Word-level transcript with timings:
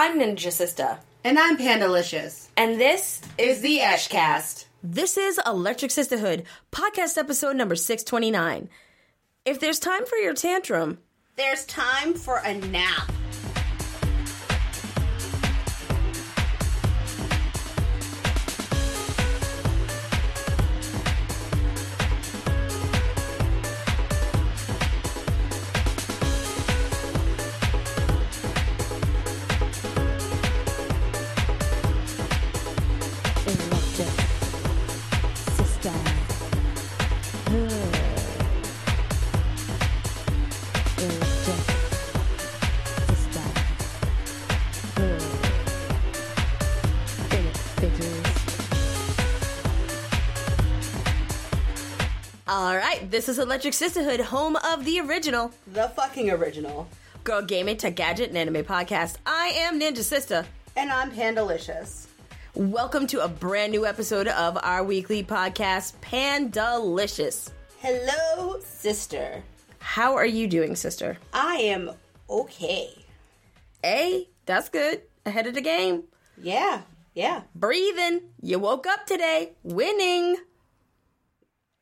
I'm 0.00 0.20
Ninja 0.20 0.52
Sister, 0.52 1.00
And 1.24 1.40
I'm 1.40 1.56
Pandalicious. 1.56 2.50
and 2.56 2.80
this 2.80 3.20
Is 3.36 3.62
the 3.62 3.80
Ashcast. 3.80 4.66
This 4.80 5.18
is 5.18 5.40
Electric 5.44 5.90
Sisterhood, 5.90 6.44
podcast 6.70 7.18
episode 7.18 7.56
number 7.56 7.74
629. 7.74 8.68
If 9.44 9.58
there's 9.58 9.80
time 9.80 10.06
for 10.06 10.14
your 10.14 10.34
tantrum, 10.34 10.98
There's 11.34 11.64
time 11.66 12.14
for 12.14 12.36
a 12.36 12.54
nap. 12.54 13.10
This 53.18 53.28
is 53.28 53.40
Electric 53.40 53.74
Sisterhood, 53.74 54.20
home 54.20 54.54
of 54.54 54.84
the 54.84 55.00
original 55.00 55.50
The 55.72 55.88
fucking 55.88 56.30
original. 56.30 56.88
Girl 57.24 57.42
Gaming 57.42 57.76
Tech 57.76 57.96
Gadget 57.96 58.28
and 58.28 58.38
Anime 58.38 58.64
Podcast. 58.64 59.16
I 59.26 59.48
am 59.56 59.80
Ninja 59.80 60.04
Sister. 60.04 60.46
And 60.76 60.88
I'm 60.88 61.10
Pandalicious. 61.10 62.06
Welcome 62.54 63.08
to 63.08 63.24
a 63.24 63.26
brand 63.26 63.72
new 63.72 63.84
episode 63.84 64.28
of 64.28 64.56
our 64.62 64.84
weekly 64.84 65.24
podcast, 65.24 66.00
Pandalicious. 66.00 67.50
Hello, 67.80 68.60
sister. 68.60 69.42
How 69.80 70.14
are 70.14 70.24
you 70.24 70.46
doing, 70.46 70.76
sister? 70.76 71.18
I 71.32 71.56
am 71.56 71.90
okay. 72.30 73.04
Hey, 73.82 74.28
that's 74.46 74.68
good. 74.68 75.02
Ahead 75.26 75.48
of 75.48 75.54
the 75.54 75.60
game. 75.60 76.04
Yeah, 76.40 76.82
yeah. 77.16 77.42
Breathing. 77.52 78.20
You 78.40 78.60
woke 78.60 78.86
up 78.86 79.06
today, 79.06 79.54
winning. 79.64 80.36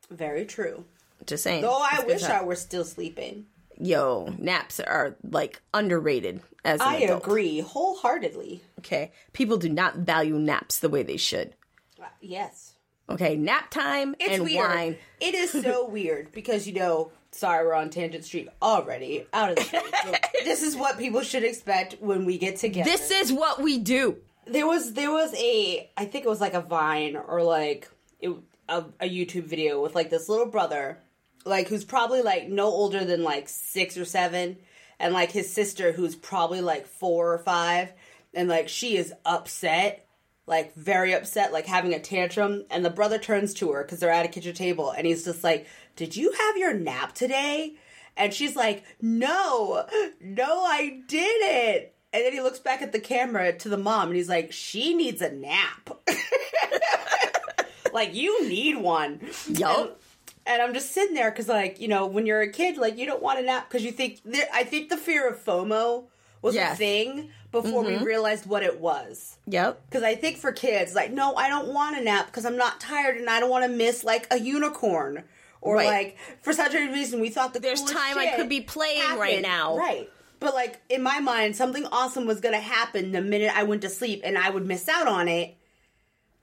Very 0.08 0.46
true. 0.46 0.86
Just 1.26 1.42
saying. 1.44 1.62
Though 1.62 1.78
I 1.80 2.04
wish 2.06 2.22
time. 2.22 2.42
I 2.42 2.44
were 2.44 2.54
still 2.56 2.84
sleeping. 2.84 3.46
Yo, 3.78 4.32
naps 4.38 4.80
are 4.80 5.16
like 5.22 5.60
underrated 5.74 6.40
as 6.64 6.80
I 6.80 6.96
adult. 6.96 7.22
agree 7.24 7.60
wholeheartedly. 7.60 8.62
Okay, 8.78 9.12
people 9.32 9.56
do 9.58 9.68
not 9.68 9.96
value 9.96 10.38
naps 10.38 10.78
the 10.78 10.88
way 10.88 11.02
they 11.02 11.16
should. 11.18 11.54
Uh, 12.00 12.06
Yes. 12.20 12.72
Okay, 13.08 13.36
nap 13.36 13.70
time 13.70 14.16
It's 14.18 14.34
and 14.34 14.44
weird. 14.44 14.68
wine. 14.68 14.96
It 15.20 15.34
is 15.34 15.52
so 15.52 15.86
weird 15.90 16.32
because 16.32 16.66
you 16.66 16.72
know, 16.74 17.12
sorry, 17.30 17.64
we're 17.66 17.74
on 17.74 17.90
Tangent 17.90 18.24
Street 18.24 18.48
already, 18.62 19.26
out 19.32 19.50
of 19.50 19.56
the 19.56 19.62
street. 19.62 19.82
This 20.44 20.62
is 20.62 20.76
what 20.76 20.96
people 20.98 21.22
should 21.22 21.42
expect 21.44 21.96
when 22.00 22.24
we 22.24 22.38
get 22.38 22.56
together. 22.56 22.88
This 22.88 23.10
is 23.10 23.32
what 23.32 23.60
we 23.60 23.78
do. 23.78 24.16
there 24.46 24.66
was 24.66 24.92
there 24.94 25.10
was 25.12 25.34
a 25.34 25.90
I 25.96 26.04
think 26.06 26.24
it 26.24 26.28
was 26.28 26.40
like 26.40 26.54
a 26.54 26.60
Vine 26.60 27.16
or 27.16 27.42
like 27.42 27.90
it, 28.20 28.30
a, 28.68 28.84
a 29.00 29.08
YouTube 29.08 29.44
video 29.44 29.82
with 29.82 29.94
like 29.94 30.08
this 30.10 30.28
little 30.28 30.46
brother, 30.46 30.98
like 31.46 31.68
who's 31.68 31.84
probably 31.84 32.22
like 32.22 32.48
no 32.48 32.66
older 32.66 33.04
than 33.04 33.22
like 33.22 33.48
six 33.48 33.96
or 33.96 34.04
seven, 34.04 34.58
and 34.98 35.14
like 35.14 35.30
his 35.30 35.52
sister 35.52 35.92
who's 35.92 36.16
probably 36.16 36.60
like 36.60 36.86
four 36.86 37.32
or 37.32 37.38
five, 37.38 37.92
and 38.34 38.48
like 38.48 38.68
she 38.68 38.96
is 38.96 39.14
upset. 39.24 40.02
Like 40.48 40.74
very 40.76 41.12
upset, 41.12 41.52
like 41.52 41.66
having 41.66 41.92
a 41.92 41.98
tantrum, 41.98 42.64
and 42.70 42.84
the 42.84 42.90
brother 42.90 43.18
turns 43.18 43.52
to 43.54 43.72
her 43.72 43.82
because 43.82 43.98
they're 43.98 44.10
at 44.10 44.24
a 44.24 44.28
kitchen 44.28 44.54
table, 44.54 44.92
and 44.92 45.04
he's 45.04 45.24
just 45.24 45.42
like, 45.42 45.66
"Did 45.96 46.16
you 46.16 46.30
have 46.30 46.56
your 46.56 46.72
nap 46.72 47.14
today?" 47.14 47.74
And 48.16 48.32
she's 48.32 48.54
like, 48.54 48.84
"No, 49.00 49.86
no, 50.20 50.62
I 50.62 51.00
didn't." 51.08 51.88
And 52.12 52.24
then 52.24 52.32
he 52.32 52.40
looks 52.40 52.60
back 52.60 52.80
at 52.80 52.92
the 52.92 53.00
camera 53.00 53.52
to 53.58 53.68
the 53.68 53.76
mom, 53.76 54.08
and 54.08 54.16
he's 54.16 54.28
like, 54.28 54.52
"She 54.52 54.94
needs 54.94 55.20
a 55.20 55.32
nap. 55.32 55.90
like 57.92 58.14
you 58.14 58.48
need 58.48 58.76
one." 58.76 59.20
Yup. 59.48 60.00
And 60.46 60.62
I'm 60.62 60.72
just 60.74 60.92
sitting 60.92 61.14
there 61.14 61.30
because, 61.30 61.48
like, 61.48 61.80
you 61.80 61.88
know, 61.88 62.06
when 62.06 62.24
you're 62.26 62.40
a 62.40 62.50
kid, 62.50 62.76
like, 62.78 62.96
you 62.96 63.04
don't 63.06 63.22
want 63.22 63.38
a 63.38 63.42
nap 63.42 63.68
because 63.68 63.84
you 63.84 63.92
think. 63.92 64.20
There, 64.24 64.46
I 64.54 64.62
think 64.64 64.88
the 64.90 64.96
fear 64.96 65.28
of 65.28 65.44
FOMO 65.44 66.04
was 66.42 66.54
a 66.56 66.74
thing 66.76 67.30
before 67.50 67.82
we 67.82 67.96
realized 67.96 68.46
what 68.46 68.62
it 68.62 68.78
was. 68.80 69.38
Yep. 69.46 69.82
Because 69.88 70.02
I 70.04 70.14
think 70.14 70.36
for 70.36 70.52
kids, 70.52 70.94
like, 70.94 71.10
no, 71.10 71.34
I 71.34 71.48
don't 71.48 71.68
want 71.72 71.98
a 71.98 72.00
nap 72.00 72.26
because 72.26 72.44
I'm 72.44 72.56
not 72.56 72.80
tired 72.80 73.16
and 73.16 73.28
I 73.28 73.40
don't 73.40 73.50
want 73.50 73.64
to 73.64 73.70
miss 73.76 74.04
like 74.04 74.26
a 74.30 74.38
unicorn 74.38 75.24
or 75.62 75.76
Right. 75.76 75.86
like 75.88 76.18
for 76.42 76.52
such 76.52 76.74
a 76.74 76.92
reason 76.92 77.20
we 77.20 77.30
thought 77.30 77.54
the 77.54 77.60
There's 77.60 77.82
time 77.82 78.18
I 78.18 78.34
could 78.36 78.48
be 78.48 78.60
playing 78.60 79.18
right 79.18 79.40
now. 79.42 79.76
right? 79.76 80.08
But 80.38 80.54
like 80.54 80.80
in 80.90 81.02
my 81.02 81.18
mind, 81.18 81.56
something 81.56 81.86
awesome 81.86 82.26
was 82.26 82.40
gonna 82.40 82.60
happen 82.60 83.10
the 83.12 83.22
minute 83.22 83.50
I 83.56 83.62
went 83.64 83.82
to 83.82 83.88
sleep, 83.88 84.20
and 84.22 84.36
I 84.38 84.50
would 84.50 84.66
miss 84.66 84.88
out 84.88 85.08
on 85.08 85.26
it, 85.26 85.56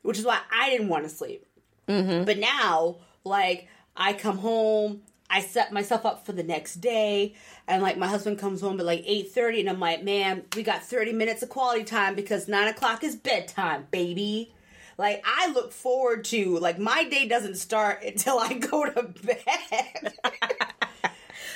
which 0.01 0.17
is 0.17 0.25
why 0.25 0.39
I 0.51 0.69
didn't 0.71 0.89
want 0.89 1.03
to 1.03 1.09
sleep. 1.09 1.45
Mm-hmm. 1.87 2.25
But 2.25 2.39
now, 2.39 2.97
like, 3.23 3.67
I 3.95 4.13
come 4.13 4.39
home, 4.39 5.01
I 5.29 5.41
set 5.41 5.71
myself 5.71 6.05
up 6.05 6.25
for 6.25 6.31
the 6.31 6.43
next 6.43 6.75
day, 6.75 7.33
and 7.67 7.81
like 7.81 7.97
my 7.97 8.07
husband 8.07 8.39
comes 8.39 8.61
home 8.61 8.79
at 8.79 8.85
like 8.85 9.03
eight 9.05 9.31
thirty, 9.31 9.59
and 9.59 9.69
I'm 9.69 9.79
like, 9.79 10.03
man, 10.03 10.43
we 10.55 10.63
got 10.63 10.83
thirty 10.83 11.13
minutes 11.13 11.41
of 11.43 11.49
quality 11.49 11.83
time 11.83 12.15
because 12.15 12.47
nine 12.47 12.67
o'clock 12.67 13.03
is 13.03 13.15
bedtime, 13.15 13.87
baby. 13.91 14.53
Like 14.97 15.23
I 15.25 15.51
look 15.51 15.71
forward 15.71 16.25
to 16.25 16.57
like 16.59 16.77
my 16.77 17.03
day 17.05 17.27
doesn't 17.27 17.55
start 17.55 18.03
until 18.05 18.39
I 18.39 18.53
go 18.53 18.85
to 18.85 19.03
bed. 19.03 20.13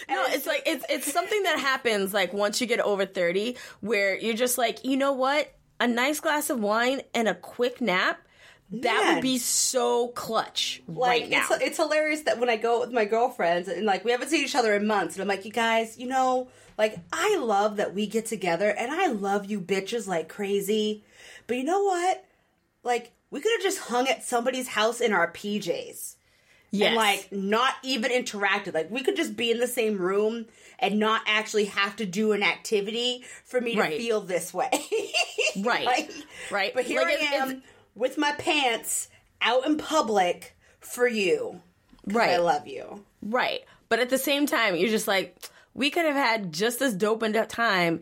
No, 0.10 0.24
it's 0.30 0.48
like 0.48 0.64
it's 0.66 0.86
it's 0.90 1.12
something 1.12 1.44
that 1.44 1.60
happens 1.60 2.14
like 2.14 2.32
once 2.32 2.62
you 2.62 2.68
get 2.68 2.80
over 2.80 3.06
30 3.06 3.58
where 3.82 4.18
you're 4.18 4.36
just 4.36 4.58
like, 4.58 4.86
"You 4.86 4.96
know 4.96 5.12
what? 5.12 5.54
A 5.82 5.88
nice 5.88 6.22
glass 6.22 6.50
of 6.50 6.60
wine 6.62 7.02
and 7.14 7.28
a 7.28 7.36
quick 7.36 7.82
nap, 7.82 8.22
that 8.70 9.02
Man. 9.04 9.16
would 9.16 9.22
be 9.22 9.38
so 9.38 10.10
clutch 10.10 10.82
like 10.88 11.22
right 11.22 11.30
now." 11.30 11.48
it's 11.52 11.64
it's 11.64 11.78
hilarious 11.78 12.22
that 12.24 12.40
when 12.40 12.50
I 12.50 12.58
go 12.58 12.82
with 12.82 12.92
my 12.92 13.06
girlfriends 13.06 13.68
and 13.70 13.86
like 13.86 14.04
we 14.04 14.12
haven't 14.12 14.30
seen 14.30 14.44
each 14.44 14.56
other 14.56 14.74
in 14.76 14.86
months 14.88 15.16
and 15.16 15.22
I'm 15.22 15.28
like 15.28 15.46
you 15.46 15.52
guys 15.52 15.98
you 15.98 16.08
know 16.08 16.50
like 16.78 16.98
I 17.14 17.38
love 17.38 17.78
that 17.78 17.94
we 17.96 18.08
get 18.08 18.26
together 18.26 18.70
and 18.70 18.92
I 18.92 19.08
love 19.08 19.46
you 19.46 19.62
bitches 19.62 20.06
like 20.08 20.28
crazy 20.28 21.04
but 21.48 21.56
you 21.58 21.64
know 21.64 21.84
what 21.84 22.26
like 22.84 23.12
we 23.32 23.40
could 23.40 23.52
have 23.54 23.62
just 23.64 23.80
hung 23.80 24.08
at 24.08 24.24
somebody's 24.24 24.68
house 24.70 25.00
in 25.02 25.14
our 25.14 25.32
PJs 25.32 26.16
yes. 26.72 26.88
and 26.88 26.96
like 26.98 27.30
not 27.32 27.74
even 27.84 28.12
interacted 28.12 28.74
like 28.74 28.92
we 28.92 29.02
could 29.02 29.16
just 29.16 29.38
be 29.38 29.50
in 29.50 29.60
the 29.62 29.68
same 29.68 29.98
room 29.98 30.46
and 30.80 31.00
not 31.00 31.22
actually 31.26 31.66
have 31.66 31.96
to 31.96 32.06
do 32.06 32.34
an 32.34 32.44
activity 32.44 33.24
for 33.46 33.62
me 33.62 33.76
to 33.76 33.80
Right. 33.82 33.98
feel 33.98 34.20
this 34.20 34.54
way 34.54 34.70
Right. 35.58 35.86
Like, 35.86 36.12
Right. 36.52 36.74
but 36.74 36.84
here 36.84 37.02
Like, 37.02 37.20
I 37.22 37.36
am 37.38 37.64
with 37.98 38.18
my 38.18 38.32
pants 38.34 39.10
out 39.42 39.66
in 39.66 39.78
public 39.78 40.56
for 40.80 41.08
you 41.08 41.62
right. 42.16 42.32
I 42.32 42.38
love 42.38 42.68
you. 42.68 43.04
Right. 43.22 43.62
But 43.90 44.00
at 44.00 44.10
the 44.10 44.18
same 44.18 44.46
time, 44.46 44.76
you're 44.76 44.90
just 44.90 45.08
like, 45.08 45.38
we 45.74 45.90
could 45.90 46.06
have 46.06 46.16
had 46.16 46.52
just 46.52 46.82
as 46.82 46.94
dope 46.94 47.24
a 47.24 47.46
time 47.46 48.02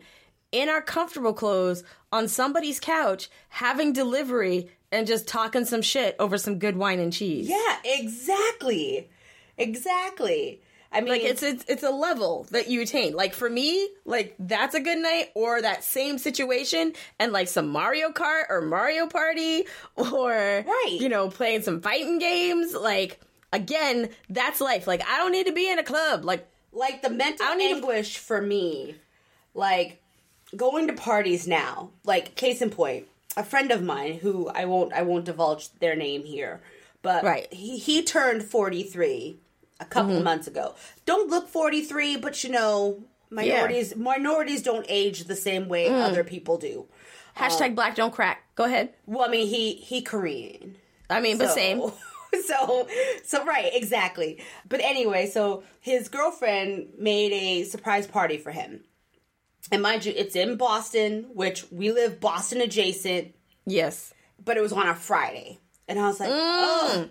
in 0.52 0.68
our 0.68 0.82
comfortable 0.82 1.34
clothes 1.34 1.84
on 2.12 2.28
somebody's 2.28 2.80
couch 2.80 3.28
having 3.48 3.92
delivery 3.92 4.70
and 4.92 5.06
just 5.06 5.26
talking 5.26 5.64
some 5.64 5.82
shit 5.82 6.16
over 6.18 6.38
some 6.38 6.58
good 6.58 6.76
wine 6.76 7.00
and 7.00 7.12
cheese. 7.12 7.48
Yeah, 7.48 7.76
exactly. 7.84 9.10
Exactly. 9.58 10.60
I 10.96 11.00
mean, 11.00 11.10
Like 11.10 11.22
it's 11.22 11.42
it's 11.42 11.64
it's 11.68 11.82
a 11.82 11.90
level 11.90 12.46
that 12.52 12.68
you 12.68 12.80
attain. 12.82 13.14
Like 13.14 13.34
for 13.34 13.50
me, 13.50 13.88
like 14.04 14.34
that's 14.38 14.74
a 14.74 14.80
good 14.80 14.98
night, 14.98 15.30
or 15.34 15.60
that 15.60 15.84
same 15.84 16.16
situation, 16.18 16.94
and 17.18 17.32
like 17.32 17.48
some 17.48 17.68
Mario 17.68 18.10
Kart 18.10 18.44
or 18.48 18.62
Mario 18.62 19.06
Party, 19.06 19.66
or 19.96 20.30
Right. 20.66 20.96
you 20.98 21.08
know, 21.08 21.28
playing 21.28 21.62
some 21.62 21.80
fighting 21.80 22.18
games. 22.18 22.74
Like 22.74 23.20
again, 23.52 24.08
that's 24.30 24.60
life. 24.60 24.86
Like 24.86 25.02
I 25.06 25.18
don't 25.18 25.32
need 25.32 25.46
to 25.46 25.52
be 25.52 25.70
in 25.70 25.78
a 25.78 25.84
club. 25.84 26.24
Like 26.24 26.48
like 26.72 27.02
the 27.02 27.10
mental 27.10 27.46
I 27.46 27.56
to- 27.56 27.62
anguish 27.62 28.18
for 28.18 28.40
me, 28.40 28.94
like 29.54 30.02
going 30.56 30.86
to 30.86 30.92
parties 30.94 31.46
now. 31.46 31.90
Like 32.04 32.34
case 32.36 32.62
in 32.62 32.70
point, 32.70 33.06
a 33.36 33.44
friend 33.44 33.70
of 33.70 33.82
mine 33.82 34.14
who 34.14 34.48
I 34.48 34.64
won't 34.64 34.92
I 34.92 35.02
won't 35.02 35.26
divulge 35.26 35.70
their 35.80 35.94
name 35.96 36.24
here, 36.24 36.62
but 37.02 37.22
Right. 37.24 37.52
he 37.52 37.76
he 37.78 38.02
turned 38.02 38.44
forty 38.44 38.82
three 38.82 39.40
a 39.80 39.84
couple 39.84 40.10
Mm-hmm. 40.10 40.18
of 40.18 40.24
months 40.24 40.46
ago. 40.46 40.74
Don't 41.04 41.28
look 41.30 41.48
forty 41.48 41.82
three, 41.82 42.16
but 42.16 42.42
you 42.44 42.50
know 42.50 43.02
minorities 43.30 43.96
minorities 43.96 44.62
don't 44.62 44.86
age 44.88 45.24
the 45.24 45.36
same 45.36 45.68
way 45.68 45.88
Mm. 45.88 46.02
other 46.02 46.24
people 46.24 46.58
do. 46.58 46.86
hashtag 47.36 47.74
Black 47.74 47.94
don't 47.96 48.12
crack. 48.14 48.42
Go 48.54 48.64
ahead. 48.64 48.94
Well, 49.06 49.22
I 49.26 49.28
mean 49.28 49.46
he 49.48 49.74
he 49.74 50.02
Korean. 50.02 50.76
I 51.10 51.20
mean, 51.20 51.38
but 51.38 51.48
So- 51.48 51.54
same. 51.54 51.82
So, 52.44 52.86
so 53.24 53.44
right, 53.46 53.70
exactly. 53.72 54.42
But 54.68 54.80
anyway, 54.80 55.26
so 55.26 55.62
his 55.80 56.08
girlfriend 56.08 56.88
made 56.98 57.32
a 57.32 57.64
surprise 57.64 58.06
party 58.06 58.36
for 58.36 58.50
him, 58.50 58.84
And 59.72 59.80
mind 59.80 60.04
you, 60.04 60.12
it's 60.14 60.36
in 60.36 60.56
Boston, 60.56 61.26
which 61.32 61.64
we 61.70 61.92
live 61.92 62.20
Boston 62.20 62.60
adjacent, 62.60 63.34
Yes. 63.64 64.12
but 64.44 64.58
it 64.58 64.60
was 64.60 64.72
on 64.72 64.86
a 64.86 64.94
Friday. 64.94 65.60
And 65.88 65.98
I 65.98 66.08
was 66.08 66.20
like, 66.20 66.28
oh, 66.32 67.08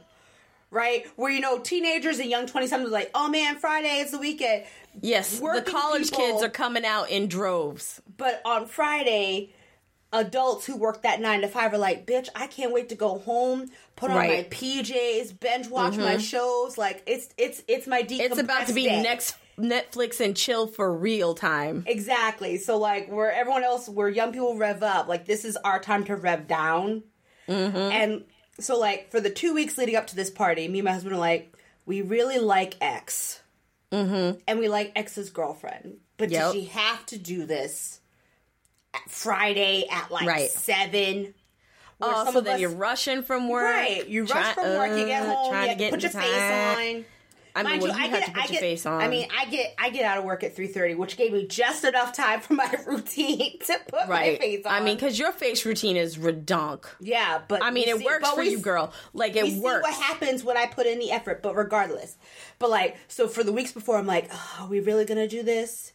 right? 0.75 1.07
Where, 1.15 1.31
you 1.31 1.39
know, 1.39 1.57
teenagers 1.59 2.19
and 2.19 2.29
young 2.29 2.45
20 2.45 2.67
somethings 2.67 2.91
like, 2.91 3.09
oh 3.15 3.29
man, 3.29 3.55
Friday, 3.55 3.99
is 3.99 4.11
the 4.11 4.19
weekend. 4.19 4.65
Yes. 5.01 5.39
Working 5.39 5.63
the 5.63 5.71
college 5.71 6.11
people- 6.11 6.25
kids 6.25 6.43
are 6.43 6.49
coming 6.49 6.85
out 6.85 7.09
in 7.09 7.27
droves. 7.27 8.01
But 8.17 8.41
on 8.45 8.67
Friday, 8.67 9.53
adults 10.11 10.65
who 10.65 10.75
work 10.75 11.01
that 11.03 11.19
nine 11.21 11.41
to 11.41 11.47
five 11.47 11.73
are 11.73 11.77
like, 11.77 12.05
bitch, 12.05 12.27
I 12.35 12.47
can't 12.47 12.73
wait 12.73 12.89
to 12.89 12.95
go 12.95 13.19
home, 13.19 13.67
put 13.95 14.11
on 14.11 14.17
my 14.17 14.47
PJs, 14.49 15.39
binge 15.39 15.67
watch 15.69 15.97
my 15.97 16.17
shows. 16.17 16.77
Like 16.77 17.03
it's 17.05 17.29
it's 17.37 17.63
it's 17.67 17.87
my 17.87 18.03
decompressed 18.03 18.19
It's 18.19 18.39
about 18.39 18.67
to 18.67 18.73
be 18.73 18.85
day. 18.85 19.01
next 19.01 19.35
Netflix 19.57 20.19
and 20.19 20.35
chill 20.35 20.67
for 20.67 20.93
real 20.93 21.33
time. 21.33 21.83
Exactly. 21.87 22.57
So 22.57 22.77
like 22.77 23.09
where 23.09 23.31
everyone 23.31 23.63
else, 23.63 23.87
where 23.87 24.09
young 24.09 24.31
people 24.31 24.57
rev 24.57 24.83
up, 24.83 25.07
like 25.07 25.25
this 25.25 25.45
is 25.45 25.57
our 25.57 25.79
time 25.79 26.03
to 26.05 26.15
rev 26.15 26.47
down. 26.47 27.03
Mm-hmm. 27.47 27.77
And 27.77 28.23
so 28.59 28.77
like 28.79 29.11
for 29.11 29.19
the 29.19 29.29
two 29.29 29.53
weeks 29.53 29.77
leading 29.77 29.95
up 29.95 30.07
to 30.07 30.15
this 30.15 30.29
party, 30.29 30.67
me 30.67 30.79
and 30.79 30.85
my 30.85 30.91
husband 30.93 31.15
are 31.15 31.19
like, 31.19 31.53
we 31.85 32.01
really 32.01 32.39
like 32.39 32.75
X, 32.81 33.41
mm-hmm. 33.91 34.39
and 34.47 34.59
we 34.59 34.67
like 34.69 34.91
X's 34.95 35.29
girlfriend, 35.29 35.97
but 36.17 36.29
Yep. 36.31 36.41
does 36.41 36.53
she 36.53 36.65
have 36.65 37.05
to 37.07 37.17
do 37.17 37.45
this 37.45 37.99
at 38.93 39.09
Friday 39.09 39.85
at 39.91 40.09
like 40.11 40.27
Right. 40.27 40.49
seven? 40.49 41.33
Where 41.97 42.11
Oh, 42.13 42.31
so 42.33 42.41
then 42.41 42.55
us- 42.55 42.61
you 42.61 42.67
rushing 42.69 43.23
from 43.23 43.47
work. 43.49 43.63
Right, 43.73 44.05
you 44.07 44.23
rush 44.23 44.31
try- 44.31 44.53
from 44.53 44.63
work, 44.77 44.97
you 44.99 45.05
get 45.05 45.23
uh, 45.23 45.33
home, 45.33 45.51
trying 45.51 45.69
you 45.69 45.73
to 45.75 45.79
get 45.79 45.91
put 45.91 46.01
your 46.01 46.09
into 46.11 46.21
face 46.21 46.97
on. 46.97 47.05
I 47.55 47.63
mean, 47.63 47.69
Mind 47.71 47.81
well, 47.83 47.91
you, 47.91 47.97
you 47.97 48.03
I 48.03 48.07
have 48.07 48.19
get, 48.19 48.25
to 48.25 48.31
put 48.33 48.37
I 48.37 48.43
your 48.43 48.51
get, 48.51 48.59
face 48.59 48.85
on. 48.85 49.01
I 49.01 49.07
mean, 49.07 49.27
I 49.35 49.45
get, 49.45 49.75
I 49.77 49.89
get 49.89 50.03
out 50.03 50.17
of 50.17 50.25
work 50.25 50.43
at 50.43 50.55
three 50.55 50.67
thirty, 50.67 50.93
which 50.93 51.15
gave 51.15 51.31
me 51.31 51.47
just 51.47 51.85
enough 51.85 52.11
time 52.11 52.41
for 52.41 52.53
my 52.53 52.69
routine 52.85 53.57
to 53.59 53.79
put 53.87 54.09
right. 54.09 54.33
my 54.33 54.37
face 54.37 54.65
on. 54.65 54.73
I 54.73 54.81
mean, 54.81 54.95
because 54.95 55.17
your 55.17 55.31
face 55.31 55.65
routine 55.65 55.95
is 55.95 56.17
redonk. 56.17 56.83
yeah, 56.99 57.41
but 57.47 57.63
I 57.63 57.71
mean, 57.71 57.87
it 57.87 57.97
see- 57.97 58.03
works 58.05 58.29
for 58.29 58.41
we 58.41 58.49
you, 58.49 58.59
girl. 58.59 58.91
Like 59.13 59.37
it 59.37 59.43
works. 59.61 59.85
see 59.85 59.91
what 59.91 59.93
happens 59.93 60.43
when 60.43 60.57
I 60.57 60.65
put 60.65 60.85
in 60.85 60.99
the 60.99 61.11
effort, 61.11 61.41
but 61.41 61.55
regardless. 61.55 62.17
But 62.59 62.69
like, 62.69 62.97
so 63.07 63.27
for 63.29 63.43
the 63.43 63.53
weeks 63.53 63.71
before, 63.71 63.97
I'm 63.97 64.05
like, 64.07 64.29
oh, 64.33 64.57
are 64.61 64.67
we 64.67 64.81
really 64.81 65.05
gonna 65.05 65.27
do 65.27 65.41
this? 65.41 65.93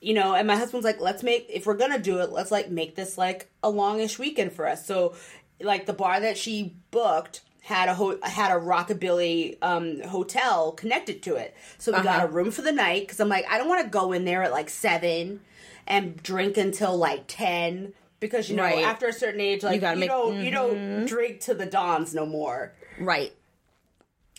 You 0.00 0.14
know, 0.14 0.34
and 0.34 0.46
my 0.46 0.56
husband's 0.56 0.84
like, 0.84 1.00
let's 1.00 1.22
make 1.22 1.46
if 1.50 1.66
we're 1.66 1.76
gonna 1.76 1.98
do 1.98 2.20
it, 2.20 2.30
let's 2.32 2.50
like 2.50 2.70
make 2.70 2.96
this 2.96 3.18
like 3.18 3.50
a 3.62 3.68
longish 3.68 4.18
weekend 4.18 4.52
for 4.52 4.66
us. 4.66 4.86
So, 4.86 5.14
like 5.60 5.84
the 5.84 5.92
bar 5.92 6.20
that 6.20 6.38
she 6.38 6.76
booked 6.90 7.42
had 7.64 7.88
a 7.88 7.94
ho- 7.94 8.18
had 8.22 8.50
a 8.54 8.60
rockabilly 8.60 9.56
um, 9.62 10.00
hotel 10.02 10.72
connected 10.72 11.22
to 11.22 11.34
it, 11.36 11.56
so 11.78 11.90
we 11.92 11.96
got 12.02 12.18
Uh-huh. 12.18 12.26
a 12.26 12.30
room 12.30 12.50
for 12.50 12.62
the 12.62 12.72
night 12.72 13.02
because 13.02 13.20
I'm 13.20 13.28
like, 13.30 13.46
I 13.50 13.56
don't 13.58 13.68
want 13.68 13.82
to 13.84 13.88
go 13.90 14.12
in 14.12 14.24
there 14.26 14.42
at 14.42 14.52
like 14.52 14.68
seven 14.70 15.40
and 15.86 16.22
drink 16.22 16.56
until 16.58 16.96
like 16.96 17.24
ten 17.26 17.94
because 18.20 18.48
you 18.50 18.56
know 18.56 18.62
Right. 18.64 18.84
after 18.84 19.06
a 19.08 19.12
certain 19.12 19.40
age, 19.40 19.62
like 19.62 19.74
you, 19.76 19.80
gotta 19.80 19.98
make- 19.98 20.08
don't 20.10 20.40
you 20.44 20.50
don't 20.50 21.06
drink 21.06 21.40
to 21.40 21.54
the 21.54 21.66
dawns 21.66 22.14
no 22.14 22.24
more. 22.26 22.72
right. 23.00 23.32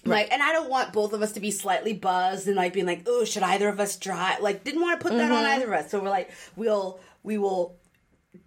Like, 0.07 0.31
and 0.31 0.44
I 0.44 0.51
don't 0.51 0.69
want 0.69 0.94
both 0.94 1.13
of 1.13 1.24
us 1.24 1.31
to 1.31 1.39
be 1.39 1.50
slightly 1.50 1.92
buzzed 1.94 2.45
and 2.48 2.56
like 2.56 2.74
being 2.74 2.86
like, 2.86 3.01
oh, 3.07 3.25
should 3.25 3.42
either 3.42 3.68
of 3.69 3.80
us 3.80 3.98
drive? 3.98 4.39
Like, 4.39 4.63
didn't 4.63 4.81
want 4.81 5.00
to 5.00 5.04
put 5.04 5.18
that 5.18 5.24
Mm-hmm. 5.31 5.33
on 5.33 5.45
either 5.45 5.66
of 5.74 5.83
us. 5.83 5.89
So 5.89 6.00
we're 6.00 6.10
like, 6.12 6.30
we'll 6.56 7.00
we 7.24 7.39
will 7.39 7.75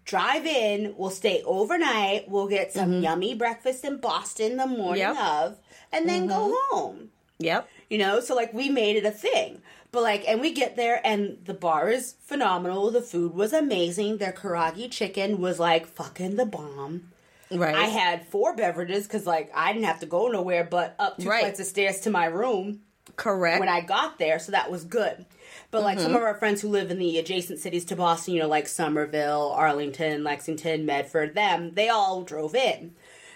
drive 0.08 0.46
in. 0.46 0.94
We'll 0.96 1.10
stay 1.10 1.42
overnight. 1.44 2.28
We'll 2.30 2.48
get 2.48 2.72
some 2.72 3.02
yummy 3.02 3.34
breakfast 3.34 3.84
in 3.84 3.98
Boston 3.98 4.56
the 4.56 4.66
morning 4.66 5.04
Mm-hmm. 5.04 5.14
Yep. 5.14 5.16
Mm-hmm. 5.16 5.44
of, 5.52 5.58
and 5.92 6.08
then 6.08 6.26
go 6.26 6.56
home. 6.70 7.10
Yep. 7.38 7.68
You 7.90 7.98
know, 7.98 8.20
so 8.20 8.34
like 8.34 8.52
we 8.54 8.68
made 8.70 8.96
it 8.96 9.04
a 9.04 9.10
thing. 9.10 9.60
But 9.92 10.02
like, 10.02 10.24
and 10.26 10.40
we 10.40 10.52
get 10.52 10.76
there, 10.76 11.00
and 11.04 11.38
the 11.44 11.54
bar 11.54 11.88
is 11.90 12.14
phenomenal. 12.24 12.90
The 12.90 13.00
food 13.02 13.34
was 13.34 13.52
amazing. 13.52 14.16
Their 14.18 14.32
karaage 14.32 14.90
chicken 14.90 15.40
was 15.40 15.58
like 15.58 15.86
fucking 15.86 16.36
the 16.36 16.46
bomb. 16.46 17.10
Right. 17.50 17.74
I 17.74 17.84
had 17.84 18.26
four 18.26 18.54
beverages 18.56 19.04
because 19.06 19.26
like 19.26 19.50
I 19.54 19.72
didn't 19.72 19.86
have 19.86 20.00
to 20.00 20.06
go 20.06 20.28
nowhere 20.28 20.64
but 20.64 20.94
up 20.98 21.18
two 21.18 21.28
Right. 21.28 21.40
flights 21.40 21.60
of 21.60 21.66
stairs 21.66 22.00
to 22.00 22.10
my 22.10 22.26
room 22.26 22.80
correct. 23.16 23.60
when 23.60 23.68
I 23.70 23.80
got 23.82 24.18
there, 24.18 24.38
so 24.38 24.52
that 24.52 24.70
was 24.70 24.84
good. 24.84 25.24
But 25.70 25.82
like 25.82 25.98
Mm-hmm. 25.98 26.06
some 26.06 26.16
of 26.16 26.22
our 26.22 26.34
friends 26.34 26.62
who 26.62 26.68
live 26.68 26.90
in 26.90 26.98
the 26.98 27.18
adjacent 27.18 27.58
cities 27.58 27.84
to 27.86 27.96
Boston, 27.96 28.34
you 28.34 28.40
know, 28.40 28.48
like 28.48 28.66
Somerville, 28.68 29.50
Arlington, 29.54 30.24
Lexington, 30.24 30.86
Medford, 30.86 31.34
them, 31.34 31.74
they 31.74 31.88
all 31.90 32.22
drove 32.22 32.54
in. 32.54 32.94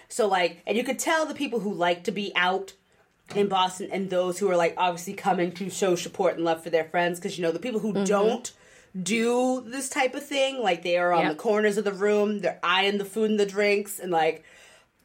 So 0.09 0.27
like, 0.27 0.61
and 0.65 0.77
you 0.77 0.83
could 0.83 0.97
tell 0.99 1.25
the 1.25 1.35
people 1.35 1.59
who 1.59 1.73
like 1.73 2.03
to 2.05 2.11
be 2.11 2.31
out 2.35 2.73
in 3.35 3.47
Boston 3.47 3.89
and 3.91 4.09
those 4.09 4.39
who 4.39 4.49
are 4.49 4.57
like 4.57 4.73
obviously 4.77 5.13
coming 5.13 5.51
to 5.53 5.69
show 5.69 5.95
support 5.95 6.35
and 6.35 6.43
love 6.43 6.63
for 6.63 6.69
their 6.69 6.83
friends 6.85 7.19
because 7.19 7.37
you 7.37 7.41
know 7.43 7.51
the 7.51 7.59
people 7.59 7.79
who 7.79 7.93
Mm-hmm. 7.93 8.03
don't 8.05 8.51
do 9.01 9.61
this 9.65 9.89
type 9.89 10.13
of 10.13 10.23
thing 10.25 10.61
like 10.61 10.83
they 10.83 10.97
are 10.97 11.11
on 11.13 11.23
Yep. 11.23 11.31
the 11.31 11.37
corners 11.39 11.77
of 11.77 11.83
the 11.83 11.93
room 11.93 12.41
they're 12.41 12.59
eyeing 12.61 12.99
the 12.99 13.05
food 13.05 13.31
and 13.31 13.39
the 13.39 13.45
drinks 13.45 13.97
and 13.97 14.11
like 14.11 14.43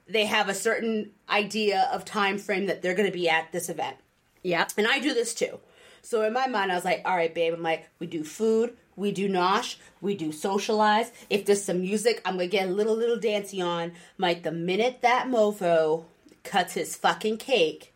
they 0.06 0.26
have 0.26 0.48
a 0.50 0.54
certain 0.54 1.12
idea 1.30 1.88
of 1.92 2.04
time 2.04 2.36
frame 2.38 2.66
that 2.66 2.82
they're 2.82 2.94
going 2.94 3.10
to 3.10 3.16
be 3.16 3.30
at 3.30 3.50
this 3.52 3.68
event 3.70 3.96
yeah 4.42 4.66
and 4.76 4.86
I 4.86 4.98
do 4.98 5.14
this 5.14 5.32
too. 5.32 5.58
So 6.08 6.22
in 6.22 6.32
my 6.32 6.46
mind, 6.46 6.72
I 6.72 6.74
was 6.74 6.86
like, 6.86 7.02
all 7.04 7.14
right, 7.14 7.34
babe. 7.34 7.52
I'm 7.52 7.62
like, 7.62 7.86
we 7.98 8.06
do 8.06 8.24
food, 8.24 8.74
we 8.96 9.12
do 9.12 9.28
nosh, 9.28 9.76
we 10.00 10.14
do 10.14 10.32
socialize. 10.32 11.12
If 11.28 11.44
there's 11.44 11.62
some 11.62 11.82
music, 11.82 12.22
I'm 12.24 12.36
gonna 12.36 12.46
get 12.46 12.66
a 12.66 12.72
little 12.72 12.96
little 12.96 13.18
dancey 13.18 13.60
on. 13.60 13.82
I'm 13.82 13.92
like, 14.16 14.42
the 14.42 14.50
minute 14.50 15.02
that 15.02 15.26
mofo 15.26 16.04
cuts 16.44 16.72
his 16.72 16.96
fucking 16.96 17.36
cake, 17.36 17.92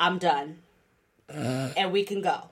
I'm 0.00 0.18
done, 0.18 0.58
and 1.28 1.92
we 1.92 2.02
can 2.02 2.22
go. 2.22 2.48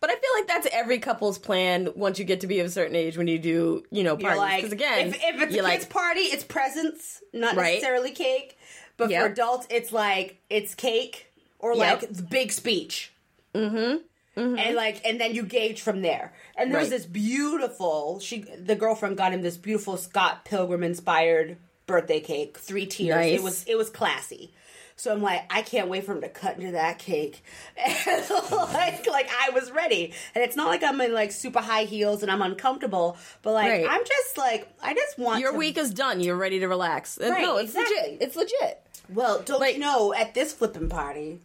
But 0.00 0.10
I 0.10 0.14
feel 0.14 0.30
like 0.34 0.48
that's 0.48 0.66
every 0.72 0.98
couple's 0.98 1.38
plan 1.38 1.90
once 1.94 2.18
you 2.18 2.24
get 2.24 2.40
to 2.40 2.48
be 2.48 2.58
of 2.58 2.66
a 2.66 2.70
certain 2.70 2.96
age 2.96 3.16
when 3.16 3.28
you 3.28 3.38
do, 3.38 3.84
you 3.92 4.02
know, 4.02 4.18
You're 4.18 4.34
parties. 4.34 4.38
like, 4.40 4.56
Because 4.56 4.72
again, 4.72 5.08
if, 5.10 5.14
if 5.14 5.22
it's 5.42 5.52
a 5.52 5.54
you're 5.54 5.64
kids 5.64 5.84
like, 5.84 5.90
party, 5.90 6.20
it's 6.22 6.42
presents, 6.42 7.22
not 7.32 7.54
Right. 7.54 7.74
necessarily 7.74 8.10
cake. 8.10 8.58
But 8.96 9.10
for 9.10 9.26
adults, 9.26 9.68
it's 9.70 9.92
like 9.92 10.38
it's 10.50 10.74
cake 10.74 11.30
or 11.60 11.76
Yep. 11.76 12.02
like 12.02 12.12
the 12.12 12.22
big 12.24 12.50
speech. 12.50 13.12
Mm-hmm. 13.54 13.98
Mm-hmm. 14.36 14.58
And 14.58 14.74
like, 14.76 15.00
and 15.04 15.20
then 15.20 15.34
you 15.34 15.44
gauge 15.44 15.80
from 15.82 16.02
there. 16.02 16.32
And 16.56 16.72
there 16.72 16.80
was 16.80 16.90
Right. 16.90 16.96
this 16.98 17.06
beautiful. 17.06 18.18
She, 18.20 18.40
the 18.40 18.74
girlfriend, 18.74 19.16
got 19.16 19.32
him 19.32 19.42
this 19.42 19.56
beautiful 19.56 19.96
Scott 19.96 20.44
Pilgrim 20.44 20.82
inspired 20.82 21.56
birthday 21.86 22.20
cake, 22.20 22.58
three 22.58 22.86
tiers. 22.86 23.14
Nice. 23.16 23.32
It 23.38 23.42
was 23.42 23.64
it 23.64 23.76
was 23.76 23.90
classy. 23.90 24.52
So 24.96 25.12
I'm 25.12 25.22
like, 25.22 25.42
I 25.50 25.62
can't 25.62 25.88
wait 25.88 26.04
for 26.04 26.12
him 26.12 26.20
to 26.20 26.28
cut 26.28 26.56
into 26.56 26.72
that 26.72 26.98
cake. 27.00 27.42
And 28.06 28.30
like, 28.52 29.06
like 29.08 29.28
I 29.40 29.50
was 29.50 29.70
ready. 29.72 30.12
And 30.34 30.44
it's 30.44 30.54
not 30.56 30.68
like 30.68 30.82
I'm 30.84 31.00
in 31.00 31.12
like 31.12 31.32
super 31.32 31.60
high 31.60 31.82
heels 31.84 32.22
and 32.22 32.30
I'm 32.30 32.42
uncomfortable, 32.42 33.16
but 33.42 33.52
like 33.54 33.68
Right. 33.70 33.86
I'm 33.88 34.04
just 34.04 34.38
like 34.38 34.68
I 34.82 34.94
just 34.94 35.18
want 35.18 35.40
your 35.40 35.52
to, 35.52 35.58
week 35.58 35.78
is 35.78 35.90
done. 35.92 36.20
You're 36.20 36.36
ready 36.36 36.60
to 36.60 36.66
relax. 36.68 37.18
And 37.18 37.30
Right, 37.30 37.42
no, 37.42 37.56
it's 37.58 37.70
exactly. 37.74 37.96
legit. 37.96 38.22
It's 38.22 38.36
legit. 38.36 38.80
Well, 39.08 39.42
don't 39.42 39.60
like- 39.60 39.74
you 39.74 39.80
know 39.80 40.14
at 40.14 40.32
this 40.34 40.52
flipping 40.52 40.88
party, 40.88 41.40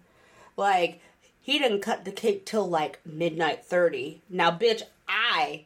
like 0.56 1.02
he 1.42 1.58
didn't 1.60 1.82
cut 1.82 2.06
the 2.06 2.12
cake 2.12 2.46
till 2.46 2.68
like 2.68 3.00
midnight 3.06 3.66
thirty. 3.66 4.22
Now, 4.30 4.52
bitch, 4.52 4.82
I 5.08 5.66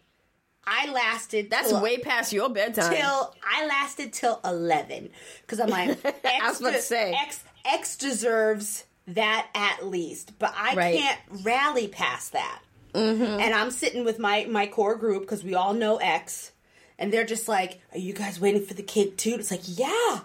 I 0.65 0.89
lasted. 0.91 1.49
That's 1.49 1.69
till, 1.69 1.81
way 1.81 1.97
past 1.97 2.31
your 2.31 2.49
bedtime. 2.49 2.93
till 2.93 3.35
I 3.45 3.65
lasted 3.65 4.13
till 4.13 4.39
eleven 4.45 5.09
because 5.41 5.59
I'm 5.59 5.69
like 5.69 5.89
X, 6.05 6.19
I 6.41 6.47
was 6.49 6.61
about 6.61 6.73
to 6.73 6.81
say. 6.81 7.13
X 7.13 7.43
X 7.65 7.97
deserves 7.97 8.85
that 9.07 9.47
at 9.53 9.85
least, 9.85 10.37
but 10.39 10.53
I 10.57 10.75
Right. 10.75 10.97
can't 10.99 11.19
rally 11.43 11.87
past 11.89 12.31
that. 12.33 12.61
Mm-hmm. 12.93 13.23
And 13.41 13.53
I'm 13.53 13.71
sitting 13.71 14.05
with 14.05 14.19
my 14.19 14.45
my 14.49 14.67
core 14.67 14.95
group 14.95 15.21
because 15.23 15.43
we 15.43 15.55
all 15.55 15.73
know 15.73 15.97
X, 15.97 16.51
and 16.99 17.11
they're 17.11 17.25
just 17.25 17.47
like, 17.47 17.81
"Are 17.91 17.97
you 17.97 18.13
guys 18.13 18.39
waiting 18.39 18.63
for 18.63 18.75
the 18.75 18.83
cake 18.83 19.17
too?" 19.17 19.35
It's 19.39 19.51
like, 19.51 19.61
yeah. 19.65 20.19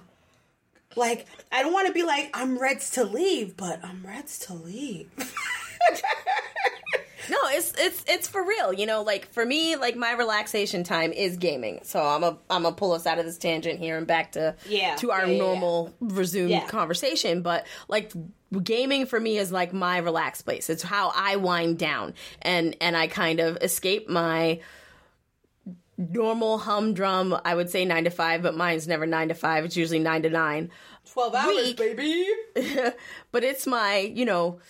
Like 0.98 1.26
I 1.50 1.62
don't 1.62 1.72
want 1.72 1.86
to 1.86 1.92
be 1.94 2.02
like 2.02 2.30
I'm 2.34 2.58
Reds 2.58 2.90
to 2.90 3.04
leave, 3.04 3.56
but 3.56 3.82
I'm 3.84 4.04
Reds 4.06 4.38
to 4.40 4.54
leave. 4.54 5.08
No, 7.30 7.36
it's 7.48 7.74
it's 7.78 8.02
it's 8.08 8.26
for 8.26 8.42
real. 8.42 8.72
You 8.72 8.86
know, 8.86 9.02
like 9.02 9.30
for 9.32 9.44
me, 9.44 9.76
like 9.76 9.96
my 9.96 10.12
relaxation 10.12 10.82
time 10.82 11.12
is 11.12 11.36
gaming. 11.36 11.80
So 11.82 12.00
I'm 12.02 12.24
a 12.24 12.38
I'm 12.48 12.62
gonna 12.62 12.72
pull 12.74 12.92
us 12.92 13.06
out 13.06 13.18
of 13.18 13.26
this 13.26 13.36
tangent 13.36 13.78
here 13.78 13.98
and 13.98 14.06
back 14.06 14.32
to 14.32 14.54
Yeah, 14.66 14.94
to 14.96 15.10
our 15.10 15.26
yeah, 15.26 15.32
yeah, 15.32 15.38
normal 15.38 15.92
resumed 16.00 16.50
Yeah. 16.50 16.66
conversation. 16.68 17.42
But 17.42 17.66
like 17.86 18.12
gaming 18.62 19.04
for 19.04 19.20
me 19.20 19.36
is 19.36 19.52
like 19.52 19.74
my 19.74 19.98
relaxed 19.98 20.46
place. 20.46 20.70
It's 20.70 20.82
how 20.82 21.12
I 21.14 21.36
wind 21.36 21.78
down 21.78 22.14
and 22.40 22.74
and 22.80 22.96
I 22.96 23.08
kind 23.08 23.40
of 23.40 23.58
escape 23.58 24.08
my 24.08 24.60
normal 25.98 26.58
humdrum. 26.58 27.36
I 27.44 27.54
would 27.54 27.68
say 27.68 27.84
nine 27.84 28.04
to 28.04 28.10
five, 28.10 28.42
but 28.42 28.56
mine's 28.56 28.88
never 28.88 29.04
nine 29.04 29.28
to 29.28 29.34
five. 29.34 29.64
It's 29.64 29.76
usually 29.76 29.98
nine 29.98 30.22
to 30.22 30.30
nine. 30.30 30.70
Twelve 31.12 31.34
hours, 31.34 31.56
Week. 31.56 31.76
baby. 31.76 32.26
but 33.32 33.44
it's 33.44 33.66
my, 33.66 33.98
you 33.98 34.24
know, 34.24 34.60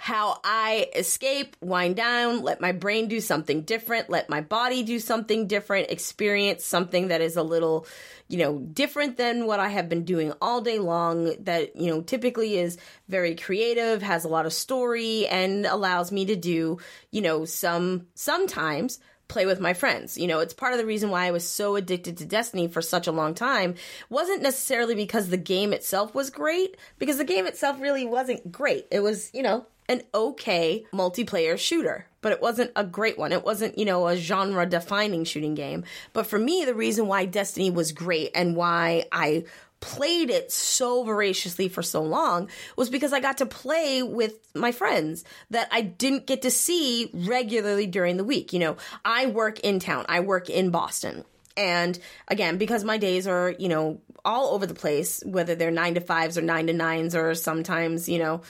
how 0.00 0.38
I 0.44 0.86
escape, 0.94 1.56
wind 1.60 1.96
down, 1.96 2.42
let 2.42 2.60
my 2.60 2.70
brain 2.70 3.08
do 3.08 3.20
something 3.20 3.62
different, 3.62 4.08
let 4.08 4.30
my 4.30 4.40
body 4.40 4.84
do 4.84 5.00
something 5.00 5.48
different, 5.48 5.90
experience 5.90 6.64
something 6.64 7.08
that 7.08 7.20
is 7.20 7.36
a 7.36 7.42
little, 7.42 7.84
you 8.28 8.38
know, 8.38 8.60
different 8.60 9.16
than 9.16 9.46
what 9.46 9.58
I 9.58 9.68
have 9.70 9.88
been 9.88 10.04
doing 10.04 10.32
all 10.40 10.60
day 10.60 10.78
long 10.78 11.34
that, 11.40 11.74
you 11.74 11.90
know, 11.90 12.00
typically 12.00 12.56
is 12.56 12.78
very 13.08 13.34
creative, 13.34 14.00
has 14.02 14.24
a 14.24 14.28
lot 14.28 14.46
of 14.46 14.52
story 14.52 15.26
and 15.26 15.66
allows 15.66 16.12
me 16.12 16.26
to 16.26 16.36
do, 16.36 16.78
you 17.10 17.20
know, 17.20 17.44
some 17.44 18.06
sometimes 18.14 19.00
play 19.28 19.46
with 19.46 19.60
my 19.60 19.74
friends. 19.74 20.18
You 20.18 20.26
know, 20.26 20.40
it's 20.40 20.54
part 20.54 20.72
of 20.72 20.78
the 20.78 20.86
reason 20.86 21.10
why 21.10 21.26
I 21.26 21.30
was 21.30 21.48
so 21.48 21.76
addicted 21.76 22.16
to 22.18 22.24
Destiny 22.24 22.66
for 22.68 22.82
such 22.82 23.06
a 23.06 23.12
long 23.12 23.34
time. 23.34 23.74
Wasn't 24.08 24.42
necessarily 24.42 24.94
because 24.94 25.28
the 25.28 25.36
game 25.36 25.72
itself 25.72 26.14
was 26.14 26.30
great, 26.30 26.76
because 26.98 27.18
the 27.18 27.24
game 27.24 27.46
itself 27.46 27.80
really 27.80 28.04
wasn't 28.04 28.50
great. 28.50 28.86
It 28.90 29.00
was, 29.00 29.30
you 29.32 29.42
know, 29.42 29.66
an 29.88 30.02
okay 30.14 30.84
multiplayer 30.92 31.58
shooter, 31.58 32.06
but 32.20 32.32
it 32.32 32.42
wasn't 32.42 32.70
a 32.76 32.84
great 32.84 33.18
one. 33.18 33.32
It 33.32 33.44
wasn't, 33.44 33.78
you 33.78 33.84
know, 33.84 34.06
a 34.06 34.16
genre 34.16 34.66
defining 34.66 35.24
shooting 35.24 35.54
game. 35.54 35.84
But 36.12 36.26
for 36.26 36.38
me, 36.38 36.64
the 36.64 36.74
reason 36.74 37.06
why 37.06 37.24
Destiny 37.24 37.70
was 37.70 37.92
great 37.92 38.32
and 38.34 38.54
why 38.54 39.04
I 39.10 39.44
played 39.80 40.30
it 40.30 40.50
so 40.50 41.04
voraciously 41.04 41.68
for 41.68 41.82
so 41.82 42.02
long 42.02 42.48
was 42.76 42.90
because 42.90 43.12
I 43.12 43.20
got 43.20 43.38
to 43.38 43.46
play 43.46 44.02
with 44.02 44.34
my 44.54 44.72
friends 44.72 45.24
that 45.50 45.68
I 45.70 45.82
didn't 45.82 46.26
get 46.26 46.42
to 46.42 46.50
see 46.50 47.10
regularly 47.12 47.86
during 47.86 48.16
the 48.16 48.24
week. 48.24 48.52
You 48.52 48.58
know, 48.58 48.76
I 49.04 49.26
work 49.26 49.60
in 49.60 49.78
town, 49.78 50.06
I 50.08 50.20
work 50.20 50.50
in 50.50 50.70
Boston. 50.70 51.24
And 51.56 51.98
again, 52.28 52.56
because 52.56 52.84
my 52.84 52.98
days 52.98 53.26
are, 53.26 53.54
you 53.58 53.68
know, 53.68 54.00
all 54.24 54.54
over 54.54 54.64
the 54.64 54.74
place, 54.74 55.22
whether 55.26 55.54
they're 55.54 55.72
nine 55.72 55.94
to 55.94 56.00
fives 56.00 56.38
or 56.38 56.42
nine 56.42 56.68
to 56.68 56.72
nines 56.72 57.16
or 57.16 57.34
sometimes, 57.34 58.08
you 58.08 58.18
know, 58.18 58.42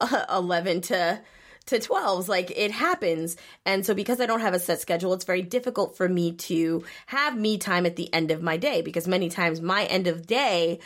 11 0.32 0.80
to 0.82 1.20
to 1.66 1.78
12s 1.78 2.28
like 2.28 2.52
it 2.56 2.70
happens. 2.70 3.36
And 3.64 3.84
so 3.84 3.94
because 3.94 4.20
i 4.20 4.26
don't 4.26 4.40
have 4.40 4.54
a 4.54 4.58
set 4.58 4.80
schedule 4.80 5.12
it's 5.14 5.24
very 5.24 5.42
difficult 5.42 5.96
for 5.96 6.08
me 6.08 6.32
to 6.32 6.84
have 7.06 7.36
me 7.36 7.58
time 7.58 7.86
at 7.86 7.96
the 7.96 8.12
end 8.12 8.30
of 8.30 8.42
my 8.42 8.56
day 8.56 8.82
because 8.82 9.08
many 9.08 9.28
times 9.28 9.60
my 9.60 9.84
end 9.84 10.06
of 10.06 10.26
day 10.26 10.80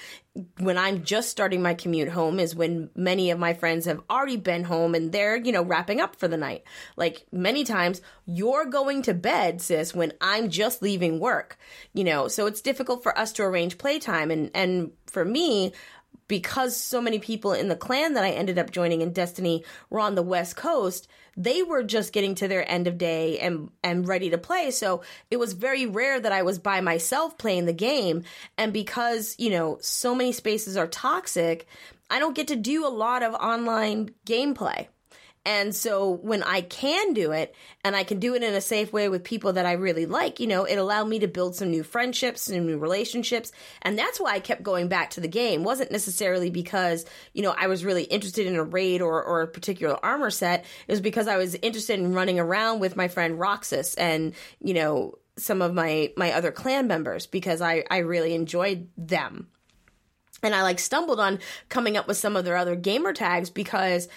when 0.59 0.79
i'm 0.79 1.03
just 1.03 1.31
starting 1.31 1.61
my 1.63 1.75
commute 1.75 2.09
home 2.09 2.39
is 2.39 2.55
when 2.55 2.91
many 2.95 3.31
of 3.31 3.39
my 3.39 3.55
friends 3.55 3.87
have 3.87 4.01
already 4.09 4.37
been 4.37 4.63
home 4.65 4.95
and 4.95 5.11
they're 5.11 5.37
you 5.37 5.53
know 5.53 5.63
wrapping 5.63 6.01
up 6.01 6.17
for 6.17 6.29
the 6.29 6.37
night. 6.37 6.63
Like 6.97 7.27
many 7.33 7.65
times 7.65 8.01
you're 8.27 8.67
going 8.67 9.03
to 9.03 9.15
bed 9.15 9.61
sis 9.61 9.95
when 9.95 10.13
i'm 10.21 10.49
just 10.49 10.83
leaving 10.83 11.19
work 11.19 11.59
you 11.93 12.05
know? 12.05 12.29
So 12.29 12.47
it's 12.47 12.61
difficult 12.61 13.03
for 13.03 13.17
us 13.19 13.33
to 13.33 13.43
arrange 13.43 13.79
playtime. 13.79 14.31
And 14.31 14.51
and 14.55 14.93
for 15.07 15.25
me 15.25 15.73
because 16.29 16.77
so 16.77 17.01
many 17.01 17.19
people 17.19 17.53
in 17.53 17.69
the 17.69 17.77
clan 17.77 18.13
that 18.15 18.25
I 18.25 18.31
ended 18.31 18.59
up 18.59 18.71
joining 18.71 19.01
in 19.01 19.13
Destiny 19.13 19.65
were 19.91 20.01
on 20.01 20.15
the 20.15 20.23
West 20.23 20.57
Coast, 20.57 21.09
they 21.37 21.63
were 21.63 21.83
just 21.83 22.13
getting 22.13 22.35
to 22.37 22.49
their 22.49 22.71
end 22.71 22.87
of 22.87 22.99
day 22.99 23.39
and 23.39 23.71
and 23.83 24.07
ready 24.07 24.31
to 24.31 24.39
play. 24.39 24.71
So 24.71 25.03
it 25.31 25.39
was 25.39 25.55
very 25.55 25.87
rare 25.87 26.21
that 26.21 26.33
I 26.33 26.43
was 26.43 26.59
by 26.59 26.81
myself 26.81 27.39
playing 27.39 27.65
the 27.65 27.73
game. 27.73 28.25
And 28.59 28.73
because, 28.73 29.35
you 29.39 29.51
know, 29.51 29.79
so 29.81 30.15
many 30.15 30.33
spaces 30.33 30.77
are 30.77 30.87
toxic, 30.87 31.67
I 32.11 32.19
don't 32.19 32.37
get 32.37 32.49
to 32.49 32.57
do 32.57 32.87
a 32.87 32.89
lot 32.89 33.23
of 33.23 33.35
online 33.35 34.11
gameplay. 34.27 34.89
And 35.45 35.75
so 35.75 36.11
when 36.11 36.43
I 36.43 36.61
can 36.61 37.15
do 37.15 37.33
it 37.33 37.55
and 37.83 37.97
I 37.97 38.05
can 38.05 38.19
do 38.19 38.35
it 38.35 38.43
in 38.43 38.53
a 38.55 38.61
safe 38.61 38.93
way 38.93 39.09
with 39.09 39.25
people 39.25 39.55
that 39.55 39.65
I 39.65 39.73
really 39.73 40.05
like, 40.05 40.41
you 40.41 40.47
know, 40.47 40.65
it 40.65 40.77
allowed 40.77 41.09
me 41.09 41.21
to 41.21 41.29
build 41.29 41.57
some 41.57 41.71
new 41.71 41.83
friendships, 41.83 42.43
some 42.43 42.67
new 42.67 42.79
relationships. 42.79 43.51
And 43.81 43.99
that's 43.99 44.21
why 44.21 44.33
I 44.33 44.41
kept 44.41 44.63
going 44.63 44.89
back 44.89 45.11
to 45.11 45.21
the 45.21 45.29
game. 45.29 45.65
Wasn't 45.65 45.91
necessarily 45.91 46.51
because, 46.51 47.07
you 47.33 47.43
know, 47.43 47.55
I 47.57 47.67
was 47.67 47.85
really 47.85 48.05
interested 48.05 48.47
in 48.47 48.57
a 48.57 48.65
raid 48.65 49.01
or, 49.01 49.23
or 49.23 49.43
a 49.43 49.49
particular 49.49 49.99
armor 50.05 50.31
set. 50.31 50.67
It 50.87 50.93
was 50.93 51.01
because 51.01 51.29
I 51.29 51.39
was 51.39 51.55
interested 51.57 51.99
in 51.99 52.13
running 52.13 52.39
around 52.39 52.81
with 52.81 52.97
my 52.97 53.09
friend 53.09 53.39
Roxas 53.39 53.95
and, 53.95 54.35
you 54.61 54.75
know, 54.75 55.15
some 55.39 55.63
of 55.63 55.73
my, 55.73 56.13
my 56.17 56.33
other 56.33 56.53
clan 56.53 56.89
members 56.89 57.27
because 57.27 57.63
I, 57.63 57.85
I 57.91 57.99
really 57.99 58.35
enjoyed 58.35 58.89
them. 58.99 59.49
And 60.43 60.55
I 60.55 60.63
like 60.63 60.79
stumbled 60.79 61.21
on 61.21 61.41
coming 61.69 61.97
up 61.97 62.07
with 62.07 62.17
some 62.17 62.37
of 62.37 62.45
their 62.45 62.57
other 62.57 62.77
gamer 62.77 63.13
tags 63.13 63.51
because 63.51 64.09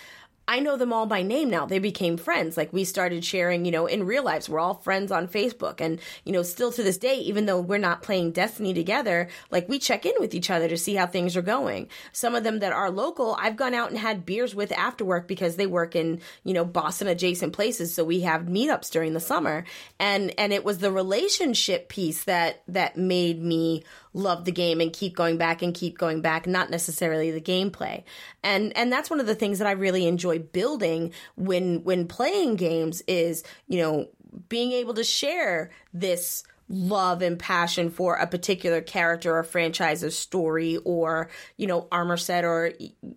I 0.51 0.59
know 0.59 0.75
them 0.75 0.91
all 0.91 1.05
by 1.05 1.21
name 1.21 1.49
now. 1.49 1.65
They 1.65 1.79
became 1.79 2.17
friends. 2.17 2.57
Like 2.57 2.73
we 2.73 2.83
started 2.83 3.23
sharing, 3.23 3.63
you 3.63 3.71
know, 3.71 3.85
in 3.85 4.03
real 4.03 4.21
lives. 4.21 4.49
We're 4.49 4.59
all 4.59 4.73
friends 4.73 5.09
on 5.09 5.29
Facebook. 5.29 5.79
And, 5.79 6.01
you 6.25 6.33
know, 6.33 6.43
still 6.43 6.73
to 6.73 6.83
this 6.83 6.97
day, 6.97 7.19
even 7.19 7.45
though 7.45 7.61
we're 7.61 7.77
not 7.77 8.01
playing 8.01 8.33
Destiny 8.33 8.73
together, 8.73 9.29
like 9.49 9.69
we 9.69 9.79
check 9.79 10.05
in 10.05 10.11
with 10.19 10.35
each 10.35 10.49
other 10.49 10.67
to 10.67 10.77
see 10.77 10.93
how 10.95 11.07
things 11.07 11.37
are 11.37 11.41
going. 11.41 11.87
Some 12.11 12.35
of 12.35 12.43
them 12.43 12.59
that 12.59 12.73
are 12.73 12.91
local, 12.91 13.37
I've 13.39 13.55
gone 13.55 13.73
out 13.73 13.91
and 13.91 13.97
had 13.97 14.25
beers 14.25 14.53
with 14.53 14.73
after 14.73 15.05
work 15.05 15.25
because 15.25 15.55
they 15.55 15.67
work 15.67 15.95
in, 15.95 16.19
you 16.43 16.53
know, 16.53 16.65
Boston 16.65 17.07
adjacent 17.07 17.53
places. 17.53 17.95
So 17.95 18.03
we 18.03 18.19
have 18.19 18.41
meetups 18.41 18.91
during 18.91 19.13
the 19.13 19.21
summer. 19.21 19.63
And, 19.99 20.37
and 20.37 20.51
it 20.51 20.65
was 20.65 20.79
the 20.79 20.91
relationship 20.91 21.87
piece 21.87 22.25
that, 22.25 22.61
that 22.67 22.97
made 22.97 23.41
me 23.41 23.85
love 24.13 24.45
the 24.45 24.51
game 24.51 24.81
and 24.81 24.91
keep 24.91 25.15
going 25.15 25.37
back 25.37 25.61
and 25.61 25.73
keep 25.73 25.97
going 25.97 26.21
back, 26.21 26.47
not 26.47 26.69
necessarily 26.69 27.31
the 27.31 27.41
gameplay. 27.41 28.03
And 28.43 28.75
and 28.75 28.91
that's 28.91 29.09
one 29.09 29.19
of 29.19 29.27
the 29.27 29.35
things 29.35 29.59
that 29.59 29.67
I 29.67 29.71
really 29.71 30.07
enjoy 30.07 30.39
building 30.39 31.13
when 31.35 31.83
when 31.83 32.07
playing 32.07 32.55
games 32.55 33.01
is, 33.07 33.43
you 33.67 33.79
know, 33.79 34.07
being 34.49 34.71
able 34.71 34.93
to 34.95 35.03
share 35.03 35.71
this 35.93 36.43
love 36.67 37.21
and 37.21 37.37
passion 37.37 37.89
for 37.89 38.15
a 38.15 38.27
particular 38.27 38.81
character 38.81 39.37
or 39.37 39.43
franchise 39.43 40.03
or 40.03 40.11
story 40.11 40.77
or, 40.85 41.29
you 41.57 41.67
know, 41.67 41.87
armor 41.91 42.17
set 42.17 42.45
or 42.45 42.73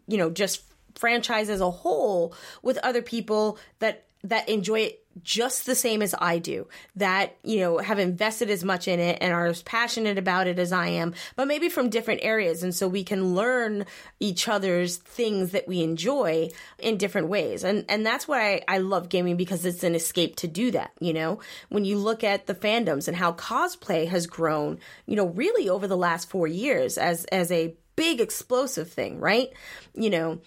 you 0.07 0.19
know, 0.19 0.31
just 0.31 0.63
franchise 0.95 1.49
as 1.49 1.61
a 1.61 1.71
whole 1.71 2.35
with 2.63 2.79
other 2.79 3.03
people 3.03 3.59
that 3.81 4.07
that 4.23 4.49
enjoy 4.49 4.81
it 4.81 5.04
just 5.23 5.66
the 5.66 5.75
same 5.75 6.02
as 6.02 6.14
I 6.18 6.38
do, 6.38 6.68
that, 6.97 7.37
you 7.42 7.61
know, 7.61 7.78
have 7.78 7.99
invested 7.99 8.50
as 8.50 8.64
much 8.64 8.88
in 8.88 9.00
it 9.00 9.18
and 9.21 9.33
are 9.33 9.47
as 9.47 9.62
passionate 9.62 10.18
about 10.18 10.47
it 10.47 10.59
as 10.59 10.73
I 10.73 10.88
am, 10.88 11.14
but 11.37 11.47
maybe 11.47 11.68
from 11.68 11.90
different 11.90 12.21
areas. 12.23 12.62
And 12.62 12.75
so 12.75 12.88
we 12.88 13.04
can 13.04 13.35
learn 13.35 13.87
each 14.21 14.49
other's 14.49 14.97
things 14.97 15.50
that 15.52 15.68
we 15.68 15.83
enjoy 15.83 16.50
in 16.78 16.97
different 16.97 17.28
ways. 17.28 17.64
And, 17.64 17.85
and 17.88 18.04
that's 18.04 18.28
why 18.28 18.62
I, 18.68 18.78
love 18.85 19.09
gaming 19.09 19.37
because 19.37 19.64
it's 19.64 19.83
an 19.83 19.94
escape 19.94 20.37
to 20.37 20.47
do 20.47 20.71
that. 20.73 20.92
You 21.00 21.12
know, 21.14 21.40
when 21.71 21.85
you 21.85 21.99
look 21.99 22.23
at 22.23 22.47
the 22.47 22.54
fandoms 22.54 23.09
and 23.09 23.16
how 23.16 23.33
cosplay 23.33 24.06
has 24.09 24.26
grown, 24.26 24.78
you 25.06 25.16
know, 25.16 25.26
really 25.26 25.68
over 25.68 25.87
the 25.87 25.97
last 25.97 26.28
four 26.30 26.47
years 26.47 26.99
as, 26.99 27.25
as 27.26 27.50
a 27.50 27.75
big 27.97 28.21
explosive 28.21 28.90
thing, 28.90 29.21
right? 29.21 29.50
You 29.94 30.11
know, 30.11 30.40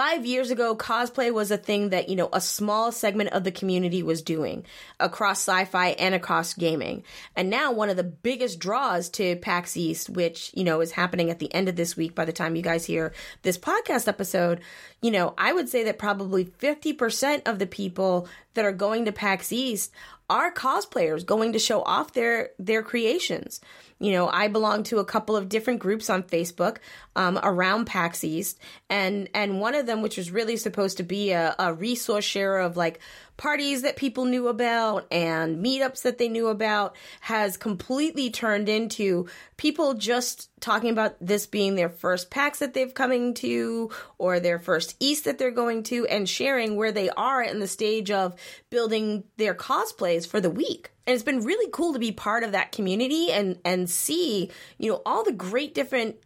Five 0.00 0.24
years 0.24 0.50
ago, 0.50 0.74
cosplay 0.74 1.30
was 1.30 1.50
a 1.50 1.58
thing 1.58 1.90
that, 1.90 2.08
you 2.08 2.16
know, 2.16 2.30
a 2.32 2.40
small 2.40 2.90
segment 2.90 3.34
of 3.34 3.44
the 3.44 3.52
community 3.52 4.02
was 4.02 4.22
doing 4.22 4.64
across 4.98 5.46
sci 5.46 5.66
fi 5.66 5.88
and 5.88 6.14
across 6.14 6.54
gaming. 6.54 7.04
And 7.36 7.50
now, 7.50 7.72
one 7.72 7.90
of 7.90 7.98
the 7.98 8.02
biggest 8.02 8.58
draws 8.58 9.10
to 9.10 9.36
PAX 9.36 9.76
East, 9.76 10.08
which, 10.08 10.52
you 10.54 10.64
know, 10.64 10.80
is 10.80 10.92
happening 10.92 11.28
at 11.28 11.38
the 11.38 11.52
end 11.52 11.68
of 11.68 11.76
this 11.76 11.98
week 11.98 12.14
by 12.14 12.24
the 12.24 12.32
time 12.32 12.56
you 12.56 12.62
guys 12.62 12.86
hear 12.86 13.12
this 13.42 13.58
podcast 13.58 14.08
episode, 14.08 14.62
you 15.02 15.10
know, 15.10 15.34
I 15.36 15.52
would 15.52 15.68
say 15.68 15.84
that 15.84 15.98
probably 15.98 16.46
50% 16.46 17.46
of 17.46 17.58
the 17.58 17.66
people 17.66 18.26
that 18.54 18.64
are 18.64 18.72
going 18.72 19.04
to 19.04 19.12
PAX 19.12 19.52
East 19.52 19.92
are 20.28 20.52
cosplayers 20.52 21.26
going 21.26 21.52
to 21.52 21.58
show 21.58 21.82
off 21.82 22.12
their 22.12 22.50
their 22.58 22.82
creations. 22.82 23.60
You 23.98 24.12
know, 24.12 24.28
I 24.28 24.48
belong 24.48 24.84
to 24.84 24.98
a 24.98 25.04
couple 25.04 25.36
of 25.36 25.50
different 25.50 25.80
groups 25.80 26.08
on 26.08 26.22
Facebook 26.22 26.78
um, 27.16 27.38
around 27.42 27.86
PAX 27.86 28.24
East, 28.24 28.58
and 28.88 29.28
and 29.34 29.60
one 29.60 29.74
of 29.74 29.86
them, 29.86 30.02
which 30.02 30.16
was 30.16 30.30
really 30.30 30.56
supposed 30.56 30.96
to 30.98 31.02
be 31.02 31.32
a, 31.32 31.54
a 31.58 31.74
resource 31.74 32.24
share 32.24 32.60
of 32.60 32.76
like 32.76 33.00
parties 33.40 33.80
that 33.80 33.96
people 33.96 34.26
knew 34.26 34.48
about 34.48 35.06
and 35.10 35.64
meetups 35.64 36.02
that 36.02 36.18
they 36.18 36.28
knew 36.28 36.48
about, 36.48 36.94
has 37.20 37.56
completely 37.56 38.28
turned 38.28 38.68
into 38.68 39.26
people 39.56 39.94
just 39.94 40.50
talking 40.60 40.90
about 40.90 41.16
this 41.22 41.46
being 41.46 41.74
their 41.74 41.88
first 41.88 42.30
PAX 42.30 42.58
that 42.58 42.74
they've 42.74 42.92
coming 42.92 43.32
to 43.32 43.90
or 44.18 44.40
their 44.40 44.58
first 44.58 44.94
East 45.00 45.24
that 45.24 45.38
they're 45.38 45.50
going 45.50 45.82
to, 45.84 46.06
and 46.08 46.28
sharing 46.28 46.76
where 46.76 46.92
they 46.92 47.08
are 47.08 47.42
in 47.42 47.60
the 47.60 47.66
stage 47.66 48.10
of 48.10 48.34
building 48.68 49.24
their 49.38 49.54
cosplays 49.54 50.26
for 50.26 50.42
the 50.42 50.50
week. 50.50 50.90
And 51.06 51.14
it's 51.14 51.24
been 51.24 51.42
really 51.42 51.70
cool 51.72 51.94
to 51.94 51.98
be 51.98 52.12
part 52.12 52.44
of 52.44 52.52
that 52.52 52.72
community 52.72 53.32
and 53.32 53.58
and 53.64 53.88
see 53.88 54.50
you 54.76 54.92
know 54.92 55.00
all 55.06 55.24
the 55.24 55.32
great 55.32 55.74
different 55.74 56.16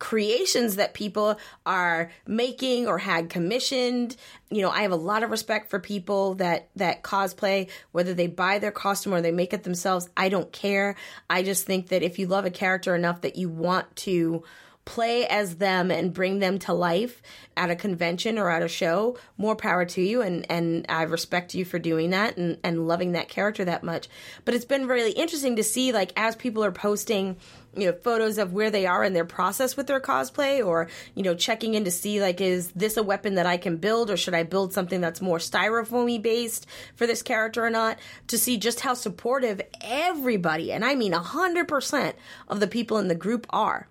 creations 0.00 0.76
that 0.76 0.94
people 0.94 1.38
are 1.64 2.10
making 2.26 2.88
or 2.88 2.98
had 2.98 3.30
commissioned. 3.30 4.16
You 4.50 4.62
know 4.62 4.70
i 4.70 4.82
have 4.82 4.90
a 4.90 4.96
lot 4.96 5.22
of 5.22 5.30
respect 5.30 5.70
for 5.70 5.78
people 5.78 6.34
that 6.34 6.68
that 6.74 7.04
cosplay 7.04 7.70
whether 7.92 8.14
they 8.14 8.26
buy 8.26 8.58
their 8.58 8.72
costume 8.72 9.14
or 9.14 9.20
they 9.20 9.30
make 9.30 9.52
it 9.52 9.62
themselves. 9.62 10.08
I 10.16 10.28
don't 10.28 10.50
care. 10.50 10.96
I 11.28 11.44
just 11.44 11.66
think 11.66 11.88
that 11.88 12.02
if 12.02 12.18
you 12.18 12.26
love 12.26 12.44
a 12.44 12.50
character 12.50 12.96
enough 12.96 13.20
that 13.20 13.36
you 13.36 13.48
want 13.48 13.94
to 13.96 14.42
play 14.90 15.24
as 15.24 15.58
them 15.58 15.88
and 15.88 16.12
bring 16.12 16.40
them 16.40 16.58
to 16.58 16.72
life 16.72 17.22
at 17.56 17.70
a 17.70 17.76
convention 17.76 18.38
or 18.38 18.50
at 18.50 18.60
a 18.60 18.66
show, 18.66 19.16
more 19.38 19.54
power 19.54 19.84
to 19.84 20.02
you. 20.02 20.20
And, 20.20 20.44
and 20.50 20.84
I 20.88 21.02
respect 21.02 21.54
you 21.54 21.64
for 21.64 21.78
doing 21.78 22.10
that 22.10 22.36
and, 22.36 22.58
and 22.64 22.88
loving 22.88 23.12
that 23.12 23.28
character 23.28 23.64
that 23.64 23.84
much. 23.84 24.08
But 24.44 24.54
it's 24.54 24.64
been 24.64 24.88
really 24.88 25.12
interesting 25.12 25.54
to 25.56 25.62
see, 25.62 25.92
like, 25.92 26.12
as 26.16 26.34
people 26.34 26.64
are 26.64 26.72
posting, 26.72 27.36
you 27.76 27.86
know, 27.86 27.92
photos 27.92 28.36
of 28.36 28.52
where 28.52 28.68
they 28.68 28.84
are 28.84 29.04
in 29.04 29.12
their 29.12 29.24
process 29.24 29.76
with 29.76 29.86
their 29.86 30.00
cosplay 30.00 30.66
or, 30.66 30.88
you 31.14 31.22
know, 31.22 31.36
checking 31.36 31.74
in 31.74 31.84
to 31.84 31.92
see, 31.92 32.20
like, 32.20 32.40
is 32.40 32.72
this 32.72 32.96
a 32.96 33.02
weapon 33.04 33.36
that 33.36 33.46
I 33.46 33.58
can 33.58 33.76
build 33.76 34.10
or 34.10 34.16
should 34.16 34.34
I 34.34 34.42
build 34.42 34.72
something 34.72 35.00
that's 35.00 35.20
more 35.20 35.38
styrofoamy 35.38 36.20
based 36.20 36.66
for 36.96 37.06
this 37.06 37.22
character 37.22 37.64
or 37.64 37.70
not? 37.70 37.96
To 38.26 38.38
see 38.38 38.56
just 38.56 38.80
how 38.80 38.94
supportive 38.94 39.60
everybody, 39.82 40.72
and 40.72 40.84
I 40.84 40.96
mean 40.96 41.12
100% 41.12 42.14
of 42.48 42.58
the 42.58 42.66
people 42.66 42.98
in 42.98 43.06
the 43.06 43.14
group 43.14 43.46
are 43.50 43.86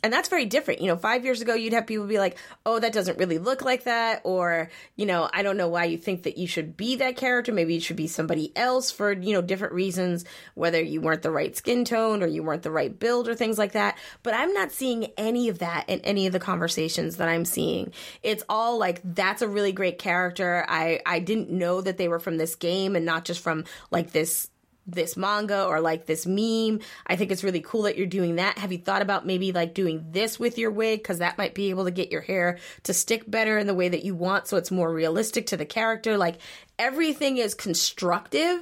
And 0.00 0.12
that's 0.12 0.28
very 0.28 0.44
different. 0.44 0.80
You 0.80 0.86
know, 0.86 0.96
five 0.96 1.24
years 1.24 1.42
ago, 1.42 1.54
you'd 1.54 1.72
have 1.72 1.86
people 1.86 2.06
be 2.06 2.20
like, 2.20 2.38
oh, 2.64 2.78
that 2.78 2.92
doesn't 2.92 3.18
really 3.18 3.38
look 3.38 3.62
like 3.62 3.84
that. 3.84 4.20
Or, 4.22 4.70
you 4.94 5.06
know, 5.06 5.28
I 5.32 5.42
don't 5.42 5.56
know 5.56 5.68
why 5.68 5.86
you 5.86 5.98
think 5.98 6.22
that 6.22 6.38
you 6.38 6.46
should 6.46 6.76
be 6.76 6.96
that 6.96 7.16
character. 7.16 7.52
Maybe 7.52 7.74
you 7.74 7.80
should 7.80 7.96
be 7.96 8.06
somebody 8.06 8.52
else 8.54 8.92
for, 8.92 9.12
you 9.12 9.32
know, 9.32 9.42
different 9.42 9.74
reasons, 9.74 10.24
whether 10.54 10.80
you 10.80 11.00
weren't 11.00 11.22
the 11.22 11.32
right 11.32 11.56
skin 11.56 11.84
tone 11.84 12.22
or 12.22 12.28
you 12.28 12.44
weren't 12.44 12.62
the 12.62 12.70
right 12.70 12.96
build 12.96 13.26
or 13.26 13.34
things 13.34 13.58
like 13.58 13.72
that. 13.72 13.98
But 14.22 14.34
I'm 14.34 14.52
not 14.52 14.70
seeing 14.70 15.06
any 15.16 15.48
of 15.48 15.58
that 15.58 15.88
in 15.88 16.00
any 16.02 16.28
of 16.28 16.32
the 16.32 16.38
conversations 16.38 17.16
that 17.16 17.28
I'm 17.28 17.44
seeing. 17.44 17.92
It's 18.22 18.44
all 18.48 18.78
like, 18.78 19.00
that's 19.02 19.42
a 19.42 19.48
really 19.48 19.72
great 19.72 19.98
character. 19.98 20.64
I, 20.68 21.00
I 21.06 21.18
didn't 21.18 21.50
know 21.50 21.80
that 21.80 21.98
they 21.98 22.06
were 22.06 22.20
from 22.20 22.36
this 22.36 22.54
game 22.54 22.94
and 22.94 23.04
not 23.04 23.24
just 23.24 23.40
from 23.40 23.64
like 23.90 24.12
this 24.12 24.48
this 24.88 25.16
manga 25.16 25.64
or 25.64 25.80
like 25.80 26.06
this 26.06 26.26
meme. 26.26 26.80
I 27.06 27.16
think 27.16 27.30
it's 27.30 27.44
really 27.44 27.60
cool 27.60 27.82
that 27.82 27.96
you're 27.96 28.06
doing 28.06 28.36
that. 28.36 28.58
Have 28.58 28.72
you 28.72 28.78
thought 28.78 29.02
about 29.02 29.26
maybe 29.26 29.52
like 29.52 29.74
doing 29.74 30.06
this 30.10 30.40
with 30.40 30.58
your 30.58 30.70
wig? 30.70 31.00
Because 31.00 31.18
that 31.18 31.38
might 31.38 31.54
be 31.54 31.70
able 31.70 31.84
to 31.84 31.90
get 31.90 32.10
your 32.10 32.22
hair 32.22 32.58
to 32.84 32.94
stick 32.94 33.30
better 33.30 33.58
in 33.58 33.66
the 33.66 33.74
way 33.74 33.88
that 33.88 34.04
you 34.04 34.14
want 34.14 34.48
so 34.48 34.56
it's 34.56 34.70
more 34.70 34.92
realistic 34.92 35.46
to 35.48 35.56
the 35.56 35.66
character. 35.66 36.16
Like 36.16 36.38
everything 36.78 37.36
is 37.36 37.54
constructive 37.54 38.60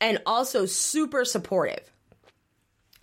and 0.00 0.20
also 0.26 0.66
super 0.66 1.24
supportive 1.24 1.90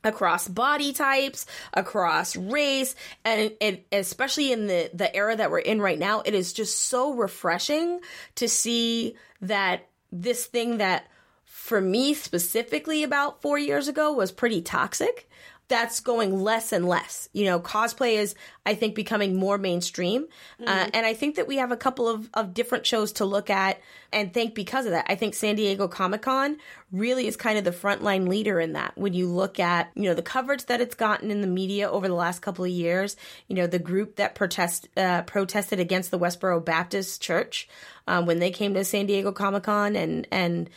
across 0.03 0.47
body 0.47 0.93
types, 0.93 1.45
across 1.73 2.35
race, 2.35 2.95
and 3.25 3.51
it, 3.59 3.85
especially 3.91 4.51
in 4.51 4.67
the 4.67 4.89
the 4.93 5.13
era 5.15 5.35
that 5.35 5.51
we're 5.51 5.59
in 5.59 5.81
right 5.81 5.99
now, 5.99 6.21
it 6.21 6.33
is 6.33 6.53
just 6.53 6.79
so 6.79 7.13
refreshing 7.13 7.99
to 8.35 8.47
see 8.47 9.15
that 9.41 9.87
this 10.11 10.45
thing 10.45 10.77
that 10.77 11.07
for 11.57 11.81
me 11.81 12.13
specifically 12.13 13.03
about 13.03 13.41
4 13.41 13.57
years 13.57 13.87
ago 13.87 14.13
was 14.13 14.31
pretty 14.31 14.61
toxic. 14.61 15.27
That's 15.69 15.99
going 15.99 16.39
less 16.39 16.71
and 16.71 16.87
less. 16.87 17.27
You 17.33 17.43
know, 17.43 17.59
cosplay 17.59 18.13
is, 18.13 18.35
I 18.65 18.73
think, 18.73 18.95
becoming 18.95 19.35
more 19.35 19.57
mainstream. 19.57 20.27
Uh, 20.65 20.87
and 20.93 21.05
I 21.05 21.13
think 21.13 21.35
that 21.35 21.45
we 21.45 21.57
have 21.57 21.73
a 21.73 21.75
couple 21.75 22.07
of, 22.07 22.29
of 22.35 22.53
different 22.53 22.85
shows 22.85 23.11
to 23.13 23.25
look 23.25 23.49
at 23.49 23.81
and 24.13 24.33
think 24.33 24.55
because 24.55 24.85
of 24.85 24.91
that. 24.91 25.07
I 25.09 25.15
think 25.15 25.33
San 25.33 25.57
Diego 25.57 25.89
Comic 25.89 26.21
Con 26.21 26.55
really 26.89 27.27
is 27.27 27.35
kind 27.35 27.57
of 27.57 27.65
the 27.65 27.71
frontline 27.71 28.29
leader 28.29 28.61
in 28.61 28.73
that. 28.73 28.97
When 28.97 29.13
you 29.13 29.27
look 29.27 29.59
at, 29.59 29.91
you 29.95 30.03
know, 30.03 30.13
the 30.13 30.21
coverage 30.21 30.67
that 30.67 30.79
it's 30.79 30.95
gotten 30.95 31.31
in 31.31 31.41
the 31.41 31.47
media 31.47 31.89
over 31.89 32.07
the 32.07 32.13
last 32.13 32.41
couple 32.41 32.63
of 32.63 32.71
years, 32.71 33.17
you 33.49 33.55
know, 33.57 33.67
the 33.67 33.79
group 33.79 34.15
that 34.17 34.35
protest, 34.35 34.87
uh, 34.95 35.23
protested 35.23 35.81
against 35.81 36.11
the 36.11 36.19
Westboro 36.19 36.63
Baptist 36.63 37.21
Church 37.21 37.67
um, 38.07 38.25
when 38.25 38.39
they 38.39 38.51
came 38.51 38.73
to 38.75 38.85
San 38.85 39.05
Diego 39.05 39.33
Comic 39.33 39.63
Con 39.63 39.97
and, 39.97 40.27
and, 40.31 40.69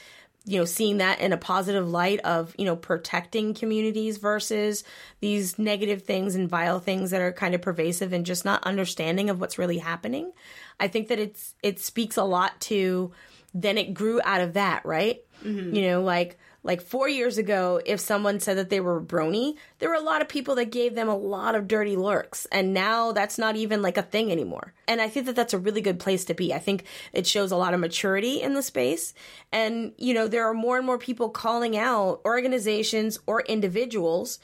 you 0.45 0.59
know 0.59 0.65
seeing 0.65 0.99
that 0.99 1.21
in 1.21 1.33
a 1.33 1.37
positive 1.37 1.89
light 1.89 2.21
of 2.21 2.55
you 2.57 2.65
know 2.65 2.77
protecting 2.77 3.55
communities 3.55 4.17
versus 4.17 4.85
these 5.21 5.59
negative 5.59 6.03
things 6.03 6.35
and 6.35 6.49
vile 6.49 6.81
things 6.81 7.11
that 7.11 7.21
are 7.21 7.33
kind 7.33 7.55
of 7.55 7.63
pervasive 7.63 8.13
and 8.13 8.25
just 8.25 8.45
not 8.45 8.65
understanding 8.65 9.31
of 9.31 9.41
what's 9.41 9.59
really 9.59 9.79
happening. 9.79 10.33
I 10.79 10.89
think 10.89 11.09
that 11.09 11.19
it's 11.19 11.55
it 11.63 11.79
speaks 11.79 12.17
a 12.17 12.25
lot 12.25 12.61
to 12.63 13.13
then 13.53 13.77
it 13.79 13.95
grew 13.95 14.21
out 14.25 14.41
of 14.41 14.55
that 14.55 14.85
right? 14.85 15.21
Mm-hmm. 15.45 15.75
You 15.75 15.83
know 15.83 16.03
like 16.03 16.39
like 16.63 16.81
four 16.81 17.09
years 17.09 17.39
ago 17.39 17.81
if 17.87 18.01
someone 18.01 18.41
said 18.41 18.57
that 18.57 18.71
they 18.71 18.81
were 18.81 19.01
brony 19.01 19.55
there 19.79 19.89
were 19.89 19.95
a 19.95 20.01
lot 20.01 20.21
of 20.21 20.29
people 20.29 20.55
that 20.55 20.71
gave 20.71 20.95
them 20.95 21.09
a 21.09 21.17
lot 21.17 21.55
of 21.55 21.67
dirty 21.69 21.97
lurks. 21.97 22.47
And 22.53 22.75
now 22.75 23.13
that's 23.13 23.39
not 23.39 23.57
even 23.57 23.83
like 23.83 23.97
a 23.97 24.03
thing 24.03 24.31
anymore. 24.31 24.75
And 24.87 25.01
i 25.01 25.09
think 25.09 25.27
that 25.27 25.37
that's 25.37 25.55
a 25.55 25.59
really 25.59 25.81
good 25.81 25.99
place 25.99 26.25
to 26.27 26.35
be. 26.35 26.53
I 26.53 26.59
think 26.59 26.85
it 27.13 27.27
shows 27.27 27.51
a 27.51 27.57
lot 27.57 27.75
of 27.75 27.81
maturity 27.81 28.41
in 28.43 28.55
the 28.55 28.63
space. 28.63 29.15
And 29.53 29.93
you 29.97 30.15
know 30.15 30.29
there 30.29 30.49
are 30.49 30.55
more 30.55 30.77
and 30.77 30.87
more 30.87 30.99
people 30.99 31.31
calling 31.31 31.77
out 31.77 32.21
organizations 32.25 33.19
or 33.27 33.43
individuals 33.43 34.39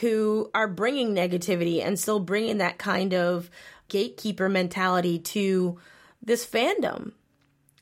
who 0.00 0.50
are 0.54 0.68
bringing 0.68 1.14
negativity 1.14 1.84
and 1.84 1.98
still 1.98 2.20
bringing 2.20 2.58
that 2.58 2.78
kind 2.78 3.14
of 3.14 3.50
gatekeeper 3.88 4.48
mentality 4.48 5.18
to 5.18 5.78
this 6.22 6.46
fandom 6.46 7.12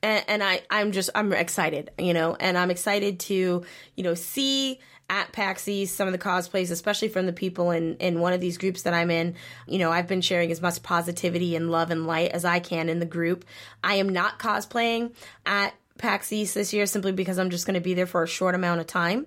and, 0.06 0.24
and 0.28 0.44
I 0.44 0.62
I'm 0.70 0.92
just 0.92 1.10
I'm 1.14 1.32
excited, 1.32 1.90
you 1.98 2.14
know, 2.14 2.36
and 2.38 2.56
I'm 2.56 2.70
excited 2.70 3.18
to 3.20 3.64
you 3.96 4.04
know 4.04 4.14
see 4.14 4.78
at 5.08 5.32
PAX 5.32 5.68
East 5.68 5.96
some 5.96 6.06
of 6.06 6.12
the 6.12 6.18
cosplays, 6.18 6.70
especially 6.70 7.08
from 7.08 7.26
the 7.26 7.32
people 7.32 7.72
in 7.72 7.96
in 7.96 8.20
one 8.20 8.32
of 8.32 8.40
these 8.40 8.56
groups 8.56 8.82
that 8.82 8.94
I'm 8.94 9.10
in. 9.10 9.34
You 9.66 9.78
know, 9.78 9.90
I've 9.90 10.06
been 10.06 10.20
sharing 10.20 10.52
as 10.52 10.62
much 10.62 10.82
positivity 10.82 11.56
and 11.56 11.70
love 11.70 11.90
and 11.90 12.06
light 12.06 12.30
as 12.30 12.44
I 12.44 12.60
can 12.60 12.88
in 12.88 13.00
the 13.00 13.06
group. 13.06 13.44
I 13.82 13.94
am 13.94 14.08
not 14.08 14.38
cosplaying 14.38 15.12
at 15.44 15.74
PAX 15.98 16.32
East 16.32 16.54
this 16.54 16.72
year 16.72 16.86
simply 16.86 17.12
because 17.12 17.38
I'm 17.38 17.50
just 17.50 17.66
going 17.66 17.74
to 17.74 17.80
be 17.80 17.94
there 17.94 18.06
for 18.06 18.22
a 18.22 18.28
short 18.28 18.54
amount 18.54 18.80
of 18.80 18.86
time. 18.86 19.26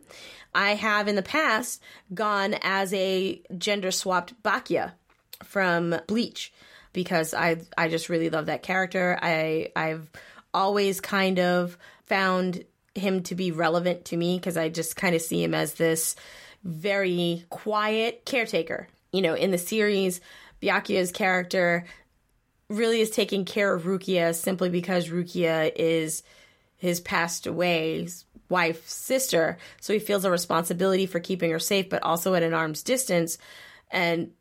I 0.55 0.75
have 0.75 1.07
in 1.07 1.15
the 1.15 1.21
past 1.21 1.81
gone 2.13 2.55
as 2.61 2.93
a 2.93 3.41
gender 3.57 3.91
swapped 3.91 4.41
Byakuya 4.43 4.93
from 5.43 5.95
Bleach 6.07 6.53
because 6.93 7.33
I 7.33 7.57
I 7.77 7.89
just 7.89 8.07
really 8.07 8.29
love 8.29 8.45
that 8.45 8.63
character. 8.63 9.19
I 9.21 9.71
I've 9.75 10.09
always 10.53 11.01
kind 11.01 11.39
of 11.39 11.77
found 12.05 12.63
him 12.95 13.23
to 13.23 13.35
be 13.35 13.51
relevant 13.51 14.05
to 14.05 14.17
me 14.17 14.37
because 14.37 14.57
I 14.57 14.69
just 14.69 14.95
kind 14.95 15.15
of 15.15 15.21
see 15.21 15.43
him 15.43 15.53
as 15.53 15.75
this 15.75 16.15
very 16.63 17.45
quiet 17.49 18.25
caretaker. 18.25 18.87
You 19.11 19.21
know, 19.21 19.33
in 19.33 19.51
the 19.51 19.57
series, 19.57 20.21
Byakuya's 20.61 21.11
character 21.11 21.85
really 22.67 23.01
is 23.01 23.09
taking 23.09 23.45
care 23.45 23.73
of 23.73 23.83
Rukia 23.83 24.35
simply 24.35 24.69
because 24.69 25.09
Rukia 25.09 25.71
is 25.75 26.23
his 26.77 26.99
passed 26.99 27.47
away 27.47 28.07
wife's 28.49 28.93
sister. 28.93 29.57
So 29.79 29.93
he 29.93 29.99
feels 29.99 30.25
a 30.25 30.31
responsibility 30.31 31.05
for 31.05 31.19
keeping 31.19 31.51
her 31.51 31.59
safe, 31.59 31.89
but 31.89 32.03
also 32.03 32.33
at 32.33 32.43
an 32.43 32.53
arm's 32.53 32.83
distance. 32.83 33.37
And 33.91 34.31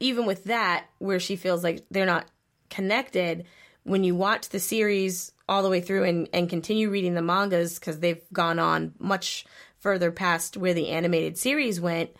even 0.00 0.26
with 0.26 0.44
that, 0.44 0.86
where 0.98 1.20
she 1.20 1.36
feels 1.36 1.62
like 1.62 1.84
they're 1.90 2.06
not 2.06 2.26
connected, 2.68 3.46
when 3.84 4.02
you 4.02 4.14
watch 4.14 4.48
the 4.48 4.60
series 4.60 5.32
all 5.48 5.62
the 5.62 5.68
way 5.68 5.80
through 5.80 6.04
and, 6.04 6.28
and 6.32 6.48
continue 6.48 6.90
reading 6.90 7.14
the 7.14 7.22
mangas, 7.22 7.78
because 7.78 8.00
they've 8.00 8.22
gone 8.32 8.58
on 8.58 8.94
much 8.98 9.44
further 9.78 10.10
past 10.10 10.56
where 10.56 10.74
the 10.74 10.88
animated 10.88 11.36
series 11.36 11.80
went, 11.80 12.10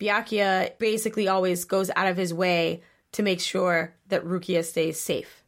Byakuya 0.00 0.78
basically 0.78 1.28
always 1.28 1.64
goes 1.64 1.90
out 1.94 2.06
of 2.06 2.16
his 2.16 2.32
way 2.32 2.82
to 3.12 3.22
make 3.22 3.40
sure 3.40 3.94
that 4.08 4.24
Rukia 4.24 4.64
stays 4.64 5.00
safe. 5.00 5.42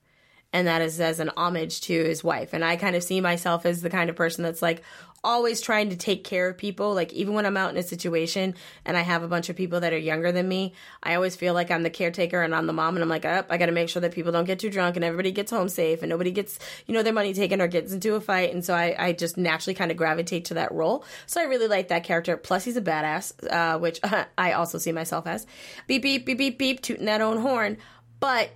And 0.52 0.66
that 0.66 0.80
is 0.80 0.98
as 1.00 1.20
an 1.20 1.30
homage 1.36 1.82
to 1.82 1.92
his 1.92 2.24
wife. 2.24 2.54
And 2.54 2.64
I 2.64 2.76
kind 2.76 2.96
of 2.96 3.02
see 3.02 3.20
myself 3.20 3.66
as 3.66 3.82
the 3.82 3.90
kind 3.90 4.08
of 4.08 4.16
person 4.16 4.42
that's 4.42 4.62
like 4.62 4.82
always 5.24 5.60
trying 5.60 5.90
to 5.90 5.96
take 5.96 6.24
care 6.24 6.48
of 6.48 6.56
people. 6.56 6.94
Like, 6.94 7.12
even 7.12 7.34
when 7.34 7.46
I'm 7.46 7.56
out 7.56 7.70
in 7.70 7.76
a 7.76 7.82
situation 7.82 8.54
and 8.84 8.96
I 8.96 9.00
have 9.00 9.22
a 9.22 9.28
bunch 9.28 9.48
of 9.48 9.56
people 9.56 9.80
that 9.80 9.92
are 9.92 9.98
younger 9.98 10.32
than 10.32 10.48
me, 10.48 10.74
I 11.02 11.14
always 11.14 11.36
feel 11.36 11.54
like 11.54 11.70
I'm 11.70 11.82
the 11.82 11.90
caretaker 11.90 12.42
and 12.42 12.54
I'm 12.54 12.66
the 12.66 12.72
mom. 12.72 12.96
And 12.96 13.02
I'm 13.02 13.08
like, 13.08 13.24
up, 13.24 13.46
I 13.50 13.56
got 13.56 13.66
to 13.66 13.72
make 13.72 13.88
sure 13.88 14.00
that 14.00 14.12
people 14.12 14.32
don't 14.32 14.44
get 14.44 14.58
too 14.58 14.70
drunk 14.70 14.96
and 14.96 15.04
everybody 15.04 15.32
gets 15.32 15.50
home 15.50 15.68
safe 15.68 16.02
and 16.02 16.10
nobody 16.10 16.30
gets, 16.30 16.58
you 16.86 16.94
know, 16.94 17.02
their 17.02 17.12
money 17.12 17.34
taken 17.34 17.60
or 17.60 17.68
gets 17.68 17.92
into 17.92 18.14
a 18.14 18.20
fight. 18.20 18.52
And 18.52 18.64
so 18.64 18.74
I, 18.74 18.94
I 18.98 19.12
just 19.12 19.36
naturally 19.36 19.74
kind 19.74 19.90
of 19.90 19.96
gravitate 19.96 20.46
to 20.46 20.54
that 20.54 20.72
role. 20.72 21.04
So 21.26 21.40
I 21.40 21.44
really 21.44 21.68
like 21.68 21.88
that 21.88 22.04
character. 22.04 22.36
Plus, 22.36 22.64
he's 22.64 22.76
a 22.76 22.82
badass, 22.82 23.32
uh, 23.50 23.78
which 23.78 24.00
I 24.38 24.52
also 24.52 24.78
see 24.78 24.92
myself 24.92 25.26
as. 25.26 25.46
Beep, 25.86 26.02
beep, 26.02 26.26
beep, 26.26 26.38
beep, 26.38 26.58
beep, 26.58 26.80
tooting 26.82 27.06
that 27.06 27.20
own 27.20 27.38
horn. 27.38 27.78
But 28.20 28.50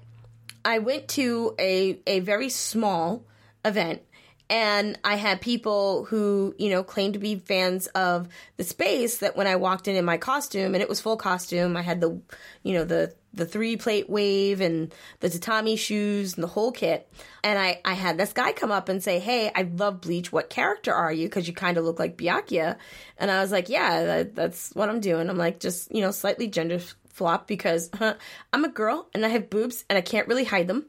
I 0.64 0.79
went 0.79 1.09
to 1.09 1.55
a, 1.59 1.98
a 2.07 2.20
very 2.20 2.48
small 2.48 3.25
event 3.64 4.03
and 4.50 4.98
I 5.02 5.16
had 5.16 5.40
people 5.40 6.05
who, 6.05 6.55
you 6.59 6.68
know, 6.70 6.83
claimed 6.83 7.14
to 7.14 7.18
be 7.18 7.37
fans 7.37 7.87
of 7.88 8.28
the 8.57 8.64
space 8.64 9.18
that 9.18 9.37
when 9.37 9.46
I 9.46 9.57
walked 9.57 9.88
in 9.88 9.96
in 9.96 10.05
my 10.05 10.18
costume 10.18 10.74
and 10.74 10.83
it 10.83 10.88
was 10.88 11.00
full 11.00 11.16
costume, 11.16 11.76
I 11.76 11.83
had 11.83 12.00
the, 12.00 12.20
you 12.62 12.74
know, 12.74 12.85
the, 12.85 13.14
the 13.33 13.46
three 13.46 13.76
plate 13.76 14.11
wave 14.11 14.61
and 14.61 14.94
the 15.20 15.31
tatami 15.31 15.76
shoes 15.76 16.35
and 16.35 16.42
the 16.42 16.48
whole 16.48 16.70
kit. 16.70 17.11
And 17.42 17.59
I, 17.59 17.81
I 17.85 17.94
had 17.94 18.18
this 18.18 18.35
guy 18.35 18.52
come 18.52 18.70
up 18.70 18.90
and 18.90 19.02
say, 19.02 19.20
Hey, 19.20 19.50
I 19.55 19.62
love 19.62 20.02
Bleach. 20.02 20.31
What 20.31 20.50
character 20.50 20.92
are 20.92 21.12
you? 21.12 21.28
Cause 21.31 21.48
you 21.48 21.55
kind 21.55 21.78
of 21.78 21.85
look 21.85 21.98
like 21.98 22.18
Byakuya. 22.18 22.76
And 23.16 23.31
I 23.31 23.40
was 23.40 23.52
like, 23.52 23.70
yeah, 23.70 24.05
that, 24.05 24.35
that's 24.35 24.70
what 24.74 24.90
I'm 24.90 25.00
doing. 25.00 25.31
I'm 25.31 25.38
like, 25.38 25.61
just, 25.61 25.94
you 25.94 26.02
know, 26.02 26.11
slightly 26.11 26.48
gender 26.48 26.78
flop 27.09 27.46
because 27.46 27.88
huh, 27.94 28.14
I'm 28.52 28.64
a 28.64 28.68
girl 28.68 29.09
and 29.14 29.24
I 29.24 29.28
have 29.28 29.48
boobs 29.48 29.85
and 29.88 29.96
I 29.96 30.02
can't 30.02 30.28
really 30.28 30.44
hide 30.44 30.68
them. 30.68 30.87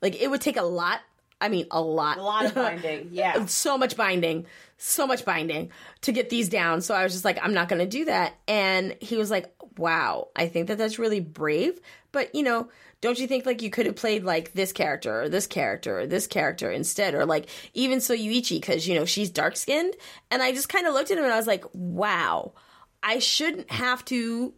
Like 0.00 0.20
it 0.20 0.30
would 0.30 0.40
take 0.40 0.56
a 0.56 0.62
lot. 0.62 1.00
I 1.44 1.50
mean, 1.50 1.66
a 1.70 1.80
lot. 1.80 2.16
A 2.16 2.22
lot 2.22 2.46
of 2.46 2.54
binding. 2.54 3.10
Yeah. 3.12 3.44
so 3.44 3.76
much 3.76 3.98
binding, 3.98 4.46
so 4.78 5.06
much 5.06 5.26
binding 5.26 5.70
to 6.00 6.10
get 6.10 6.30
these 6.30 6.48
down. 6.48 6.80
So 6.80 6.94
I 6.94 7.02
was 7.04 7.12
just 7.12 7.24
like, 7.24 7.38
I'm 7.42 7.52
not 7.52 7.68
going 7.68 7.80
to 7.80 7.86
do 7.86 8.06
that. 8.06 8.32
And 8.48 8.96
he 8.98 9.18
was 9.18 9.30
like, 9.30 9.54
wow, 9.76 10.28
I 10.34 10.46
think 10.46 10.68
that 10.68 10.78
that's 10.78 10.98
really 10.98 11.20
brave. 11.20 11.78
But, 12.12 12.34
you 12.34 12.42
know, 12.42 12.70
don't 13.02 13.18
you 13.18 13.26
think 13.26 13.44
like 13.44 13.60
you 13.60 13.68
could 13.68 13.84
have 13.84 13.96
played 13.96 14.24
like 14.24 14.54
this 14.54 14.72
character 14.72 15.24
or 15.24 15.28
this 15.28 15.46
character 15.46 16.00
or 16.00 16.06
this 16.06 16.26
character 16.26 16.70
instead? 16.70 17.14
Or 17.14 17.26
like 17.26 17.50
even 17.74 18.00
so 18.00 18.14
Yoruichi, 18.14 18.58
because, 18.58 18.88
you 18.88 18.94
know, 18.94 19.04
she's 19.04 19.28
dark 19.28 19.58
skinned. 19.58 19.94
And 20.30 20.42
I 20.42 20.52
just 20.52 20.70
kind 20.70 20.86
of 20.86 20.94
looked 20.94 21.10
at 21.10 21.18
him 21.18 21.24
and 21.24 21.32
I 21.32 21.36
was 21.36 21.46
like, 21.46 21.66
wow, 21.74 22.54
I 23.02 23.18
shouldn't 23.18 23.70
have 23.70 24.02
to 24.06 24.54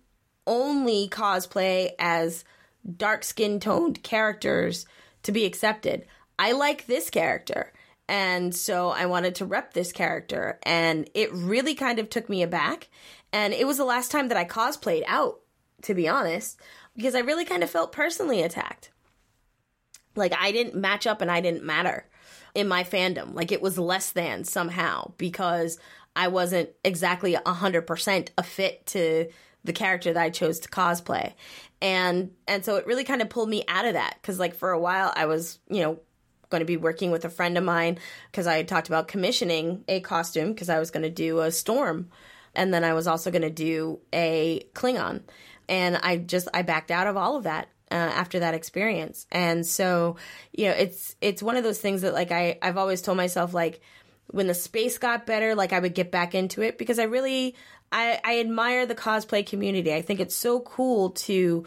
only 0.46 1.08
cosplay 1.08 1.90
as 1.98 2.44
dark 2.96 3.24
skin 3.24 3.58
toned 3.58 4.04
characters 4.04 4.86
to 5.24 5.32
be 5.32 5.44
accepted. 5.44 6.06
I 6.38 6.52
like 6.52 6.86
this 6.86 7.10
character. 7.10 7.72
And 8.08 8.54
so 8.54 8.90
I 8.90 9.06
wanted 9.06 9.34
to 9.36 9.46
rep 9.46 9.72
this 9.72 9.92
character. 9.92 10.58
And 10.62 11.08
it 11.14 11.32
really 11.32 11.74
kind 11.74 11.98
of 11.98 12.08
took 12.08 12.28
me 12.28 12.42
aback. 12.42 12.88
And 13.32 13.52
it 13.52 13.66
was 13.66 13.78
the 13.78 13.84
last 13.84 14.10
time 14.10 14.28
that 14.28 14.38
I 14.38 14.44
cosplayed 14.44 15.02
out, 15.06 15.40
to 15.82 15.94
be 15.94 16.08
honest. 16.08 16.60
because 16.96 17.14
I 17.14 17.20
really 17.20 17.44
kind 17.44 17.62
of 17.62 17.70
felt 17.70 17.92
personally 17.92 18.42
attacked. 18.42 18.90
Like 20.14 20.34
I 20.38 20.50
didn't 20.50 20.74
match 20.74 21.06
up 21.06 21.20
and 21.20 21.30
I 21.30 21.40
didn't 21.40 21.62
matter 21.64 22.06
in 22.54 22.68
my 22.68 22.84
fandom. 22.84 23.34
Like 23.34 23.52
it 23.52 23.60
was 23.60 23.78
less 23.78 24.12
than 24.12 24.44
somehow 24.44 25.12
because 25.18 25.78
I 26.14 26.28
wasn't 26.28 26.70
exactly 26.82 27.34
100% 27.34 28.28
a 28.38 28.42
fit 28.42 28.86
to 28.86 29.28
the 29.64 29.72
character 29.72 30.12
that 30.12 30.22
I 30.22 30.30
chose 30.30 30.60
to 30.60 30.68
cosplay. 30.68 31.34
And 31.82 32.30
and 32.48 32.64
so 32.64 32.76
it 32.76 32.86
really 32.86 33.04
kind 33.04 33.20
of 33.20 33.28
pulled 33.28 33.50
me 33.50 33.64
out 33.68 33.84
of 33.84 33.92
that 33.92 34.22
cuz 34.22 34.38
like 34.38 34.54
for 34.54 34.70
a 34.70 34.78
while 34.78 35.12
I 35.14 35.26
was, 35.26 35.58
you 35.68 35.82
know, 35.82 36.00
going 36.50 36.60
to 36.60 36.66
be 36.66 36.76
working 36.76 37.10
with 37.10 37.24
a 37.24 37.30
friend 37.30 37.56
of 37.58 37.64
mine 37.64 37.98
because 38.30 38.46
I 38.46 38.56
had 38.56 38.68
talked 38.68 38.88
about 38.88 39.08
commissioning 39.08 39.84
a 39.88 40.00
costume 40.00 40.52
because 40.52 40.68
I 40.68 40.78
was 40.78 40.90
going 40.90 41.02
to 41.02 41.10
do 41.10 41.40
a 41.40 41.50
storm. 41.50 42.10
And 42.54 42.72
then 42.72 42.84
I 42.84 42.94
was 42.94 43.06
also 43.06 43.30
going 43.30 43.42
to 43.42 43.50
do 43.50 44.00
a 44.12 44.66
Klingon. 44.74 45.22
And 45.68 45.96
I 45.96 46.16
just 46.16 46.48
I 46.54 46.62
backed 46.62 46.90
out 46.90 47.06
of 47.06 47.16
all 47.16 47.36
of 47.36 47.44
that 47.44 47.68
uh, 47.90 47.94
after 47.94 48.40
that 48.40 48.54
experience. 48.54 49.26
And 49.30 49.66
so 49.66 50.16
you 50.52 50.66
know 50.66 50.72
it's 50.72 51.16
it's 51.20 51.42
one 51.42 51.56
of 51.56 51.64
those 51.64 51.80
things 51.80 52.02
that 52.02 52.14
like 52.14 52.32
I 52.32 52.58
I've 52.62 52.76
always 52.76 53.02
told 53.02 53.16
myself 53.16 53.52
like 53.52 53.80
when 54.28 54.46
the 54.46 54.54
space 54.54 54.98
got 54.98 55.26
better 55.26 55.54
like 55.54 55.72
I 55.72 55.78
would 55.78 55.94
get 55.94 56.10
back 56.10 56.34
into 56.34 56.62
it 56.62 56.78
because 56.78 56.98
I 56.98 57.04
really 57.04 57.54
I 57.92 58.20
I 58.24 58.40
admire 58.40 58.86
the 58.86 58.94
cosplay 58.94 59.46
community. 59.46 59.92
I 59.92 60.02
think 60.02 60.20
it's 60.20 60.34
so 60.34 60.60
cool 60.60 61.10
to 61.10 61.64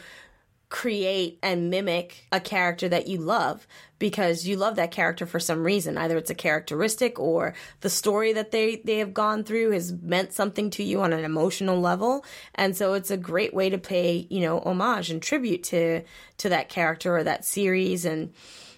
create 0.69 1.39
and 1.41 1.71
mimic 1.71 2.27
a 2.31 2.39
character 2.39 2.87
that 2.87 3.07
you 3.07 3.17
love 3.17 3.65
because 3.97 4.45
you 4.45 4.55
love 4.55 4.75
that 4.75 4.91
character 4.91 5.25
for 5.25 5.39
some 5.39 5.63
reason. 5.63 5.97
Either 5.97 6.15
it's 6.15 6.29
a 6.29 6.35
characteristic 6.35 7.19
or 7.19 7.55
the 7.81 7.89
story 7.89 8.33
that 8.33 8.51
they 8.51 8.77
they 8.77 8.99
have 8.99 9.13
gone 9.13 9.43
through 9.43 9.71
has 9.71 9.91
meant 9.91 10.31
something 10.31 10.69
to 10.69 10.83
you 10.83 11.01
on 11.01 11.11
an 11.11 11.25
emotional 11.25 11.81
level. 11.81 12.23
And 12.53 12.77
so 12.77 12.93
it's 12.93 13.09
a 13.09 13.17
great 13.17 13.53
way 13.53 13.71
to 13.71 13.79
pay 13.79 14.27
you 14.29 14.41
know 14.41 14.59
homage 14.59 15.09
and 15.09 15.21
tribute 15.21 15.63
to 15.63 16.03
to 16.37 16.49
that 16.49 16.69
character 16.69 17.17
or 17.17 17.23
that 17.23 17.45
series. 17.45 18.05
And 18.05 18.31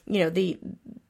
you 0.06 0.20
know 0.20 0.30
the 0.30 0.58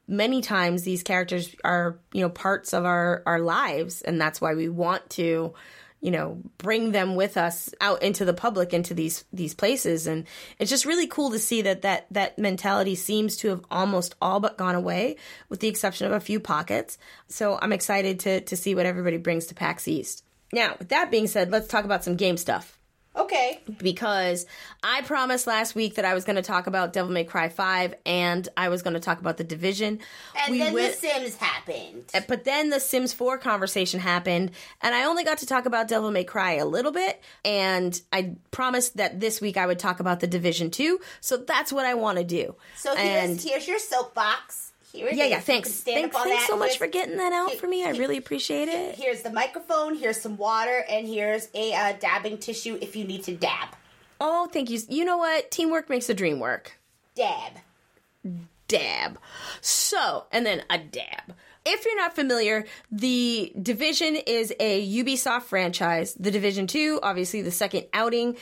many 0.08 0.42
times 0.42 0.82
these 0.82 1.04
characters 1.04 1.54
are 1.62 2.00
you 2.12 2.22
know 2.22 2.28
parts 2.28 2.74
of 2.74 2.84
our 2.84 3.22
our 3.24 3.38
lives. 3.38 4.02
And 4.02 4.20
that's 4.20 4.40
why 4.40 4.54
we 4.54 4.68
want 4.68 5.08
to 5.10 5.54
you 6.02 6.10
know 6.10 6.42
bring 6.58 6.90
them 6.90 7.14
with 7.14 7.38
us 7.38 7.70
out 7.80 8.02
into 8.02 8.26
the 8.26 8.34
public 8.34 8.74
into 8.74 8.92
these 8.92 9.24
these 9.32 9.54
places. 9.54 10.06
And 10.06 10.26
it's 10.58 10.70
just 10.70 10.84
really 10.84 11.06
cool 11.06 11.30
to 11.30 11.38
see 11.38 11.62
that 11.62 11.82
that 11.82 12.06
that 12.10 12.38
mentality 12.38 12.96
seems 12.96 13.38
to 13.38 13.48
have 13.48 13.64
almost 13.70 14.14
all 14.20 14.40
but 14.40 14.58
gone 14.58 14.74
away 14.74 15.16
with 15.48 15.60
the 15.60 15.68
exception 15.68 16.06
of 16.06 16.12
a 16.12 16.20
few 16.20 16.40
pockets. 16.40 16.98
So 17.28 17.58
i'm 17.62 17.72
excited 17.72 18.20
to 18.20 18.40
to 18.42 18.56
see 18.56 18.74
what 18.74 18.84
everybody 18.84 19.16
brings 19.16 19.46
to 19.46 19.54
pax 19.54 19.88
east. 19.88 20.24
Now 20.52 20.74
with 20.78 20.90
that 20.90 21.10
being 21.10 21.28
said 21.28 21.50
let's 21.50 21.68
talk 21.68 21.84
about 21.86 22.04
some 22.04 22.16
game 22.16 22.36
stuff 22.36 22.78
Okay. 23.14 23.60
because 23.78 24.46
I 24.82 25.02
promised 25.02 25.46
last 25.46 25.74
week 25.74 25.96
that 25.96 26.04
I 26.06 26.14
was 26.14 26.24
going 26.24 26.36
to 26.36 26.42
talk 26.42 26.66
about 26.66 26.92
Devil 26.94 27.12
May 27.12 27.24
Cry 27.24 27.50
5 27.50 27.94
and 28.06 28.48
I 28.56 28.70
was 28.70 28.80
going 28.82 28.94
to 28.94 29.00
talk 29.00 29.20
about 29.20 29.36
The 29.36 29.44
Division. 29.44 29.98
And 30.34 30.50
We 30.50 30.58
then 30.58 30.72
went- 30.72 30.98
The 30.98 31.08
Sims 31.08 31.36
happened. 31.36 32.04
Eh, 32.14 32.22
but 32.26 32.44
then 32.44 32.70
the 32.70 32.80
Sims 32.80 33.12
4 33.12 33.36
conversation 33.36 34.00
happened, 34.00 34.50
and 34.80 34.94
I 34.94 35.04
only 35.04 35.24
got 35.24 35.38
to 35.38 35.46
talk 35.46 35.66
about 35.66 35.88
Devil 35.88 36.10
May 36.10 36.24
Cry 36.24 36.52
a 36.54 36.64
little 36.64 36.92
bit, 36.92 37.22
and 37.44 38.00
I 38.12 38.36
promised 38.50 38.96
that 38.96 39.20
this 39.20 39.40
week 39.42 39.56
I 39.58 39.66
would 39.66 39.78
talk 39.78 40.00
about 40.00 40.20
The 40.20 40.26
Division 40.26 40.70
2, 40.70 40.98
so 41.20 41.36
that's 41.36 41.72
what 41.72 41.84
I 41.84 41.94
want 41.94 42.16
to 42.18 42.24
do. 42.24 42.54
So 42.76 42.94
and 42.94 43.32
here's 43.40 43.44
here's 43.44 43.68
your 43.68 43.78
soapbox. 43.78 44.71
Here 44.92 45.08
yeah, 45.10 45.24
yeah, 45.24 45.40
thanks. 45.40 45.70
Thanks, 45.80 46.14
thanks 46.16 46.46
so 46.46 46.56
much 46.56 46.68
Here's- 46.70 46.76
for 46.76 46.86
getting 46.86 47.16
that 47.16 47.32
out 47.32 47.50
here- 47.50 47.58
for 47.58 47.66
me. 47.66 47.84
I 47.84 47.90
really 47.90 48.18
appreciate 48.18 48.68
it. 48.68 48.94
Here's 48.96 49.22
the 49.22 49.30
microphone. 49.30 49.96
Here's 49.96 50.20
some 50.20 50.36
water, 50.36 50.84
and 50.88 51.06
here's 51.06 51.48
a 51.54 51.72
uh, 51.72 51.92
dabbing 51.98 52.38
tissue 52.38 52.78
if 52.82 52.94
you 52.94 53.04
need 53.04 53.24
to 53.24 53.34
dab. 53.34 53.68
Oh, 54.20 54.46
thank 54.52 54.68
you. 54.70 54.78
You 54.88 55.04
know 55.06 55.16
what? 55.16 55.50
Teamwork 55.50 55.88
makes 55.88 56.06
the 56.06 56.14
dream 56.14 56.38
work. 56.40 56.78
Dab. 57.14 57.52
dab. 58.68 59.18
So, 59.60 60.24
and 60.32 60.46
then 60.46 60.62
a 60.70 60.78
dab. 60.78 61.34
If 61.64 61.84
you're 61.84 61.96
not 61.96 62.14
familiar, 62.14 62.64
The 62.90 63.52
Division 63.60 64.16
is 64.16 64.52
a 64.58 64.86
Ubisoft 65.02 65.42
franchise. 65.42 66.14
The 66.14 66.30
Division 66.30 66.66
2, 66.66 66.98
obviously 67.02 67.40
the 67.42 67.50
second 67.52 67.86
outing 67.92 68.36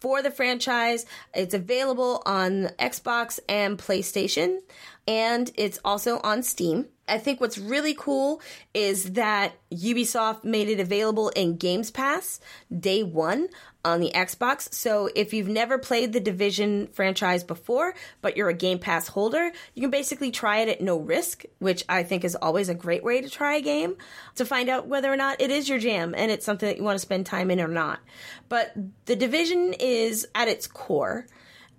for 0.00 0.22
the 0.22 0.30
franchise. 0.30 1.06
It's 1.34 1.54
available 1.54 2.22
on 2.26 2.70
Xbox 2.78 3.38
and 3.48 3.78
PlayStation, 3.78 4.58
and 5.06 5.50
it's 5.56 5.78
also 5.84 6.20
on 6.20 6.42
Steam. 6.42 6.86
I 7.08 7.18
think 7.18 7.40
what's 7.40 7.58
really 7.58 7.94
cool 7.94 8.42
is 8.74 9.12
that 9.12 9.54
Ubisoft 9.72 10.44
made 10.44 10.68
it 10.68 10.78
available 10.78 11.30
in 11.30 11.56
Games 11.56 11.90
Pass 11.90 12.38
day 12.78 13.02
one 13.02 13.48
on 13.88 14.00
the 14.00 14.12
Xbox. 14.14 14.72
So 14.72 15.08
if 15.14 15.32
you've 15.32 15.48
never 15.48 15.78
played 15.78 16.12
the 16.12 16.20
Division 16.20 16.88
franchise 16.88 17.42
before, 17.42 17.94
but 18.20 18.36
you're 18.36 18.48
a 18.48 18.54
Game 18.54 18.78
Pass 18.78 19.08
holder, 19.08 19.50
you 19.74 19.82
can 19.82 19.90
basically 19.90 20.30
try 20.30 20.58
it 20.58 20.68
at 20.68 20.80
no 20.80 20.98
risk, 20.98 21.44
which 21.58 21.84
I 21.88 22.02
think 22.02 22.24
is 22.24 22.36
always 22.36 22.68
a 22.68 22.74
great 22.74 23.02
way 23.02 23.20
to 23.20 23.28
try 23.28 23.56
a 23.56 23.60
game 23.60 23.96
to 24.36 24.44
find 24.44 24.68
out 24.68 24.86
whether 24.86 25.12
or 25.12 25.16
not 25.16 25.40
it 25.40 25.50
is 25.50 25.68
your 25.68 25.78
jam 25.78 26.14
and 26.16 26.30
it's 26.30 26.44
something 26.44 26.68
that 26.68 26.76
you 26.76 26.84
want 26.84 26.96
to 26.96 27.00
spend 27.00 27.26
time 27.26 27.50
in 27.50 27.60
or 27.60 27.68
not. 27.68 28.00
But 28.48 28.72
the 29.06 29.16
Division 29.16 29.74
is 29.78 30.26
at 30.34 30.48
its 30.48 30.66
core 30.66 31.26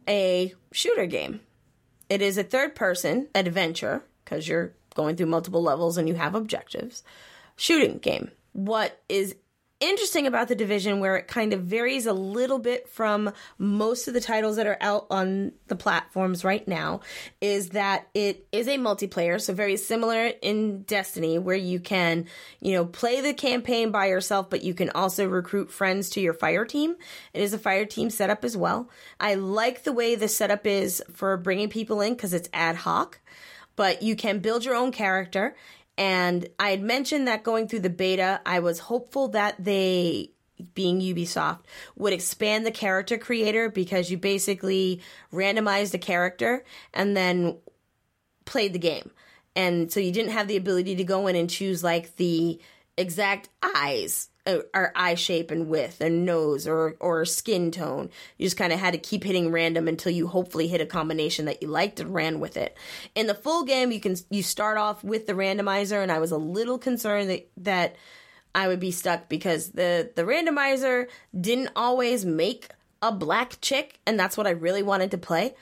a 0.08 0.54
shooter 0.72 1.06
game. 1.06 1.42
It 2.10 2.22
is 2.22 2.38
a 2.38 2.44
third 2.44 2.76
person 2.76 3.28
adventure 3.36 4.04
because 4.26 4.48
you're 4.48 4.74
going 4.96 5.16
through 5.16 5.28
multiple 5.28 5.62
levels 5.62 5.98
and 5.98 6.08
you 6.08 6.16
have 6.16 6.36
objectives. 6.36 7.04
Shooting 7.56 8.00
game. 8.00 8.32
What 8.54 9.00
is 9.08 9.36
interesting 9.80 10.28
about 10.28 10.48
the 10.50 10.56
division 10.56 11.00
where 11.00 11.16
it 11.16 11.28
kind 11.28 11.54
of 11.54 11.62
varies 11.62 12.06
a 12.06 12.14
little 12.14 12.60
bit 12.60 12.88
from 12.90 13.32
most 13.58 14.08
of 14.08 14.14
the 14.14 14.20
titles 14.20 14.58
that 14.58 14.68
are 14.68 14.78
out 14.82 15.08
on 15.10 15.54
the 15.68 15.76
platforms 15.76 16.44
right 16.44 16.68
now 16.68 17.00
is 17.40 17.70
that 17.70 18.08
it 18.14 18.46
is 18.52 18.68
a 18.68 18.78
multiplayer 18.78 19.40
so 19.40 19.54
very 19.54 19.78
similar 19.78 20.32
in 20.42 20.82
destiny 20.84 21.38
where 21.38 21.56
you 21.56 21.80
can 21.80 22.26
you 22.60 22.74
know 22.74 22.86
play 22.86 23.22
the 23.22 23.34
campaign 23.34 23.90
by 23.90 24.08
yourself 24.08 24.50
but 24.50 24.64
you 24.64 24.74
can 24.74 24.90
also 24.90 25.28
recruit 25.28 25.72
friends 25.72 26.10
to 26.10 26.20
your 26.20 26.34
fire 26.34 26.66
team 26.66 26.96
it 27.34 27.42
is 27.42 27.54
a 27.54 27.60
fire 27.60 27.86
team 27.86 28.10
setup 28.10 28.44
as 28.44 28.58
well 28.58 28.90
i 29.20 29.34
like 29.34 29.84
the 29.84 29.94
way 29.94 30.16
the 30.16 30.28
setup 30.28 30.68
is 30.68 31.02
for 31.14 31.38
bringing 31.38 31.70
people 31.70 32.02
in 32.02 32.14
because 32.14 32.34
it's 32.34 32.50
ad 32.54 32.76
hoc 32.76 33.20
but 33.80 34.04
you 34.04 34.14
can 34.14 34.40
build 34.40 34.66
your 34.66 34.76
own 34.76 34.92
character. 34.92 35.56
And 36.00 36.48
I 36.58 36.70
had 36.70 36.82
mentioned 36.82 37.28
that 37.28 37.44
going 37.44 37.68
through 37.68 37.82
the 37.82 37.90
beta, 37.90 38.40
I 38.46 38.62
was 38.62 38.80
hopeful 38.80 39.28
that 39.30 39.56
they, 39.60 40.32
being 40.74 41.02
Ubisoft, 41.02 41.66
would 41.98 42.14
expand 42.14 42.66
the 42.66 42.72
character 42.72 43.18
creator 43.18 43.70
because 43.70 44.10
you 44.10 44.18
basically 44.18 45.02
randomized 45.34 45.94
a 45.94 45.98
character 45.98 46.64
and 46.94 47.18
then 47.18 47.58
played 48.46 48.72
the 48.72 48.80
game. 48.80 49.12
And 49.58 49.92
so 49.92 50.00
you 50.00 50.14
didn't 50.14 50.32
have 50.32 50.48
the 50.48 50.56
ability 50.56 50.96
to 50.96 51.04
go 51.04 51.28
in 51.28 51.36
and 51.36 51.50
choose 51.50 51.84
like 51.84 52.16
the 52.16 52.62
exact 52.96 53.50
eyes 53.62 54.30
uh, 54.58 54.62
or 54.74 54.92
eye 54.96 55.16
shape 55.16 55.52
and 55.52 55.68
width 55.68 56.02
and 56.02 56.26
nose 56.26 56.68
or 56.68 56.96
or 57.00 57.26
skin 57.26 57.72
tone. 57.72 58.10
You 58.38 58.46
just 58.46 58.58
kind 58.58 58.74
of 58.74 58.80
had 58.80 58.94
to 58.94 59.00
keep 59.00 59.24
hitting 59.24 59.52
random 59.52 59.88
until 59.88 60.12
you 60.12 60.28
hopefully 60.28 60.68
hit 60.68 60.82
a 60.82 60.86
combination 60.86 61.46
that 61.46 61.62
you 61.62 61.68
liked 61.68 62.00
and 62.00 62.14
ran 62.14 62.40
with 62.40 62.58
it. 62.58 62.78
In 63.16 63.28
the 63.28 63.36
full 63.36 63.64
game, 63.64 63.92
you 63.92 64.00
can 64.00 64.16
you 64.30 64.44
start 64.44 64.78
off 64.78 65.04
with 65.04 65.28
the 65.28 65.34
randomizer, 65.34 66.02
and 66.02 66.12
I 66.12 66.20
was 66.20 66.32
a 66.32 66.38
little 66.38 66.78
concerned 66.78 67.30
that 67.30 67.50
that 67.58 67.96
I 68.54 68.68
would 68.68 68.80
be 68.80 68.92
stuck 68.92 69.30
because 69.30 69.72
the 69.72 70.12
the 70.16 70.24
randomizer 70.24 71.08
didn't 71.40 71.70
always 71.76 72.26
make 72.26 72.70
a 73.02 73.12
black 73.12 73.60
chick, 73.62 74.00
and 74.06 74.20
that's 74.20 74.38
what 74.38 74.48
I 74.48 74.52
really 74.52 74.84
wanted 74.84 75.12
to 75.12 75.18
play 75.18 75.56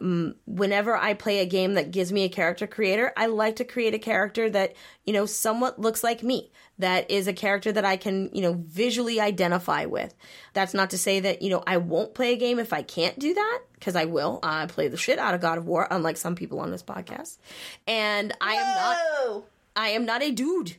Mm, 0.00 0.34
whenever 0.46 0.96
I 0.96 1.14
play 1.14 1.38
a 1.38 1.46
game 1.46 1.74
that 1.74 1.90
gives 1.90 2.12
me 2.12 2.24
a 2.24 2.28
character 2.28 2.66
creator, 2.66 3.12
I 3.16 3.26
like 3.26 3.56
to 3.56 3.64
create 3.64 3.94
a 3.94 3.98
character 3.98 4.50
that, 4.50 4.74
you 5.04 5.12
know, 5.12 5.26
somewhat 5.26 5.80
looks 5.80 6.02
like 6.02 6.22
me. 6.22 6.50
That 6.78 7.10
is 7.10 7.28
a 7.28 7.32
character 7.32 7.70
that 7.70 7.84
I 7.84 7.96
can, 7.96 8.30
you 8.32 8.42
know, 8.42 8.54
visually 8.66 9.20
identify 9.20 9.84
with. 9.84 10.14
That's 10.52 10.74
not 10.74 10.90
to 10.90 10.98
say 10.98 11.20
that, 11.20 11.42
you 11.42 11.50
know, 11.50 11.62
I 11.66 11.76
won't 11.76 12.14
play 12.14 12.32
a 12.32 12.36
game 12.36 12.58
if 12.58 12.72
I 12.72 12.82
can't 12.82 13.18
do 13.18 13.32
that, 13.34 13.60
because 13.74 13.94
I 13.94 14.06
will. 14.06 14.40
I 14.42 14.66
play 14.66 14.88
the 14.88 14.96
shit 14.96 15.18
out 15.18 15.34
of 15.34 15.40
God 15.40 15.58
of 15.58 15.66
War, 15.66 15.86
unlike 15.90 16.16
some 16.16 16.34
people 16.34 16.58
on 16.58 16.72
this 16.72 16.82
podcast. 16.82 17.38
And 17.86 18.32
I 18.40 18.54
am 18.54 18.74
not 18.76 19.44
I 19.76 19.88
am 19.90 20.04
not 20.04 20.22
a 20.22 20.30
dude. 20.30 20.76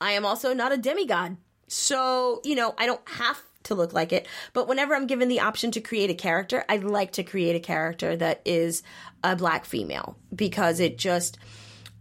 I 0.00 0.12
am 0.12 0.24
also 0.26 0.52
not 0.52 0.72
a 0.72 0.76
demigod. 0.76 1.36
So, 1.68 2.40
you 2.44 2.54
know, 2.54 2.74
I 2.78 2.86
don't 2.86 3.06
have 3.08 3.42
to 3.66 3.74
look 3.74 3.92
like 3.92 4.12
it. 4.12 4.26
But 4.52 4.68
whenever 4.68 4.94
I'm 4.94 5.06
given 5.06 5.28
the 5.28 5.40
option 5.40 5.70
to 5.72 5.80
create 5.80 6.10
a 6.10 6.14
character, 6.14 6.64
I'd 6.68 6.84
like 6.84 7.12
to 7.12 7.22
create 7.22 7.56
a 7.56 7.60
character 7.60 8.16
that 8.16 8.42
is 8.44 8.82
a 9.22 9.36
black 9.36 9.64
female 9.64 10.16
because 10.34 10.80
it 10.80 10.98
just 10.98 11.38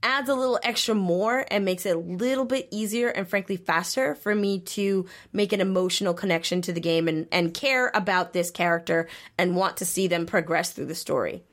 adds 0.04 0.30
a 0.30 0.36
little 0.36 0.60
extra 0.62 0.94
more 0.94 1.46
and 1.50 1.66
makes 1.66 1.86
it 1.86 1.96
a 1.96 2.00
little 2.00 2.46
bit 2.46 2.68
easier 2.70 3.10
and 3.10 3.28
frankly 3.28 3.58
faster 3.58 4.14
for 4.14 4.36
me 4.36 4.60
to 4.60 5.06
make 5.34 5.52
an 5.52 5.62
emotional 5.62 6.14
connection 6.14 6.62
to 6.62 6.72
the 6.72 6.80
game 6.80 7.08
and, 7.08 7.28
and 7.32 7.54
care 7.54 7.92
about 7.96 8.32
this 8.32 8.52
character 8.52 9.08
and 9.38 9.56
want 9.56 9.78
to 9.78 9.86
see 9.86 10.08
them 10.08 10.26
progress 10.26 10.72
through 10.72 10.86
the 10.86 10.96
story 10.96 11.44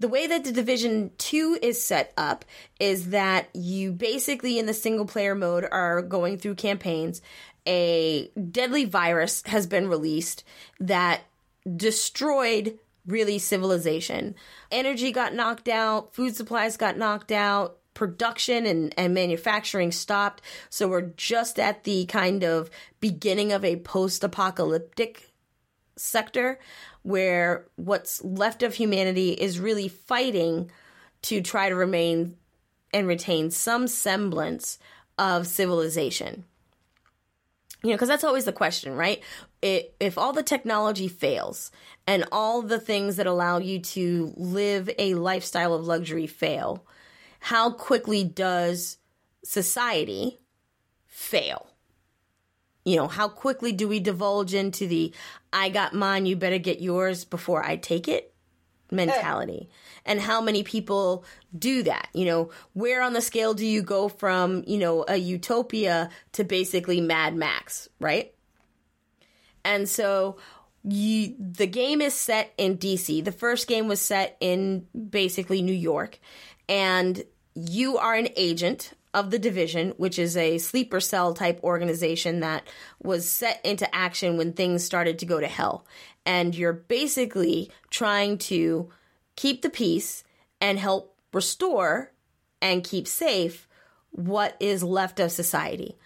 the 0.00 0.08
way 0.08 0.26
that 0.26 0.44
the 0.44 0.52
division 0.52 1.10
2 1.18 1.58
is 1.60 1.82
set 1.82 2.12
up 2.16 2.46
is 2.80 3.10
that 3.10 3.48
you 3.54 3.92
basically 3.92 4.58
in 4.58 4.64
the 4.64 4.74
single 4.74 5.04
player 5.04 5.34
mode 5.34 5.66
are 5.70 6.00
going 6.00 6.38
through 6.38 6.54
campaigns 6.54 7.20
a 7.66 8.28
deadly 8.50 8.84
virus 8.84 9.42
has 9.46 9.66
been 9.66 9.88
released 9.88 10.44
that 10.78 11.22
destroyed 11.76 12.78
really 13.06 13.38
civilization. 13.38 14.34
Energy 14.70 15.12
got 15.12 15.34
knocked 15.34 15.68
out, 15.68 16.14
food 16.14 16.36
supplies 16.36 16.76
got 16.76 16.96
knocked 16.96 17.32
out, 17.32 17.78
production 17.94 18.66
and, 18.66 18.94
and 18.96 19.14
manufacturing 19.14 19.92
stopped. 19.92 20.42
So 20.68 20.88
we're 20.88 21.12
just 21.16 21.58
at 21.58 21.84
the 21.84 22.06
kind 22.06 22.44
of 22.44 22.70
beginning 23.00 23.52
of 23.52 23.64
a 23.64 23.76
post 23.76 24.24
apocalyptic 24.24 25.32
sector 25.96 26.58
where 27.02 27.66
what's 27.76 28.22
left 28.24 28.62
of 28.62 28.74
humanity 28.74 29.30
is 29.32 29.60
really 29.60 29.88
fighting 29.88 30.70
to 31.22 31.40
try 31.40 31.68
to 31.68 31.74
remain 31.74 32.36
and 32.92 33.06
retain 33.06 33.50
some 33.50 33.86
semblance 33.86 34.78
of 35.18 35.46
civilization. 35.46 36.44
You 37.82 37.90
know, 37.90 37.94
because 37.94 38.08
that's 38.08 38.24
always 38.24 38.44
the 38.44 38.52
question, 38.52 38.94
right? 38.94 39.22
It, 39.62 39.94
if 40.00 40.18
all 40.18 40.32
the 40.32 40.42
technology 40.42 41.08
fails 41.08 41.70
and 42.06 42.24
all 42.30 42.60
the 42.60 42.78
things 42.78 43.16
that 43.16 43.26
allow 43.26 43.58
you 43.58 43.78
to 43.78 44.34
live 44.36 44.90
a 44.98 45.14
lifestyle 45.14 45.72
of 45.74 45.86
luxury 45.86 46.26
fail, 46.26 46.84
how 47.40 47.70
quickly 47.70 48.22
does 48.22 48.98
society 49.42 50.40
fail? 51.06 51.68
You 52.84 52.96
know, 52.96 53.08
how 53.08 53.28
quickly 53.28 53.72
do 53.72 53.88
we 53.88 54.00
divulge 54.00 54.52
into 54.52 54.86
the 54.86 55.12
I 55.52 55.68
got 55.68 55.94
mine, 55.94 56.26
you 56.26 56.36
better 56.36 56.58
get 56.58 56.80
yours 56.80 57.24
before 57.24 57.64
I 57.64 57.76
take 57.76 58.08
it 58.08 58.29
Eh. 58.92 58.96
mentality? 58.96 59.68
And 60.04 60.20
how 60.20 60.40
many 60.40 60.62
people 60.62 61.24
do 61.56 61.82
that? 61.84 62.08
You 62.14 62.24
know, 62.24 62.50
where 62.72 63.02
on 63.02 63.12
the 63.12 63.20
scale 63.20 63.54
do 63.54 63.66
you 63.66 63.82
go 63.82 64.08
from, 64.08 64.64
you 64.66 64.78
know, 64.78 65.04
a 65.08 65.16
utopia 65.16 66.10
to 66.32 66.44
basically 66.44 67.00
Mad 67.00 67.34
Max, 67.34 67.88
right? 68.00 68.32
And 69.64 69.88
so 69.88 70.38
you, 70.82 71.34
the 71.38 71.66
game 71.66 72.00
is 72.00 72.14
set 72.14 72.52
in 72.56 72.78
DC. 72.78 73.24
The 73.24 73.32
first 73.32 73.66
game 73.66 73.88
was 73.88 74.00
set 74.00 74.36
in 74.40 74.86
basically 75.10 75.62
New 75.62 75.74
York. 75.74 76.18
And 76.68 77.22
you 77.54 77.98
are 77.98 78.14
an 78.14 78.28
agent 78.36 78.92
of 79.12 79.30
the 79.30 79.38
division, 79.38 79.92
which 79.96 80.18
is 80.18 80.36
a 80.36 80.58
sleeper 80.58 81.00
cell 81.00 81.34
type 81.34 81.60
organization 81.64 82.40
that 82.40 82.66
was 83.02 83.28
set 83.28 83.60
into 83.64 83.92
action 83.94 84.36
when 84.36 84.52
things 84.52 84.84
started 84.84 85.18
to 85.18 85.26
go 85.26 85.40
to 85.40 85.48
hell. 85.48 85.84
And 86.24 86.54
you're 86.54 86.72
basically 86.72 87.70
trying 87.90 88.38
to 88.38 88.90
keep 89.36 89.62
the 89.62 89.70
peace 89.70 90.22
and 90.60 90.78
help 90.78 91.16
restore 91.32 92.12
and 92.62 92.84
keep 92.84 93.08
safe 93.08 93.66
what 94.10 94.56
is 94.60 94.82
left 94.82 95.18
of 95.18 95.32
society. 95.32 95.96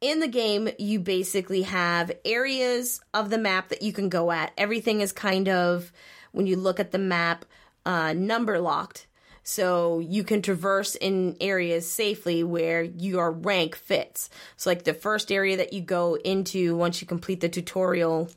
In 0.00 0.20
the 0.20 0.28
game, 0.28 0.68
you 0.78 1.00
basically 1.00 1.62
have 1.62 2.12
areas 2.24 3.00
of 3.14 3.30
the 3.30 3.38
map 3.38 3.70
that 3.70 3.82
you 3.82 3.92
can 3.92 4.08
go 4.08 4.30
at. 4.30 4.52
Everything 4.56 5.00
is 5.00 5.12
kind 5.12 5.48
of, 5.48 5.90
when 6.32 6.46
you 6.46 6.56
look 6.56 6.78
at 6.78 6.92
the 6.92 6.98
map, 6.98 7.44
uh, 7.86 8.12
number 8.12 8.58
locked. 8.58 9.06
So 9.48 10.00
you 10.00 10.24
can 10.24 10.42
traverse 10.42 10.96
in 10.96 11.36
areas 11.40 11.88
safely 11.88 12.42
where 12.42 12.82
your 12.82 13.30
rank 13.30 13.76
fits. 13.76 14.28
So, 14.56 14.68
like 14.68 14.82
the 14.82 14.92
first 14.92 15.30
area 15.30 15.56
that 15.58 15.72
you 15.72 15.82
go 15.82 16.16
into 16.16 16.76
once 16.76 17.00
you 17.00 17.06
complete 17.06 17.40
the 17.40 17.48
tutorial 17.48 18.28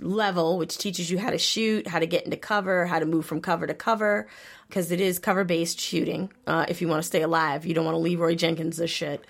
level, 0.00 0.56
which 0.56 0.78
teaches 0.78 1.10
you 1.10 1.18
how 1.18 1.28
to 1.28 1.36
shoot, 1.36 1.86
how 1.86 1.98
to 1.98 2.06
get 2.06 2.24
into 2.24 2.38
cover, 2.38 2.86
how 2.86 2.98
to 2.98 3.04
move 3.04 3.26
from 3.26 3.42
cover 3.42 3.66
to 3.66 3.74
cover, 3.74 4.26
because 4.68 4.90
it 4.90 5.02
is 5.02 5.18
cover 5.18 5.44
based 5.44 5.78
shooting. 5.78 6.32
Uh, 6.46 6.64
if 6.66 6.80
you 6.80 6.88
want 6.88 7.02
to 7.02 7.06
stay 7.06 7.20
alive, 7.20 7.66
you 7.66 7.74
don't 7.74 7.84
want 7.84 7.96
to 7.96 8.00
Leroy 8.00 8.34
Jenkins 8.34 8.78
this 8.78 8.90
shit. 8.90 9.26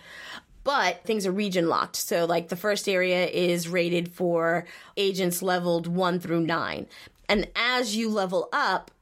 But 0.62 1.02
things 1.02 1.26
are 1.26 1.32
region 1.32 1.68
locked. 1.68 1.96
So, 1.96 2.26
like, 2.26 2.48
the 2.48 2.54
first 2.54 2.88
area 2.88 3.26
is 3.26 3.68
rated 3.68 4.12
for 4.12 4.66
agents 4.96 5.42
leveled 5.42 5.88
one 5.88 6.20
through 6.20 6.42
nine. 6.42 6.86
And 7.28 7.48
as 7.56 7.96
you 7.96 8.08
level 8.08 8.48
up, 8.52 8.92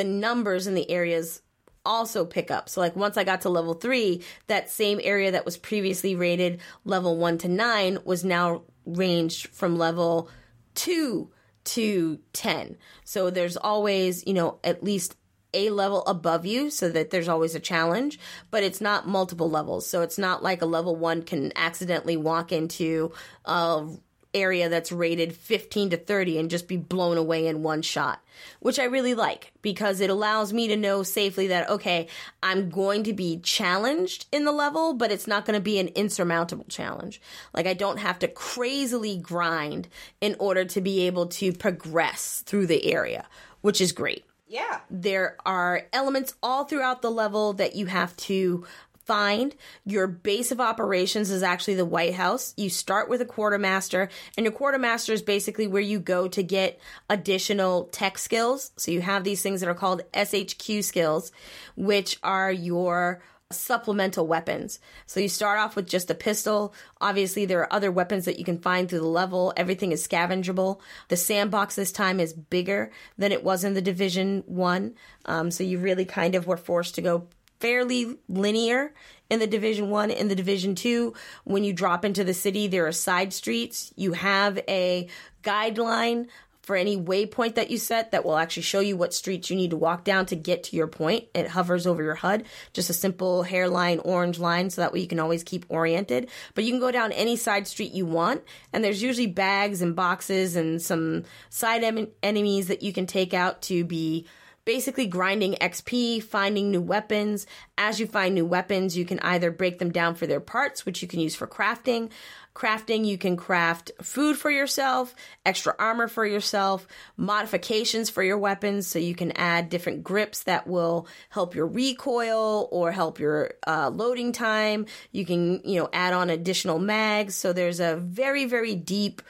the 0.00 0.04
numbers 0.04 0.66
in 0.66 0.72
the 0.72 0.90
areas 0.90 1.42
also 1.84 2.24
pick 2.24 2.50
up. 2.50 2.70
So, 2.70 2.80
like, 2.80 2.96
once 2.96 3.18
I 3.18 3.24
got 3.24 3.42
to 3.42 3.50
level 3.50 3.74
three, 3.74 4.22
that 4.46 4.70
same 4.70 4.98
area 5.02 5.32
that 5.32 5.44
was 5.44 5.58
previously 5.58 6.14
rated 6.14 6.60
level 6.86 7.18
one 7.18 7.36
to 7.38 7.48
nine 7.48 7.98
was 8.02 8.24
now 8.24 8.62
ranged 8.86 9.48
from 9.48 9.76
level 9.76 10.30
two 10.74 11.30
to 11.64 12.18
10. 12.32 12.78
So, 13.04 13.28
there's 13.28 13.58
always, 13.58 14.26
you 14.26 14.32
know, 14.32 14.58
at 14.64 14.82
least 14.82 15.16
a 15.52 15.68
level 15.68 16.02
above 16.06 16.46
you 16.46 16.70
so 16.70 16.88
that 16.88 17.10
there's 17.10 17.28
always 17.28 17.54
a 17.54 17.60
challenge, 17.60 18.18
but 18.50 18.62
it's 18.62 18.80
not 18.80 19.06
multiple 19.06 19.50
levels. 19.50 19.86
So, 19.86 20.00
it's 20.00 20.16
not 20.16 20.42
like 20.42 20.62
a 20.62 20.66
level 20.66 20.96
one 20.96 21.24
can 21.24 21.52
accidentally 21.56 22.16
walk 22.16 22.52
into 22.52 23.12
a 23.44 23.86
area 24.34 24.68
that's 24.68 24.92
rated 24.92 25.34
15 25.34 25.90
to 25.90 25.96
30 25.96 26.38
and 26.38 26.50
just 26.50 26.68
be 26.68 26.76
blown 26.76 27.16
away 27.16 27.46
in 27.46 27.62
one 27.62 27.82
shot, 27.82 28.22
which 28.60 28.78
I 28.78 28.84
really 28.84 29.14
like 29.14 29.52
because 29.62 30.00
it 30.00 30.10
allows 30.10 30.52
me 30.52 30.68
to 30.68 30.76
know 30.76 31.02
safely 31.02 31.48
that, 31.48 31.68
okay, 31.68 32.08
I'm 32.42 32.70
going 32.70 33.04
to 33.04 33.12
be 33.12 33.38
challenged 33.38 34.26
in 34.32 34.44
the 34.44 34.52
level, 34.52 34.94
but 34.94 35.10
it's 35.10 35.26
not 35.26 35.44
going 35.44 35.58
to 35.58 35.62
be 35.62 35.78
an 35.78 35.88
insurmountable 35.88 36.66
challenge. 36.68 37.20
Like, 37.54 37.66
I 37.66 37.74
don't 37.74 37.98
have 37.98 38.18
to 38.20 38.28
crazily 38.28 39.16
grind 39.18 39.88
in 40.20 40.36
order 40.38 40.64
to 40.64 40.80
be 40.80 41.06
able 41.06 41.26
to 41.26 41.52
progress 41.52 42.42
through 42.46 42.66
the 42.66 42.92
area, 42.92 43.26
which 43.60 43.80
is 43.80 43.92
great. 43.92 44.24
Yeah. 44.50 44.80
There 44.90 45.36
are 45.46 45.82
elements 45.92 46.34
all 46.42 46.64
throughout 46.64 47.02
the 47.02 47.10
level 47.10 47.52
that 47.52 47.76
you 47.76 47.86
have 47.86 48.16
to 48.16 48.66
find. 49.10 49.56
Your 49.84 50.06
base 50.06 50.52
of 50.52 50.60
operations 50.60 51.32
is 51.32 51.42
actually 51.42 51.74
the 51.74 51.84
White 51.84 52.14
House. 52.14 52.54
You 52.56 52.70
start 52.70 53.08
with 53.08 53.20
a 53.20 53.24
quartermaster, 53.24 54.08
and 54.36 54.44
your 54.44 54.52
quartermaster 54.52 55.12
is 55.12 55.20
basically 55.20 55.66
where 55.66 55.82
you 55.82 55.98
go 55.98 56.28
to 56.28 56.42
get 56.44 56.78
additional 57.08 57.86
tech 57.86 58.18
skills. 58.18 58.70
So 58.76 58.92
you 58.92 59.00
have 59.00 59.24
these 59.24 59.42
things 59.42 59.58
that 59.60 59.68
are 59.68 59.74
called 59.74 60.02
SHD 60.14 60.84
skills, 60.84 61.32
which 61.74 62.20
are 62.22 62.52
your 62.52 63.20
supplemental 63.50 64.28
weapons. 64.28 64.78
So 65.06 65.18
you 65.18 65.28
start 65.28 65.58
off 65.58 65.74
with 65.74 65.88
just 65.88 66.08
a 66.08 66.14
pistol. 66.14 66.72
Obviously, 67.00 67.46
there 67.46 67.58
are 67.58 67.72
other 67.72 67.90
weapons 67.90 68.26
that 68.26 68.38
you 68.38 68.44
can 68.44 68.60
find 68.60 68.88
through 68.88 69.00
the 69.00 69.06
level. 69.06 69.52
Everything 69.56 69.90
is 69.90 70.06
scavengeable. 70.06 70.78
The 71.08 71.16
sandbox 71.16 71.74
this 71.74 71.90
time 71.90 72.20
is 72.20 72.32
bigger 72.32 72.92
than 73.18 73.32
it 73.32 73.42
was 73.42 73.64
in 73.64 73.74
the 73.74 73.82
Division 73.82 74.44
1. 74.46 74.94
Um, 75.24 75.50
so 75.50 75.64
you 75.64 75.80
really 75.80 76.04
kind 76.04 76.36
of 76.36 76.46
were 76.46 76.56
forced 76.56 76.94
to 76.94 77.02
go 77.02 77.26
fairly 77.60 78.18
linear 78.28 78.92
in 79.28 79.38
the 79.38 79.46
division 79.46 79.90
1 79.90 80.10
in 80.10 80.28
the 80.28 80.34
division 80.34 80.74
2 80.74 81.14
when 81.44 81.62
you 81.62 81.72
drop 81.72 82.04
into 82.04 82.24
the 82.24 82.34
city 82.34 82.66
there 82.66 82.86
are 82.86 82.92
side 82.92 83.32
streets 83.32 83.92
you 83.96 84.12
have 84.12 84.58
a 84.68 85.08
guideline 85.42 86.26
for 86.70 86.76
any 86.76 86.96
waypoint 86.96 87.56
that 87.56 87.68
you 87.68 87.78
set 87.78 88.12
that 88.12 88.24
will 88.24 88.36
actually 88.36 88.62
show 88.62 88.78
you 88.78 88.96
what 88.96 89.12
streets 89.12 89.50
you 89.50 89.56
need 89.56 89.70
to 89.70 89.76
walk 89.76 90.04
down 90.04 90.24
to 90.26 90.36
get 90.36 90.62
to 90.62 90.76
your 90.76 90.86
point. 90.86 91.24
It 91.34 91.48
hovers 91.48 91.84
over 91.84 92.00
your 92.00 92.14
HUD, 92.14 92.44
just 92.72 92.90
a 92.90 92.92
simple 92.92 93.42
hairline 93.42 93.98
orange 93.98 94.38
line 94.38 94.70
so 94.70 94.80
that 94.80 94.92
way 94.92 95.00
you 95.00 95.08
can 95.08 95.18
always 95.18 95.42
keep 95.42 95.64
oriented. 95.68 96.28
But 96.54 96.62
you 96.62 96.70
can 96.70 96.78
go 96.78 96.92
down 96.92 97.10
any 97.10 97.34
side 97.34 97.66
street 97.66 97.92
you 97.92 98.06
want, 98.06 98.44
and 98.72 98.84
there's 98.84 99.02
usually 99.02 99.26
bags 99.26 99.82
and 99.82 99.96
boxes 99.96 100.54
and 100.54 100.80
some 100.80 101.24
side 101.48 101.82
em- 101.82 102.06
enemies 102.22 102.68
that 102.68 102.82
you 102.82 102.92
can 102.92 103.06
take 103.06 103.34
out 103.34 103.62
to 103.62 103.82
be 103.84 104.26
basically 104.70 105.08
grinding 105.08 105.54
XP, 105.54 106.22
finding 106.22 106.70
new 106.70 106.80
weapons. 106.80 107.44
As 107.76 107.98
you 107.98 108.06
find 108.06 108.36
new 108.36 108.46
weapons, 108.46 108.96
you 108.96 109.04
can 109.04 109.18
either 109.18 109.50
break 109.50 109.80
them 109.80 109.90
down 109.90 110.14
for 110.14 110.28
their 110.28 110.38
parts, 110.38 110.86
which 110.86 111.02
you 111.02 111.08
can 111.08 111.18
use 111.18 111.34
for 111.34 111.48
crafting. 111.48 112.08
Crafting, 112.54 113.04
you 113.04 113.18
can 113.18 113.36
craft 113.36 113.90
food 114.00 114.36
for 114.36 114.48
yourself, 114.48 115.12
extra 115.44 115.74
armor 115.76 116.06
for 116.06 116.24
yourself, 116.24 116.86
modifications 117.16 118.10
for 118.10 118.22
your 118.22 118.38
weapons, 118.38 118.86
so 118.86 119.00
you 119.00 119.16
can 119.16 119.32
add 119.32 119.70
different 119.70 120.04
grips 120.04 120.44
that 120.44 120.68
will 120.68 121.08
help 121.30 121.56
your 121.56 121.66
recoil 121.66 122.68
or 122.70 122.92
help 122.92 123.18
your 123.18 123.54
uh, 123.66 123.90
loading 123.92 124.30
time. 124.30 124.86
You 125.10 125.26
can, 125.26 125.62
you 125.64 125.80
know, 125.80 125.88
add 125.92 126.12
on 126.12 126.30
additional 126.30 126.78
mags. 126.78 127.34
So 127.34 127.52
there's 127.52 127.80
a 127.80 127.96
very, 127.96 128.44
very 128.44 128.76
deep 128.76 129.20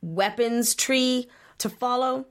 weapons 0.00 0.74
tree 0.74 1.28
to 1.58 1.68
follow. 1.68 2.24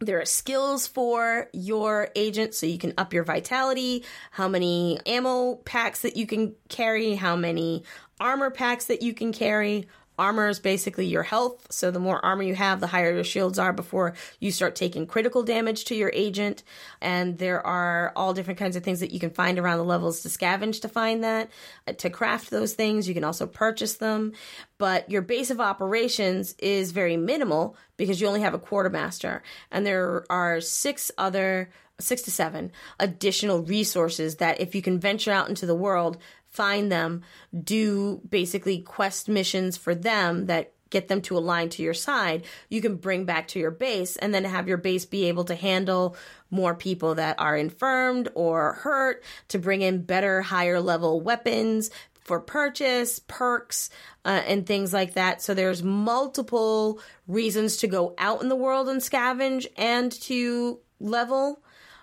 There 0.00 0.20
are 0.20 0.24
skills 0.24 0.86
for 0.86 1.48
your 1.52 2.10
agent 2.14 2.54
so 2.54 2.66
you 2.66 2.78
can 2.78 2.94
up 2.96 3.12
your 3.12 3.24
vitality, 3.24 4.04
how 4.30 4.46
many 4.46 5.00
ammo 5.06 5.56
packs 5.56 6.02
that 6.02 6.16
you 6.16 6.26
can 6.26 6.54
carry, 6.68 7.14
how 7.14 7.34
many 7.34 7.82
armor 8.20 8.50
packs 8.50 8.86
that 8.86 9.02
you 9.02 9.12
can 9.12 9.32
carry. 9.32 9.88
Armor 10.18 10.48
is 10.48 10.58
basically 10.58 11.06
your 11.06 11.22
health, 11.22 11.66
so 11.70 11.90
the 11.90 12.00
more 12.00 12.24
armor 12.24 12.42
you 12.42 12.54
have, 12.54 12.80
the 12.80 12.88
higher 12.88 13.14
your 13.14 13.24
shields 13.24 13.58
are 13.58 13.72
before 13.72 14.14
you 14.40 14.50
start 14.50 14.74
taking 14.74 15.06
critical 15.06 15.42
damage 15.42 15.84
to 15.86 15.94
your 15.94 16.10
agent. 16.12 16.64
And 17.00 17.38
there 17.38 17.64
are 17.64 18.12
all 18.16 18.34
different 18.34 18.58
kinds 18.58 18.74
of 18.74 18.82
things 18.82 19.00
that 19.00 19.12
you 19.12 19.20
can 19.20 19.30
find 19.30 19.58
around 19.58 19.78
the 19.78 19.84
levels 19.84 20.22
to 20.22 20.28
scavenge 20.28 20.80
to 20.82 20.88
find 20.88 21.22
that. 21.22 21.50
Uh, 21.86 21.92
To 21.92 22.10
craft 22.10 22.50
those 22.50 22.74
things, 22.74 23.06
you 23.06 23.14
can 23.14 23.24
also 23.24 23.46
purchase 23.46 23.94
them. 23.94 24.32
But 24.78 25.10
your 25.10 25.22
base 25.22 25.50
of 25.50 25.60
operations 25.60 26.54
is 26.58 26.92
very 26.92 27.16
minimal 27.16 27.76
because 27.96 28.20
you 28.20 28.26
only 28.26 28.40
have 28.40 28.54
a 28.54 28.58
quartermaster. 28.58 29.42
And 29.70 29.86
there 29.86 30.24
are 30.30 30.60
six 30.60 31.10
other 31.16 31.70
six 32.00 32.22
to 32.22 32.30
seven 32.30 32.70
additional 33.00 33.62
resources 33.62 34.36
that 34.36 34.60
if 34.60 34.74
you 34.74 34.82
can 34.82 35.00
venture 35.00 35.32
out 35.32 35.48
into 35.48 35.66
the 35.66 35.74
world 35.74 36.16
find 36.50 36.90
them 36.90 37.22
do 37.64 38.20
basically 38.28 38.80
quest 38.80 39.28
missions 39.28 39.76
for 39.76 39.94
them 39.94 40.46
that 40.46 40.72
get 40.90 41.08
them 41.08 41.20
to 41.22 41.36
align 41.36 41.68
to 41.70 41.82
your 41.82 41.94
side, 41.94 42.44
you 42.68 42.80
can 42.80 42.96
bring 42.96 43.24
back 43.24 43.48
to 43.48 43.58
your 43.58 43.70
base 43.70 44.16
and 44.16 44.32
then 44.32 44.44
have 44.44 44.68
your 44.68 44.78
base 44.78 45.04
be 45.04 45.26
able 45.26 45.44
to 45.44 45.54
handle 45.54 46.16
more 46.50 46.74
people 46.74 47.14
that 47.16 47.38
are 47.38 47.56
infirmed 47.56 48.28
or 48.34 48.74
hurt, 48.74 49.22
to 49.48 49.58
bring 49.58 49.82
in 49.82 50.02
better, 50.02 50.42
higher 50.42 50.80
level 50.80 51.20
weapons 51.20 51.90
for 52.20 52.40
purchase, 52.40 53.20
perks, 53.20 53.90
uh, 54.24 54.42
and 54.46 54.66
things 54.66 54.92
like 54.92 55.14
that. 55.14 55.40
So 55.42 55.54
there's 55.54 55.82
multiple 55.82 57.00
reasons 57.26 57.78
to 57.78 57.86
go 57.86 58.14
out 58.18 58.42
in 58.42 58.48
the 58.48 58.56
world 58.56 58.88
and 58.88 59.00
scavenge 59.00 59.66
and 59.76 60.12
to 60.22 60.80
level 61.00 61.62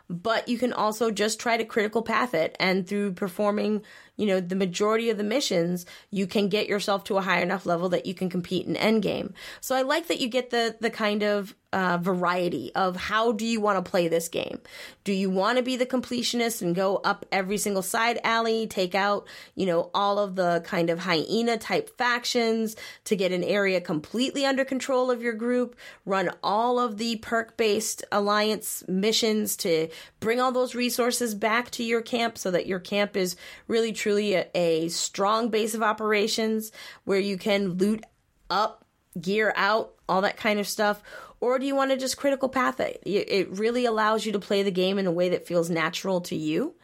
but 0.09 0.47
you 0.47 0.57
can 0.57 0.73
also 0.73 1.09
just 1.09 1.39
try 1.39 1.57
to 1.57 1.65
critical 1.65 2.01
path 2.01 2.33
it 2.33 2.55
and 2.59 2.87
through 2.87 3.13
performing 3.13 3.81
you 4.17 4.25
know 4.25 4.39
the 4.39 4.55
majority 4.55 5.09
of 5.09 5.17
the 5.17 5.23
missions 5.23 5.85
you 6.11 6.27
can 6.27 6.49
get 6.49 6.67
yourself 6.67 7.03
to 7.05 7.17
a 7.17 7.21
high 7.21 7.41
enough 7.41 7.65
level 7.65 7.89
that 7.89 8.05
you 8.05 8.13
can 8.13 8.29
compete 8.29 8.65
in 8.65 8.75
endgame. 8.75 9.33
So 9.61 9.75
i 9.75 9.81
like 9.81 10.07
that 10.07 10.19
you 10.19 10.29
get 10.29 10.49
the 10.49 10.75
the 10.79 10.89
kind 10.89 11.23
of 11.23 11.55
uh, 11.75 11.97
variety 11.97 12.71
of 12.73 12.95
how 12.95 13.33
do 13.33 13.45
you 13.45 13.59
want 13.59 13.83
to 13.83 13.89
play 13.91 14.07
this 14.07 14.29
game? 14.29 14.61
Do 15.03 15.11
you 15.11 15.29
want 15.29 15.57
to 15.57 15.63
be 15.63 15.75
the 15.75 15.85
completionist 15.85 16.61
and 16.61 16.73
go 16.73 16.95
up 16.97 17.25
every 17.33 17.57
single 17.57 17.81
side 17.81 18.17
alley 18.23 18.65
take 18.67 18.95
out 18.95 19.27
you 19.55 19.65
know 19.65 19.89
all 19.93 20.17
of 20.17 20.35
the 20.35 20.63
kind 20.65 20.89
of 20.89 20.99
hyena 20.99 21.57
type 21.57 21.97
factions 21.97 22.75
to 23.03 23.15
get 23.15 23.33
an 23.33 23.43
area 23.43 23.81
completely 23.81 24.45
under 24.45 24.63
control 24.63 25.11
of 25.11 25.21
your 25.21 25.33
group 25.33 25.75
run 26.05 26.29
all 26.41 26.79
of 26.79 26.97
the 26.97 27.17
perk 27.17 27.57
based 27.57 28.05
alliance 28.11 28.83
missions 28.87 29.57
to 29.57 29.89
bring 30.19 30.39
all 30.39 30.51
those 30.51 30.75
resources 30.75 31.35
back 31.35 31.69
to 31.71 31.83
your 31.83 32.01
camp 32.01 32.37
so 32.37 32.51
that 32.51 32.67
your 32.67 32.79
camp 32.79 33.17
is 33.17 33.35
really 33.67 33.91
truly 34.05 34.35
a, 34.35 34.47
a 34.53 34.87
strong 34.89 35.49
base 35.49 35.73
of 35.73 35.81
operations 35.81 36.71
where 37.05 37.19
you 37.19 37.39
can 37.39 37.69
loot 37.69 38.03
up, 38.51 38.85
gear 39.19 39.51
out, 39.55 39.95
all 40.07 40.21
that 40.21 40.37
kind 40.37 40.59
of 40.59 40.67
stuff? 40.67 41.01
Or 41.39 41.57
do 41.57 41.65
you 41.65 41.75
want 41.75 41.89
to 41.89 41.97
just 41.97 42.15
critical 42.15 42.47
path 42.47 42.79
it? 42.79 43.01
It 43.03 43.49
really 43.57 43.85
allows 43.85 44.23
you 44.23 44.31
to 44.33 44.39
play 44.39 44.61
the 44.61 44.69
game 44.69 44.99
in 44.99 45.07
a 45.07 45.11
way 45.11 45.29
that 45.29 45.47
feels 45.47 45.71
natural 45.71 46.21
to 46.21 46.35
you. 46.35 46.75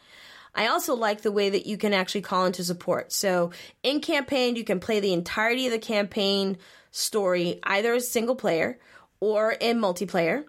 I 0.55 0.65
also 0.65 0.95
like 0.95 1.21
the 1.21 1.31
way 1.31 1.51
that 1.51 1.67
you 1.67 1.77
can 1.77 1.93
actually 1.93 2.21
call 2.21 2.47
into 2.47 2.63
support. 2.63 3.11
So 3.11 3.51
in 3.83 4.01
campaign, 4.01 4.55
you 4.55 4.63
can 4.63 4.79
play 4.79 4.99
the 4.99 5.13
entirety 5.13 5.67
of 5.67 5.73
the 5.73 5.77
campaign 5.77 6.57
story 6.89 7.59
either 7.61 7.93
as 7.93 8.09
single 8.09 8.35
player 8.35 8.79
or 9.19 9.51
in 9.51 9.79
multiplayer 9.79 10.45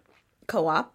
co 0.46 0.68
op 0.68 0.94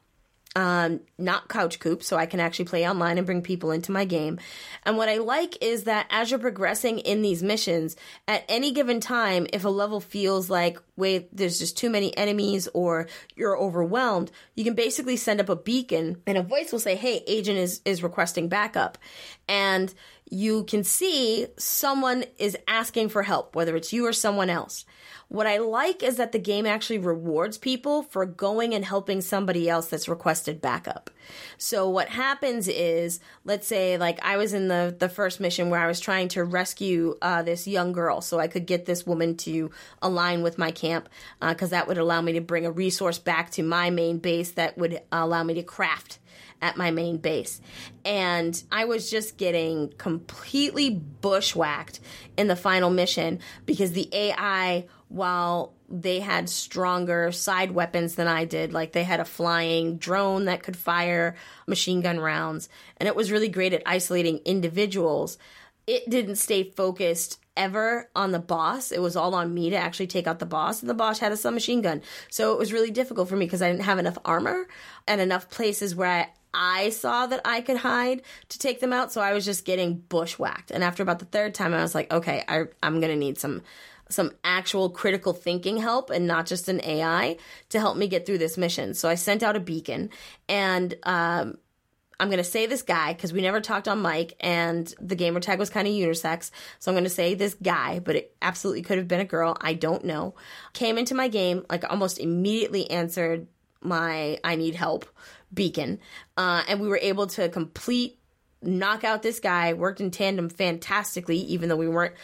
um, 0.57 1.01
not 1.19 1.49
couch 1.49 1.79
coop, 1.79 2.01
so 2.01 2.17
I 2.17 2.25
can 2.25 2.39
actually 2.39 2.65
play 2.65 2.89
online 2.89 3.19
and 3.19 3.27
bring 3.27 3.43
people 3.43 3.69
into 3.69 3.91
my 3.91 4.05
game. 4.05 4.39
And 4.87 4.97
what 4.97 5.07
I 5.07 5.17
like 5.17 5.55
is 5.61 5.83
that 5.83 6.07
as 6.09 6.31
you're 6.31 6.39
progressing 6.39 6.97
in 6.97 7.21
these 7.21 7.43
missions, 7.43 7.95
at 8.27 8.43
any 8.49 8.71
given 8.71 8.99
time, 8.99 9.45
if 9.53 9.65
a 9.65 9.69
level 9.69 10.01
feels 10.01 10.49
like, 10.49 10.79
wait, 10.95 11.29
there's 11.31 11.59
just 11.59 11.77
too 11.77 11.91
many 11.91 12.17
enemies 12.17 12.67
or 12.73 13.07
you're 13.35 13.55
overwhelmed, 13.55 14.31
you 14.55 14.63
can 14.63 14.73
basically 14.73 15.15
send 15.15 15.39
up 15.39 15.49
a 15.49 15.55
beacon 15.55 16.23
and 16.25 16.39
a 16.39 16.43
voice 16.43 16.71
will 16.71 16.79
say, 16.79 16.95
hey, 16.95 17.23
agent 17.27 17.59
is, 17.59 17.79
is 17.85 18.01
requesting 18.01 18.49
backup. 18.49 18.97
And 19.47 19.93
you 20.29 20.63
can 20.65 20.83
see 20.83 21.47
someone 21.57 22.25
is 22.37 22.57
asking 22.67 23.09
for 23.09 23.23
help, 23.23 23.55
whether 23.55 23.75
it's 23.75 23.93
you 23.93 24.05
or 24.05 24.13
someone 24.13 24.49
else. 24.49 24.85
What 25.29 25.47
I 25.47 25.57
like 25.57 26.03
is 26.03 26.15
that 26.17 26.31
the 26.31 26.39
game 26.39 26.65
actually 26.65 26.99
rewards 26.99 27.57
people 27.57 28.03
for 28.03 28.25
going 28.25 28.73
and 28.73 28.85
helping 28.85 29.19
somebody 29.19 29.69
else 29.69 29.87
that's 29.87 30.07
requested 30.07 30.61
backup. 30.61 31.09
So 31.57 31.89
what 31.89 32.07
happens 32.07 32.69
is, 32.69 33.19
let's 33.43 33.67
say, 33.67 33.97
like 33.97 34.23
I 34.23 34.37
was 34.37 34.53
in 34.53 34.69
the 34.69 34.95
the 34.97 35.09
first 35.09 35.41
mission 35.41 35.69
where 35.69 35.81
I 35.81 35.87
was 35.87 35.99
trying 35.99 36.29
to 36.29 36.45
rescue 36.45 37.17
uh, 37.21 37.43
this 37.43 37.67
young 37.67 37.91
girl, 37.91 38.21
so 38.21 38.39
I 38.39 38.47
could 38.47 38.65
get 38.65 38.85
this 38.85 39.05
woman 39.05 39.35
to 39.37 39.69
align 40.01 40.43
with 40.43 40.57
my 40.57 40.71
camp, 40.71 41.09
because 41.41 41.71
that 41.71 41.87
would 41.89 41.97
allow 41.97 42.21
me 42.21 42.33
to 42.33 42.41
bring 42.41 42.65
a 42.65 42.71
resource 42.71 43.19
back 43.19 43.51
to 43.51 43.63
my 43.63 43.89
main 43.89 44.19
base 44.19 44.51
that 44.51 44.77
would 44.77 45.01
allow 45.11 45.43
me 45.43 45.55
to 45.55 45.63
craft 45.63 46.19
at 46.61 46.77
my 46.77 46.91
main 46.91 47.17
base. 47.17 47.61
And 48.05 48.61
I 48.71 48.85
was 48.85 49.09
just 49.09 49.37
getting 49.37 49.89
completely 49.97 50.89
bushwhacked 50.89 51.99
in 52.37 52.47
the 52.47 52.55
final 52.55 52.89
mission 52.89 53.39
because 53.65 53.91
the 53.91 54.09
AI, 54.11 54.85
while 55.09 55.73
they 55.89 56.19
had 56.19 56.49
stronger 56.49 57.31
side 57.31 57.71
weapons 57.71 58.15
than 58.15 58.27
I 58.27 58.45
did, 58.45 58.73
like 58.73 58.91
they 58.91 59.03
had 59.03 59.19
a 59.19 59.25
flying 59.25 59.97
drone 59.97 60.45
that 60.45 60.63
could 60.63 60.75
fire 60.75 61.35
machine 61.65 62.01
gun 62.01 62.19
rounds, 62.19 62.69
and 62.97 63.07
it 63.07 63.15
was 63.15 63.31
really 63.31 63.49
great 63.49 63.73
at 63.73 63.83
isolating 63.85 64.39
individuals. 64.39 65.37
It 65.85 66.09
didn't 66.09 66.35
stay 66.35 66.63
focused 66.63 67.39
ever 67.55 68.09
on 68.15 68.31
the 68.31 68.39
boss. 68.39 68.91
It 68.91 69.01
was 69.01 69.15
all 69.15 69.33
on 69.33 69.53
me 69.53 69.69
to 69.69 69.77
actually 69.77 70.07
take 70.07 70.27
out 70.27 70.39
the 70.39 70.45
boss, 70.45 70.81
and 70.81 70.89
the 70.89 70.93
boss 70.93 71.19
had 71.19 71.31
a 71.31 71.37
submachine 71.37 71.81
gun. 71.81 72.01
So 72.29 72.53
it 72.53 72.59
was 72.59 72.73
really 72.73 72.91
difficult 72.91 73.29
for 73.29 73.35
me 73.35 73.45
because 73.45 73.61
I 73.61 73.71
didn't 73.71 73.85
have 73.85 73.99
enough 73.99 74.17
armor 74.25 74.67
and 75.07 75.21
enough 75.21 75.49
places 75.49 75.95
where 75.95 76.07
I, 76.09 76.29
I 76.57 76.89
saw 76.89 77.27
that 77.27 77.41
I 77.45 77.61
could 77.61 77.77
hide 77.77 78.23
to 78.49 78.59
take 78.59 78.79
them 78.79 78.91
out. 78.91 79.13
So 79.13 79.21
I 79.21 79.33
was 79.33 79.45
just 79.45 79.63
getting 79.63 79.99
bushwhacked. 79.99 80.71
And 80.71 80.83
after 80.83 81.03
about 81.03 81.19
the 81.19 81.25
third 81.25 81.53
time, 81.53 81.73
I 81.73 81.83
was 81.83 81.93
like, 81.93 82.11
okay, 82.11 82.43
I, 82.47 82.63
I'm 82.81 82.99
going 82.99 83.13
to 83.13 83.15
need 83.15 83.37
some 83.37 83.61
some 84.09 84.31
actual 84.41 84.89
critical 84.89 85.33
thinking 85.33 85.75
help 85.75 86.09
and 86.09 86.25
not 86.25 86.45
just 86.45 86.69
an 86.69 86.79
AI 86.81 87.35
to 87.67 87.77
help 87.77 87.97
me 87.97 88.07
get 88.07 88.25
through 88.25 88.37
this 88.37 88.57
mission. 88.57 88.93
So 88.93 89.09
I 89.09 89.15
sent 89.15 89.43
out 89.43 89.57
a 89.57 89.59
beacon 89.59 90.11
and 90.47 90.95
um, 91.03 91.57
I'm 92.17 92.29
going 92.29 92.37
to 92.37 92.43
say 92.45 92.67
this 92.67 92.83
guy 92.83 93.11
because 93.11 93.33
we 93.33 93.41
never 93.41 93.59
talked 93.59 93.85
on 93.85 94.01
mic 94.01 94.33
and 94.39 94.93
the 95.01 95.17
gamer 95.17 95.41
tag 95.41 95.59
was 95.59 95.69
kind 95.69 95.89
of 95.89 95.93
unisex. 95.93 96.51
So 96.79 96.89
I'm 96.89 96.95
going 96.95 97.03
to 97.03 97.09
say 97.09 97.33
this 97.33 97.55
guy, 97.55 97.99
but 97.99 98.15
it 98.15 98.33
absolutely 98.41 98.83
could 98.83 98.97
have 98.97 99.09
been 99.09 99.19
a 99.19 99.25
girl. 99.25 99.57
I 99.59 99.73
don't 99.73 100.05
know. 100.05 100.35
Came 100.71 100.97
into 100.97 101.13
my 101.13 101.27
game, 101.27 101.65
like 101.69 101.83
almost 101.89 102.17
immediately 102.17 102.89
answered 102.89 103.47
my 103.81 104.39
I 104.43 104.55
need 104.55 104.75
help 104.75 105.05
beacon. 105.53 105.99
Uh, 106.35 106.63
and 106.67 106.79
we 106.79 106.87
were 106.87 106.99
able 107.01 107.27
to 107.27 107.49
complete, 107.49 108.19
knock 108.61 109.03
out 109.03 109.21
this 109.23 109.39
guy, 109.39 109.73
worked 109.73 110.01
in 110.01 110.11
tandem 110.11 110.49
fantastically, 110.49 111.37
even 111.37 111.69
though 111.69 111.75
we 111.75 111.87
weren't 111.87 112.15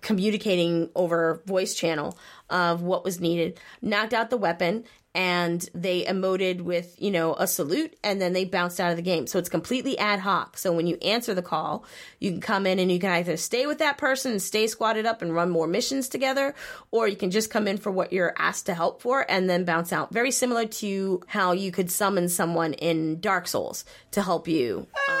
communicating 0.00 0.90
over 0.94 1.42
voice 1.46 1.74
channel 1.74 2.16
of 2.50 2.82
what 2.82 3.04
was 3.04 3.20
needed. 3.20 3.58
Knocked 3.82 4.14
out 4.14 4.30
the 4.30 4.36
weapon 4.36 4.84
and 5.16 5.68
they 5.74 6.04
emoted 6.04 6.60
with 6.60 6.96
you 6.98 7.10
know 7.10 7.34
a 7.34 7.46
salute 7.46 7.96
and 8.02 8.20
then 8.20 8.32
they 8.32 8.44
bounced 8.44 8.80
out 8.80 8.90
of 8.90 8.96
the 8.96 9.02
game. 9.02 9.26
So 9.26 9.38
it's 9.38 9.48
completely 9.48 9.96
ad 9.98 10.20
hoc. 10.20 10.58
So 10.58 10.72
when 10.72 10.86
you 10.86 10.96
answer 11.02 11.34
the 11.34 11.42
call 11.42 11.84
you 12.18 12.32
can 12.32 12.40
come 12.40 12.66
in 12.66 12.78
and 12.78 12.90
you 12.90 12.98
can 12.98 13.10
either 13.10 13.36
stay 13.36 13.66
with 13.66 13.78
that 13.78 13.98
person 13.98 14.32
and 14.32 14.42
stay 14.42 14.66
squatted 14.66 15.06
up 15.06 15.22
and 15.22 15.34
run 15.34 15.50
more 15.50 15.66
missions 15.66 16.08
together 16.08 16.54
or 16.90 17.06
you 17.06 17.16
can 17.16 17.30
just 17.30 17.50
come 17.50 17.68
in 17.68 17.78
for 17.78 17.90
what 17.90 18.12
you're 18.12 18.34
asked 18.38 18.66
to 18.66 18.74
help 18.74 19.02
for 19.02 19.24
and 19.28 19.48
then 19.48 19.64
bounce 19.64 19.92
out. 19.92 20.12
Very 20.12 20.30
similar 20.30 20.66
to 20.66 21.22
how 21.26 21.52
you 21.52 21.70
could 21.70 21.90
summon 21.90 22.28
someone 22.28 22.72
in 22.74 23.20
dark 23.20 23.46
souls 23.46 23.84
to 24.12 24.22
help 24.22 24.48
you 24.48 24.86
um, 25.08 25.16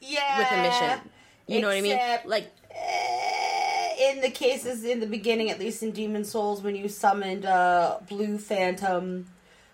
yeah. 0.00 0.38
with 0.38 0.52
a 0.52 0.62
mission. 0.62 1.10
You 1.46 1.62
know 1.62 1.68
what 1.68 1.78
i 1.78 1.80
mean? 1.80 1.98
Like 2.26 2.52
in 4.00 4.20
the 4.20 4.30
cases 4.30 4.84
in 4.84 5.00
the 5.00 5.06
beginning, 5.06 5.50
at 5.50 5.58
least 5.58 5.82
in 5.82 5.92
Demon's 5.92 6.30
Souls, 6.30 6.62
when 6.62 6.76
you 6.76 6.88
summoned 6.88 7.44
uh, 7.44 7.98
Blue 8.08 8.38
Phantom, 8.38 9.26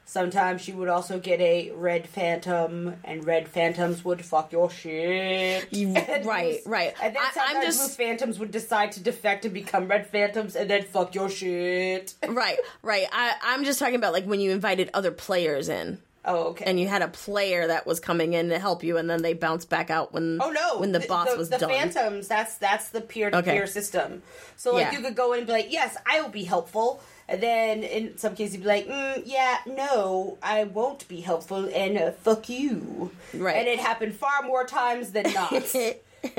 sometimes 0.06 0.68
you 0.68 0.76
would 0.76 0.88
also 0.88 1.18
get 1.18 1.40
a 1.40 1.70
Red 1.72 2.06
Phantom, 2.08 2.94
and 3.04 3.24
Red 3.26 3.48
Phantoms 3.48 4.04
would 4.04 4.24
fuck 4.24 4.52
your 4.52 4.70
shit. 4.70 5.66
You- 5.72 5.94
right, 6.24 6.60
right. 6.66 6.94
And 7.02 7.14
then 7.16 7.22
I- 7.22 7.54
I'm 7.56 7.62
just- 7.62 7.96
Blue 7.96 8.06
Phantoms 8.06 8.38
would 8.38 8.50
decide 8.50 8.92
to 8.92 9.00
defect 9.00 9.44
and 9.44 9.54
become 9.54 9.88
Red 9.88 10.06
Phantoms, 10.08 10.56
and 10.56 10.68
then 10.68 10.82
fuck 10.84 11.14
your 11.14 11.28
shit. 11.30 12.14
right 12.28 12.58
right 12.82 13.06
I, 13.12 13.32
i'm 13.42 13.64
just 13.64 13.78
talking 13.78 13.94
about 13.96 14.12
like 14.12 14.24
when 14.24 14.40
you 14.40 14.50
invited 14.50 14.90
other 14.94 15.10
players 15.10 15.68
in 15.68 15.98
Oh, 16.26 16.48
okay. 16.48 16.64
and 16.66 16.80
you 16.80 16.88
had 16.88 17.02
a 17.02 17.08
player 17.08 17.66
that 17.66 17.86
was 17.86 18.00
coming 18.00 18.32
in 18.32 18.48
to 18.48 18.58
help 18.58 18.82
you 18.82 18.96
and 18.96 19.10
then 19.10 19.20
they 19.22 19.34
bounced 19.34 19.68
back 19.68 19.90
out 19.90 20.12
when 20.12 20.38
Oh 20.40 20.50
no! 20.50 20.78
when 20.80 20.92
the, 20.92 21.00
boss 21.00 21.36
was 21.36 21.50
the 21.50 21.58
done 21.58 21.68
Phantoms. 21.70 22.28
That's 22.28 22.56
that's 22.56 22.88
the 22.88 23.00
peer 23.02 23.30
to 23.30 23.42
peer 23.42 23.66
system. 23.66 24.22
So 24.56 24.72
like 24.74 24.92
Yeah. 24.92 24.98
you 24.98 25.04
could 25.04 25.16
go 25.16 25.32
in 25.32 25.38
and 25.40 25.46
be 25.46 25.52
like, 25.52 25.70
"Yes, 25.70 25.96
I 26.06 26.20
will 26.22 26.30
be 26.30 26.44
helpful," 26.44 27.02
and 27.28 27.42
then 27.42 27.82
in 27.82 28.16
some 28.16 28.34
cases 28.34 28.54
you'd 28.54 28.62
be 28.62 28.68
like, 28.68 28.88
mm, 28.88 29.22
"Yeah, 29.26 29.58
no, 29.66 30.38
I 30.42 30.64
won't 30.64 31.06
be 31.08 31.20
helpful," 31.20 31.68
and 31.74 31.98
uh, 31.98 32.12
fuck 32.12 32.48
you. 32.48 33.10
Right. 33.34 33.56
And 33.56 33.68
it 33.68 33.78
happened 33.78 34.14
far 34.14 34.42
more 34.46 34.64
times 34.64 35.12
than 35.12 35.30
not. 35.32 35.52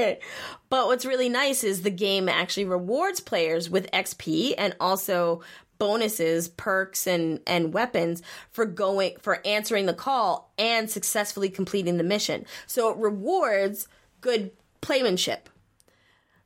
but 0.70 0.88
what's 0.88 1.06
really 1.06 1.30
nice 1.30 1.64
is 1.64 1.84
the 1.84 1.92
game 1.92 2.28
actually 2.28 2.66
rewards 2.66 3.20
players 3.20 3.70
with 3.70 3.92
XP 3.92 4.56
and 4.58 4.76
also 4.80 5.42
bonuses, 5.78 6.48
perks 6.48 7.08
and 7.08 7.40
and 7.48 7.74
weapons 7.74 8.22
for 8.52 8.66
going 8.66 9.16
for 9.22 9.46
answering 9.46 9.86
the 9.86 9.94
call 9.94 10.52
and 10.58 10.90
successfully 10.90 11.50
completing 11.50 11.98
the 11.98 12.04
mission. 12.04 12.46
So 12.68 12.90
it 12.92 12.98
rewards 12.98 13.88
good 14.22 14.52
playmanship. 14.82 15.50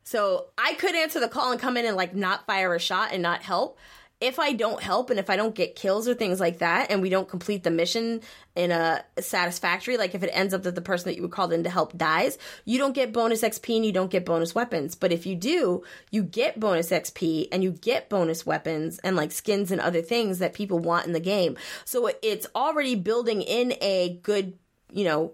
So 0.04 0.48
I 0.58 0.74
could 0.74 0.96
answer 0.96 1.20
the 1.20 1.28
call 1.28 1.52
and 1.52 1.62
come 1.62 1.78
in 1.78 1.86
and 1.86 1.96
like 1.96 2.16
not 2.16 2.48
fire 2.48 2.74
a 2.74 2.80
shot 2.80 3.12
and 3.12 3.22
not 3.22 3.44
help. 3.44 3.78
If 4.22 4.38
I 4.38 4.52
don't 4.52 4.82
help 4.84 5.10
and 5.10 5.20
if 5.20 5.30
I 5.30 5.38
don't 5.38 5.56
get 5.56 5.78
kills 5.78 6.08
or 6.08 6.14
things 6.14 6.40
like 6.42 6.60
that, 6.60 6.92
and 6.92 7.02
we 7.02 7.10
don't 7.10 7.30
complete 7.30 7.64
the 7.64 7.72
mission 7.72 8.22
in 8.54 8.72
a 8.72 9.04
satisfactory, 9.20 9.96
like 9.96 10.14
if 10.14 10.24
it 10.24 10.32
ends 10.34 10.54
up 10.54 10.64
that 10.64 10.76
the 10.76 10.82
person 10.82 11.10
that 11.10 11.16
you 11.16 11.22
were 11.22 11.30
called 11.30 11.54
in 11.54 11.64
to 11.64 11.70
help 11.70 11.98
dies, 11.98 12.38
you 12.66 12.78
don't 12.78 12.94
get 12.94 13.14
bonus 13.14 13.44
XP 13.44 13.78
and 13.78 13.86
you 13.86 13.94
don't 13.94 14.12
get 14.12 14.26
bonus 14.26 14.54
weapons. 14.54 14.96
But 14.96 15.14
if 15.14 15.26
you 15.26 15.36
do, 15.36 15.84
you 16.12 16.24
get 16.24 16.60
bonus 16.60 16.90
XP 16.90 17.48
and 17.52 17.64
you 17.64 17.72
get 17.72 18.10
bonus 18.10 18.46
weapons 18.46 19.00
and 19.00 19.16
like 19.16 19.32
skins 19.32 19.72
and 19.72 19.80
other 19.80 20.02
things 20.02 20.40
that 20.40 20.54
people 20.54 20.80
want 20.80 21.08
in 21.08 21.14
the 21.14 21.22
game. 21.22 21.58
So 21.86 22.12
it's 22.22 22.48
already 22.54 22.96
building 22.96 23.42
in 23.42 23.76
a 23.80 24.20
good, 24.22 24.58
you 24.92 25.06
know, 25.06 25.34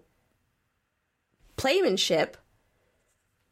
playmanship 1.57 2.37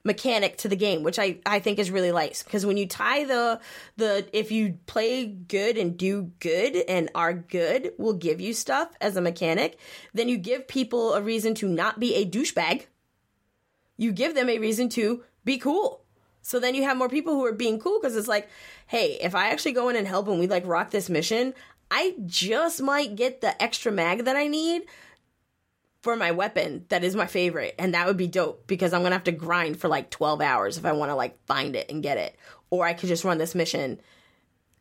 mechanic 0.04 0.58
to 0.58 0.68
the 0.68 0.76
game, 0.76 1.04
which 1.04 1.18
I, 1.18 1.38
I 1.46 1.60
think 1.60 1.80
is 1.80 1.92
really 1.92 2.12
nice. 2.12 2.44
Because 2.44 2.66
when 2.66 2.78
you 2.78 2.88
tie 2.88 3.24
the 3.24 3.60
the 3.98 4.28
if 4.34 4.52
you 4.52 4.78
play 4.86 5.26
good 5.26 5.78
and 5.78 5.98
do 5.98 6.32
good 6.40 6.76
and 6.88 7.10
are 7.16 7.34
good 7.34 7.94
will 7.98 8.14
give 8.14 8.42
you 8.42 8.54
stuff 8.54 8.90
as 9.00 9.16
a 9.16 9.22
mechanic, 9.22 9.78
then 10.14 10.28
you 10.28 10.38
give 10.38 10.68
people 10.68 11.14
a 11.14 11.22
reason 11.22 11.56
to 11.56 11.68
not 11.68 12.00
be 12.00 12.16
a 12.16 12.26
douchebag. 12.26 12.86
You 13.98 14.12
give 14.12 14.36
them 14.36 14.50
a 14.50 14.60
reason 14.60 14.90
to 14.90 15.24
be 15.46 15.58
cool. 15.58 16.02
So 16.42 16.60
then 16.60 16.76
you 16.76 16.84
have 16.84 16.98
more 16.98 17.10
people 17.10 17.34
who 17.34 17.46
are 17.46 17.54
being 17.54 17.80
cool 17.80 18.00
because 18.02 18.18
it's 18.18 18.28
like, 18.28 18.50
hey, 18.88 19.18
if 19.22 19.34
I 19.34 19.50
actually 19.50 19.72
go 19.72 19.88
in 19.88 19.96
and 19.96 20.06
help 20.06 20.28
and 20.28 20.40
we 20.40 20.48
like 20.48 20.68
rock 20.68 20.92
this 20.92 21.10
mission, 21.10 21.54
I 21.90 22.16
just 22.26 22.82
might 22.82 23.16
get 23.16 23.40
the 23.40 23.62
extra 23.62 23.92
mag 23.92 24.26
that 24.26 24.36
I 24.36 24.48
need 24.48 24.84
for 26.04 26.18
my 26.18 26.32
weapon 26.32 26.86
that 26.90 27.04
is 27.04 27.16
my 27.16 27.26
favorite 27.26 27.74
and 27.80 27.94
that 27.94 28.06
would 28.06 28.18
be 28.18 28.28
dope 28.28 28.68
because 28.68 28.94
i'm 28.94 29.02
gonna 29.02 29.16
have 29.16 29.24
to 29.24 29.32
grind 29.32 29.80
for 29.80 29.88
like 29.88 30.10
12 30.10 30.42
hours 30.42 30.78
if 30.78 30.86
i 30.86 30.92
want 30.92 31.10
to 31.10 31.16
like 31.16 31.44
find 31.46 31.76
it 31.76 31.90
and 31.90 32.04
get 32.04 32.18
it. 32.18 32.36
Or 32.70 32.86
i 32.86 32.94
could 32.94 33.10
just 33.10 33.24
run 33.24 33.38
this 33.38 33.56
mission 33.56 34.00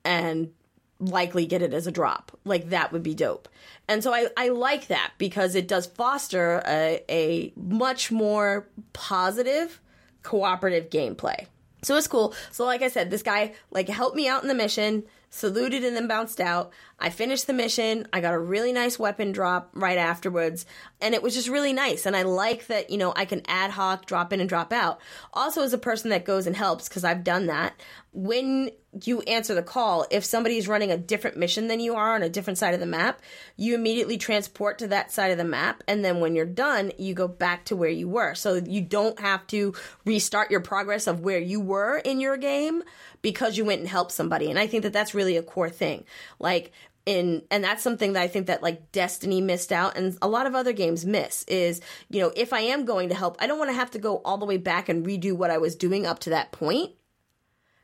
and 0.04 0.50
likely 0.98 1.46
get 1.46 1.62
it 1.62 1.74
as 1.74 1.86
a 1.86 1.92
drop. 1.92 2.38
Like 2.44 2.70
that 2.70 2.92
would 2.92 3.02
be 3.02 3.14
dope. 3.14 3.48
And 3.88 4.02
so 4.02 4.12
i, 4.12 4.26
I 4.36 4.48
like 4.48 4.88
that 4.88 5.12
because 5.16 5.54
it 5.54 5.68
does 5.68 5.86
foster 5.86 6.62
a, 6.66 7.02
a 7.08 7.52
much 7.56 8.10
more 8.10 8.68
positive 8.92 9.80
cooperative 10.22 10.90
gameplay. 10.90 11.46
So 11.82 11.96
it's 11.96 12.08
cool. 12.08 12.34
So 12.50 12.64
like 12.64 12.82
i 12.82 12.88
said 12.88 13.10
this 13.10 13.22
guy 13.22 13.54
like 13.70 13.88
helped 13.88 14.16
me 14.16 14.26
out 14.26 14.42
in 14.42 14.48
the 14.48 14.54
mission 14.54 15.04
saluted 15.34 15.82
and 15.82 15.96
then 15.96 16.06
bounced 16.06 16.40
out. 16.40 16.70
I 17.00 17.08
finished 17.08 17.46
the 17.46 17.54
mission. 17.54 18.06
I 18.12 18.20
got 18.20 18.34
a 18.34 18.38
really 18.38 18.70
nice 18.70 18.98
weapon 18.98 19.32
drop 19.32 19.70
right 19.72 19.96
afterwards. 19.96 20.66
And 21.00 21.14
it 21.14 21.22
was 21.22 21.34
just 21.34 21.48
really 21.48 21.72
nice. 21.72 22.04
And 22.04 22.14
I 22.14 22.22
like 22.22 22.66
that, 22.66 22.90
you 22.90 22.98
know, 22.98 23.14
I 23.16 23.24
can 23.24 23.40
ad 23.48 23.70
hoc 23.70 24.04
drop 24.04 24.32
in 24.32 24.40
and 24.40 24.48
drop 24.48 24.72
out. 24.72 25.00
Also, 25.32 25.62
as 25.62 25.72
a 25.72 25.78
person 25.78 26.10
that 26.10 26.26
goes 26.26 26.46
and 26.46 26.54
helps, 26.54 26.86
because 26.86 27.02
I've 27.02 27.24
done 27.24 27.46
that, 27.46 27.72
when 28.12 28.70
you 29.04 29.22
answer 29.22 29.54
the 29.54 29.62
call, 29.62 30.06
if 30.10 30.22
somebody's 30.22 30.68
running 30.68 30.90
a 30.90 30.98
different 30.98 31.38
mission 31.38 31.68
than 31.68 31.80
you 31.80 31.94
are 31.94 32.14
on 32.14 32.22
a 32.22 32.28
different 32.28 32.58
side 32.58 32.74
of 32.74 32.80
the 32.80 32.86
map, 32.86 33.22
you 33.56 33.74
immediately 33.74 34.18
transport 34.18 34.78
to 34.78 34.88
that 34.88 35.10
side 35.10 35.30
of 35.30 35.38
the 35.38 35.44
map. 35.44 35.82
And 35.88 36.04
then 36.04 36.20
when 36.20 36.34
you're 36.34 36.44
done, 36.44 36.92
you 36.98 37.14
go 37.14 37.26
back 37.26 37.64
to 37.66 37.76
where 37.76 37.88
you 37.88 38.08
were. 38.08 38.34
So 38.34 38.56
you 38.56 38.82
don't 38.82 39.18
have 39.18 39.46
to 39.48 39.74
restart 40.04 40.50
your 40.50 40.60
progress 40.60 41.06
of 41.06 41.20
where 41.20 41.38
you 41.38 41.58
were 41.58 41.98
in 41.98 42.20
your 42.20 42.36
game 42.36 42.82
because 43.22 43.56
you 43.56 43.64
went 43.64 43.80
and 43.80 43.88
helped 43.88 44.12
somebody. 44.12 44.50
And 44.50 44.58
I 44.58 44.66
think 44.66 44.82
that 44.82 44.92
that's 44.92 45.14
really 45.14 45.38
a 45.38 45.42
core 45.42 45.70
thing. 45.70 46.04
Like, 46.38 46.72
in 47.04 47.42
and 47.50 47.64
that's 47.64 47.82
something 47.82 48.12
that 48.12 48.22
I 48.22 48.28
think 48.28 48.46
that 48.46 48.62
like 48.62 48.92
Destiny 48.92 49.40
missed 49.40 49.72
out 49.72 49.96
and 49.96 50.16
a 50.22 50.28
lot 50.28 50.46
of 50.46 50.54
other 50.54 50.72
games 50.72 51.04
miss 51.04 51.42
is, 51.44 51.80
you 52.08 52.20
know, 52.20 52.32
if 52.36 52.52
I 52.52 52.60
am 52.60 52.84
going 52.84 53.08
to 53.08 53.14
help, 53.16 53.36
I 53.40 53.48
don't 53.48 53.58
want 53.58 53.70
to 53.70 53.76
have 53.76 53.90
to 53.92 53.98
go 53.98 54.18
all 54.18 54.38
the 54.38 54.46
way 54.46 54.56
back 54.56 54.88
and 54.88 55.04
redo 55.04 55.32
what 55.32 55.50
I 55.50 55.58
was 55.58 55.74
doing 55.74 56.06
up 56.06 56.20
to 56.20 56.30
that 56.30 56.52
point. 56.52 56.92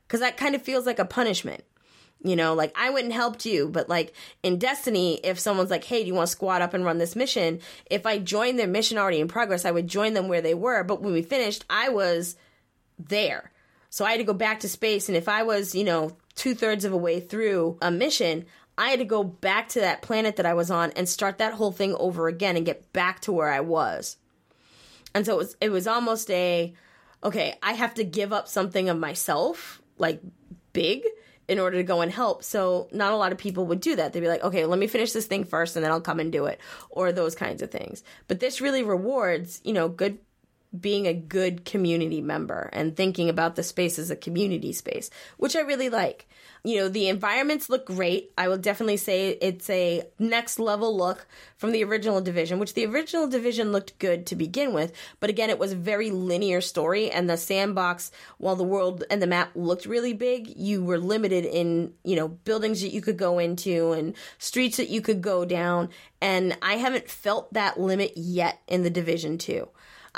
Cuz 0.09 0.21
that 0.21 0.37
kind 0.37 0.55
of 0.55 0.63
feels 0.63 0.87
like 0.87 0.99
a 0.99 1.05
punishment. 1.05 1.65
You 2.23 2.35
know, 2.35 2.53
like 2.55 2.73
I 2.77 2.91
went 2.91 3.05
and 3.05 3.13
helped 3.13 3.47
you, 3.47 3.69
but 3.69 3.89
like 3.89 4.13
in 4.43 4.59
Destiny, 4.59 5.21
if 5.23 5.39
someone's 5.39 5.71
like, 5.71 5.85
"Hey, 5.85 6.03
do 6.03 6.09
you 6.09 6.15
want 6.15 6.27
to 6.27 6.33
squad 6.33 6.63
up 6.63 6.75
and 6.75 6.85
run 6.85 6.99
this 6.99 7.15
mission?" 7.15 7.61
If 7.89 8.07
I 8.07 8.19
joined 8.19 8.59
their 8.59 8.67
mission 8.67 8.99
already 8.99 9.21
in 9.21 9.29
progress, 9.29 9.65
I 9.65 9.71
would 9.71 9.87
join 9.87 10.15
them 10.15 10.27
where 10.27 10.41
they 10.41 10.55
were, 10.55 10.83
but 10.83 11.01
when 11.01 11.13
we 11.13 11.23
finished, 11.23 11.65
I 11.71 11.91
was 11.91 12.35
there. 12.99 13.53
So 13.91 14.05
I 14.05 14.11
had 14.11 14.19
to 14.19 14.25
go 14.25 14.35
back 14.35 14.61
to 14.61 14.69
space. 14.69 15.09
And 15.09 15.17
if 15.17 15.29
I 15.29 15.43
was, 15.43 15.75
you 15.75 15.85
know, 15.85 16.17
two 16.35 16.55
thirds 16.55 16.85
of 16.85 16.93
a 16.93 16.97
way 16.97 17.21
through 17.21 17.79
a 17.81 17.91
mission, 17.91 18.47
I 18.77 18.91
had 18.91 18.99
to 18.99 19.05
go 19.05 19.25
back 19.25 19.69
to 19.71 19.81
that 19.81 20.03
planet 20.03 20.37
that 20.37 20.47
I 20.47 20.55
was 20.55 20.71
on 20.71 20.93
and 20.93 21.09
start 21.09 21.39
that 21.39 21.55
whole 21.55 21.73
thing 21.73 21.95
over 21.95 22.29
again 22.29 22.57
and 22.57 22.67
get 22.67 22.93
back 22.93 23.21
to 23.21 23.33
where 23.33 23.51
I 23.51 23.61
was. 23.61 24.17
And 25.15 25.25
so 25.27 25.35
it 25.35 25.39
was, 25.39 25.57
it 25.61 25.71
was 25.71 25.87
almost 25.87 26.31
a, 26.31 26.75
okay, 27.25 27.57
I 27.63 27.73
have 27.73 27.95
to 27.95 28.05
give 28.05 28.33
up 28.33 28.47
something 28.47 28.89
of 28.89 28.99
myself, 28.99 29.83
like 29.99 30.21
big, 30.73 31.03
in 31.49 31.59
order 31.59 31.79
to 31.79 31.83
go 31.83 32.03
and 32.03 32.13
help. 32.13 32.45
So 32.45 32.89
not 32.93 33.13
a 33.13 33.17
lot 33.17 33.33
of 33.33 33.39
people 33.39 33.67
would 33.67 33.81
do 33.81 33.97
that. 33.97 34.13
They'd 34.13 34.21
be 34.21 34.29
like, 34.29 34.45
okay, 34.45 34.67
let 34.67 34.79
me 34.79 34.87
finish 34.87 35.13
this 35.13 35.27
thing 35.27 35.45
first 35.45 35.77
and 35.77 35.85
then 35.85 35.91
I'll 35.91 36.01
come 36.01 36.21
and 36.21 36.31
do 36.31 36.45
it, 36.45 36.61
or 36.91 37.11
those 37.11 37.35
kinds 37.35 37.63
of 37.63 37.71
things. 37.71 38.05
But 38.27 38.39
this 38.39 38.61
really 38.61 38.83
rewards, 38.83 39.63
you 39.65 39.73
know, 39.73 39.89
good 39.89 40.19
being 40.79 41.07
a 41.07 41.15
good 41.15 41.65
community 41.65 42.21
member 42.21 42.69
and 42.73 42.97
thinking 42.97 43.29
about 43.29 43.57
the 43.57 43.63
space 43.63 43.99
as 43.99 44.11
a 44.11 44.17
community 44.17 44.73
space, 44.73 45.11
which 45.37 45.57
I 45.57 45.61
really 45.61 45.89
like. 45.89 46.29
You 46.65 46.81
know, 46.81 46.89
the 46.89 47.09
environments 47.09 47.71
look 47.71 47.87
great. 47.87 48.33
I 48.37 48.49
will 48.49 48.59
definitely 48.59 48.97
say 48.97 49.31
it's 49.41 49.71
a 49.71 50.03
next 50.19 50.59
level 50.59 50.97
look 50.97 51.27
from 51.57 51.71
the 51.71 51.85
original 51.85 52.21
division, 52.21 52.59
which 52.59 52.75
the 52.75 52.85
original 52.85 53.29
division 53.29 53.73
looked 53.73 53.99
good 53.99 54.27
to 54.27 54.37
begin 54.37 54.75
with, 54.75 54.93
but 55.21 55.31
again, 55.31 55.51
it 55.51 55.59
was 55.59 55.73
a 55.73 55.77
very 55.77 56.11
linear 56.11 56.61
story 56.61 57.11
and 57.11 57.31
the 57.31 57.37
sandbox, 57.37 58.11
while 58.39 58.57
the 58.57 58.65
world 58.65 59.05
and 59.11 59.23
the 59.23 59.27
map 59.27 59.51
looked 59.55 59.87
really 59.87 60.13
big, 60.13 60.49
you 60.57 60.85
were 60.85 60.99
limited 60.99 61.45
in, 61.45 61.95
you 62.05 62.17
know, 62.17 62.29
buildings 62.29 62.83
that 62.83 62.93
you 62.93 63.01
could 63.01 63.17
go 63.17 63.39
into 63.39 63.93
and 63.93 64.15
streets 64.39 64.77
that 64.77 64.91
you 64.91 65.01
could 65.01 65.23
go 65.23 65.45
down, 65.45 65.89
and 66.21 66.59
I 66.61 66.75
haven't 66.75 67.09
felt 67.09 67.53
that 67.55 67.79
limit 67.79 68.13
yet 68.17 68.61
in 68.67 68.83
the 68.83 68.91
division 68.91 69.39
2. 69.39 69.69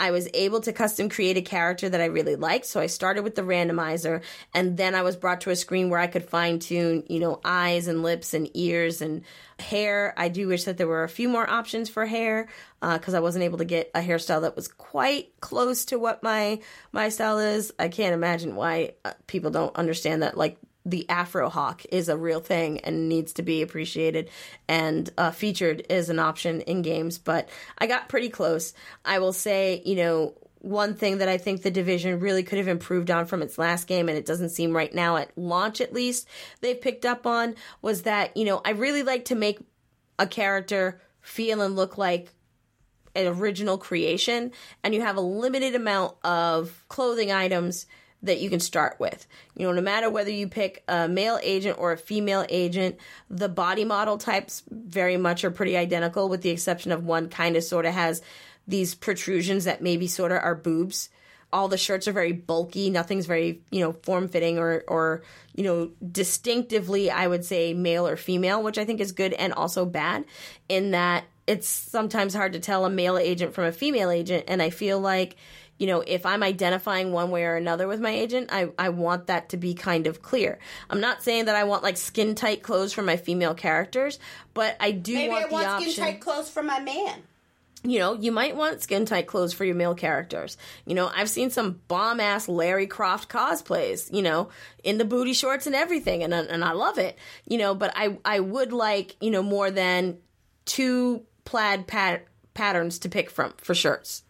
I 0.01 0.13
was 0.13 0.29
able 0.33 0.63
to 0.63 0.73
custom 0.73 1.11
create 1.11 1.37
a 1.37 1.43
character 1.43 1.87
that 1.89 2.01
I 2.01 2.07
really 2.07 2.35
liked. 2.35 2.65
So 2.65 2.81
I 2.81 2.87
started 2.87 3.23
with 3.23 3.35
the 3.35 3.43
randomizer 3.43 4.23
and 4.55 4.79
then 4.79 4.95
I 4.95 5.03
was 5.03 5.15
brought 5.15 5.43
to 5.43 5.51
a 5.51 5.57
screen 5.57 5.91
where 5.91 6.01
I 6.01 6.07
could 6.07 6.25
fine 6.25 6.59
tune, 6.59 7.05
you 7.09 7.21
know, 7.21 7.39
eyes 7.45 7.87
and 7.87 8.03
lips 8.03 8.33
and 8.33 8.51
ears 8.55 9.03
and 9.03 9.23
hair. 9.59 10.15
I 10.17 10.29
do 10.29 10.49
wish 10.49 10.65
that 10.65 10.79
there 10.79 10.89
were 10.89 11.05
a 11.05 11.09
few 11.09 11.29
more 11.29 11.49
options 11.49 11.91
for 11.91 12.07
hair 12.07 12.49
because 12.81 13.13
uh, 13.13 13.19
I 13.19 13.21
wasn't 13.21 13.45
able 13.45 13.59
to 13.59 13.67
get 13.67 13.91
a 13.95 14.01
hairstyle 14.01 14.41
that 14.41 14.57
was 14.57 14.69
quite 14.69 15.39
close 15.41 15.85
to 15.87 15.99
what 15.99 16.23
my 16.23 16.61
my 16.93 17.11
style 17.11 17.39
is. 17.39 17.71
I 17.79 17.89
can't 17.89 18.15
imagine 18.15 18.57
why 18.57 18.95
uh, 19.05 19.13
people 19.27 19.51
don't 19.51 19.77
understand 19.77 20.23
that 20.23 20.35
like 20.35 20.57
the 20.85 21.09
Afro 21.09 21.49
Hawk 21.49 21.83
is 21.93 22.09
a 22.09 22.17
real 22.17 22.41
thing 22.41 22.81
and 22.81 23.09
needs 23.09 23.33
to 23.35 23.43
be 23.43 23.63
appreciated 23.63 24.31
and 24.69 25.11
uh, 25.19 25.31
featured 25.31 25.85
as 25.91 26.09
an 26.09 26.19
option 26.19 26.63
in 26.63 26.83
games. 26.83 27.19
But 27.19 27.49
I 27.79 27.87
got 27.87 28.09
pretty 28.09 28.31
close. 28.31 28.73
I 29.05 29.19
will 29.19 29.33
say, 29.33 29.83
you 29.85 29.97
know, 29.97 30.35
one 30.61 30.95
thing 30.95 31.19
that 31.19 31.29
I 31.29 31.39
think 31.39 31.63
the 31.63 31.71
division 31.71 32.21
really 32.21 32.43
could 32.43 32.59
have 32.59 32.69
improved 32.69 33.11
on 33.11 33.27
from 33.27 33.43
its 33.43 33.59
last 33.59 33.87
game, 33.87 34.09
and 34.09 34.19
it 34.19 34.27
doesn't 34.27 34.51
seem 34.51 34.77
right 34.77 34.95
now 34.95 35.17
at 35.17 35.37
launch 35.37 35.81
at 35.81 35.93
least, 35.93 36.29
they've 36.61 36.81
picked 36.81 37.07
up 37.07 37.27
on 37.27 37.55
was 37.81 38.03
that, 38.03 38.37
you 38.37 38.45
know, 38.45 38.61
I 38.65 38.71
really 38.71 39.03
like 39.03 39.27
to 39.27 39.35
make 39.35 39.59
a 40.19 40.27
character 40.27 41.01
feel 41.23 41.63
and 41.63 41.77
look 41.77 41.97
like 41.97 42.33
an 43.15 43.27
original 43.27 43.79
creation, 43.79 44.53
and 44.85 44.95
you 44.95 45.01
have 45.01 45.17
a 45.17 45.23
limited 45.23 45.75
amount 45.75 46.15
of 46.23 46.85
clothing 46.89 47.33
items 47.33 47.87
that 48.23 48.41
you 48.41 48.51
can 48.51 48.61
start 48.61 49.01
with. 49.01 49.27
You 49.57 49.67
know, 49.67 49.73
no 49.73 49.81
matter 49.81 50.11
whether 50.11 50.31
you 50.31 50.47
pick 50.47 50.85
a 50.89 51.09
male 51.09 51.39
agent 51.43 51.79
or 51.79 51.93
a 51.93 51.97
female 51.97 52.45
agent, 52.49 52.99
the 53.31 53.49
body 53.49 53.85
model 53.85 54.19
types 54.19 54.63
very 54.71 55.17
much 55.17 55.45
are 55.45 55.51
pretty 55.51 55.77
identical, 55.77 56.29
with 56.29 56.43
the 56.43 56.51
exception 56.51 56.93
of 56.93 57.05
one 57.05 57.29
kind 57.29 57.57
of 57.57 57.65
sort 57.65 57.87
of 57.87 57.95
has 57.95 58.21
these 58.69 58.95
protrusions 58.95 59.65
that 59.65 59.83
maybe 59.83 60.07
sort 60.07 60.33
of 60.33 60.39
are 60.43 60.55
boobs. 60.55 61.09
All 61.53 61.67
the 61.67 61.79
shirts 61.79 62.07
are 62.07 62.13
very 62.13 62.33
bulky. 62.33 62.91
Nothing's 62.91 63.27
very, 63.27 63.63
you 63.71 63.81
know, 63.81 63.93
form 63.93 64.29
fitting 64.29 64.59
or, 64.59 64.85
or, 64.87 65.23
you 65.55 65.65
know, 65.65 65.91
distinctively, 66.13 67.11
I 67.11 67.27
would 67.27 67.45
say 67.45 67.75
male 67.75 68.07
or 68.07 68.17
female, 68.17 68.63
which 68.63 68.79
I 68.79 68.85
think 68.85 69.01
is 69.01 69.13
good 69.13 69.33
and 69.33 69.53
also 69.53 69.85
bad 69.85 70.27
in 70.69 70.93
that 70.93 71.25
it's 71.47 71.67
sometimes 71.67 72.35
hard 72.35 72.53
to 72.53 72.61
tell 72.61 72.85
a 72.85 72.91
male 72.91 73.19
agent 73.19 73.55
from 73.55 73.65
a 73.65 73.73
female 73.73 74.11
agent. 74.11 74.45
And 74.47 74.63
I 74.63 74.71
feel 74.71 75.01
like, 75.01 75.37
you 75.81 75.87
know, 75.89 76.03
if 76.07 76.25
I'm 76.25 76.43
identifying 76.45 77.11
one 77.11 77.31
way 77.33 77.43
or 77.45 77.57
another 77.57 77.89
with 77.89 78.01
my 78.01 78.11
agent, 78.11 78.51
I, 78.53 78.71
I 78.79 78.91
want 78.91 79.27
that 79.27 79.49
to 79.49 79.57
be 79.57 79.75
kind 79.75 80.07
of 80.07 80.21
clear. 80.23 80.59
I'm 80.91 81.01
not 81.01 81.23
saying 81.25 81.47
that 81.47 81.57
I 81.57 81.65
want 81.65 81.83
like 81.83 81.97
skin 81.97 82.35
tight 82.37 82.63
clothes 82.63 82.93
for 82.93 83.03
my 83.03 83.17
female 83.17 83.55
characters, 83.55 84.19
but 84.55 84.77
I 84.79 84.93
do 84.93 85.15
Maybe 85.15 85.31
want 85.31 85.47
I 85.47 85.49
want 85.49 85.65
the 85.65 85.71
option. 85.73 85.91
skin 85.93 86.05
tight 86.05 86.21
clothes 86.21 86.51
for 86.51 86.63
my 86.63 86.79
man. 86.81 87.23
you 87.83 87.99
know, 87.99 88.13
you 88.13 88.31
might 88.31 88.57
want 88.57 88.83
skin 88.83 89.07
tight 89.07 89.27
clothes 89.27 89.55
for 89.55 89.65
your 89.65 89.75
male 89.75 89.95
characters. 89.95 90.59
You 90.85 90.95
know, 90.95 91.11
I've 91.17 91.31
seen 91.31 91.49
some 91.51 91.81
bomb 91.89 92.21
ass 92.21 92.47
Lara 92.47 92.87
Croft 92.87 93.31
cosplays, 93.31 94.13
you 94.15 94.21
know, 94.21 94.51
in 94.85 94.99
the 94.99 95.07
booty 95.07 95.33
shorts 95.33 95.67
and 95.67 95.75
everything, 95.75 96.23
and 96.23 96.35
and 96.35 96.63
I 96.63 96.73
love 96.73 96.99
it. 96.99 97.17
You 97.49 97.57
know, 97.57 97.75
but 97.75 97.91
I 97.97 98.19
I 98.23 98.41
would 98.41 98.75
like 98.75 99.17
you 99.23 99.31
know 99.31 99.43
more 99.43 99.71
than 99.71 100.19
two 100.67 101.23
plaid 101.47 101.87
pat- 101.87 102.27
patterns 102.53 102.99
to 102.99 103.09
pick 103.09 103.31
from 103.31 103.55
for 103.57 103.75
shirts. 103.75 104.25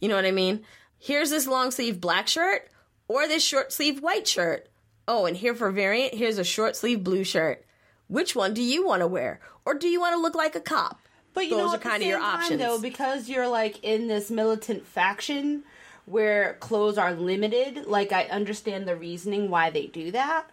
You 0.00 0.08
know 0.08 0.16
what 0.16 0.26
I 0.26 0.32
mean? 0.32 0.62
Here's 1.04 1.30
this 1.30 1.48
long 1.48 1.72
sleeve 1.72 2.00
black 2.00 2.28
shirt 2.28 2.68
or 3.08 3.26
this 3.26 3.44
short 3.44 3.72
sleeve 3.72 4.00
white 4.00 4.28
shirt. 4.28 4.68
Oh, 5.08 5.26
and 5.26 5.36
here 5.36 5.54
for 5.54 5.70
variant, 5.72 6.14
here's 6.14 6.38
a 6.38 6.44
short 6.44 6.76
sleeve 6.76 7.02
blue 7.02 7.24
shirt. 7.24 7.64
Which 8.06 8.36
one 8.36 8.54
do 8.54 8.62
you 8.62 8.86
want 8.86 9.00
to 9.00 9.08
wear? 9.08 9.40
Or 9.64 9.74
do 9.74 9.88
you 9.88 10.00
want 10.00 10.14
to 10.14 10.20
look 10.20 10.36
like 10.36 10.54
a 10.54 10.60
cop? 10.60 11.00
But 11.34 11.46
you 11.46 11.50
Those 11.56 11.58
know, 11.58 11.68
are 11.70 11.74
at 11.74 11.82
the 11.82 11.88
kind 11.88 12.02
of 12.02 12.08
your 12.08 12.20
time, 12.20 12.38
options. 12.40 12.60
though, 12.60 12.78
because 12.80 13.28
you're 13.28 13.48
like 13.48 13.82
in 13.82 14.06
this 14.06 14.30
militant 14.30 14.86
faction 14.86 15.64
where 16.04 16.54
clothes 16.60 16.98
are 16.98 17.14
limited. 17.14 17.86
Like 17.86 18.12
I 18.12 18.24
understand 18.26 18.86
the 18.86 18.94
reasoning 18.94 19.50
why 19.50 19.70
they 19.70 19.86
do 19.88 20.12
that. 20.12 20.46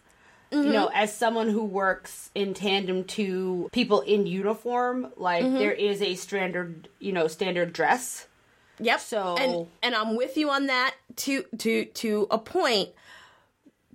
Mm-hmm. 0.52 0.66
You 0.68 0.74
know, 0.74 0.90
as 0.94 1.16
someone 1.16 1.50
who 1.50 1.64
works 1.64 2.32
in 2.34 2.56
tandem 2.56 3.04
to 3.04 3.70
people 3.72 4.02
in 4.02 4.26
uniform, 4.26 5.12
like 5.16 5.44
Mm-hmm. 5.44 5.58
there 5.60 5.74
is 5.74 6.02
a 6.02 6.16
standard, 6.16 6.88
you 6.98 7.12
know, 7.12 7.28
standard 7.28 7.72
dress. 7.72 8.26
Yep. 8.80 9.00
So- 9.00 9.36
and 9.38 9.68
and 9.84 9.96
I'm 9.96 10.16
with 10.16 10.38
you 10.38 10.50
on 10.50 10.68
that 10.68 10.96
to 11.18 11.44
to 11.60 11.86
to 11.86 12.28
a 12.32 12.38
point 12.38 12.90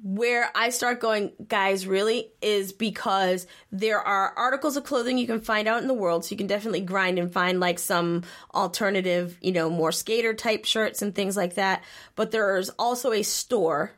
where 0.03 0.51
I 0.55 0.69
start 0.69 1.01
going, 1.01 1.33
guys, 1.49 1.87
really 1.87 2.29
is 2.43 2.75
because 2.75 3.47
there 3.73 4.01
are 4.01 4.35
articles 4.37 4.77
of 4.77 4.85
clothing 4.85 5.17
you 5.17 5.27
can 5.27 5.41
find 5.41 5.67
out 5.67 5.81
in 5.81 5.89
the 5.89 5.95
world, 5.95 6.27
so 6.27 6.33
you 6.33 6.37
can 6.37 6.47
definitely 6.47 6.83
grind 6.83 7.19
and 7.19 7.33
find 7.33 7.59
like 7.59 7.79
some 7.79 8.23
alternative, 8.55 9.39
you 9.41 9.53
know, 9.53 9.71
more 9.71 9.93
skater 9.93 10.35
type 10.35 10.67
shirts 10.67 11.01
and 11.01 11.15
things 11.15 11.39
like 11.39 11.55
that. 11.55 11.83
But 12.17 12.33
there's 12.33 12.69
also 12.71 13.13
a 13.13 13.23
store. 13.23 13.93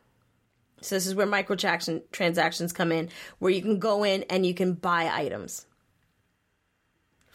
So 0.80 0.94
this 0.94 1.08
is 1.08 1.16
where 1.16 1.26
microtransaction 1.26 2.02
transactions 2.12 2.72
come 2.72 2.92
in, 2.92 3.08
where 3.40 3.50
you 3.50 3.62
can 3.62 3.80
go 3.80 4.04
in 4.04 4.22
and 4.24 4.46
you 4.46 4.54
can 4.54 4.74
buy 4.74 5.10
items 5.12 5.66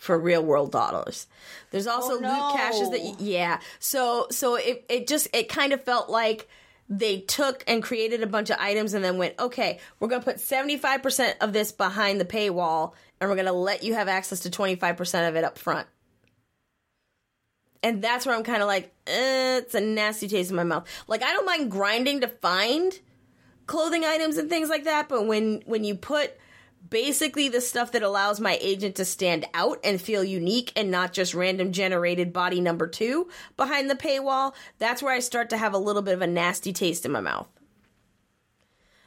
for 0.01 0.17
real 0.17 0.43
world 0.43 0.71
dollars. 0.71 1.27
There's 1.69 1.85
also 1.85 2.13
Oh, 2.13 2.15
loot 2.15 2.55
caches 2.59 2.89
that 2.89 3.21
yeah. 3.21 3.59
So 3.77 4.25
so 4.31 4.55
it 4.55 4.83
it 4.89 5.07
just 5.07 5.27
it 5.31 5.47
kind 5.47 5.73
of 5.73 5.83
felt 5.83 6.09
like 6.09 6.49
they 6.89 7.19
took 7.19 7.63
and 7.67 7.83
created 7.83 8.23
a 8.23 8.27
bunch 8.27 8.49
of 8.49 8.57
items 8.59 8.95
and 8.95 9.05
then 9.05 9.19
went, 9.19 9.35
"Okay, 9.39 9.79
we're 9.99 10.07
going 10.07 10.21
to 10.21 10.25
put 10.25 10.37
75% 10.37 11.35
of 11.39 11.53
this 11.53 11.71
behind 11.71 12.19
the 12.19 12.25
paywall 12.25 12.93
and 13.19 13.29
we're 13.29 13.35
going 13.35 13.45
to 13.45 13.51
let 13.51 13.83
you 13.83 13.93
have 13.93 14.07
access 14.07 14.39
to 14.39 14.49
25% 14.49 15.29
of 15.29 15.35
it 15.35 15.43
up 15.43 15.59
front." 15.59 15.87
And 17.83 18.01
that's 18.01 18.25
where 18.25 18.35
I'm 18.35 18.43
kind 18.43 18.63
of 18.63 18.67
like, 18.67 18.91
eh, 19.05 19.57
it's 19.57 19.75
a 19.75 19.81
nasty 19.81 20.27
taste 20.27 20.49
in 20.49 20.55
my 20.55 20.63
mouth. 20.63 20.87
Like 21.07 21.21
I 21.21 21.31
don't 21.31 21.45
mind 21.45 21.69
grinding 21.69 22.21
to 22.21 22.27
find 22.27 22.99
clothing 23.67 24.03
items 24.03 24.37
and 24.39 24.49
things 24.49 24.67
like 24.67 24.85
that, 24.85 25.09
but 25.09 25.27
when 25.27 25.61
when 25.67 25.83
you 25.83 25.93
put 25.93 26.35
basically 26.89 27.49
the 27.49 27.61
stuff 27.61 27.91
that 27.91 28.03
allows 28.03 28.39
my 28.39 28.57
agent 28.61 28.95
to 28.95 29.05
stand 29.05 29.45
out 29.53 29.79
and 29.83 30.01
feel 30.01 30.23
unique 30.23 30.71
and 30.75 30.91
not 30.91 31.13
just 31.13 31.33
random 31.33 31.71
generated 31.71 32.33
body 32.33 32.59
number 32.61 32.87
2 32.87 33.29
behind 33.57 33.89
the 33.89 33.95
paywall, 33.95 34.53
that's 34.79 35.01
where 35.01 35.13
I 35.13 35.19
start 35.19 35.49
to 35.51 35.57
have 35.57 35.73
a 35.73 35.79
little 35.79 36.01
bit 36.01 36.13
of 36.13 36.21
a 36.21 36.27
nasty 36.27 36.73
taste 36.73 37.05
in 37.05 37.11
my 37.11 37.21
mouth. 37.21 37.47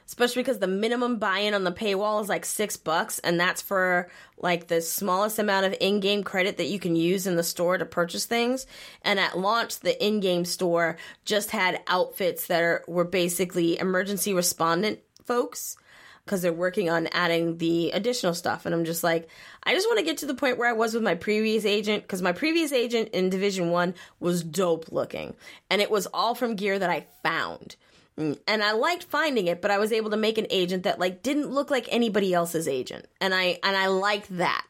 Especially 0.07 0.43
because 0.43 0.59
the 0.59 0.67
minimum 0.67 1.19
buy-in 1.19 1.55
on 1.55 1.65
the 1.65 1.73
paywall 1.73 2.23
is 2.23 2.29
like 2.29 2.45
6 2.45 2.77
bucks 2.79 3.19
and 3.21 3.41
that's 3.41 3.63
for 3.63 4.11
like 4.37 4.69
the 4.69 4.83
smallest 4.83 5.39
amount 5.39 5.65
of 5.67 5.75
in-game 5.81 6.23
credit 6.23 6.59
that 6.59 6.69
you 6.69 6.79
can 6.79 6.95
use 6.95 7.27
in 7.27 7.37
the 7.37 7.43
store 7.43 7.79
to 7.79 7.87
purchase 7.87 8.27
things. 8.27 8.67
And 9.03 9.19
at 9.19 9.39
launch 9.39 9.81
the 9.81 10.05
in-game 10.05 10.45
store 10.45 10.99
just 11.25 11.51
had 11.51 11.83
outfits 11.87 12.47
that 12.47 12.63
are 12.63 12.85
were 12.87 13.05
basically 13.05 13.79
emergency 13.79 14.35
respondent 14.35 15.01
folks 15.25 15.77
because 16.25 16.43
they're 16.43 16.53
working 16.53 16.89
on 16.89 17.07
adding 17.09 17.59
the 17.59 17.91
additional 17.91 18.35
stuff. 18.35 18.65
And 18.65 18.75
I'm 18.75 18.85
just 18.85 19.05
like, 19.05 19.29
I 19.63 19.75
just 19.75 19.87
want 19.89 19.99
to 19.99 20.05
get 20.05 20.19
to 20.19 20.27
the 20.27 20.35
point 20.35 20.59
where 20.59 20.69
I 20.69 20.73
was 20.73 20.95
with 20.95 21.03
my 21.03 21.15
previous 21.15 21.65
agent 21.65 22.03
because 22.03 22.23
my 22.23 22.33
previous 22.33 22.73
agent 22.73 23.11
in 23.11 23.29
Division 23.31 23.71
One 23.71 23.95
was 24.21 24.43
dope 24.43 24.91
looking, 24.91 25.35
and 25.71 25.83
it 25.83 25.91
was 25.91 26.07
all 26.15 26.35
from 26.35 26.57
gear 26.57 26.79
that 26.79 26.91
I 26.91 27.07
found. 27.23 27.77
And 28.17 28.39
I 28.47 28.73
liked 28.73 29.05
finding 29.05 29.49
it, 29.49 29.61
but 29.61 29.73
I 29.73 29.79
was 29.79 29.91
able 29.91 30.11
to 30.11 30.17
make 30.17 30.39
an 30.39 30.47
agent 30.49 30.85
that 30.85 31.01
like 31.01 31.23
didn't 31.23 31.51
look 31.51 31.71
like 31.71 31.89
anybody 31.91 32.33
else's 32.33 32.69
agent, 32.69 33.07
and 33.21 33.35
I 33.35 33.59
and 33.63 33.77
I 33.77 33.89
liked 33.89 34.37
that, 34.39 34.65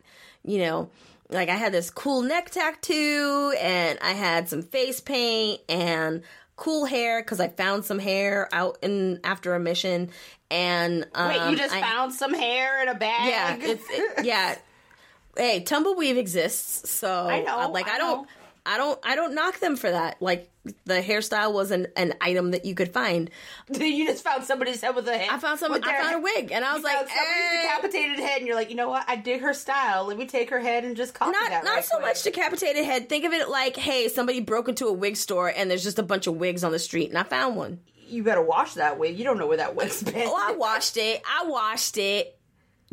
you 0.45 0.59
know. 0.59 0.91
Like 1.31 1.49
I 1.49 1.55
had 1.55 1.73
this 1.73 1.91
cool 1.91 2.23
neck 2.23 2.51
tattoo, 2.51 3.55
and 3.59 3.99
I 4.03 4.13
had 4.13 4.49
some 4.49 4.63
face 4.63 5.01
paint 5.01 5.61
and 5.69 6.23
cool 6.57 6.85
hair 6.85 7.21
because 7.21 7.41
I 7.41 7.49
found 7.49 7.85
some 7.85 7.99
hair 7.99 8.49
out 8.53 8.79
in 8.83 9.21
after 9.25 9.55
a 9.55 9.61
mission, 9.61 10.11
and 10.51 11.07
um, 11.15 11.29
Wait, 11.29 11.51
you 11.51 11.57
just 11.57 11.75
I- 11.75 11.81
found 11.81 12.13
some 12.13 12.33
hair 12.35 12.83
in 12.83 12.89
a 12.89 12.95
bag? 12.95 13.29
yeah, 13.61 13.71
it's 13.71 13.85
it, 13.91 14.25
yeah. 14.25 14.57
Hey, 15.37 15.65
tumbleweave 15.67 16.17
exists, 16.17 16.89
so 16.89 17.27
I 17.27 17.41
know, 17.41 17.59
uh, 17.63 17.69
like 17.69 17.89
I 17.89 17.97
I, 17.97 17.99
don't. 17.99 18.29
I 18.67 18.77
don't, 18.79 18.99
I 19.05 19.15
don't 19.15 19.35
knock 19.35 19.61
them 19.61 19.77
for 19.77 19.91
that. 19.91 20.21
Like 20.23 20.51
the 20.87 20.95
hairstyle 21.03 21.53
was 21.53 21.71
an, 21.71 21.89
an 21.97 22.15
item 22.21 22.53
that 22.53 22.65
you 22.65 22.75
could 22.75 22.93
find. 22.93 23.31
you 23.69 24.07
just 24.07 24.25
found 24.25 24.45
somebody's 24.45 24.81
head 24.81 24.97
with 24.97 25.07
a 25.09 25.19
head. 25.19 25.29
I 25.31 25.39
found 25.39 25.59
some. 25.59 25.73
I 25.73 25.79
their- 25.79 26.03
found 26.03 26.17
a 26.17 26.19
wig, 26.21 26.51
and 26.51 26.65
I 26.65 26.75
was 26.75 26.83
like, 26.83 26.97
found 26.97 27.09
somebody's 27.09 27.53
eh. 27.53 27.63
decapitated 27.63 28.19
head, 28.21 28.39
and 28.39 28.47
you're 28.47 28.57
like, 28.57 28.71
you 28.71 28.77
know 28.77 28.89
what? 28.89 29.05
I 29.07 29.17
dig 29.17 29.43
her 29.43 29.53
style. 29.53 30.07
Let 30.07 30.17
me 30.17 30.27
take 30.27 30.49
her 30.51 30.61
head 30.61 30.85
and 30.85 30.97
just 30.97 31.13
copy 31.15 31.33
not 31.33 31.51
that. 31.51 31.65
not 31.65 31.75
right 31.75 31.85
so 31.85 31.97
quick. 31.97 32.07
much 32.07 32.23
decapitated 32.23 32.85
head. 32.85 33.09
Think 33.09 33.25
of 33.27 33.33
it 33.33 33.49
like, 33.51 33.77
hey, 33.77 34.09
somebody 34.09 34.41
broke 34.41 34.69
into 34.69 34.87
a 34.87 34.93
wig 34.93 35.17
store, 35.17 35.53
and 35.55 35.71
there's 35.71 35.83
just 35.85 35.99
a 35.99 36.03
bunch 36.03 36.27
of 36.27 36.37
wigs 36.37 36.65
on 36.65 36.73
the 36.73 36.79
street, 36.79 37.11
and 37.11 37.19
I 37.19 37.25
found 37.25 37.57
one. 37.57 37.81
You 38.07 38.23
better 38.23 38.43
wash 38.43 38.75
that 38.75 38.99
wig. 38.99 39.19
You 39.19 39.25
don't 39.25 39.39
know 39.39 39.47
where 39.47 39.59
that 39.59 39.75
wig's 39.77 40.03
been. 40.03 40.27
Oh, 40.27 40.37
I 40.39 40.53
washed 40.57 40.97
it. 40.97 41.23
I 41.27 41.47
washed 41.47 41.99
it. 41.99 42.39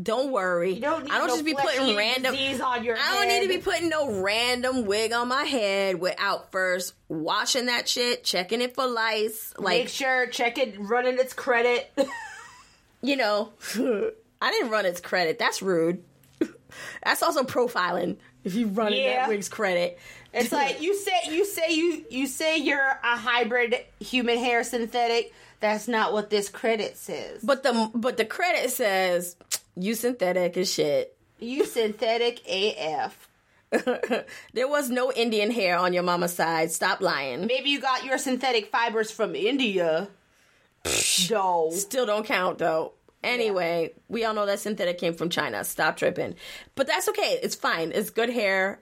Don't 0.02 0.32
worry. 0.32 0.80
Don't 0.80 1.12
I 1.12 1.18
don't 1.18 1.28
no 1.28 1.34
just 1.36 1.46
be 1.46 1.54
putting 1.54 1.96
random. 1.96 2.34
on 2.36 2.84
your 2.84 2.98
I 2.98 3.14
don't 3.16 3.28
need 3.28 3.42
to 3.42 3.48
be 3.50 3.58
putting 3.58 3.90
no 3.90 4.22
random 4.22 4.86
wig 4.86 5.12
on 5.14 5.28
my 5.28 5.44
head 5.44 6.00
without 6.00 6.52
first 6.52 6.94
washing 7.10 7.66
that 7.68 7.88
shit, 7.90 8.24
checking 8.24 8.62
it 8.62 8.74
for 8.76 8.88
lice. 8.88 9.54
like 9.58 9.80
Make 9.82 9.90
sure 9.90 10.28
check 10.28 10.58
it, 10.58 10.76
running 10.80 11.18
its 11.20 11.34
credit. 11.34 11.92
you 13.02 13.16
know, 13.18 13.52
I 14.42 14.52
didn't 14.52 14.70
run 14.72 14.86
its 14.86 15.02
credit. 15.02 15.38
That's 15.40 15.62
rude. 15.62 16.04
That's 17.04 17.22
also 17.22 17.44
profiling. 17.44 18.18
If 18.44 18.56
you 18.56 18.68
run 18.68 18.94
Yeah. 18.94 19.18
that 19.22 19.30
wig's 19.30 19.50
credit, 19.50 20.00
It's 20.34 20.52
like 20.52 20.82
you 20.82 20.96
say 20.98 21.14
you 21.30 21.46
say 21.46 21.74
you 21.74 22.06
you 22.10 22.26
say 22.28 22.58
you're 22.58 22.80
a 22.80 23.18
hybrid 23.18 23.76
human 24.00 24.38
hair 24.40 24.64
synthetic. 24.64 25.34
That's 25.60 25.88
not 25.88 26.12
what 26.12 26.32
this 26.32 26.50
credit 26.50 26.98
says. 26.98 27.42
but 27.44 27.62
the 27.62 27.92
but 27.94 28.18
the 28.18 28.26
credit 28.26 28.72
says 28.72 29.36
you 29.76 29.96
synthetic 29.96 30.58
as 30.58 30.72
shit. 30.72 31.18
You 31.40 31.66
synthetic 31.66 32.42
AF. 32.48 33.28
there 34.54 34.68
was 34.68 34.90
no 34.90 35.12
Indian 35.12 35.50
hair 35.50 35.78
on 35.78 35.94
your 35.94 36.04
mama's 36.04 36.34
side. 36.34 36.72
Stop 36.72 37.02
lying. 37.02 37.48
Maybe 37.48 37.70
you 37.70 37.80
got 37.80 38.04
your 38.04 38.18
synthetic 38.18 38.68
fibers 38.68 39.12
from 39.12 39.36
India. 39.36 40.10
Dough. 41.28 41.72
Still 41.74 42.06
don't 42.06 42.26
count 42.26 42.58
though. 42.58 42.94
Anyway, 43.24 43.94
we 44.08 44.26
all 44.26 44.34
know 44.34 44.46
that 44.46 44.60
synthetic 44.60 44.98
came 44.98 45.14
from 45.14 45.30
China. 45.30 45.64
Stop 45.64 45.98
tripping. 45.98 46.36
But 46.76 46.88
that's 46.88 47.08
okay. 47.10 47.40
It's 47.42 47.56
fine. 47.56 47.92
It's 47.94 48.10
good 48.10 48.30
hair. 48.30 48.80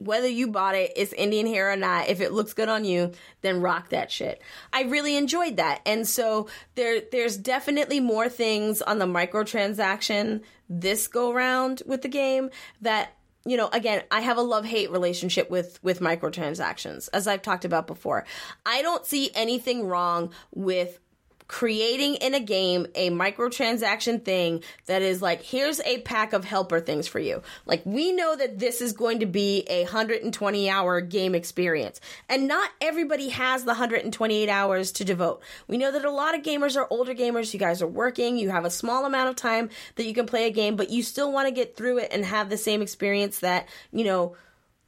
Whether 0.00 0.28
you 0.28 0.48
bought 0.48 0.74
it, 0.74 0.92
it's 0.96 1.12
Indian 1.12 1.46
hair 1.46 1.70
or 1.70 1.76
not. 1.76 2.08
If 2.08 2.20
it 2.20 2.32
looks 2.32 2.54
good 2.54 2.68
on 2.68 2.84
you, 2.84 3.12
then 3.42 3.60
rock 3.60 3.90
that 3.90 4.10
shit. 4.10 4.40
I 4.72 4.82
really 4.82 5.16
enjoyed 5.16 5.58
that. 5.58 5.82
And 5.84 6.08
so 6.08 6.48
there 6.74 7.02
there's 7.12 7.36
definitely 7.36 8.00
more 8.00 8.28
things 8.28 8.80
on 8.80 8.98
the 8.98 9.06
microtransaction 9.06 10.40
this 10.70 11.06
go 11.06 11.32
round 11.32 11.82
with 11.84 12.02
the 12.02 12.08
game 12.08 12.48
that 12.80 13.12
you 13.44 13.56
know 13.56 13.68
again 13.72 14.02
i 14.10 14.20
have 14.20 14.36
a 14.36 14.42
love-hate 14.42 14.90
relationship 14.90 15.50
with 15.50 15.82
with 15.82 16.00
microtransactions 16.00 17.08
as 17.12 17.26
i've 17.26 17.42
talked 17.42 17.64
about 17.64 17.86
before 17.86 18.24
i 18.64 18.82
don't 18.82 19.04
see 19.04 19.30
anything 19.34 19.86
wrong 19.86 20.30
with 20.54 21.00
creating 21.50 22.14
in 22.14 22.32
a 22.32 22.38
game 22.38 22.86
a 22.94 23.10
microtransaction 23.10 24.24
thing 24.24 24.62
that 24.86 25.02
is 25.02 25.20
like 25.20 25.42
here's 25.42 25.80
a 25.80 25.98
pack 26.02 26.32
of 26.32 26.44
helper 26.44 26.78
things 26.78 27.08
for 27.08 27.18
you. 27.18 27.42
Like 27.66 27.82
we 27.84 28.12
know 28.12 28.36
that 28.36 28.60
this 28.60 28.80
is 28.80 28.92
going 28.92 29.18
to 29.18 29.26
be 29.26 29.66
a 29.68 29.82
120 29.82 30.70
hour 30.70 31.00
game 31.00 31.34
experience. 31.34 32.00
And 32.28 32.46
not 32.46 32.70
everybody 32.80 33.30
has 33.30 33.64
the 33.64 33.72
128 33.72 34.48
hours 34.48 34.92
to 34.92 35.04
devote. 35.04 35.42
We 35.66 35.76
know 35.76 35.90
that 35.90 36.04
a 36.04 36.10
lot 36.12 36.36
of 36.36 36.44
gamers 36.44 36.76
are 36.76 36.86
older 36.88 37.16
gamers. 37.16 37.52
You 37.52 37.58
guys 37.58 37.82
are 37.82 37.88
working. 37.88 38.38
You 38.38 38.50
have 38.50 38.64
a 38.64 38.70
small 38.70 39.04
amount 39.04 39.30
of 39.30 39.34
time 39.34 39.70
that 39.96 40.06
you 40.06 40.14
can 40.14 40.26
play 40.26 40.46
a 40.46 40.52
game 40.52 40.76
but 40.76 40.90
you 40.90 41.02
still 41.02 41.32
want 41.32 41.48
to 41.48 41.52
get 41.52 41.76
through 41.76 41.98
it 41.98 42.12
and 42.12 42.24
have 42.24 42.48
the 42.48 42.56
same 42.56 42.80
experience 42.80 43.40
that 43.40 43.68
you 43.90 44.04
know 44.04 44.36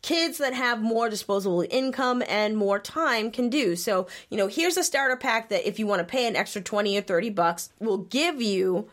kids 0.03 0.39
that 0.39 0.53
have 0.53 0.83
more 0.83 1.09
disposable 1.09 1.65
income 1.71 2.23
and 2.29 2.57
more 2.57 2.79
time 2.79 3.31
can 3.31 3.49
do. 3.49 3.77
So, 3.77 4.09
you 4.29 4.37
know, 4.37 4.49
here's 4.49 4.77
a 4.77 4.85
starter 4.85 5.17
pack 5.17 5.49
that 5.49 5.67
if 5.67 5.79
you 5.79 5.87
want 5.87 6.01
to 6.01 6.05
pay 6.05 6.27
an 6.27 6.37
extra 6.37 6.61
20 6.61 6.99
or 6.99 7.03
30 7.03 7.31
bucks, 7.31 7.71
will 7.81 7.99
give 7.99 8.43
you 8.43 8.89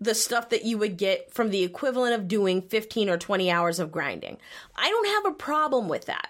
the 0.00 0.14
stuff 0.14 0.48
that 0.50 0.64
you 0.64 0.78
would 0.78 0.96
get 0.96 1.32
from 1.32 1.50
the 1.50 1.62
equivalent 1.62 2.14
of 2.14 2.28
doing 2.28 2.62
15 2.62 3.08
or 3.08 3.16
20 3.16 3.50
hours 3.50 3.78
of 3.78 3.92
grinding. 3.92 4.38
I 4.74 4.90
don't 4.90 5.08
have 5.08 5.32
a 5.32 5.36
problem 5.36 5.88
with 5.88 6.06
that. 6.06 6.28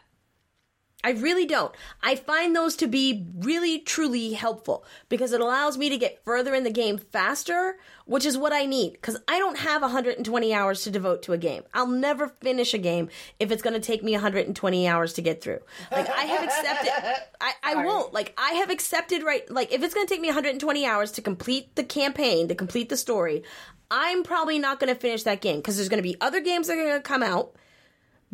I 1.04 1.10
really 1.10 1.44
don't. 1.44 1.72
I 2.02 2.16
find 2.16 2.56
those 2.56 2.76
to 2.76 2.86
be 2.86 3.26
really, 3.36 3.78
truly 3.78 4.32
helpful 4.32 4.86
because 5.10 5.32
it 5.32 5.40
allows 5.42 5.76
me 5.76 5.90
to 5.90 5.98
get 5.98 6.24
further 6.24 6.54
in 6.54 6.64
the 6.64 6.70
game 6.70 6.96
faster, 6.96 7.76
which 8.06 8.24
is 8.24 8.38
what 8.38 8.54
I 8.54 8.64
need. 8.64 8.94
Because 8.94 9.18
I 9.28 9.38
don't 9.38 9.58
have 9.58 9.82
120 9.82 10.54
hours 10.54 10.82
to 10.84 10.90
devote 10.90 11.22
to 11.24 11.34
a 11.34 11.38
game. 11.38 11.62
I'll 11.74 11.86
never 11.86 12.28
finish 12.28 12.72
a 12.72 12.78
game 12.78 13.10
if 13.38 13.52
it's 13.52 13.62
going 13.62 13.74
to 13.74 13.86
take 13.86 14.02
me 14.02 14.12
120 14.12 14.88
hours 14.88 15.12
to 15.12 15.22
get 15.22 15.42
through. 15.42 15.60
Like, 15.92 16.08
I 16.08 16.22
have 16.22 16.42
accepted, 16.42 16.90
I, 17.38 17.52
I 17.62 17.84
won't. 17.84 18.14
Like, 18.14 18.32
I 18.38 18.52
have 18.54 18.70
accepted, 18.70 19.22
right? 19.22 19.48
Like, 19.50 19.72
if 19.72 19.82
it's 19.82 19.92
going 19.92 20.06
to 20.06 20.12
take 20.12 20.22
me 20.22 20.28
120 20.28 20.86
hours 20.86 21.12
to 21.12 21.22
complete 21.22 21.76
the 21.76 21.84
campaign, 21.84 22.48
to 22.48 22.54
complete 22.54 22.88
the 22.88 22.96
story, 22.96 23.42
I'm 23.90 24.22
probably 24.22 24.58
not 24.58 24.80
going 24.80 24.92
to 24.92 24.98
finish 24.98 25.24
that 25.24 25.42
game 25.42 25.56
because 25.56 25.76
there's 25.76 25.90
going 25.90 26.02
to 26.02 26.08
be 26.08 26.16
other 26.22 26.40
games 26.40 26.68
that 26.68 26.78
are 26.78 26.82
going 26.82 26.96
to 26.96 27.02
come 27.02 27.22
out 27.22 27.54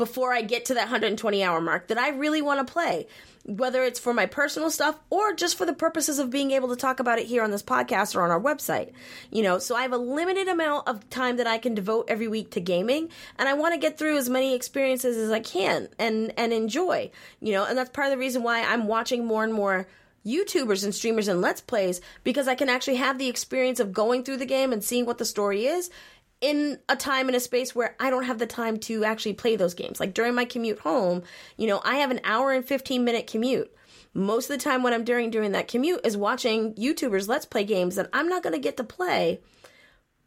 before 0.01 0.33
I 0.33 0.41
get 0.41 0.65
to 0.65 0.75
that 0.75 0.85
120 0.85 1.45
hour 1.45 1.61
mark 1.61 1.89
that 1.89 1.99
I 1.99 2.09
really 2.09 2.41
want 2.41 2.67
to 2.67 2.73
play, 2.73 3.07
whether 3.45 3.85
it's 3.85 4.01
for 4.01 4.15
my 4.15 4.25
personal 4.25 4.71
stuff 4.71 4.99
or 5.11 5.35
just 5.35 5.59
for 5.59 5.67
the 5.67 5.75
purposes 5.75 6.19
of 6.19 6.31
being 6.31 6.53
able 6.53 6.69
to 6.71 6.77
talk 6.77 7.01
about 7.01 7.19
it 7.19 7.27
here 7.27 7.45
on 7.45 7.51
this 7.51 7.63
podcast 7.63 8.17
or 8.17 8.23
on 8.23 8.31
our 8.31 8.41
website. 8.41 8.93
You 9.31 9.43
know, 9.43 9.59
so 9.59 9.77
I 9.77 9.83
have 9.83 9.93
a 9.93 9.99
limited 9.99 10.49
amount 10.49 10.89
of 10.89 11.09
time 11.11 11.37
that 11.37 11.47
I 11.47 11.59
can 11.59 11.75
devote 11.75 12.07
every 12.09 12.29
week 12.29 12.51
to 12.53 12.61
gaming, 12.61 13.11
and 13.39 13.47
I 13.47 13.53
want 13.53 13.75
to 13.75 13.79
get 13.79 13.99
through 13.99 14.17
as 14.17 14.31
many 14.31 14.55
experiences 14.55 15.19
as 15.19 15.31
I 15.31 15.41
can 15.41 15.89
and 15.99 16.33
and 16.39 16.53
enjoy. 16.53 17.11
You 17.41 17.53
know, 17.53 17.67
and 17.67 17.77
that's 17.77 17.91
part 17.91 18.07
of 18.07 18.13
the 18.13 18.19
reason 18.19 18.43
why 18.43 18.63
I'm 18.63 18.87
watching 18.87 19.27
more 19.27 19.45
and 19.45 19.53
more 19.53 19.87
YouTubers 20.25 20.85
and 20.85 20.95
streamers 20.95 21.29
and 21.29 21.41
Let's 21.41 21.61
Plays 21.61 22.01
because 22.25 22.49
I 22.49 22.55
can 22.55 22.69
actually 22.69 22.97
have 22.97 23.19
the 23.19 23.29
experience 23.29 23.81
of 23.81 23.93
going 23.93 24.25
through 24.25 24.39
the 24.39 24.47
game 24.47 24.73
and 24.73 24.83
seeing 24.83 25.07
what 25.07 25.19
the 25.19 25.25
story 25.25 25.67
is 25.67 25.91
in 26.41 26.78
a 26.88 26.97
time 26.97 27.28
and 27.28 27.36
a 27.36 27.41
space 27.41 27.74
where 27.74 27.95
I 28.01 28.11
don't 28.11 28.24
have 28.24 28.38
the 28.38 28.47
time 28.47 28.78
to 28.80 29.05
actually 29.05 29.34
play 29.34 29.57
those 29.57 29.74
games. 29.74 30.01
Like 30.01 30.14
during 30.14 30.34
my 30.34 30.45
commute 30.45 30.80
home, 30.80 31.22
you 31.57 31.66
know, 31.66 31.80
I 31.84 31.97
have 31.97 32.11
an 32.11 32.20
hour 32.24 32.53
and 32.53 32.64
15 32.64 33.05
minute 33.05 33.26
commute. 33.26 33.74
Most 34.12 34.51
of 34.51 34.59
the 34.59 34.64
time 34.64 34.82
what 34.82 34.93
I'm 34.93 35.05
doing 35.05 35.30
during 35.30 35.53
that 35.53 35.68
commute 35.68 36.01
is 36.05 36.16
watching 36.16 36.74
YouTubers 36.74 37.28
let's 37.28 37.47
play 37.47 37.64
games 37.64 37.97
that 37.97 38.09
I'm 38.12 38.28
not 38.28 38.43
going 38.43 38.55
to 38.55 38.59
get 38.59 38.76
to 38.78 38.84
play, 38.84 39.41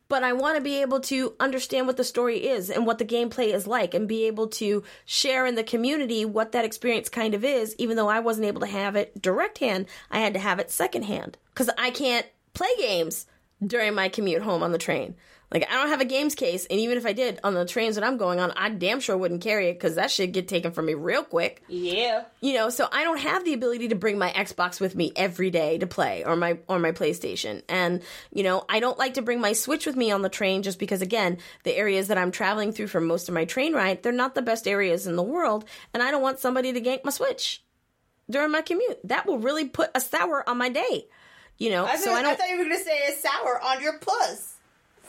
but 0.07 0.23
I 0.23 0.33
want 0.33 0.55
to 0.55 0.61
be 0.63 0.81
able 0.81 1.01
to 1.01 1.33
understand 1.39 1.87
what 1.87 1.97
the 1.97 2.03
story 2.03 2.47
is 2.47 2.69
and 2.69 2.85
what 2.85 2.97
the 2.97 3.05
gameplay 3.05 3.53
is 3.53 3.67
like 3.67 3.93
and 3.93 4.07
be 4.07 4.25
able 4.25 4.47
to 4.49 4.83
share 5.05 5.45
in 5.45 5.55
the 5.55 5.63
community 5.63 6.23
what 6.23 6.53
that 6.53 6.63
experience 6.63 7.09
kind 7.09 7.33
of 7.33 7.43
is 7.43 7.75
even 7.77 7.97
though 7.97 8.07
I 8.07 8.19
wasn't 8.19 8.47
able 8.47 8.61
to 8.61 8.67
have 8.67 8.95
it 8.95 9.21
direct 9.21 9.57
hand, 9.57 9.87
I 10.11 10.19
had 10.19 10.33
to 10.33 10.39
have 10.39 10.59
it 10.59 10.71
second 10.71 11.03
hand 11.03 11.37
cuz 11.55 11.69
I 11.77 11.89
can't 11.89 12.27
play 12.53 12.69
games 12.77 13.25
during 13.65 13.95
my 13.95 14.07
commute 14.07 14.43
home 14.43 14.63
on 14.63 14.71
the 14.71 14.77
train. 14.77 15.15
Like 15.53 15.69
I 15.69 15.75
don't 15.75 15.89
have 15.89 16.01
a 16.01 16.05
games 16.05 16.33
case, 16.33 16.65
and 16.65 16.79
even 16.79 16.97
if 16.97 17.05
I 17.05 17.13
did 17.13 17.39
on 17.43 17.53
the 17.53 17.63
trains 17.65 17.95
that 17.95 18.03
I'm 18.03 18.17
going 18.17 18.39
on, 18.39 18.51
I 18.51 18.69
damn 18.69 18.99
sure 18.99 19.15
wouldn't 19.15 19.41
carry 19.41 19.69
it 19.69 19.73
because 19.75 19.95
that 19.95 20.09
shit 20.09 20.31
get 20.31 20.47
taken 20.47 20.71
from 20.71 20.87
me 20.87 20.95
real 20.95 21.23
quick. 21.23 21.63
Yeah. 21.67 22.23
You 22.41 22.55
know, 22.55 22.69
so 22.69 22.87
I 22.91 23.03
don't 23.03 23.19
have 23.19 23.45
the 23.45 23.53
ability 23.53 23.89
to 23.89 23.95
bring 23.95 24.17
my 24.17 24.31
Xbox 24.31 24.81
with 24.81 24.95
me 24.95 25.11
every 25.15 25.51
day 25.51 25.77
to 25.77 25.85
play 25.85 26.23
or 26.25 26.35
my 26.35 26.57
or 26.67 26.79
my 26.79 26.91
PlayStation. 26.91 27.61
And, 27.69 28.01
you 28.31 28.41
know, 28.43 28.65
I 28.67 28.79
don't 28.79 28.97
like 28.97 29.13
to 29.13 29.21
bring 29.21 29.39
my 29.41 29.53
Switch 29.53 29.85
with 29.85 29.95
me 29.95 30.11
on 30.11 30.23
the 30.23 30.29
train 30.29 30.63
just 30.63 30.79
because 30.79 31.01
again, 31.03 31.37
the 31.63 31.77
areas 31.77 32.07
that 32.07 32.17
I'm 32.17 32.31
traveling 32.31 32.71
through 32.71 32.87
for 32.87 32.99
most 32.99 33.29
of 33.29 33.35
my 33.35 33.45
train 33.45 33.73
ride, 33.73 34.01
they're 34.01 34.11
not 34.11 34.33
the 34.33 34.41
best 34.41 34.67
areas 34.67 35.05
in 35.05 35.15
the 35.15 35.23
world, 35.23 35.65
and 35.93 36.01
I 36.01 36.09
don't 36.09 36.23
want 36.23 36.39
somebody 36.39 36.73
to 36.73 36.81
gank 36.81 37.03
my 37.03 37.11
Switch 37.11 37.63
during 38.29 38.51
my 38.51 38.61
commute. 38.61 38.99
That 39.03 39.27
will 39.27 39.37
really 39.37 39.67
put 39.67 39.91
a 39.93 40.01
sour 40.01 40.47
on 40.49 40.57
my 40.57 40.69
day. 40.69 41.07
You 41.59 41.69
know, 41.69 41.85
I, 41.85 41.97
so 41.97 42.05
thought- 42.11 42.25
I 42.25 42.31
I 42.31 42.35
thought 42.35 42.49
you 42.49 42.57
were 42.57 42.63
going 42.63 42.77
to 42.77 42.83
say 42.83 42.99
a 43.07 43.15
sour 43.15 43.61
on 43.61 43.81
your 43.83 43.99
puss. 43.99 44.52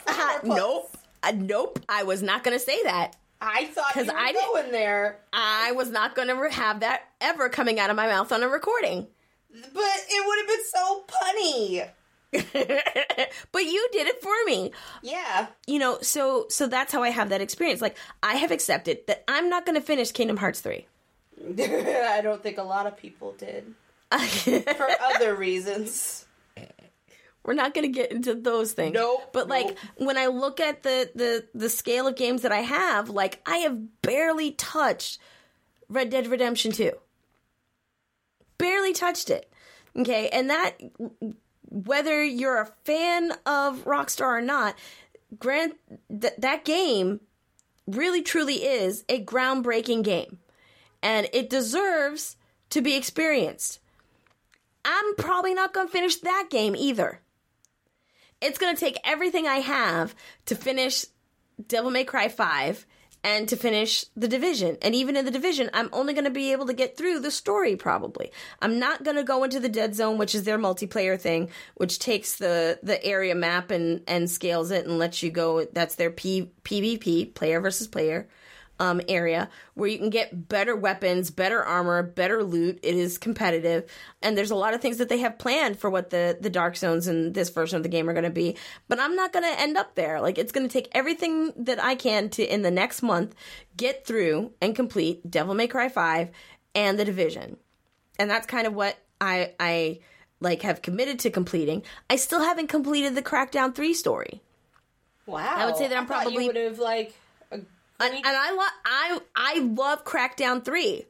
Nope. 0.45 0.97
Uh, 1.23 1.33
nope. 1.35 1.79
I 1.89 2.03
was 2.03 2.23
not 2.23 2.45
going 2.45 2.57
to 2.59 2.63
say 2.65 2.83
that. 2.85 3.17
I 3.41 3.67
thought 3.67 3.93
'Cause 3.93 4.07
you 4.07 4.13
were 4.13 4.19
I 4.19 4.33
didn't- 4.33 4.73
there, 4.73 5.19
I 5.33 5.73
was 5.73 5.91
not 5.91 6.15
going 6.15 6.29
to 6.29 6.51
have 6.51 6.81
that 6.81 7.03
ever 7.21 7.49
coming 7.49 7.79
out 7.81 7.91
of 7.91 7.97
my 7.97 8.07
mouth 8.07 8.31
on 8.33 8.43
a 8.43 8.49
recording. 8.49 9.07
but 9.51 9.63
it 10.09 10.27
would 10.27 10.39
have 10.39 10.49
been 10.49 10.65
so 10.67 11.05
punny. 11.09 11.89
but 13.53 13.65
you 13.65 13.89
did 13.93 14.07
it 14.09 14.21
for 14.23 14.33
me. 14.47 14.73
Yeah. 15.03 15.47
You 15.67 15.79
know, 15.79 15.99
so 16.03 16.47
so 16.49 16.67
that's 16.67 16.93
how 16.93 17.03
I 17.03 17.11
have 17.11 17.29
that 17.29 17.41
experience. 17.41 17.81
Like 17.81 17.97
I 18.23 18.35
have 18.35 18.51
accepted 18.51 19.07
that 19.07 19.25
I'm 19.29 19.49
not 19.49 19.65
going 19.67 19.77
to 19.77 19.81
finish 19.87 20.11
Kingdom 20.13 20.37
Hearts 20.39 20.61
3. 20.61 20.87
I 21.59 22.21
don't 22.23 22.43
think 22.43 22.59
a 22.59 22.63
lot 22.63 22.87
of 22.87 22.97
people 22.97 23.33
did. 23.39 23.75
For 24.11 24.89
other 25.15 25.35
reasons. 25.35 26.24
We're 27.45 27.55
not 27.55 27.75
going 27.75 27.85
to 27.85 27.93
get 27.93 28.11
into 28.11 28.35
those 28.35 28.73
things. 28.73 28.95
Nope, 28.95 29.31
But 29.33 29.49
like 29.49 29.67
nope. 29.67 29.77
when 29.97 30.17
I 30.17 30.27
look 30.27 30.61
at 30.61 30.83
the 30.83 31.11
the 31.15 31.47
the 31.55 31.69
scale 31.69 32.07
of 32.07 32.17
games 32.17 32.43
that 32.43 32.53
I 32.53 32.61
have, 32.61 33.11
like 33.11 33.43
I 33.47 33.59
have 33.59 34.01
barely 34.03 34.53
touched 34.53 35.19
Red 35.89 36.09
Dead 36.11 36.27
Redemption 36.27 36.73
2. 36.73 36.91
Barely 38.59 38.93
touched 38.93 39.31
it. 39.31 39.53
Okay? 39.97 40.29
And 40.31 40.49
that 40.51 40.79
whether 41.69 42.25
you're 42.25 42.61
a 42.61 42.73
fan 42.85 43.33
of 43.45 43.85
Rockstar 43.85 44.39
or 44.39 44.41
not, 44.41 44.75
grant 45.39 45.75
th- 46.09 46.35
that 46.39 46.65
game 46.65 47.21
really 47.87 48.23
truly 48.23 48.65
is 48.65 49.05
a 49.09 49.23
groundbreaking 49.23 50.03
game. 50.03 50.39
And 51.03 51.29
it 51.35 51.51
deserves 51.51 52.37
to 52.71 52.81
be 52.81 52.95
experienced. 52.97 53.81
I'm 54.87 55.15
probably 55.17 55.53
not 55.53 55.75
going 55.75 55.87
to 55.89 55.93
finish 55.93 56.17
that 56.17 56.47
game 56.51 56.75
either. 56.77 57.21
It's 58.45 58.59
going 58.59 58.75
to 58.75 58.81
take 58.81 58.99
everything 59.05 59.47
I 59.47 59.57
have 59.57 60.15
to 60.47 60.55
finish 60.55 61.07
Devil 61.67 61.91
May 61.91 62.05
Cry 62.05 62.29
5 62.29 62.85
and 63.25 63.49
to 63.49 63.57
finish 63.57 64.05
The 64.15 64.29
Division. 64.29 64.77
And 64.83 64.95
even 64.95 65.17
in 65.17 65.25
The 65.25 65.31
Division, 65.31 65.71
I'm 65.73 65.89
only 65.95 66.13
going 66.13 66.27
to 66.27 66.31
be 66.31 66.53
able 66.53 66.67
to 66.67 66.75
get 66.75 66.95
through 66.95 67.21
the 67.21 67.31
story 67.31 67.75
probably. 67.75 68.31
I'm 68.61 68.79
not 68.79 69.03
going 69.03 69.17
to 69.17 69.23
go 69.25 69.45
into 69.45 69.61
the 69.61 69.71
Dead 69.71 69.95
Zone, 69.95 70.19
which 70.19 70.35
is 70.35 70.45
their 70.45 70.59
multiplayer 70.59 71.19
thing, 71.19 71.49
which 71.77 71.99
takes 71.99 72.37
the 72.37 72.79
the 72.83 73.03
area 73.03 73.35
map 73.35 73.71
and 73.71 74.03
and 74.07 74.31
scales 74.31 74.71
it 74.71 74.85
and 74.87 74.99
lets 74.99 75.23
you 75.23 75.31
go 75.31 75.65
that's 75.65 75.95
their 75.95 76.11
P, 76.11 76.51
PvP, 76.65 77.35
player 77.35 77.63
versus 77.63 77.89
player 77.89 78.29
um, 78.81 79.01
area 79.09 79.49
where 79.75 79.89
you 79.89 79.99
can 79.99 80.11
get 80.11 80.49
better 80.49 80.75
weapons, 80.75 81.31
better 81.31 81.63
armor, 81.63 82.03
better 82.03 82.43
loot. 82.43 82.81
It 82.83 82.95
is 82.95 83.19
competitive, 83.19 83.89
and 84.23 84.37
there's 84.37 84.51
a 84.51 84.57
lot 84.57 84.75
of 84.75 84.81
things 84.81 84.99
that 84.99 85.09
they 85.09 85.19
have 85.19 85.39
planned 85.39 85.79
for 85.79 85.91
what 85.91 86.11
the 86.11 86.37
the 86.41 86.51
Dark 86.51 86.77
Zones 86.77 87.07
in 87.07 87.33
this 87.33 87.51
version 87.51 87.77
of 87.77 87.83
the 87.83 87.89
game 87.89 88.09
are 88.09 88.13
going 88.13 88.25
to 88.25 88.31
be. 88.31 88.57
But 88.89 88.99
I'm 89.01 89.15
not 89.15 89.33
going 89.33 89.45
to 89.45 89.61
end 89.61 89.77
up 89.77 89.95
there. 89.95 90.21
Like 90.21 90.39
it's 90.39 90.53
going 90.53 90.67
to 90.67 90.73
take 90.73 90.89
everything 90.93 91.53
that 91.57 91.83
I 91.83 91.95
can 91.95 92.29
to 92.31 92.45
in 92.45 92.63
the 92.63 92.71
next 92.71 93.03
month 93.03 93.35
get 93.77 94.07
through 94.07 94.53
and 94.61 94.75
complete 94.75 95.31
Devil 95.31 95.55
May 95.55 95.67
Cry 95.69 95.89
Five 95.89 96.31
and 96.75 96.99
the 96.99 97.05
Division, 97.05 97.57
and 98.19 98.29
that's 98.29 98.47
kind 98.47 98.67
of 98.67 98.75
what 98.75 98.97
I 99.21 99.53
I 99.61 100.01
like 100.41 100.63
have 100.63 100.83
committed 100.83 101.21
to 101.21 101.31
completing. 101.31 101.83
I 102.11 102.17
still 102.17 102.41
haven't 102.41 102.67
completed 102.69 103.15
the 103.15 103.23
Crackdown 103.23 103.75
Three 103.75 103.95
story. 103.95 104.43
Wow. 105.27 105.55
I 105.57 105.67
would 105.67 105.77
say 105.77 105.89
that 105.89 105.97
I'm 105.97 106.07
probably- 106.07 106.35
you 106.43 106.47
would 106.49 106.57
have 106.57 106.79
like 106.79 107.07
agreed. 107.09 107.15
And, 108.01 108.15
and 108.15 108.25
I 108.27 108.53
love 108.53 108.71
I 108.85 109.19
I 109.37 109.59
love 109.61 110.05
Crackdown 110.05 110.65
three, 110.65 111.07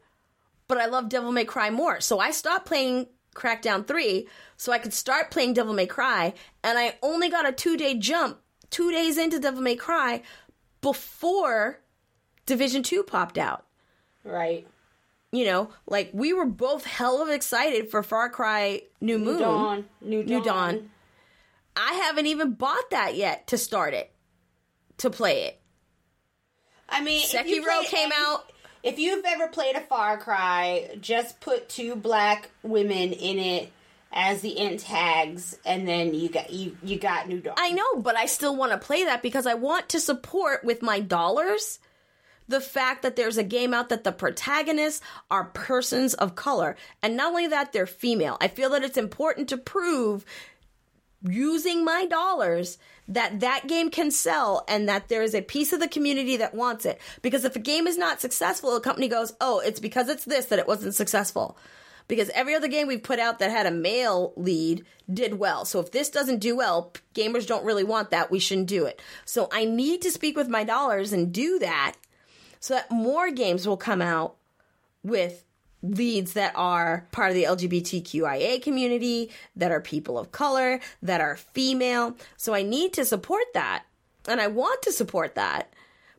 but 0.68 0.78
I 0.78 0.86
love 0.86 1.08
Devil 1.08 1.32
May 1.32 1.44
Cry 1.44 1.70
more. 1.70 2.00
So 2.00 2.18
I 2.18 2.30
stopped 2.30 2.66
playing 2.66 3.06
Crackdown 3.34 3.86
three 3.86 4.28
so 4.56 4.72
I 4.72 4.78
could 4.78 4.92
start 4.94 5.30
playing 5.30 5.54
Devil 5.54 5.74
May 5.74 5.86
Cry, 5.86 6.34
and 6.62 6.78
I 6.78 6.96
only 7.02 7.28
got 7.28 7.48
a 7.48 7.52
two 7.52 7.76
day 7.76 7.94
jump 7.96 8.38
two 8.70 8.90
days 8.90 9.18
into 9.18 9.38
Devil 9.38 9.62
May 9.62 9.76
Cry 9.76 10.22
before 10.80 11.80
Division 12.46 12.82
two 12.82 13.02
popped 13.02 13.38
out. 13.38 13.64
right. 14.24 14.66
You 15.32 15.44
know, 15.46 15.70
like 15.88 16.10
we 16.12 16.32
were 16.32 16.46
both 16.46 16.84
hell 16.84 17.20
of 17.20 17.28
excited 17.28 17.90
for 17.90 18.04
Far 18.04 18.30
Cry 18.30 18.82
New 19.00 19.18
Moon. 19.18 19.40
Dawn. 19.40 19.84
New 20.00 20.22
Dawn. 20.22 20.28
New 20.28 20.44
Dawn. 20.44 20.90
I 21.74 21.94
haven't 21.94 22.26
even 22.26 22.52
bought 22.52 22.90
that 22.90 23.16
yet 23.16 23.48
to 23.48 23.58
start 23.58 23.94
it, 23.94 24.12
to 24.98 25.10
play 25.10 25.42
it. 25.46 25.60
I 26.94 27.02
mean, 27.02 27.26
Sekiro 27.26 27.84
came 27.86 28.12
any- 28.12 28.14
out. 28.16 28.50
If 28.82 28.98
you've 28.98 29.24
ever 29.24 29.48
played 29.48 29.76
a 29.76 29.80
Far 29.80 30.18
Cry, 30.18 30.96
just 31.00 31.40
put 31.40 31.68
two 31.70 31.96
black 31.96 32.50
women 32.62 33.12
in 33.12 33.38
it 33.38 33.72
as 34.12 34.42
the 34.42 34.58
end 34.58 34.78
tags, 34.78 35.58
and 35.64 35.88
then 35.88 36.14
you 36.14 36.28
got 36.28 36.50
you 36.50 36.76
you 36.82 36.98
got 36.98 37.26
New 37.26 37.40
Dawn. 37.40 37.54
I 37.58 37.72
know, 37.72 37.96
but 37.96 38.16
I 38.16 38.26
still 38.26 38.54
want 38.54 38.72
to 38.72 38.78
play 38.78 39.04
that 39.04 39.22
because 39.22 39.46
I 39.46 39.54
want 39.54 39.88
to 39.90 40.00
support 40.00 40.64
with 40.64 40.82
my 40.82 41.00
dollars 41.00 41.78
the 42.46 42.60
fact 42.60 43.02
that 43.02 43.16
there's 43.16 43.38
a 43.38 43.42
game 43.42 43.72
out 43.72 43.88
that 43.88 44.04
the 44.04 44.12
protagonists 44.12 45.00
are 45.30 45.44
persons 45.44 46.14
of 46.14 46.34
color. 46.34 46.76
And 47.02 47.16
not 47.16 47.28
only 47.28 47.46
that, 47.48 47.72
they're 47.72 47.86
female. 47.86 48.36
I 48.40 48.48
feel 48.48 48.70
that 48.70 48.84
it's 48.84 48.98
important 48.98 49.48
to 49.48 49.56
prove 49.56 50.24
using 51.22 51.84
my 51.84 52.04
dollars 52.04 52.76
that 53.08 53.40
that 53.40 53.66
game 53.66 53.90
can 53.90 54.10
sell 54.10 54.64
and 54.68 54.88
that 54.88 55.08
there 55.08 55.22
is 55.22 55.34
a 55.34 55.42
piece 55.42 55.72
of 55.72 55.80
the 55.80 55.88
community 55.88 56.36
that 56.38 56.54
wants 56.54 56.86
it. 56.86 57.00
Because 57.22 57.44
if 57.44 57.56
a 57.56 57.60
game 57.60 57.86
is 57.86 57.98
not 57.98 58.20
successful, 58.20 58.76
a 58.76 58.80
company 58.80 59.08
goes, 59.08 59.34
oh, 59.40 59.60
it's 59.60 59.80
because 59.80 60.08
it's 60.08 60.24
this 60.24 60.46
that 60.46 60.58
it 60.58 60.68
wasn't 60.68 60.94
successful. 60.94 61.58
Because 62.06 62.28
every 62.30 62.54
other 62.54 62.68
game 62.68 62.86
we've 62.86 63.02
put 63.02 63.18
out 63.18 63.38
that 63.38 63.50
had 63.50 63.66
a 63.66 63.70
male 63.70 64.32
lead 64.36 64.84
did 65.12 65.38
well. 65.38 65.64
So 65.64 65.80
if 65.80 65.90
this 65.90 66.10
doesn't 66.10 66.38
do 66.38 66.56
well, 66.56 66.92
gamers 67.14 67.46
don't 67.46 67.64
really 67.64 67.84
want 67.84 68.10
that. 68.10 68.30
We 68.30 68.38
shouldn't 68.38 68.68
do 68.68 68.84
it. 68.84 69.00
So 69.24 69.48
I 69.52 69.64
need 69.64 70.02
to 70.02 70.10
speak 70.10 70.36
with 70.36 70.48
my 70.48 70.64
dollars 70.64 71.12
and 71.12 71.32
do 71.32 71.58
that 71.60 71.96
so 72.60 72.74
that 72.74 72.90
more 72.90 73.30
games 73.30 73.66
will 73.66 73.76
come 73.76 74.02
out 74.02 74.36
with 75.02 75.44
leads 75.84 76.32
that 76.32 76.52
are 76.56 77.06
part 77.12 77.30
of 77.30 77.34
the 77.34 77.44
LGBTQIA 77.44 78.62
community, 78.62 79.30
that 79.56 79.70
are 79.70 79.80
people 79.80 80.18
of 80.18 80.32
color, 80.32 80.80
that 81.02 81.20
are 81.20 81.36
female. 81.36 82.16
So 82.36 82.54
I 82.54 82.62
need 82.62 82.92
to 82.94 83.04
support 83.04 83.44
that. 83.54 83.84
And 84.26 84.40
I 84.40 84.46
want 84.46 84.82
to 84.82 84.92
support 84.92 85.34
that. 85.34 85.72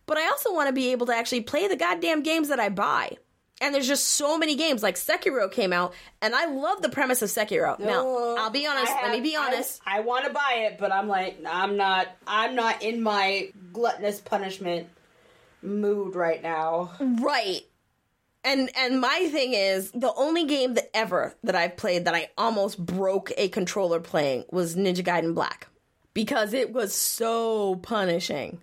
But 0.05 0.17
I 0.17 0.27
also 0.27 0.53
want 0.53 0.67
to 0.67 0.73
be 0.73 0.91
able 0.91 1.07
to 1.07 1.15
actually 1.15 1.41
play 1.41 1.67
the 1.67 1.75
goddamn 1.75 2.21
games 2.21 2.49
that 2.49 2.59
I 2.59 2.69
buy. 2.69 3.17
And 3.61 3.73
there's 3.73 3.87
just 3.87 4.05
so 4.09 4.37
many 4.37 4.55
games. 4.55 4.83
Like 4.83 4.95
Sekiro 4.95 5.49
came 5.51 5.71
out, 5.71 5.93
and 6.21 6.35
I 6.35 6.45
love 6.45 6.81
the 6.81 6.89
premise 6.89 7.21
of 7.21 7.29
Sekiro. 7.29 7.79
now, 7.79 8.35
I'll 8.37 8.49
be 8.49 8.67
honest. 8.67 8.91
I 8.91 9.03
let 9.03 9.11
me 9.13 9.21
be 9.21 9.35
honest. 9.37 9.81
I, 9.85 10.01
want 10.01 10.25
to 10.25 10.31
buy 10.31 10.67
it, 10.69 10.77
but 10.77 10.91
I'm 10.91 11.07
like, 11.07 11.39
I'm 11.47 11.77
not. 11.77 12.07
I'm 12.27 12.53
not 12.55 12.83
in 12.83 13.01
my 13.01 13.51
gluttonous 13.71 14.19
punishment 14.19 14.89
mood 15.61 16.15
right 16.15 16.43
now. 16.43 16.91
Right. 16.99 17.61
And 18.45 18.69
and 18.77 19.01
my 19.01 19.27
thing 19.31 19.53
is 19.53 19.89
the 19.91 20.13
only 20.13 20.45
game 20.45 20.75
that 20.75 20.95
ever 20.95 21.33
that 21.43 21.55
I've 21.55 21.77
played 21.77 22.05
that 22.05 22.13
I 22.13 22.29
almost 22.37 22.77
broke 22.77 23.31
a 23.37 23.49
controller 23.49 23.99
playing 23.99 24.45
was 24.51 24.75
Ninja 24.75 25.03
Gaiden 25.03 25.33
Black 25.33 25.67
because 26.13 26.53
it 26.53 26.71
was 26.71 26.93
so 26.93 27.77
punishing. 27.77 28.61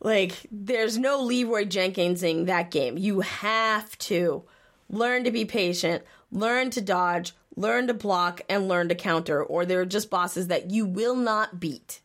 Like 0.00 0.34
there's 0.52 0.98
no 0.98 1.22
Leroy 1.22 1.64
Jenkinsing 1.64 2.44
that 2.44 2.70
game. 2.70 2.98
You 2.98 3.20
have 3.20 3.96
to 3.98 4.44
learn 4.90 5.24
to 5.24 5.30
be 5.30 5.46
patient, 5.46 6.04
learn 6.30 6.68
to 6.70 6.82
dodge, 6.82 7.32
learn 7.56 7.86
to 7.86 7.94
block 7.94 8.42
and 8.50 8.68
learn 8.68 8.90
to 8.90 8.94
counter 8.94 9.42
or 9.42 9.64
there 9.64 9.80
are 9.80 9.86
just 9.86 10.10
bosses 10.10 10.48
that 10.48 10.70
you 10.70 10.84
will 10.84 11.16
not 11.16 11.58
beat. 11.58 12.02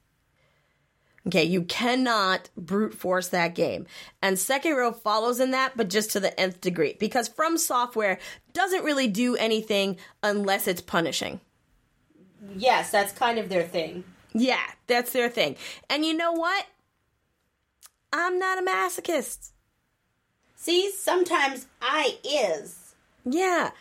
Okay, 1.26 1.44
you 1.46 1.64
cannot 1.64 2.50
brute 2.58 2.94
force 2.94 3.30
that 3.30 3.56
game. 3.56 3.86
And 4.22 4.36
Sekiro 4.36 4.94
follows 4.94 5.40
in 5.40 5.52
that, 5.52 5.78
but 5.78 5.90
just 5.90 6.12
to 6.12 6.20
the 6.20 6.38
nth 6.38 6.60
degree. 6.60 6.98
Because 7.00 7.30
From 7.30 7.58
Software 7.58 8.20
doesn't 8.52 8.84
really 8.84 9.08
do 9.08 9.36
anything 9.38 9.98
unless 10.22 10.68
it's 10.68 10.82
punishing. 10.82 11.40
Yes, 12.56 12.92
that's 12.92 13.14
kind 13.14 13.40
of 13.40 13.48
their 13.48 13.64
thing. 13.64 14.04
Yeah, 14.34 14.64
that's 14.88 15.14
their 15.14 15.30
thing. 15.30 15.56
And 15.90 16.06
you 16.06 16.14
know 16.14 16.34
what? 16.34 16.66
I'm 18.12 18.38
not 18.38 18.60
a 18.60 18.62
masochist. 18.62 19.52
See, 20.56 20.92
sometimes 20.92 21.68
I 21.82 22.18
is. 22.24 22.96
Yeah, 23.26 23.72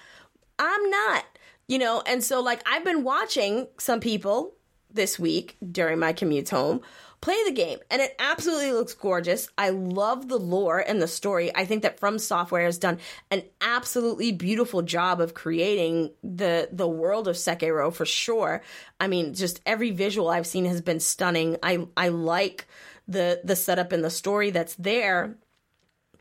I'm 0.59 0.91
not. 0.91 1.25
You 1.67 1.79
know, 1.79 2.03
and 2.07 2.23
so 2.23 2.41
like 2.41 2.63
I've 2.67 2.85
been 2.85 3.03
watching 3.03 3.67
some 3.79 4.01
people 4.01 4.55
this 4.91 5.19
week 5.19 5.57
during 5.71 5.99
my 5.99 6.13
commutes 6.13 6.51
home 6.51 6.83
play 7.23 7.37
the 7.47 7.53
game 7.53 7.79
and 7.91 8.03
it 8.03 8.15
absolutely 8.19 8.73
looks 8.73 8.93
gorgeous. 8.93 9.49
I 9.57 9.71
love 9.71 10.29
the 10.29 10.39
lore 10.39 10.81
and 10.81 11.01
the 11.01 11.09
story. 11.09 11.55
I 11.55 11.65
think 11.65 11.85
that 11.85 11.99
From 11.99 12.19
Software 12.19 12.65
has 12.65 12.79
done 12.79 12.99
an 13.31 13.45
absolutely 13.63 14.33
beautiful 14.33 14.83
job 14.83 15.23
of 15.23 15.33
creating 15.33 16.11
the 16.23 16.69
the 16.71 16.89
world 16.89 17.29
of 17.29 17.37
Sekiro 17.37 17.95
for 17.95 18.05
sure. 18.05 18.63
I 19.01 19.07
mean, 19.07 19.33
just 19.33 19.63
every 19.65 19.93
visual 19.93 20.29
I've 20.29 20.47
seen 20.47 20.67
has 20.67 20.83
been 20.83 21.01
stunning. 21.01 21.57
I 21.63 21.87
I 21.97 22.09
like 22.09 22.67
the 23.09 23.41
the 23.43 23.57
setup 23.57 23.93
and 23.93 24.05
the 24.05 24.11
story 24.11 24.51
that's 24.51 24.75
there. 24.75 25.39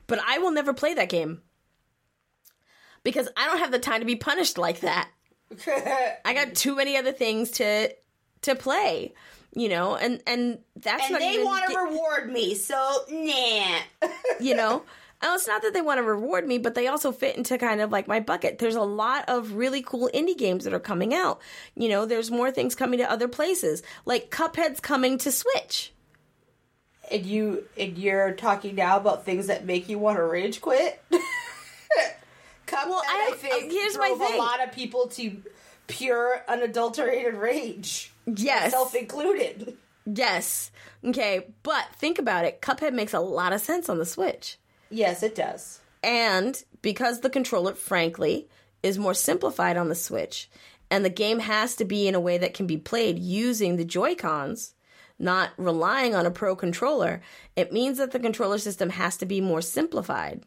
But 0.07 0.19
I 0.25 0.37
will 0.37 0.51
never 0.51 0.73
play 0.73 0.93
that 0.93 1.09
game 1.09 1.41
because 3.03 3.27
I 3.35 3.47
don't 3.47 3.59
have 3.59 3.71
the 3.71 3.79
time 3.79 4.01
to 4.01 4.05
be 4.05 4.15
punished 4.15 4.57
like 4.57 4.81
that. 4.81 5.09
I 6.25 6.33
got 6.33 6.53
too 6.53 6.75
many 6.75 6.95
other 6.95 7.11
things 7.11 7.51
to 7.51 7.93
to 8.43 8.55
play, 8.55 9.13
you 9.53 9.69
know, 9.69 9.95
and 9.95 10.21
and 10.27 10.59
that's 10.75 11.09
and 11.09 11.21
they 11.21 11.43
want 11.43 11.69
to 11.69 11.77
reward 11.77 12.31
me, 12.31 12.55
so 12.55 12.75
nah. 13.09 13.79
you 14.39 14.55
know. 14.55 14.83
And 15.23 15.35
it's 15.35 15.45
not 15.47 15.61
that 15.61 15.73
they 15.75 15.81
want 15.81 15.99
to 15.99 16.03
reward 16.03 16.47
me, 16.47 16.57
but 16.57 16.73
they 16.73 16.87
also 16.87 17.11
fit 17.11 17.35
into 17.37 17.55
kind 17.59 17.79
of 17.79 17.91
like 17.91 18.07
my 18.07 18.19
bucket. 18.19 18.57
There's 18.57 18.73
a 18.73 18.81
lot 18.81 19.25
of 19.27 19.53
really 19.53 19.83
cool 19.83 20.09
indie 20.15 20.35
games 20.35 20.63
that 20.63 20.73
are 20.73 20.79
coming 20.79 21.13
out. 21.13 21.39
You 21.75 21.89
know, 21.89 22.07
there's 22.07 22.31
more 22.31 22.49
things 22.49 22.73
coming 22.73 22.97
to 22.97 23.11
other 23.11 23.27
places. 23.27 23.83
Like 24.03 24.31
Cuphead's 24.31 24.79
coming 24.79 25.19
to 25.19 25.31
Switch. 25.31 25.93
and 27.11 27.23
you 27.23 27.65
and 27.77 27.99
you're 27.99 28.31
talking 28.31 28.73
now 28.73 28.97
about 28.97 29.23
things 29.23 29.45
that 29.45 29.63
make 29.63 29.87
you 29.89 29.99
want 29.99 30.17
to 30.17 30.23
rage 30.23 30.59
quit. 30.59 30.99
Cuphead, 32.67 32.87
Well, 32.87 33.03
I 33.07 33.31
I, 33.33 33.35
think 33.35 33.71
here's 33.71 33.97
my 33.97 34.15
thing. 34.17 34.35
a 34.35 34.37
lot 34.41 34.63
of 34.63 34.71
people 34.71 35.07
to 35.09 35.37
pure 35.87 36.41
unadulterated 36.47 37.35
rage, 37.35 38.10
Yes. 38.25 38.71
self 38.71 38.95
included. 38.95 39.77
Yes. 40.05 40.71
Okay, 41.03 41.47
but 41.63 41.85
think 41.95 42.19
about 42.19 42.45
it. 42.45 42.61
Cuphead 42.61 42.93
makes 42.93 43.13
a 43.13 43.19
lot 43.19 43.53
of 43.53 43.61
sense 43.61 43.89
on 43.89 43.97
the 43.97 44.05
Switch. 44.05 44.57
Yes, 44.89 45.23
it 45.23 45.35
does. 45.35 45.79
And 46.03 46.61
because 46.81 47.21
the 47.21 47.29
controller, 47.29 47.73
frankly, 47.73 48.49
is 48.83 48.97
more 48.97 49.13
simplified 49.13 49.77
on 49.77 49.89
the 49.89 49.95
Switch, 49.95 50.49
and 50.89 51.05
the 51.05 51.09
game 51.09 51.39
has 51.39 51.75
to 51.77 51.85
be 51.85 52.07
in 52.07 52.15
a 52.15 52.19
way 52.19 52.37
that 52.37 52.53
can 52.53 52.67
be 52.67 52.77
played 52.77 53.19
using 53.19 53.75
the 53.75 53.85
Joy 53.85 54.15
Cons, 54.15 54.73
not 55.19 55.51
relying 55.57 56.15
on 56.15 56.25
a 56.25 56.31
pro 56.31 56.55
controller, 56.55 57.21
it 57.55 57.71
means 57.71 57.97
that 57.99 58.11
the 58.11 58.19
controller 58.19 58.57
system 58.57 58.89
has 58.89 59.17
to 59.17 59.25
be 59.25 59.39
more 59.39 59.61
simplified. 59.61 60.43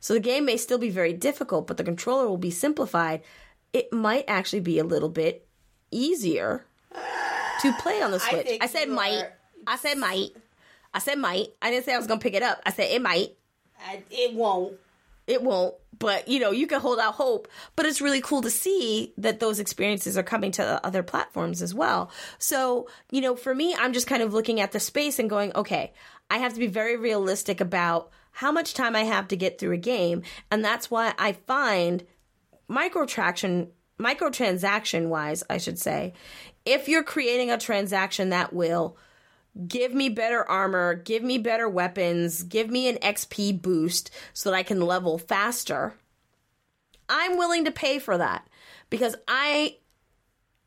So 0.00 0.12
the 0.12 0.20
game 0.20 0.44
may 0.44 0.58
still 0.58 0.78
be 0.78 0.90
very 0.90 1.14
difficult, 1.14 1.66
but 1.66 1.78
the 1.78 1.84
controller 1.84 2.28
will 2.28 2.36
be 2.36 2.50
simplified. 2.50 3.22
It 3.72 3.90
might 3.90 4.26
actually 4.28 4.60
be 4.60 4.78
a 4.78 4.84
little 4.84 5.08
bit 5.08 5.48
easier 5.90 6.64
to 7.60 7.72
play 7.74 8.02
on 8.02 8.10
the 8.10 8.20
Switch. 8.20 8.46
think 8.46 8.62
I, 8.62 8.66
said 8.66 8.88
might. 8.88 9.22
are- 9.22 9.32
I 9.66 9.76
said 9.76 9.98
might. 9.98 10.30
I 10.92 10.98
said 10.98 11.18
might. 11.18 11.48
I 11.60 11.70
didn't 11.70 11.84
say 11.84 11.94
I 11.94 11.98
was 11.98 12.06
going 12.06 12.20
to 12.20 12.22
pick 12.22 12.34
it 12.34 12.42
up. 12.42 12.60
I 12.64 12.70
said 12.70 12.90
it 12.90 13.02
might. 13.02 13.36
I, 13.86 14.02
it 14.10 14.34
won't. 14.34 14.74
It 15.26 15.42
won't, 15.42 15.74
but 15.98 16.28
you 16.28 16.38
know, 16.38 16.50
you 16.50 16.66
can 16.66 16.80
hold 16.80 16.98
out 16.98 17.14
hope. 17.14 17.48
But 17.76 17.86
it's 17.86 18.02
really 18.02 18.20
cool 18.20 18.42
to 18.42 18.50
see 18.50 19.14
that 19.16 19.40
those 19.40 19.58
experiences 19.58 20.18
are 20.18 20.22
coming 20.22 20.50
to 20.52 20.84
other 20.84 21.02
platforms 21.02 21.62
as 21.62 21.72
well. 21.74 22.10
So, 22.38 22.88
you 23.10 23.22
know, 23.22 23.34
for 23.34 23.54
me, 23.54 23.74
I'm 23.74 23.94
just 23.94 24.06
kind 24.06 24.22
of 24.22 24.34
looking 24.34 24.60
at 24.60 24.72
the 24.72 24.80
space 24.80 25.18
and 25.18 25.30
going, 25.30 25.54
okay, 25.54 25.94
I 26.30 26.38
have 26.38 26.52
to 26.52 26.60
be 26.60 26.66
very 26.66 26.96
realistic 26.98 27.62
about 27.62 28.10
how 28.32 28.52
much 28.52 28.74
time 28.74 28.94
I 28.94 29.04
have 29.04 29.28
to 29.28 29.36
get 29.36 29.58
through 29.58 29.72
a 29.72 29.78
game. 29.78 30.22
And 30.50 30.62
that's 30.62 30.90
why 30.90 31.14
I 31.18 31.32
find 31.32 32.04
microtraction 32.68 33.68
microtransaction 33.98 35.08
wise, 35.08 35.42
I 35.48 35.58
should 35.58 35.78
say, 35.78 36.14
if 36.64 36.88
you're 36.88 37.04
creating 37.04 37.50
a 37.50 37.58
transaction 37.58 38.30
that 38.30 38.52
will 38.52 38.96
give 39.68 39.94
me 39.94 40.08
better 40.08 40.48
armor, 40.48 40.94
give 40.94 41.22
me 41.22 41.38
better 41.38 41.68
weapons, 41.68 42.42
give 42.42 42.70
me 42.70 42.88
an 42.88 42.96
XP 42.96 43.62
boost 43.62 44.10
so 44.32 44.50
that 44.50 44.56
I 44.56 44.62
can 44.62 44.80
level 44.80 45.18
faster, 45.18 45.94
I'm 47.08 47.36
willing 47.36 47.64
to 47.66 47.70
pay 47.70 47.98
for 47.98 48.18
that 48.18 48.48
because 48.90 49.14
I 49.28 49.76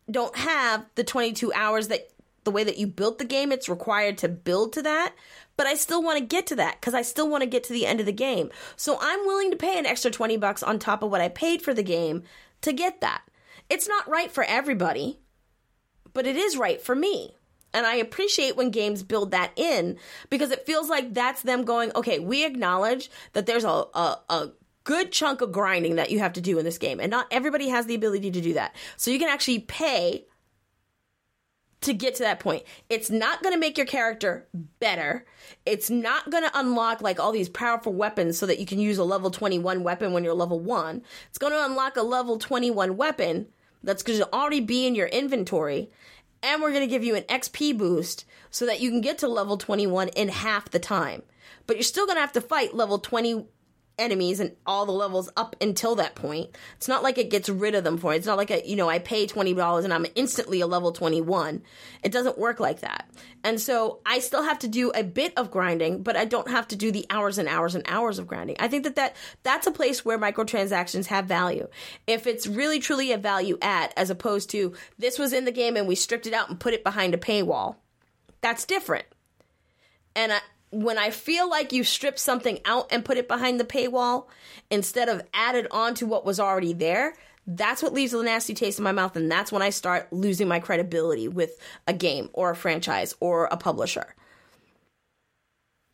don't 0.10 0.36
have 0.38 0.86
the 0.96 1.04
22 1.04 1.52
hours 1.54 1.90
that 1.90 2.10
the 2.44 2.52
way 2.52 2.64
that 2.64 2.78
you 2.78 2.88
built 2.88 3.18
the 3.18 3.26
game 3.26 3.52
it's 3.52 3.68
required 3.68 4.18
to 4.20 4.30
build 4.30 4.72
to 4.72 4.82
that 4.82 5.14
but 5.58 5.68
I 5.68 5.74
still 5.74 6.02
want 6.02 6.20
to 6.20 6.26
get 6.26 6.48
to 6.48 6.56
that 6.56 6.80
cuz 6.80 6.94
I 6.94 7.02
still 7.02 7.28
want 7.28 7.42
to 7.42 7.50
get 7.50 7.64
to 7.66 7.74
the 7.74 7.86
end 7.86 8.00
of 8.00 8.06
the 8.06 8.14
game. 8.14 8.52
So 8.76 8.98
I'm 9.02 9.26
willing 9.26 9.52
to 9.52 9.58
pay 9.58 9.78
an 9.78 9.86
extra 9.86 10.12
20 10.12 10.38
bucks 10.38 10.64
on 10.64 10.80
top 10.80 11.04
of 11.04 11.12
what 11.12 11.20
I 11.20 11.30
paid 11.30 11.62
for 11.62 11.74
the 11.74 11.84
game 11.84 12.24
to 12.62 12.74
get 12.74 13.02
that. 13.02 13.24
It's 13.70 13.88
not 13.88 14.10
right 14.10 14.32
for 14.32 14.44
everybody, 14.44 15.20
but 16.14 16.26
it 16.26 16.36
is 16.36 16.58
right 16.58 16.82
for 16.82 16.96
me. 16.96 17.36
And 17.74 17.86
I 17.86 17.96
appreciate 17.96 18.56
when 18.56 18.72
games 18.72 19.04
build 19.04 19.32
that 19.32 19.52
in 19.56 19.98
because 20.30 20.52
it 20.52 20.66
feels 20.66 20.90
like 20.90 21.14
that's 21.14 21.42
them 21.42 21.64
going, 21.64 21.92
okay, 21.96 22.20
we 22.20 22.46
acknowledge 22.46 23.12
that 23.34 23.46
there's 23.46 23.66
a, 23.66 23.68
a, 23.68 24.20
a 24.30 24.52
good 24.84 25.12
chunk 25.12 25.42
of 25.42 25.52
grinding 25.52 25.96
that 25.96 26.10
you 26.10 26.20
have 26.20 26.34
to 26.34 26.42
do 26.42 26.58
in 26.58 26.66
this 26.66 26.78
game. 26.78 27.00
And 27.00 27.12
not 27.12 27.28
everybody 27.30 27.68
has 27.68 27.86
the 27.86 27.96
ability 27.96 28.32
to 28.32 28.42
do 28.42 28.54
that. 28.54 28.74
So 28.96 29.12
you 29.12 29.20
can 29.20 29.28
actually 29.30 29.60
pay 29.60 30.26
to 31.82 31.94
get 31.94 32.16
to 32.16 32.24
that 32.24 32.40
point. 32.40 32.64
It's 32.90 33.10
not 33.10 33.44
going 33.44 33.54
to 33.54 33.60
make 33.60 33.78
your 33.78 33.86
character 33.86 34.48
better. 34.80 35.26
It's 35.66 35.90
not 35.90 36.30
going 36.30 36.44
to 36.44 36.60
unlock 36.60 37.02
like 37.02 37.20
all 37.20 37.32
these 37.32 37.50
powerful 37.50 37.94
weapons 37.94 38.38
so 38.38 38.46
that 38.46 38.60
you 38.60 38.66
can 38.66 38.80
use 38.80 38.98
a 38.98 39.04
level 39.04 39.30
21 39.30 39.84
weapon 39.84 40.12
when 40.12 40.24
you're 40.24 40.34
level 40.34 40.60
1. 40.60 41.02
It's 41.30 41.38
going 41.38 41.54
to 41.54 41.66
unlock 41.66 41.96
a 41.96 42.02
level 42.02 42.40
21 42.40 42.98
weapon 42.98 43.48
that's 43.84 44.04
going 44.04 44.20
to 44.20 44.34
already 44.34 44.60
be 44.60 44.88
in 44.88 44.96
your 44.96 45.08
inventory. 45.08 45.92
And 46.42 46.62
we're 46.62 46.72
going 46.72 46.82
to 46.82 46.88
give 46.88 47.04
you 47.04 47.16
an 47.16 47.24
XP 47.24 47.78
boost 47.78 48.26
so 48.50 48.66
that 48.66 48.80
you 48.80 48.90
can 48.90 49.02
get 49.02 49.20
to 49.20 49.28
level 49.28 49.58
21 49.58 50.10
in 50.10 50.30
half 50.30 50.70
the 50.70 50.80
time. 50.80 51.22
But 51.68 51.76
you're 51.76 51.84
still 51.84 52.06
going 52.06 52.18
to 52.18 52.22
have 52.22 52.34
to 52.34 52.42
fight 52.42 52.76
level 52.76 53.00
20 53.00 53.46
enemies 53.98 54.40
and 54.40 54.56
all 54.66 54.86
the 54.86 54.92
levels 54.92 55.30
up 55.36 55.56
until 55.62 55.96
that 55.96 56.16
point. 56.16 56.50
It's 56.76 56.88
not 56.88 57.04
like 57.04 57.18
it 57.18 57.30
gets 57.30 57.50
rid 57.50 57.76
of 57.76 57.84
them 57.84 57.98
for 57.98 58.14
you. 58.14 58.18
It's 58.18 58.28
not 58.28 58.38
like 58.38 58.52
a, 58.52 58.68
you 58.68 58.76
know, 58.76 58.90
I 58.90 59.00
pay 59.00 59.26
$20 59.26 59.84
and 59.84 59.94
I'm 59.94 60.06
instantly 60.16 60.62
a 60.62 60.68
level 60.68 60.92
21. 60.92 61.64
It 62.04 62.12
doesn't 62.12 62.38
work 62.38 62.60
like 62.60 62.82
that. 62.82 63.10
And 63.44 63.60
so 63.60 64.00
I 64.06 64.20
still 64.20 64.44
have 64.44 64.60
to 64.60 64.68
do 64.68 64.92
a 64.92 65.04
bit 65.04 65.34
of 65.38 65.52
grinding, 65.52 66.04
but 66.04 66.16
I 66.16 66.26
don't 66.26 66.50
have 66.50 66.68
to 66.70 66.76
do 66.76 66.92
the 66.92 67.06
hours 67.10 67.38
and 67.38 67.48
hours 67.48 67.76
and 67.76 67.84
hours 67.88 68.20
of 68.20 68.28
grinding. 68.28 68.56
I 68.60 68.68
think 68.68 68.84
that, 68.84 68.96
that 68.96 69.16
that's 69.44 69.68
a 69.68 69.72
place 69.72 70.06
where 70.06 70.20
microtransactions 70.20 71.08
have 71.08 71.26
value. 71.26 71.68
If 72.06 72.28
it's 72.28 72.48
really 72.48 72.80
truly 72.80 73.12
a 73.12 73.18
value 73.18 73.58
add 73.62 73.94
as 73.98 74.10
opposed 74.10 74.50
to 74.52 74.74
this 74.98 75.18
was 75.18 75.34
in 75.34 75.46
the 75.46 75.52
game 75.52 75.76
and 75.76 75.88
we 75.88 75.96
stripped 75.96 76.28
it 76.28 76.34
out 76.34 76.50
and 76.50 76.60
put 76.60 76.74
it 76.74 76.84
behind 76.84 77.14
a 77.14 77.18
paywall. 77.18 77.78
That's 78.42 78.66
different. 78.66 79.06
And 80.16 80.34
I, 80.34 80.40
when 80.72 80.98
I 80.98 81.12
feel 81.12 81.50
like 81.50 81.72
you 81.72 81.84
strip 81.84 82.20
something 82.20 82.60
out 82.66 82.88
and 82.92 83.06
put 83.06 83.18
it 83.18 83.28
behind 83.28 83.60
the 83.60 83.66
paywall 83.66 84.26
instead 84.70 85.10
of 85.10 85.24
added 85.34 85.68
on 85.72 85.96
to 85.96 86.06
what 86.06 86.26
was 86.26 86.40
already 86.40 86.74
there, 86.74 87.14
that's 87.48 87.82
what 87.82 87.94
leaves 87.94 88.14
a 88.14 88.22
nasty 88.22 88.54
taste 88.54 88.78
in 88.78 88.84
my 88.84 88.92
mouth. 88.92 89.16
And 89.16 89.32
that's 89.32 89.52
when 89.52 89.62
I 89.62 89.70
start 89.70 90.12
losing 90.12 90.48
my 90.48 90.60
credibility 90.60 91.30
with 91.30 91.58
a 91.88 91.94
game 91.94 92.30
or 92.34 92.52
a 92.52 92.56
franchise 92.56 93.16
or 93.22 93.46
a 93.46 93.56
publisher. 93.58 94.14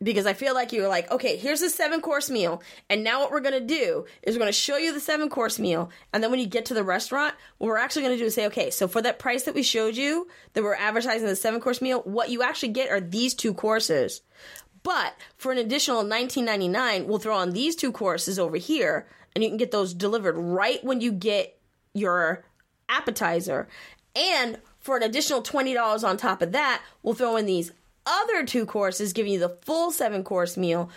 Because 0.02 0.26
I 0.26 0.32
feel 0.32 0.52
like 0.52 0.72
you're 0.72 0.88
like, 0.88 1.10
okay, 1.10 1.36
here's 1.36 1.62
a 1.62 1.70
seven 1.70 2.00
course 2.00 2.28
meal. 2.28 2.60
And 2.90 3.04
now 3.04 3.20
what 3.20 3.30
we're 3.30 3.40
going 3.40 3.58
to 3.58 3.74
do 3.74 4.04
is 4.22 4.34
we're 4.34 4.40
going 4.40 4.48
to 4.48 4.52
show 4.52 4.76
you 4.76 4.92
the 4.92 5.00
seven 5.00 5.30
course 5.30 5.58
meal. 5.58 5.90
And 6.12 6.22
then 6.22 6.32
when 6.32 6.40
you 6.40 6.46
get 6.46 6.66
to 6.66 6.74
the 6.74 6.82
restaurant, 6.82 7.34
what 7.58 7.68
we're 7.68 7.78
actually 7.78 8.02
going 8.02 8.16
to 8.16 8.22
do 8.22 8.26
is 8.26 8.34
say, 8.34 8.46
okay, 8.48 8.70
so 8.70 8.88
for 8.88 9.00
that 9.00 9.20
price 9.20 9.44
that 9.44 9.54
we 9.54 9.62
showed 9.62 9.96
you, 9.96 10.26
that 10.52 10.64
we're 10.64 10.74
advertising 10.74 11.28
the 11.28 11.36
seven 11.36 11.60
course 11.60 11.80
meal, 11.80 12.00
what 12.00 12.28
you 12.28 12.42
actually 12.42 12.70
get 12.70 12.90
are 12.90 13.00
these 13.00 13.32
two 13.32 13.54
courses. 13.54 14.20
But 14.84 15.16
for 15.36 15.50
an 15.50 15.58
additional 15.58 16.04
$19.99, 16.04 17.06
we'll 17.06 17.18
throw 17.18 17.36
on 17.36 17.50
these 17.50 17.74
two 17.74 17.90
courses 17.90 18.38
over 18.38 18.56
here, 18.56 19.08
and 19.34 19.42
you 19.42 19.50
can 19.50 19.56
get 19.56 19.72
those 19.72 19.92
delivered 19.92 20.36
right 20.36 20.84
when 20.84 21.00
you 21.00 21.10
get 21.10 21.58
your 21.94 22.44
appetizer. 22.88 23.66
And 24.14 24.60
for 24.78 24.96
an 24.96 25.02
additional 25.02 25.42
$20 25.42 26.06
on 26.06 26.16
top 26.16 26.42
of 26.42 26.52
that, 26.52 26.82
we'll 27.02 27.14
throw 27.14 27.36
in 27.36 27.46
these 27.46 27.72
other 28.06 28.44
two 28.44 28.66
courses, 28.66 29.14
giving 29.14 29.32
you 29.32 29.38
the 29.38 29.56
full 29.62 29.90
seven 29.90 30.22
course 30.22 30.56
meal. 30.56 30.90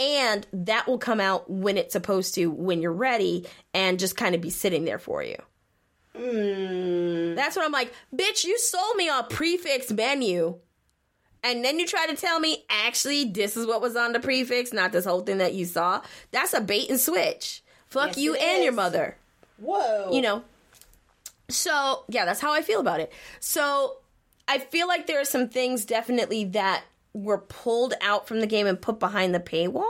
And 0.00 0.46
that 0.52 0.86
will 0.86 0.98
come 0.98 1.20
out 1.20 1.48
when 1.48 1.78
it's 1.78 1.92
supposed 1.92 2.34
to, 2.34 2.50
when 2.50 2.82
you're 2.82 2.92
ready, 2.92 3.46
and 3.72 3.98
just 3.98 4.16
kind 4.16 4.34
of 4.34 4.40
be 4.40 4.50
sitting 4.50 4.84
there 4.84 4.98
for 4.98 5.22
you. 5.22 5.36
Hmm. 6.16 7.34
That's 7.34 7.54
what 7.54 7.64
I'm 7.64 7.72
like, 7.72 7.92
bitch, 8.14 8.44
you 8.44 8.58
sold 8.58 8.96
me 8.96 9.08
a 9.08 9.22
prix 9.22 9.58
fixe 9.58 9.92
menu. 9.92 10.58
And 11.42 11.64
then 11.64 11.78
you 11.78 11.86
try 11.86 12.06
to 12.06 12.16
tell 12.16 12.40
me, 12.40 12.64
actually, 12.68 13.24
this 13.24 13.56
is 13.56 13.66
what 13.66 13.80
was 13.80 13.96
on 13.96 14.12
the 14.12 14.20
prix 14.20 14.44
fixe, 14.44 14.72
not 14.72 14.92
this 14.92 15.04
whole 15.04 15.20
thing 15.20 15.38
that 15.38 15.54
you 15.54 15.64
saw. 15.64 16.02
That's 16.30 16.52
a 16.52 16.60
bait 16.60 16.90
and 16.90 16.98
switch. 17.00 17.62
Fuck 17.86 18.08
Yes, 18.08 18.18
you 18.18 18.34
and 18.34 18.64
your 18.64 18.72
mother. 18.72 19.16
Whoa. 19.58 20.10
You 20.12 20.20
know. 20.20 20.42
So, 21.48 22.04
yeah, 22.08 22.24
that's 22.24 22.40
how 22.40 22.52
I 22.52 22.62
feel 22.62 22.80
about 22.80 23.00
it. 23.00 23.12
So, 23.40 23.98
I 24.46 24.58
feel 24.58 24.88
like 24.88 25.06
there 25.06 25.20
are 25.20 25.24
some 25.24 25.48
things 25.48 25.84
definitely 25.84 26.44
that 26.46 26.84
were 27.14 27.38
pulled 27.38 27.94
out 28.00 28.28
from 28.28 28.40
the 28.40 28.46
game 28.46 28.66
and 28.66 28.80
put 28.80 28.98
behind 28.98 29.34
the 29.34 29.40
paywall. 29.40 29.86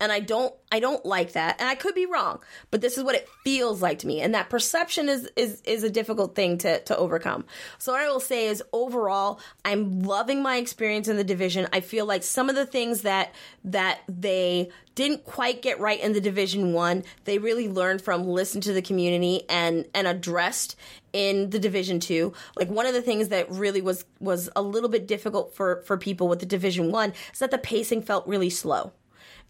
And 0.00 0.12
I 0.12 0.20
don't 0.20 0.54
I 0.70 0.80
don't 0.80 1.04
like 1.06 1.32
that. 1.32 1.56
And 1.60 1.68
I 1.68 1.74
could 1.74 1.94
be 1.94 2.06
wrong, 2.06 2.40
but 2.70 2.80
this 2.80 2.98
is 2.98 3.04
what 3.04 3.14
it 3.14 3.28
feels 3.44 3.80
like 3.80 4.00
to 4.00 4.06
me. 4.06 4.20
And 4.20 4.34
that 4.34 4.50
perception 4.50 5.08
is 5.08 5.28
is 5.36 5.62
is 5.62 5.84
a 5.84 5.90
difficult 5.90 6.34
thing 6.34 6.58
to 6.58 6.80
to 6.80 6.96
overcome. 6.96 7.44
So 7.78 7.92
what 7.92 8.02
I 8.02 8.08
will 8.08 8.20
say 8.20 8.46
is 8.46 8.62
overall, 8.72 9.40
I'm 9.64 10.00
loving 10.02 10.42
my 10.42 10.56
experience 10.56 11.08
in 11.08 11.16
the 11.16 11.24
division. 11.24 11.68
I 11.72 11.80
feel 11.80 12.06
like 12.06 12.22
some 12.22 12.48
of 12.50 12.56
the 12.56 12.66
things 12.66 13.02
that 13.02 13.34
that 13.64 14.00
they 14.08 14.70
didn't 14.94 15.24
quite 15.24 15.60
get 15.60 15.78
right 15.78 16.00
in 16.00 16.14
the 16.14 16.20
division 16.20 16.72
1, 16.72 17.04
they 17.24 17.38
really 17.38 17.68
learned 17.68 18.00
from 18.00 18.24
listen 18.24 18.60
to 18.62 18.72
the 18.72 18.82
community 18.82 19.42
and 19.48 19.86
and 19.94 20.06
addressed 20.06 20.76
in 21.12 21.48
the 21.48 21.58
division 21.58 21.98
2 21.98 22.30
like 22.56 22.68
one 22.68 22.84
of 22.84 22.92
the 22.92 23.00
things 23.00 23.28
that 23.28 23.50
really 23.50 23.80
was 23.80 24.04
was 24.20 24.50
a 24.54 24.60
little 24.60 24.90
bit 24.90 25.06
difficult 25.06 25.54
for 25.54 25.80
for 25.86 25.96
people 25.96 26.28
with 26.28 26.40
the 26.40 26.46
division 26.46 26.92
1 26.92 27.14
is 27.32 27.38
that 27.38 27.50
the 27.50 27.56
pacing 27.56 28.02
felt 28.02 28.26
really 28.26 28.50
slow 28.50 28.92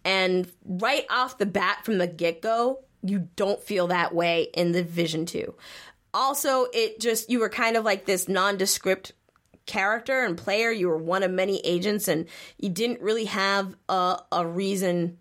and 0.06 0.50
right 0.64 1.04
off 1.10 1.36
the 1.36 1.46
bat 1.46 1.84
from 1.84 1.98
the 1.98 2.06
get 2.06 2.40
go, 2.40 2.78
you 3.02 3.28
don't 3.34 3.60
feel 3.60 3.88
that 3.88 4.14
way 4.14 4.46
in 4.54 4.70
the 4.70 4.84
Division 4.84 5.26
2. 5.26 5.52
Also, 6.14 6.68
it 6.72 7.00
just, 7.00 7.28
you 7.28 7.40
were 7.40 7.48
kind 7.48 7.76
of 7.76 7.84
like 7.84 8.06
this 8.06 8.28
nondescript 8.28 9.12
character 9.66 10.24
and 10.24 10.38
player. 10.38 10.70
You 10.70 10.88
were 10.88 10.96
one 10.96 11.24
of 11.24 11.32
many 11.32 11.58
agents, 11.64 12.06
and 12.06 12.26
you 12.56 12.68
didn't 12.68 13.00
really 13.00 13.24
have 13.24 13.74
a, 13.88 14.20
a 14.30 14.46
reason 14.46 15.18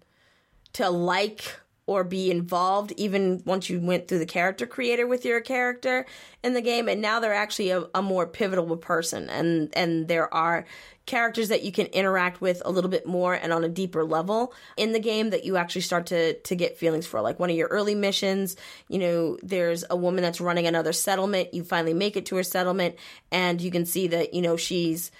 to 0.73 0.91
like 0.91 1.59
or 1.87 2.03
be 2.03 2.31
involved 2.31 2.91
even 2.97 3.43
once 3.45 3.69
you 3.69 3.79
went 3.79 4.07
through 4.07 4.17
the 4.17 4.25
character 4.25 4.65
creator 4.65 5.05
with 5.05 5.23
your 5.23 5.39
character 5.39 6.05
in 6.43 6.53
the 6.53 6.61
game. 6.61 6.89
And 6.89 7.01
now 7.01 7.19
they're 7.19 7.33
actually 7.33 7.69
a, 7.69 7.85
a 7.93 8.01
more 8.01 8.25
pivotal 8.25 8.75
person. 8.77 9.29
And 9.29 9.69
and 9.75 10.07
there 10.07 10.33
are 10.33 10.65
characters 11.05 11.49
that 11.49 11.61
you 11.61 11.71
can 11.71 11.85
interact 11.87 12.41
with 12.41 12.59
a 12.65 12.71
little 12.71 12.89
bit 12.89 13.05
more 13.05 13.35
and 13.35 13.53
on 13.53 13.63
a 13.63 13.69
deeper 13.69 14.03
level 14.03 14.51
in 14.75 14.91
the 14.91 14.99
game 14.99 15.29
that 15.29 15.45
you 15.45 15.57
actually 15.57 15.81
start 15.81 16.07
to 16.07 16.33
to 16.33 16.55
get 16.55 16.77
feelings 16.77 17.05
for. 17.05 17.21
Like 17.21 17.39
one 17.39 17.51
of 17.51 17.55
your 17.55 17.67
early 17.67 17.93
missions 17.93 18.55
you 18.87 18.97
know 18.97 19.37
there's 19.43 19.83
a 19.89 19.95
woman 19.95 20.23
that's 20.23 20.41
running 20.41 20.65
another 20.65 20.93
settlement. 20.93 21.53
You 21.53 21.63
finally 21.63 21.93
make 21.93 22.17
it 22.17 22.25
to 22.27 22.35
her 22.37 22.43
settlement. 22.43 22.95
And 23.31 23.61
you 23.61 23.69
can 23.69 23.85
see 23.85 24.07
that 24.07 24.33
you 24.33 24.41
know 24.41 24.57
she's 24.57 25.11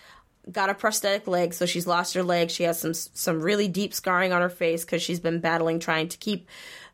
got 0.51 0.69
a 0.69 0.73
prosthetic 0.73 1.27
leg, 1.27 1.53
so 1.53 1.65
she's 1.65 1.87
lost 1.87 2.13
her 2.13 2.23
leg. 2.23 2.49
She 2.49 2.63
has 2.63 2.79
some 2.79 2.93
some 2.93 3.41
really 3.41 3.67
deep 3.67 3.93
scarring 3.93 4.31
on 4.31 4.41
her 4.41 4.49
face 4.49 4.85
because 4.85 5.01
she's 5.01 5.19
been 5.19 5.39
battling 5.39 5.79
trying 5.79 6.09
to 6.09 6.17
keep 6.17 6.47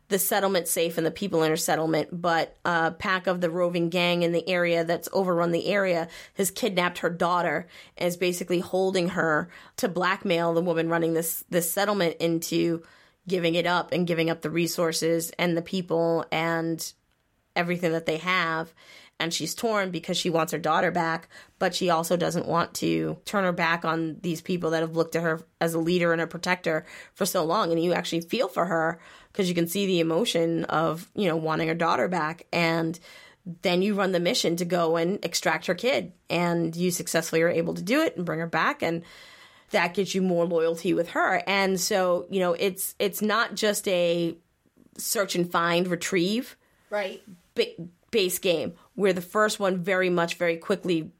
the 0.08 0.18
settlement 0.18 0.68
safe 0.68 0.98
and 0.98 1.06
the 1.06 1.10
people 1.10 1.42
in 1.42 1.50
her 1.50 1.56
settlement. 1.56 2.08
But 2.12 2.56
a 2.64 2.92
pack 2.92 3.26
of 3.26 3.40
the 3.40 3.50
roving 3.50 3.88
gang 3.88 4.22
in 4.22 4.32
the 4.32 4.46
area 4.48 4.84
that's 4.84 5.08
overrun 5.12 5.52
the 5.52 5.66
area 5.66 6.08
has 6.34 6.50
kidnapped 6.50 6.98
her 6.98 7.10
daughter 7.10 7.66
and 7.96 8.08
is 8.08 8.16
basically 8.16 8.60
holding 8.60 9.10
her 9.10 9.48
to 9.78 9.88
blackmail 9.88 10.54
the 10.54 10.62
woman 10.62 10.88
running 10.88 11.14
this 11.14 11.44
this 11.50 11.70
settlement 11.70 12.16
into 12.20 12.82
giving 13.26 13.54
it 13.54 13.66
up 13.66 13.92
and 13.92 14.06
giving 14.06 14.30
up 14.30 14.42
the 14.42 14.50
resources 14.50 15.30
and 15.38 15.56
the 15.56 15.62
people 15.62 16.26
and 16.32 16.92
everything 17.54 17.92
that 17.92 18.06
they 18.06 18.16
have 18.16 18.72
and 19.22 19.32
she's 19.32 19.54
torn 19.54 19.92
because 19.92 20.16
she 20.16 20.30
wants 20.30 20.50
her 20.50 20.58
daughter 20.58 20.90
back, 20.90 21.28
but 21.60 21.76
she 21.76 21.90
also 21.90 22.16
doesn't 22.16 22.48
want 22.48 22.74
to 22.74 23.16
turn 23.24 23.44
her 23.44 23.52
back 23.52 23.84
on 23.84 24.16
these 24.20 24.40
people 24.40 24.70
that 24.70 24.80
have 24.80 24.96
looked 24.96 25.14
at 25.14 25.22
her 25.22 25.40
as 25.60 25.74
a 25.74 25.78
leader 25.78 26.12
and 26.12 26.20
a 26.20 26.26
protector 26.26 26.84
for 27.14 27.24
so 27.24 27.44
long. 27.44 27.70
And 27.70 27.80
you 27.80 27.92
actually 27.92 28.22
feel 28.22 28.48
for 28.48 28.66
her 28.66 28.98
because 29.30 29.48
you 29.48 29.54
can 29.54 29.68
see 29.68 29.86
the 29.86 30.00
emotion 30.00 30.64
of, 30.64 31.08
you 31.14 31.28
know, 31.28 31.36
wanting 31.36 31.68
her 31.68 31.74
daughter 31.74 32.08
back. 32.08 32.46
And 32.52 32.98
then 33.62 33.80
you 33.80 33.94
run 33.94 34.10
the 34.10 34.18
mission 34.18 34.56
to 34.56 34.64
go 34.64 34.96
and 34.96 35.24
extract 35.24 35.66
her 35.66 35.74
kid. 35.76 36.12
And 36.28 36.74
you 36.74 36.90
successfully 36.90 37.42
are 37.42 37.48
able 37.48 37.74
to 37.74 37.82
do 37.82 38.02
it 38.02 38.16
and 38.16 38.26
bring 38.26 38.40
her 38.40 38.48
back. 38.48 38.82
And 38.82 39.04
that 39.70 39.94
gets 39.94 40.16
you 40.16 40.22
more 40.22 40.46
loyalty 40.46 40.94
with 40.94 41.10
her. 41.10 41.44
And 41.46 41.78
so, 41.78 42.26
you 42.28 42.40
know, 42.40 42.54
it's 42.54 42.96
it's 42.98 43.22
not 43.22 43.54
just 43.54 43.86
a 43.86 44.36
search 44.98 45.36
and 45.36 45.50
find 45.50 45.86
retrieve 45.86 46.56
right. 46.90 47.22
ba- 47.54 47.76
base 48.12 48.38
game 48.38 48.74
where 48.94 49.12
the 49.12 49.20
first 49.20 49.58
one 49.58 49.82
very 49.82 50.08
much 50.08 50.36
very 50.36 50.56
quickly 50.56 51.10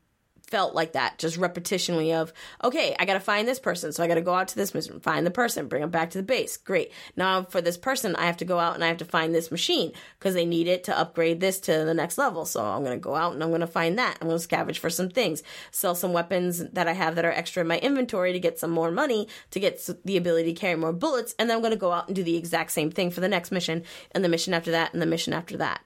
felt 0.53 0.74
like 0.74 0.93
that 0.93 1.18
just 1.18 1.40
repetitionally 1.40 2.14
of 2.14 2.30
okay 2.62 2.95
i 2.99 3.07
gotta 3.07 3.18
find 3.18 3.49
this 3.49 3.59
person 3.59 3.90
so 3.90 4.05
i 4.05 4.07
gotta 4.07 4.20
go 4.20 4.34
out 4.34 4.49
to 4.49 4.55
this 4.55 4.74
mission 4.74 5.01
find 5.01 5.24
the 5.24 5.30
person 5.30 5.66
bring 5.66 5.80
them 5.80 5.88
back 5.88 6.11
to 6.11 6.18
the 6.18 6.22
base. 6.22 6.59
Great. 6.59 6.93
Now 7.16 7.45
for 7.45 7.62
this 7.62 7.78
person 7.78 8.14
i 8.16 8.26
have 8.26 8.36
to 8.36 8.45
go 8.45 8.59
out 8.59 8.74
and 8.74 8.84
i 8.84 8.88
have 8.88 8.99
to 8.99 9.07
find 9.07 9.34
this 9.34 9.51
machine 9.51 9.93
because 10.18 10.34
they 10.34 10.45
need 10.45 10.68
it 10.68 10.84
to 10.84 10.99
upgrade 10.99 11.40
this 11.40 11.59
to 11.61 11.72
the 11.72 11.95
next 11.95 12.18
level. 12.18 12.45
So 12.45 12.62
i'm 12.62 12.84
gonna 12.84 12.99
go 12.99 13.14
out 13.14 13.32
and 13.32 13.43
i'm 13.43 13.51
gonna 13.51 13.66
find 13.66 13.99
that. 13.99 14.18
I'm 14.20 14.28
gonna 14.28 14.38
scavenge 14.38 14.76
for 14.76 14.90
some 14.90 15.09
things 15.09 15.43
sell 15.70 15.95
some 15.95 16.12
weapons 16.12 16.59
that 16.59 16.86
i 16.86 16.93
have 16.93 17.14
that 17.14 17.24
are 17.24 17.32
extra 17.32 17.62
in 17.62 17.66
my 17.66 17.78
inventory 17.78 18.34
to 18.34 18.38
get 18.38 18.59
some 18.59 18.70
more 18.70 18.90
money 18.90 19.28
to 19.53 19.59
get 19.59 19.88
the 20.05 20.18
ability 20.18 20.53
to 20.53 20.61
carry 20.61 20.76
more 20.76 20.93
bullets 20.93 21.34
and 21.38 21.49
then 21.49 21.57
i'm 21.57 21.62
gonna 21.62 21.76
go 21.76 21.93
out 21.93 22.09
and 22.09 22.14
do 22.14 22.22
the 22.22 22.36
exact 22.36 22.72
same 22.72 22.90
thing 22.90 23.11
for 23.11 23.22
the 23.22 23.28
next 23.28 23.53
mission 23.53 23.82
and 24.11 24.22
the 24.22 24.28
mission 24.28 24.53
after 24.53 24.70
that 24.70 24.93
and 24.93 25.01
the 25.01 25.07
mission 25.07 25.32
after 25.32 25.57
that 25.57 25.80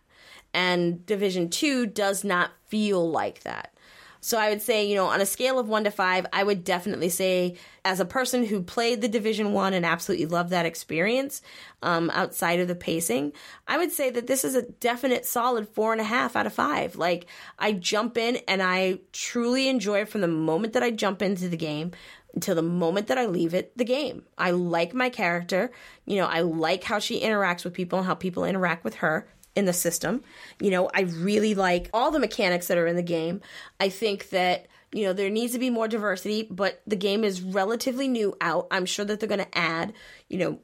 and 0.57 1.05
division 1.05 1.51
2 1.51 1.87
does 1.87 2.25
not 2.25 2.51
feel 2.65 3.09
like 3.09 3.43
that 3.43 3.73
so 4.21 4.39
i 4.39 4.49
would 4.49 4.63
say 4.63 4.89
you 4.89 4.97
know 4.97 5.07
on 5.07 5.21
a 5.21 5.27
scale 5.27 5.59
of 5.59 5.69
1 5.69 5.85
to 5.85 5.91
5 5.91 6.27
i 6.33 6.43
would 6.43 6.65
definitely 6.65 7.11
say 7.11 7.57
as 7.85 8.01
a 8.01 8.07
person 8.07 8.45
who 8.45 8.63
played 8.63 9.03
the 9.03 9.09
division 9.09 9.53
1 9.53 9.75
and 9.75 9.85
absolutely 9.85 10.27
loved 10.27 10.51
that 10.51 10.67
experience 10.67 11.43
um, 11.83 12.11
outside 12.11 12.59
of 12.59 12.69
the 12.69 12.75
pacing 12.75 13.33
i 13.69 13.77
would 13.77 13.93
say 13.93 14.09
that 14.11 14.27
this 14.27 14.45
is 14.45 14.55
a 14.55 14.63
definite 14.63 15.27
solid 15.27 15.69
four 15.69 15.93
and 15.93 16.01
a 16.01 16.05
half 16.05 16.35
out 16.35 16.47
of 16.47 16.55
five 16.55 16.97
like 16.97 17.27
i 17.59 17.71
jump 17.71 18.17
in 18.17 18.37
and 18.49 18.63
i 18.63 18.99
truly 19.13 19.69
enjoy 19.69 20.01
it 20.01 20.09
from 20.09 20.23
the 20.23 20.27
moment 20.27 20.73
that 20.73 20.83
i 20.83 20.91
jump 20.91 21.21
into 21.21 21.49
the 21.49 21.57
game 21.57 21.93
until 22.35 22.55
the 22.55 22.63
moment 22.63 23.07
that 23.07 23.17
I 23.17 23.25
leave 23.25 23.55
it, 23.55 23.73
the 23.79 23.85
game. 23.85 24.23
I 24.37 24.51
like 24.51 24.93
my 24.93 25.09
character. 25.09 25.73
You 26.05 26.17
know, 26.17 26.27
I 26.27 26.43
like 26.43 26.85
how 26.85 26.99
she 26.99 27.23
interacts 27.23 27.65
with 27.65 27.73
people 27.73 27.99
and 27.99 28.07
how 28.07 28.15
people 28.15 28.45
interact 28.45 28.85
with 28.85 28.97
her 28.97 29.27
in 29.57 29.65
the 29.65 29.73
system. 29.73 30.23
You 30.61 30.71
know, 30.71 30.89
I 30.95 31.01
really 31.01 31.55
like 31.55 31.91
all 31.93 32.11
the 32.11 32.21
mechanics 32.21 32.69
that 32.69 32.79
are 32.79 32.87
in 32.87 32.95
the 32.97 33.03
game. 33.03 33.41
I 33.81 33.89
think 33.89 34.29
that, 34.31 34.69
you 34.93 35.05
know, 35.05 35.13
there 35.13 35.31
needs 35.31 35.55
to 35.55 35.59
be 35.59 35.71
more 35.71 35.89
diversity, 35.89 36.47
but 36.49 36.83
the 36.87 36.97
game 36.97 37.25
is 37.25 37.43
relatively 37.43 38.07
new 38.07 38.37
out. 38.41 38.69
I'm 38.71 38.87
sure 38.87 39.05
that 39.05 39.19
they're 39.19 39.29
going 39.29 39.41
to 39.41 39.59
add, 39.59 39.95
you 40.29 40.39
know, 40.39 40.61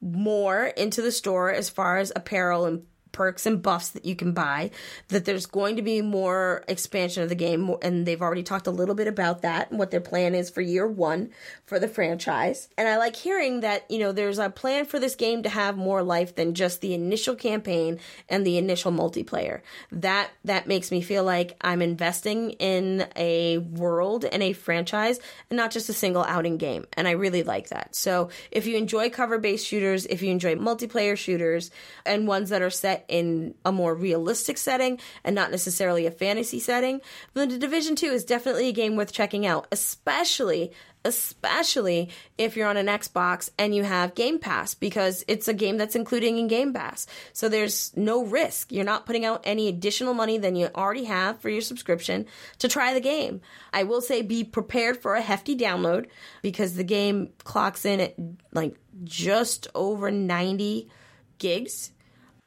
more 0.00 0.64
into 0.64 1.02
the 1.02 1.12
store 1.12 1.52
as 1.52 1.70
far 1.70 1.98
as 1.98 2.12
apparel 2.16 2.64
and 2.64 2.84
perks 3.16 3.46
and 3.46 3.62
buffs 3.62 3.88
that 3.88 4.04
you 4.04 4.14
can 4.14 4.32
buy, 4.32 4.70
that 5.08 5.24
there's 5.24 5.46
going 5.46 5.76
to 5.76 5.82
be 5.82 6.02
more 6.02 6.62
expansion 6.68 7.22
of 7.22 7.30
the 7.30 7.34
game, 7.34 7.74
and 7.80 8.04
they've 8.04 8.20
already 8.20 8.42
talked 8.42 8.66
a 8.66 8.70
little 8.70 8.94
bit 8.94 9.08
about 9.08 9.40
that 9.40 9.70
and 9.70 9.78
what 9.78 9.90
their 9.90 10.02
plan 10.02 10.34
is 10.34 10.50
for 10.50 10.60
year 10.60 10.86
one 10.86 11.30
for 11.64 11.78
the 11.78 11.88
franchise. 11.88 12.68
And 12.76 12.86
I 12.86 12.98
like 12.98 13.16
hearing 13.16 13.60
that, 13.60 13.90
you 13.90 13.98
know, 13.98 14.12
there's 14.12 14.38
a 14.38 14.50
plan 14.50 14.84
for 14.84 14.98
this 14.98 15.14
game 15.14 15.42
to 15.44 15.48
have 15.48 15.78
more 15.78 16.02
life 16.02 16.34
than 16.34 16.52
just 16.52 16.82
the 16.82 16.92
initial 16.92 17.34
campaign 17.34 17.98
and 18.28 18.46
the 18.46 18.58
initial 18.58 18.92
multiplayer. 18.92 19.62
That 19.90 20.28
that 20.44 20.66
makes 20.66 20.90
me 20.90 21.00
feel 21.00 21.24
like 21.24 21.56
I'm 21.62 21.80
investing 21.80 22.50
in 22.50 23.06
a 23.16 23.56
world 23.58 24.26
and 24.26 24.42
a 24.42 24.52
franchise 24.52 25.20
and 25.48 25.56
not 25.56 25.70
just 25.70 25.88
a 25.88 25.94
single 25.94 26.24
outing 26.24 26.58
game. 26.58 26.84
And 26.92 27.08
I 27.08 27.12
really 27.12 27.44
like 27.44 27.70
that. 27.70 27.96
So 27.96 28.28
if 28.50 28.66
you 28.66 28.76
enjoy 28.76 29.08
cover 29.08 29.38
based 29.38 29.66
shooters, 29.66 30.04
if 30.04 30.20
you 30.20 30.30
enjoy 30.30 30.56
multiplayer 30.56 31.16
shooters 31.16 31.70
and 32.04 32.28
ones 32.28 32.50
that 32.50 32.60
are 32.60 32.68
set 32.68 33.05
in 33.08 33.54
a 33.64 33.72
more 33.72 33.94
realistic 33.94 34.58
setting 34.58 34.98
and 35.24 35.34
not 35.34 35.50
necessarily 35.50 36.06
a 36.06 36.10
fantasy 36.10 36.58
setting, 36.58 37.00
then 37.34 37.48
the 37.48 37.58
Division 37.58 37.96
2 37.96 38.06
is 38.06 38.24
definitely 38.24 38.68
a 38.68 38.72
game 38.72 38.96
worth 38.96 39.12
checking 39.12 39.46
out, 39.46 39.66
especially 39.72 40.72
especially 41.06 42.10
if 42.36 42.56
you're 42.56 42.66
on 42.66 42.76
an 42.76 42.88
Xbox 42.88 43.48
and 43.58 43.72
you 43.74 43.84
have 43.84 44.16
Game 44.16 44.40
Pass 44.40 44.74
because 44.74 45.24
it's 45.28 45.46
a 45.46 45.54
game 45.54 45.76
that's 45.76 45.94
including 45.94 46.36
in 46.36 46.48
Game 46.48 46.72
Pass. 46.72 47.06
So 47.32 47.48
there's 47.48 47.96
no 47.96 48.24
risk. 48.24 48.72
You're 48.72 48.84
not 48.84 49.06
putting 49.06 49.24
out 49.24 49.42
any 49.44 49.68
additional 49.68 50.14
money 50.14 50.36
than 50.36 50.56
you 50.56 50.68
already 50.74 51.04
have 51.04 51.40
for 51.40 51.48
your 51.48 51.60
subscription 51.60 52.26
to 52.58 52.68
try 52.68 52.92
the 52.92 53.00
game. 53.00 53.40
I 53.72 53.84
will 53.84 54.00
say 54.00 54.22
be 54.22 54.42
prepared 54.42 54.96
for 54.96 55.14
a 55.14 55.22
hefty 55.22 55.56
download 55.56 56.08
because 56.42 56.74
the 56.74 56.84
game 56.84 57.30
clocks 57.44 57.84
in 57.84 58.00
at 58.00 58.16
like 58.52 58.74
just 59.04 59.68
over 59.76 60.10
90 60.10 60.90
gigs. 61.38 61.92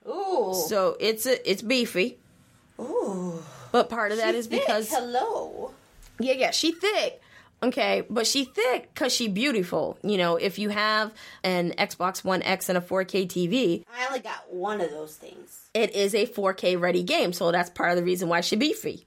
Ooh. 0.10 0.54
So 0.68 0.98
it's 1.00 1.26
a, 1.26 1.50
it's 1.50 1.62
beefy. 1.62 2.18
Ooh. 2.80 3.42
But 3.72 3.90
part 3.90 4.12
of 4.12 4.18
that 4.18 4.34
is 4.36 4.48
Thick, 4.48 4.62
because 4.62 4.90
hello. 4.90 5.72
yeah, 6.20 6.34
yeah, 6.34 6.52
she 6.52 6.72
thick. 6.72 7.22
Okay, 7.62 8.04
but 8.10 8.26
she 8.26 8.46
thick 8.46 8.90
because 8.94 9.14
she 9.14 9.28
beautiful. 9.28 9.98
You 10.02 10.18
know, 10.18 10.38
if 10.38 10.58
you 10.58 10.70
have 10.70 11.14
an 11.44 11.72
Xbox 11.78 12.24
One 12.24 12.42
X 12.42 12.70
and 12.70 12.78
a 12.78 12.82
4K 12.82 13.28
TV, 13.28 13.84
I 13.94 14.08
only 14.08 14.22
got 14.22 14.52
one 14.52 14.80
of 14.80 14.90
those 14.92 15.16
things. 15.16 15.70
it 15.74 15.94
is 15.94 16.16
a 16.16 16.26
4K 16.26 16.80
ready 16.80 17.04
game. 17.04 17.34
So 17.34 17.52
that's 17.52 17.70
part 17.70 17.92
of 17.92 17.98
the 17.98 18.04
reason 18.04 18.30
why 18.30 18.42
she 18.42 18.56
beefy. 18.56 19.06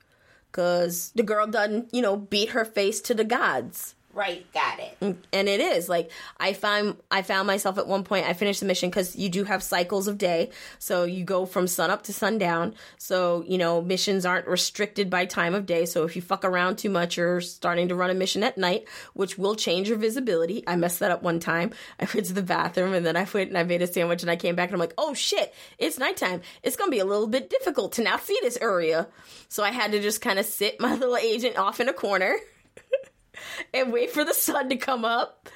Cause 0.53 1.13
the 1.15 1.23
girl 1.23 1.47
doesn't, 1.47 1.95
you 1.95 2.03
know, 2.03 2.15
beat 2.17 2.51
her 2.51 2.67
face 2.67 3.01
to 3.03 3.15
the 3.15 3.25
gods. 3.25 3.95
Right, 4.15 4.45
got 4.53 4.79
it. 4.79 5.17
and 5.33 5.49
it 5.49 5.61
is 5.61 5.89
like 5.89 6.11
I 6.39 6.53
found 6.53 6.99
I 7.11 7.23
found 7.23 7.47
myself 7.47 7.79
at 7.79 7.87
one 7.87 8.05
point 8.05 8.27
I 8.27 8.35
finished 8.35 8.61
the 8.61 8.67
mission 8.67 8.91
because 8.91 9.17
you 9.17 9.31
do 9.31 9.45
have 9.45 9.63
cycles 9.63 10.07
of 10.07 10.19
day, 10.19 10.51
so 10.79 11.05
you 11.05 11.25
go 11.25 11.47
from 11.47 11.67
sun 11.67 11.91
up 11.91 12.03
to 12.05 12.13
sundown. 12.13 12.75
So 12.99 13.43
you 13.47 13.57
know 13.57 13.81
missions 13.81 14.27
aren't 14.27 14.47
restricted 14.47 15.09
by 15.09 15.25
time 15.25 15.55
of 15.55 15.65
day. 15.65 15.87
So 15.87 16.05
if 16.05 16.15
you 16.15 16.21
fuck 16.21 16.45
around 16.45 16.77
too 16.77 16.91
much, 16.91 17.17
you're 17.17 17.41
starting 17.41 17.89
to 17.89 17.95
run 17.95 18.11
a 18.11 18.15
mission 18.15 18.43
at 18.43 18.59
night, 18.59 18.87
which 19.15 19.39
will 19.39 19.55
change 19.55 19.89
your 19.89 19.97
visibility. 19.97 20.63
I 20.67 20.77
messed 20.77 21.01
that 21.01 21.11
up 21.11 21.23
one 21.23 21.41
time. 21.41 21.71
I 22.01 22.07
went 22.13 22.27
to 22.27 22.35
the 22.35 22.43
bathroom 22.43 22.93
and 22.93 23.07
then 23.07 23.17
I 23.17 23.27
went 23.33 23.49
and 23.49 23.57
I 23.57 23.63
made 23.63 23.81
a 23.81 23.87
sandwich 23.87 24.21
and 24.23 24.31
I 24.31 24.37
came 24.37 24.55
back 24.55 24.69
and 24.69 24.75
I'm 24.75 24.81
like, 24.81 24.95
oh 24.99 25.15
shit, 25.15 25.55
it's 25.79 25.99
nighttime. 25.99 26.43
It's 26.63 26.77
gonna 26.77 26.91
be 26.91 26.99
a 26.99 27.07
little 27.07 27.29
bit 27.29 27.49
difficult 27.49 27.93
to 27.93 28.03
now 28.03 28.19
see 28.19 28.39
this 28.43 28.59
area. 28.61 29.09
So 29.49 29.63
I 29.65 29.71
had 29.71 29.93
to 29.93 30.03
just 30.03 30.21
kind 30.21 30.39
of 30.39 30.45
sit 30.45 30.81
my 30.81 30.95
little 30.97 31.17
agent 31.17 31.57
off 31.57 31.81
in 31.81 31.89
a 31.89 31.95
corner 31.95 32.37
and 33.75 33.93
wait 33.93 34.11
for 34.11 34.25
the 34.25 34.35
sun 34.35 34.69
to 34.69 34.77
come 34.77 35.05
up 35.05 35.49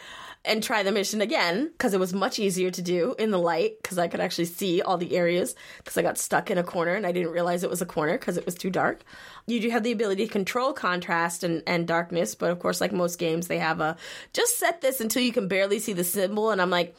and 0.47 0.63
try 0.63 0.83
the 0.83 0.93
mission 0.93 1.21
again 1.21 1.69
because 1.73 1.93
it 1.93 2.01
was 2.01 2.15
much 2.15 2.39
easier 2.39 2.71
to 2.71 2.81
do 2.81 3.17
in 3.19 3.33
the 3.33 3.39
light 3.39 3.83
because 3.83 3.99
I 3.99 4.07
could 4.07 4.21
actually 4.21 4.45
see 4.45 4.81
all 4.81 4.97
the 4.97 5.17
areas 5.17 5.57
because 5.79 5.99
I 5.99 6.03
got 6.03 6.19
stuck 6.19 6.51
in 6.51 6.57
a 6.57 6.63
corner 6.63 6.95
and 6.95 7.05
I 7.05 7.13
didn't 7.13 7.33
realize 7.33 7.65
it 7.65 7.71
was 7.71 7.83
a 7.83 7.87
corner 7.87 8.17
because 8.17 8.37
it 8.37 8.47
was 8.47 8.55
too 8.55 8.71
dark. 8.71 9.03
You 9.47 9.61
do 9.61 9.71
have 9.71 9.83
the 9.83 9.93
ability 9.93 10.27
to 10.27 10.33
control 10.33 10.73
contrast 10.73 11.43
and, 11.43 11.63
and 11.67 11.87
darkness, 11.87 12.35
but 12.37 12.53
of 12.53 12.61
course, 12.61 12.81
like 12.81 12.93
most 12.93 13.19
games, 13.19 13.49
they 13.49 13.59
have 13.59 13.81
a 13.81 13.97
just 14.33 14.59
set 14.59 14.81
this 14.81 15.01
until 15.01 15.23
you 15.23 15.33
can 15.33 15.49
barely 15.49 15.81
see 15.81 15.93
the 15.93 16.05
symbol. 16.05 16.53
And 16.53 16.63
I'm 16.63 16.71
like, 16.71 16.95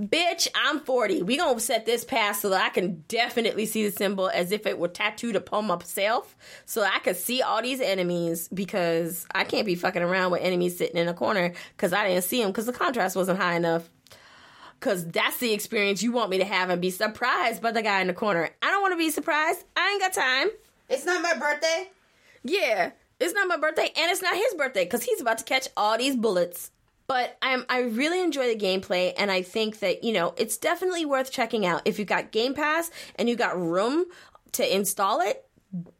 bitch, 0.00 0.48
I'm 0.54 0.80
40. 0.80 1.22
We 1.22 1.36
gonna 1.36 1.60
set 1.60 1.86
this 1.86 2.04
past 2.04 2.40
so 2.40 2.50
that 2.50 2.64
I 2.64 2.70
can 2.70 3.04
definitely 3.08 3.66
see 3.66 3.88
the 3.88 3.94
symbol 3.94 4.28
as 4.28 4.52
if 4.52 4.66
it 4.66 4.78
were 4.78 4.88
tattooed 4.88 5.36
upon 5.36 5.66
myself, 5.66 6.36
so 6.64 6.82
I 6.82 6.98
could 7.00 7.16
see 7.16 7.42
all 7.42 7.62
these 7.62 7.80
enemies 7.80 8.48
because 8.48 9.26
I 9.34 9.44
can't 9.44 9.66
be 9.66 9.74
fucking 9.74 10.02
around 10.02 10.32
with 10.32 10.42
enemies 10.42 10.78
sitting 10.78 10.96
in 10.96 11.08
a 11.08 11.14
corner 11.14 11.52
because 11.76 11.92
I 11.92 12.08
didn't 12.08 12.24
see 12.24 12.40
them 12.42 12.50
because 12.50 12.66
the 12.66 12.72
contrast 12.72 13.16
wasn't 13.16 13.38
high 13.38 13.56
enough. 13.56 13.88
Cause 14.80 15.06
that's 15.06 15.36
the 15.36 15.52
experience 15.52 16.02
you 16.02 16.10
want 16.10 16.30
me 16.30 16.38
to 16.38 16.44
have 16.46 16.70
and 16.70 16.80
be 16.80 16.90
surprised 16.90 17.60
by 17.60 17.70
the 17.70 17.82
guy 17.82 18.00
in 18.00 18.06
the 18.06 18.14
corner. 18.14 18.48
I 18.62 18.70
don't 18.70 18.80
want 18.80 18.92
to 18.92 18.98
be 18.98 19.10
surprised. 19.10 19.62
I 19.76 19.90
ain't 19.90 20.00
got 20.00 20.14
time. 20.14 20.48
It's 20.88 21.04
not 21.04 21.20
my 21.20 21.34
birthday. 21.34 21.90
Yeah, 22.42 22.92
it's 23.20 23.34
not 23.34 23.46
my 23.46 23.58
birthday, 23.58 23.92
and 23.94 24.10
it's 24.10 24.22
not 24.22 24.34
his 24.34 24.54
birthday 24.54 24.84
because 24.84 25.02
he's 25.02 25.20
about 25.20 25.36
to 25.36 25.44
catch 25.44 25.68
all 25.76 25.98
these 25.98 26.16
bullets. 26.16 26.70
But 27.10 27.36
I'm 27.42 27.66
I 27.68 27.80
really 27.80 28.22
enjoy 28.22 28.46
the 28.46 28.56
gameplay, 28.56 29.12
and 29.18 29.32
I 29.32 29.42
think 29.42 29.80
that 29.80 30.04
you 30.04 30.12
know 30.12 30.32
it's 30.36 30.56
definitely 30.56 31.04
worth 31.04 31.32
checking 31.32 31.66
out. 31.66 31.82
If 31.84 31.98
you've 31.98 32.06
got 32.06 32.30
Game 32.30 32.54
Pass 32.54 32.88
and 33.16 33.28
you 33.28 33.34
got 33.34 33.60
room 33.60 34.04
to 34.52 34.76
install 34.76 35.20
it, 35.20 35.44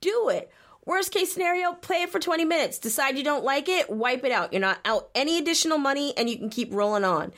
do 0.00 0.28
it. 0.28 0.52
Worst 0.86 1.10
case 1.10 1.32
scenario, 1.32 1.72
play 1.72 2.02
it 2.02 2.10
for 2.10 2.20
20 2.20 2.44
minutes. 2.44 2.78
Decide 2.78 3.18
you 3.18 3.24
don't 3.24 3.42
like 3.42 3.68
it, 3.68 3.90
wipe 3.90 4.24
it 4.24 4.30
out. 4.30 4.52
You're 4.52 4.60
not 4.60 4.78
out 4.84 5.10
any 5.16 5.36
additional 5.38 5.78
money, 5.78 6.16
and 6.16 6.30
you 6.30 6.38
can 6.38 6.48
keep 6.48 6.72
rolling 6.72 7.02
on. 7.02 7.32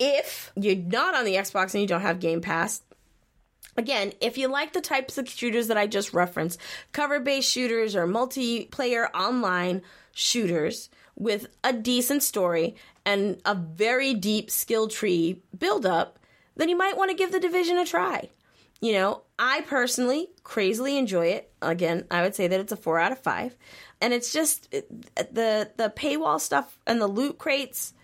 If 0.00 0.50
you're 0.56 0.74
not 0.74 1.14
on 1.14 1.24
the 1.24 1.36
Xbox 1.36 1.72
and 1.72 1.82
you 1.82 1.86
don't 1.86 2.00
have 2.00 2.18
Game 2.18 2.40
Pass, 2.40 2.82
Again, 3.76 4.12
if 4.20 4.38
you 4.38 4.46
like 4.46 4.72
the 4.72 4.80
types 4.80 5.18
of 5.18 5.28
shooters 5.28 5.66
that 5.66 5.76
I 5.76 5.88
just 5.88 6.14
referenced, 6.14 6.60
cover 6.92 7.18
based 7.18 7.50
shooters 7.50 7.96
or 7.96 8.06
multiplayer 8.06 9.08
online 9.12 9.82
shooters 10.12 10.90
with 11.16 11.48
a 11.62 11.72
decent 11.72 12.22
story 12.22 12.76
and 13.04 13.40
a 13.44 13.54
very 13.54 14.14
deep 14.14 14.50
skill 14.50 14.88
tree 14.88 15.42
build 15.56 15.86
up, 15.86 16.18
then 16.56 16.68
you 16.68 16.76
might 16.76 16.96
want 16.96 17.10
to 17.10 17.16
give 17.16 17.32
the 17.32 17.40
division 17.40 17.78
a 17.78 17.84
try. 17.84 18.30
You 18.80 18.92
know, 18.92 19.22
I 19.38 19.62
personally 19.62 20.28
crazily 20.42 20.98
enjoy 20.98 21.28
it. 21.28 21.50
Again, 21.62 22.04
I 22.10 22.22
would 22.22 22.34
say 22.34 22.48
that 22.48 22.60
it's 22.60 22.72
a 22.72 22.76
4 22.76 22.98
out 22.98 23.12
of 23.12 23.18
5. 23.18 23.56
And 24.00 24.12
it's 24.12 24.32
just 24.32 24.70
the 24.70 25.70
the 25.76 25.92
paywall 25.96 26.40
stuff 26.40 26.78
and 26.86 27.00
the 27.00 27.06
loot 27.06 27.38
crates, 27.38 27.94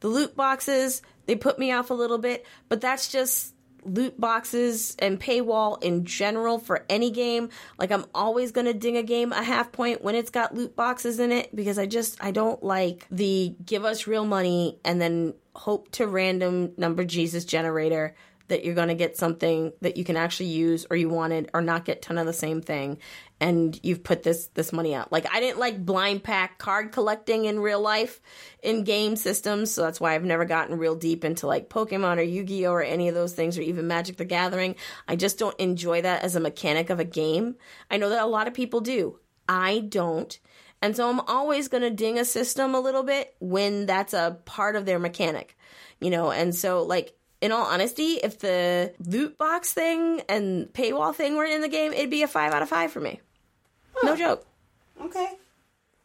the 0.00 0.08
loot 0.08 0.34
boxes, 0.34 1.02
they 1.26 1.36
put 1.36 1.58
me 1.58 1.72
off 1.72 1.90
a 1.90 1.94
little 1.94 2.18
bit, 2.18 2.46
but 2.68 2.80
that's 2.80 3.10
just 3.12 3.51
loot 3.84 4.20
boxes 4.20 4.96
and 4.98 5.20
paywall 5.20 5.82
in 5.82 6.04
general 6.04 6.58
for 6.58 6.84
any 6.88 7.10
game. 7.10 7.48
Like 7.78 7.90
I'm 7.90 8.06
always 8.14 8.52
going 8.52 8.66
to 8.66 8.74
ding 8.74 8.96
a 8.96 9.02
game 9.02 9.32
a 9.32 9.42
half 9.42 9.72
point 9.72 10.02
when 10.02 10.14
it's 10.14 10.30
got 10.30 10.54
loot 10.54 10.76
boxes 10.76 11.18
in 11.18 11.32
it 11.32 11.54
because 11.54 11.78
I 11.78 11.86
just 11.86 12.22
I 12.22 12.30
don't 12.30 12.62
like 12.62 13.06
the 13.10 13.54
give 13.64 13.84
us 13.84 14.06
real 14.06 14.24
money 14.24 14.78
and 14.84 15.00
then 15.00 15.34
hope 15.54 15.90
to 15.92 16.06
random 16.06 16.72
number 16.76 17.04
Jesus 17.04 17.44
generator 17.44 18.14
that 18.52 18.66
you're 18.66 18.74
going 18.74 18.88
to 18.88 18.94
get 18.94 19.16
something 19.16 19.72
that 19.80 19.96
you 19.96 20.04
can 20.04 20.14
actually 20.14 20.50
use 20.50 20.86
or 20.90 20.96
you 20.96 21.08
wanted 21.08 21.48
or 21.54 21.62
not 21.62 21.86
get 21.86 22.02
ton 22.02 22.18
of 22.18 22.26
the 22.26 22.32
same 22.34 22.60
thing 22.60 22.98
and 23.40 23.80
you've 23.82 24.04
put 24.04 24.22
this 24.22 24.48
this 24.48 24.74
money 24.74 24.94
out. 24.94 25.10
Like 25.10 25.26
i 25.32 25.40
didn't 25.40 25.58
like 25.58 25.86
blind 25.86 26.22
pack 26.22 26.58
card 26.58 26.92
collecting 26.92 27.46
in 27.46 27.60
real 27.60 27.80
life 27.80 28.20
in 28.62 28.84
game 28.84 29.16
systems 29.16 29.72
so 29.72 29.80
that's 29.80 30.00
why 30.00 30.14
i've 30.14 30.22
never 30.22 30.44
gotten 30.44 30.76
real 30.76 30.94
deep 30.94 31.24
into 31.24 31.46
like 31.46 31.70
pokemon 31.70 32.18
or 32.18 32.22
yu-gi-oh! 32.22 32.70
or 32.70 32.82
any 32.82 33.08
of 33.08 33.14
those 33.14 33.32
things 33.32 33.56
or 33.56 33.62
even 33.62 33.86
magic 33.86 34.18
the 34.18 34.26
gathering. 34.26 34.76
I 35.08 35.16
just 35.16 35.38
don't 35.38 35.58
enjoy 35.58 36.02
that 36.02 36.22
as 36.22 36.36
a 36.36 36.40
mechanic 36.40 36.90
of 36.90 37.00
a 37.00 37.04
game. 37.04 37.56
I 37.90 37.96
know 37.96 38.10
that 38.10 38.22
a 38.22 38.26
lot 38.26 38.48
of 38.48 38.54
people 38.54 38.82
do. 38.82 39.18
I 39.48 39.80
don't. 39.80 40.38
And 40.82 40.94
so 40.94 41.08
i'm 41.08 41.20
always 41.20 41.68
going 41.68 41.84
to 41.84 41.90
ding 41.90 42.18
a 42.18 42.24
system 42.24 42.74
a 42.74 42.80
little 42.80 43.02
bit 43.02 43.34
when 43.40 43.86
that's 43.86 44.12
a 44.12 44.38
part 44.44 44.76
of 44.76 44.84
their 44.84 44.98
mechanic 44.98 45.56
you 46.02 46.10
know? 46.10 46.30
And 46.30 46.54
so 46.54 46.82
like 46.82 47.16
in 47.42 47.50
all 47.50 47.66
honesty, 47.66 48.20
if 48.22 48.38
the 48.38 48.94
loot 49.04 49.36
box 49.36 49.74
thing 49.74 50.22
and 50.28 50.72
paywall 50.72 51.14
thing 51.14 51.36
were 51.36 51.44
in 51.44 51.60
the 51.60 51.68
game, 51.68 51.92
it'd 51.92 52.08
be 52.08 52.22
a 52.22 52.28
five 52.28 52.52
out 52.52 52.62
of 52.62 52.68
five 52.68 52.92
for 52.92 53.00
me. 53.00 53.20
No 54.04 54.16
joke. 54.16 54.46
Okay. 55.00 55.32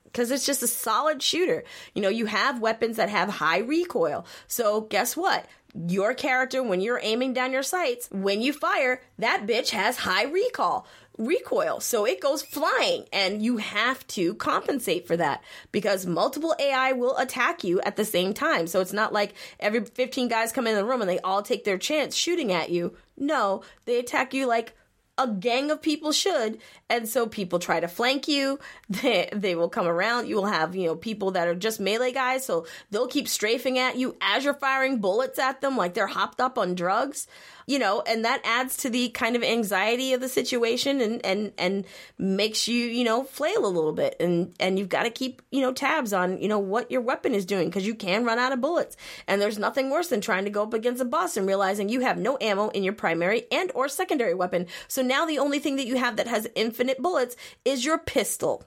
Because 0.04 0.32
it's 0.32 0.48
just 0.48 0.64
a 0.64 0.68
solid 0.68 1.22
shooter. 1.22 1.64
You 1.94 2.02
know, 2.02 2.10
you 2.10 2.26
have 2.26 2.60
weapons 2.60 2.98
that 2.98 3.10
have 3.10 3.30
high 3.30 3.60
recoil. 3.60 4.26
So 4.48 4.82
guess 4.82 5.16
what? 5.16 5.46
Your 5.88 6.16
character, 6.16 6.64
when 6.64 6.82
you're 6.82 7.00
aiming 7.04 7.34
down 7.34 7.54
your 7.54 7.62
sights, 7.62 8.10
when 8.12 8.42
you 8.42 8.52
fire, 8.52 9.02
that 9.20 9.46
bitch 9.46 9.70
has 9.70 9.98
high 9.98 10.24
recall 10.24 10.88
recoil. 11.18 11.80
So 11.80 12.05
it 12.05 12.22
goes 12.22 12.41
flying 12.41 13.05
and 13.11 13.41
you 13.41 13.57
have 13.57 14.05
to 14.07 14.36
compensate 14.36 15.07
for 15.07 15.18
that 15.18 15.43
because 15.72 16.05
multiple 16.05 16.55
AI 16.59 16.91
will 16.93 17.18
attack 17.18 17.63
you 17.63 17.82
at 17.82 17.95
the 17.95 18.05
same 18.05 18.34
time. 18.34 18.68
So 18.68 18.82
it's 18.82 18.93
not 18.93 19.13
like 19.13 19.34
every 19.59 19.84
15 19.84 20.28
guys 20.28 20.51
come 20.51 20.68
in 20.68 20.76
the 20.76 20.86
room 20.86 21.01
and 21.01 21.09
they 21.09 21.20
all 21.20 21.41
take 21.41 21.63
their 21.63 21.78
chance 21.78 22.15
shooting 22.15 22.51
at 22.51 22.70
you. 22.70 22.95
No, 23.18 23.63
they 23.86 23.99
attack 23.99 24.34
you 24.34 24.45
like 24.45 24.74
a 25.18 25.28
gang 25.28 25.72
of 25.72 25.82
people 25.82 26.11
should. 26.11 26.59
And 26.89 27.09
so 27.09 27.26
people 27.26 27.59
try 27.59 27.80
to 27.80 27.88
flank 27.88 28.28
you. 28.28 28.59
They, 28.89 29.30
they 29.34 29.55
will 29.55 29.70
come 29.70 29.88
around. 29.88 30.28
You 30.28 30.38
will 30.38 30.45
have, 30.45 30.76
you 30.76 30.88
know, 30.88 30.95
people 30.95 31.32
that 31.32 31.47
are 31.47 31.55
just 31.55 31.80
melee 31.80 32.13
guys. 32.13 32.45
So 32.45 32.65
they'll 32.89 33.07
keep 33.07 33.28
strafing 33.28 33.78
at 33.78 33.97
you 33.97 34.15
as 34.22 34.45
you're 34.45 34.53
firing 34.53 34.99
bullets 34.99 35.39
at 35.39 35.59
them 35.59 35.76
like 35.76 35.93
they're 35.93 36.07
hopped 36.07 36.39
up 36.39 36.57
on 36.57 36.76
drugs 36.76 37.28
you 37.68 37.78
know, 37.78 38.01
and 38.07 38.24
that 38.24 38.39
adds 38.45 38.78
to 38.78 38.89
the 38.89 39.09
kind 39.09 39.36
of 39.36 39.43
anxiety 39.43 40.13
of 40.13 40.22
the 40.22 40.30
situation 40.30 41.01
and 41.01 41.24
and 41.26 41.51
and 41.57 41.86
makes 42.18 42.65
you, 42.70 42.86
you 42.86 43.03
know, 43.03 43.26
flail 43.26 43.65
a 43.65 43.68
little 43.68 43.91
bit. 43.91 44.15
And 44.22 44.55
and 44.57 44.80
you've 44.80 44.88
got 44.88 45.03
to 45.03 45.09
keep, 45.09 45.41
you 45.51 45.61
know, 45.61 45.74
tabs 45.74 46.13
on, 46.13 46.41
you 46.41 46.47
know, 46.47 46.59
what 46.59 46.89
your 46.89 47.01
weapon 47.01 47.36
is 47.36 47.45
doing 47.45 47.68
because 47.68 47.86
you 47.86 47.93
can 47.93 48.24
run 48.24 48.39
out 48.39 48.53
of 48.53 48.61
bullets. 48.61 48.95
And 49.28 49.41
there's 49.41 49.59
nothing 49.59 49.89
worse 49.89 50.07
than 50.07 50.22
trying 50.22 50.45
to 50.45 50.49
go 50.49 50.63
up 50.63 50.74
against 50.74 51.01
a 51.01 51.05
boss 51.05 51.36
and 51.36 51.45
realizing 51.45 51.89
you 51.89 51.99
have 51.99 52.18
no 52.18 52.38
ammo 52.39 52.70
in 52.70 52.84
your 52.84 52.93
primary 52.93 53.43
and 53.51 53.70
or 53.76 53.89
secondary 53.89 54.34
weapon. 54.34 54.68
So 54.88 55.01
now 55.01 55.26
the 55.26 55.39
only 55.39 55.59
thing 55.59 55.76
that 55.76 55.88
you 55.88 55.97
have 55.97 56.15
that 56.15 56.28
has 56.28 56.47
infinite 56.55 57.01
bullets 57.01 57.36
is 57.65 57.84
your 57.84 57.97
pistol. 57.97 58.63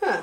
Huh. 0.00 0.22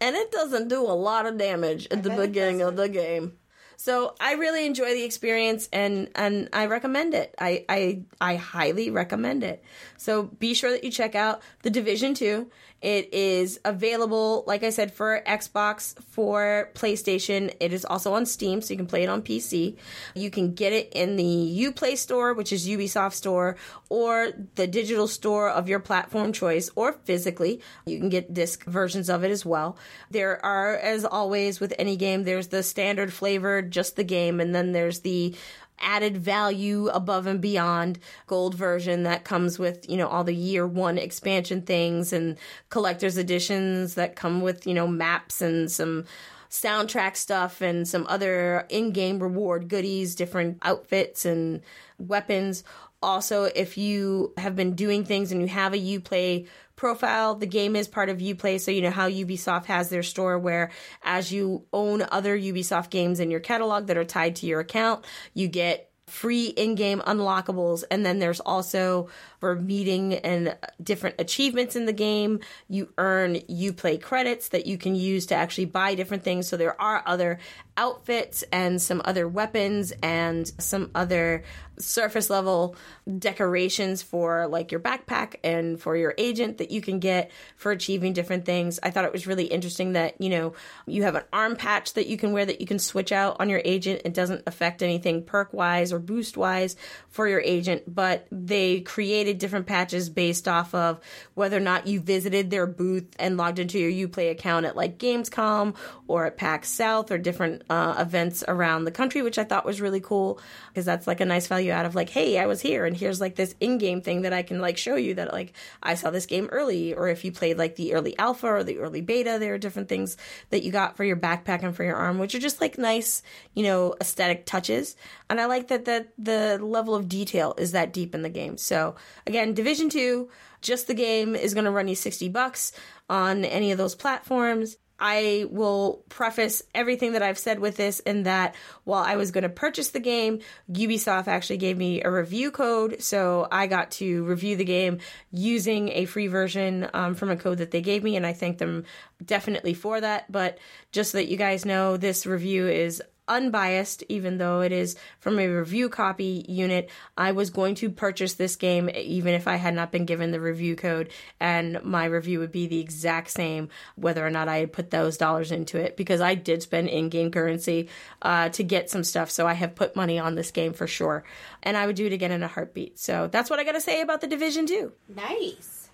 And 0.00 0.14
it 0.14 0.30
doesn't 0.30 0.68
do 0.68 0.82
a 0.82 0.92
lot 0.92 1.26
of 1.26 1.36
damage 1.36 1.88
at 1.90 2.04
the 2.04 2.10
beginning 2.10 2.62
of 2.62 2.76
the 2.76 2.88
game. 2.88 3.38
So 3.76 4.14
I 4.20 4.34
really 4.34 4.66
enjoy 4.66 4.94
the 4.94 5.04
experience 5.04 5.68
and 5.72 6.10
and 6.14 6.48
I 6.52 6.66
recommend 6.66 7.14
it. 7.14 7.34
I 7.38 7.64
I 7.68 8.02
I 8.20 8.36
highly 8.36 8.90
recommend 8.90 9.44
it. 9.44 9.62
So 9.96 10.24
be 10.24 10.54
sure 10.54 10.70
that 10.70 10.84
you 10.84 10.90
check 10.90 11.14
out 11.14 11.42
The 11.62 11.70
Division 11.70 12.14
2. 12.14 12.50
It 12.82 13.12
is 13.12 13.58
available 13.64 14.44
like 14.46 14.62
I 14.62 14.70
said 14.70 14.92
for 14.92 15.22
Xbox, 15.26 16.00
for 16.10 16.70
PlayStation. 16.74 17.54
It 17.58 17.72
is 17.72 17.84
also 17.84 18.12
on 18.14 18.26
Steam 18.26 18.60
so 18.60 18.74
you 18.74 18.78
can 18.78 18.86
play 18.86 19.02
it 19.02 19.08
on 19.08 19.22
PC. 19.22 19.76
You 20.14 20.30
can 20.30 20.54
get 20.54 20.72
it 20.72 20.92
in 20.92 21.16
the 21.16 21.24
Uplay 21.24 21.96
store, 21.96 22.34
which 22.34 22.52
is 22.52 22.68
Ubisoft 22.68 23.14
store, 23.14 23.56
or 23.88 24.28
the 24.56 24.66
digital 24.66 25.08
store 25.08 25.48
of 25.48 25.68
your 25.68 25.80
platform 25.80 26.32
choice 26.32 26.70
or 26.76 26.92
physically. 27.04 27.60
You 27.86 27.98
can 27.98 28.08
get 28.08 28.34
disc 28.34 28.64
versions 28.64 29.08
of 29.08 29.24
it 29.24 29.30
as 29.30 29.44
well. 29.44 29.76
There 30.10 30.44
are 30.44 30.76
as 30.76 31.04
always 31.04 31.60
with 31.60 31.74
any 31.78 31.96
game 31.96 32.24
there's 32.24 32.48
the 32.48 32.62
standard 32.62 33.12
flavored 33.12 33.70
just 33.70 33.96
the 33.96 34.04
game 34.04 34.40
and 34.40 34.54
then 34.54 34.72
there's 34.72 35.00
the 35.00 35.34
added 35.80 36.16
value 36.16 36.88
above 36.88 37.26
and 37.26 37.40
beyond 37.40 37.98
gold 38.26 38.54
version 38.54 39.02
that 39.02 39.24
comes 39.24 39.58
with 39.58 39.88
you 39.88 39.96
know 39.96 40.08
all 40.08 40.24
the 40.24 40.34
year 40.34 40.66
one 40.66 40.98
expansion 40.98 41.62
things 41.62 42.12
and 42.12 42.36
collector's 42.70 43.16
editions 43.16 43.94
that 43.94 44.16
come 44.16 44.40
with 44.40 44.66
you 44.66 44.74
know 44.74 44.86
maps 44.86 45.40
and 45.40 45.70
some 45.70 46.04
soundtrack 46.50 47.16
stuff 47.16 47.60
and 47.60 47.86
some 47.86 48.06
other 48.08 48.66
in-game 48.68 49.18
reward 49.18 49.68
goodies 49.68 50.14
different 50.14 50.58
outfits 50.62 51.24
and 51.24 51.60
weapons 51.98 52.62
also 53.06 53.44
if 53.44 53.78
you 53.78 54.34
have 54.36 54.56
been 54.56 54.74
doing 54.74 55.04
things 55.04 55.30
and 55.30 55.40
you 55.40 55.46
have 55.46 55.72
a 55.72 55.78
uplay 55.78 56.46
profile 56.74 57.36
the 57.36 57.46
game 57.46 57.76
is 57.76 57.86
part 57.86 58.08
of 58.08 58.18
uplay 58.18 58.60
so 58.60 58.72
you 58.72 58.82
know 58.82 58.90
how 58.90 59.08
ubisoft 59.08 59.66
has 59.66 59.88
their 59.88 60.02
store 60.02 60.38
where 60.38 60.70
as 61.04 61.32
you 61.32 61.64
own 61.72 62.04
other 62.10 62.36
ubisoft 62.36 62.90
games 62.90 63.20
in 63.20 63.30
your 63.30 63.40
catalog 63.40 63.86
that 63.86 63.96
are 63.96 64.04
tied 64.04 64.34
to 64.34 64.46
your 64.46 64.60
account 64.60 65.04
you 65.32 65.46
get 65.46 65.85
free 66.06 66.46
in-game 66.46 67.00
unlockables 67.00 67.82
and 67.90 68.06
then 68.06 68.20
there's 68.20 68.38
also 68.38 69.08
for 69.40 69.56
meeting 69.56 70.14
and 70.14 70.56
different 70.80 71.16
achievements 71.18 71.74
in 71.74 71.84
the 71.84 71.92
game 71.92 72.38
you 72.68 72.88
earn 72.96 73.34
Uplay 73.34 74.00
credits 74.00 74.50
that 74.50 74.66
you 74.66 74.78
can 74.78 74.94
use 74.94 75.26
to 75.26 75.34
actually 75.34 75.64
buy 75.64 75.96
different 75.96 76.22
things 76.22 76.46
so 76.46 76.56
there 76.56 76.80
are 76.80 77.02
other 77.06 77.40
outfits 77.76 78.44
and 78.52 78.80
some 78.80 79.02
other 79.04 79.28
weapons 79.28 79.92
and 80.02 80.50
some 80.58 80.90
other 80.94 81.42
surface 81.78 82.30
level 82.30 82.74
decorations 83.18 84.02
for 84.02 84.46
like 84.46 84.72
your 84.72 84.80
backpack 84.80 85.36
and 85.44 85.80
for 85.80 85.96
your 85.96 86.14
agent 86.16 86.58
that 86.58 86.70
you 86.70 86.80
can 86.80 86.98
get 86.98 87.30
for 87.56 87.72
achieving 87.72 88.12
different 88.12 88.44
things. 88.44 88.80
I 88.82 88.90
thought 88.90 89.04
it 89.04 89.12
was 89.12 89.26
really 89.26 89.44
interesting 89.44 89.92
that, 89.92 90.20
you 90.20 90.30
know, 90.30 90.54
you 90.86 91.02
have 91.02 91.16
an 91.16 91.24
arm 91.32 91.56
patch 91.56 91.94
that 91.94 92.06
you 92.06 92.16
can 92.16 92.32
wear 92.32 92.46
that 92.46 92.60
you 92.60 92.66
can 92.66 92.78
switch 92.78 93.12
out 93.12 93.36
on 93.40 93.50
your 93.50 93.60
agent. 93.64 94.02
It 94.04 94.14
doesn't 94.14 94.44
affect 94.46 94.82
anything 94.82 95.24
perk 95.24 95.52
wise 95.52 95.92
or 95.96 95.98
boost 95.98 96.36
wise 96.36 96.76
for 97.08 97.26
your 97.26 97.40
agent, 97.40 97.82
but 97.92 98.26
they 98.30 98.80
created 98.82 99.38
different 99.38 99.66
patches 99.66 100.10
based 100.10 100.46
off 100.46 100.74
of 100.74 101.00
whether 101.34 101.56
or 101.56 101.60
not 101.60 101.86
you 101.86 101.98
visited 102.00 102.50
their 102.50 102.66
booth 102.66 103.06
and 103.18 103.36
logged 103.36 103.58
into 103.58 103.78
your 103.78 104.08
Uplay 104.08 104.30
account 104.30 104.66
at 104.66 104.76
like 104.76 104.98
Gamescom 104.98 105.74
or 106.06 106.26
at 106.26 106.36
PAX 106.36 106.68
South 106.68 107.10
or 107.10 107.16
different 107.16 107.62
uh, 107.70 107.96
events 107.98 108.44
around 108.46 108.84
the 108.84 108.90
country, 108.90 109.22
which 109.22 109.38
I 109.38 109.44
thought 109.44 109.64
was 109.64 109.80
really 109.80 110.00
cool 110.00 110.38
because 110.68 110.84
that's 110.84 111.06
like 111.06 111.20
a 111.20 111.24
nice 111.24 111.46
value 111.46 111.72
out 111.72 111.86
of 111.86 111.94
like, 111.94 112.10
hey, 112.10 112.38
I 112.38 112.46
was 112.46 112.60
here 112.60 112.84
and 112.84 112.94
here's 112.94 113.20
like 113.20 113.34
this 113.34 113.54
in-game 113.60 114.02
thing 114.02 114.22
that 114.22 114.34
I 114.34 114.42
can 114.42 114.60
like 114.60 114.76
show 114.76 114.96
you 114.96 115.14
that 115.14 115.32
like 115.32 115.54
I 115.82 115.94
saw 115.94 116.10
this 116.10 116.26
game 116.26 116.48
early, 116.52 116.92
or 116.92 117.08
if 117.08 117.24
you 117.24 117.32
played 117.32 117.56
like 117.56 117.76
the 117.76 117.94
early 117.94 118.16
alpha 118.18 118.46
or 118.46 118.62
the 118.62 118.78
early 118.78 119.00
beta, 119.00 119.38
there 119.40 119.54
are 119.54 119.58
different 119.58 119.88
things 119.88 120.18
that 120.50 120.62
you 120.62 120.70
got 120.70 120.96
for 120.96 121.04
your 121.04 121.16
backpack 121.16 121.62
and 121.62 121.74
for 121.74 121.84
your 121.84 121.96
arm, 121.96 122.18
which 122.18 122.34
are 122.34 122.40
just 122.40 122.60
like 122.60 122.76
nice, 122.76 123.22
you 123.54 123.62
know, 123.62 123.94
aesthetic 124.00 124.44
touches. 124.44 124.96
And 125.30 125.40
I 125.40 125.46
like 125.46 125.68
that 125.68 125.85
that 125.86 126.12
the 126.18 126.58
level 126.62 126.94
of 126.94 127.08
detail 127.08 127.54
is 127.58 127.72
that 127.72 127.92
deep 127.92 128.14
in 128.14 128.22
the 128.22 128.28
game. 128.28 128.58
So 128.58 128.94
again, 129.26 129.54
Division 129.54 129.88
Two, 129.88 130.28
just 130.60 130.86
the 130.86 130.94
game 130.94 131.34
is 131.34 131.54
going 131.54 131.64
to 131.64 131.70
run 131.70 131.88
you 131.88 131.96
sixty 131.96 132.28
bucks 132.28 132.72
on 133.08 133.44
any 133.44 133.72
of 133.72 133.78
those 133.78 133.94
platforms. 133.94 134.76
I 134.98 135.44
will 135.50 136.04
preface 136.08 136.62
everything 136.74 137.12
that 137.12 137.22
I've 137.22 137.38
said 137.38 137.58
with 137.58 137.76
this 137.76 138.00
in 138.00 138.22
that 138.22 138.54
while 138.84 139.04
I 139.04 139.16
was 139.16 139.30
going 139.30 139.42
to 139.42 139.50
purchase 139.50 139.90
the 139.90 140.00
game, 140.00 140.38
Ubisoft 140.72 141.28
actually 141.28 141.58
gave 141.58 141.76
me 141.76 142.02
a 142.02 142.10
review 142.10 142.50
code. 142.50 143.02
So 143.02 143.46
I 143.52 143.66
got 143.66 143.90
to 143.90 144.24
review 144.24 144.56
the 144.56 144.64
game 144.64 145.00
using 145.30 145.90
a 145.90 146.06
free 146.06 146.28
version 146.28 146.88
um, 146.94 147.14
from 147.14 147.28
a 147.28 147.36
code 147.36 147.58
that 147.58 147.72
they 147.72 147.82
gave 147.82 148.02
me. 148.02 148.16
And 148.16 148.24
I 148.24 148.32
thank 148.32 148.56
them 148.56 148.84
definitely 149.22 149.74
for 149.74 150.00
that. 150.00 150.32
But 150.32 150.56
just 150.92 151.12
so 151.12 151.18
that 151.18 151.28
you 151.28 151.36
guys 151.36 151.66
know, 151.66 151.98
this 151.98 152.24
review 152.24 152.66
is 152.66 153.02
unbiased, 153.28 154.04
even 154.08 154.38
though 154.38 154.60
it 154.60 154.72
is 154.72 154.96
from 155.20 155.38
a 155.38 155.48
review 155.48 155.88
copy 155.88 156.44
unit. 156.48 156.90
I 157.16 157.32
was 157.32 157.50
going 157.50 157.74
to 157.76 157.90
purchase 157.90 158.34
this 158.34 158.56
game 158.56 158.90
even 158.94 159.34
if 159.34 159.48
I 159.48 159.56
had 159.56 159.74
not 159.74 159.92
been 159.92 160.04
given 160.04 160.30
the 160.30 160.40
review 160.40 160.76
code, 160.76 161.10
and 161.40 161.82
my 161.82 162.04
review 162.04 162.38
would 162.40 162.52
be 162.52 162.66
the 162.66 162.80
exact 162.80 163.30
same 163.30 163.68
whether 163.96 164.26
or 164.26 164.30
not 164.30 164.48
I 164.48 164.58
had 164.58 164.72
put 164.72 164.90
those 164.90 165.16
dollars 165.16 165.52
into 165.52 165.78
it 165.78 165.96
because 165.96 166.20
I 166.20 166.34
did 166.34 166.62
spend 166.62 166.88
in 166.88 167.08
game 167.08 167.30
currency 167.30 167.88
uh, 168.22 168.48
to 168.50 168.62
get 168.62 168.90
some 168.90 169.04
stuff. 169.04 169.30
So 169.30 169.46
I 169.46 169.54
have 169.54 169.74
put 169.74 169.96
money 169.96 170.18
on 170.18 170.34
this 170.34 170.50
game 170.50 170.72
for 170.72 170.86
sure, 170.86 171.24
and 171.62 171.76
I 171.76 171.86
would 171.86 171.96
do 171.96 172.06
it 172.06 172.12
again 172.12 172.32
in 172.32 172.42
a 172.42 172.48
heartbeat. 172.48 172.98
So 172.98 173.28
that's 173.30 173.50
what 173.50 173.58
I 173.58 173.64
got 173.64 173.72
to 173.72 173.80
say 173.80 174.00
about 174.00 174.20
the 174.20 174.26
Division 174.26 174.66
2. 174.66 174.92
Nice. 175.14 175.85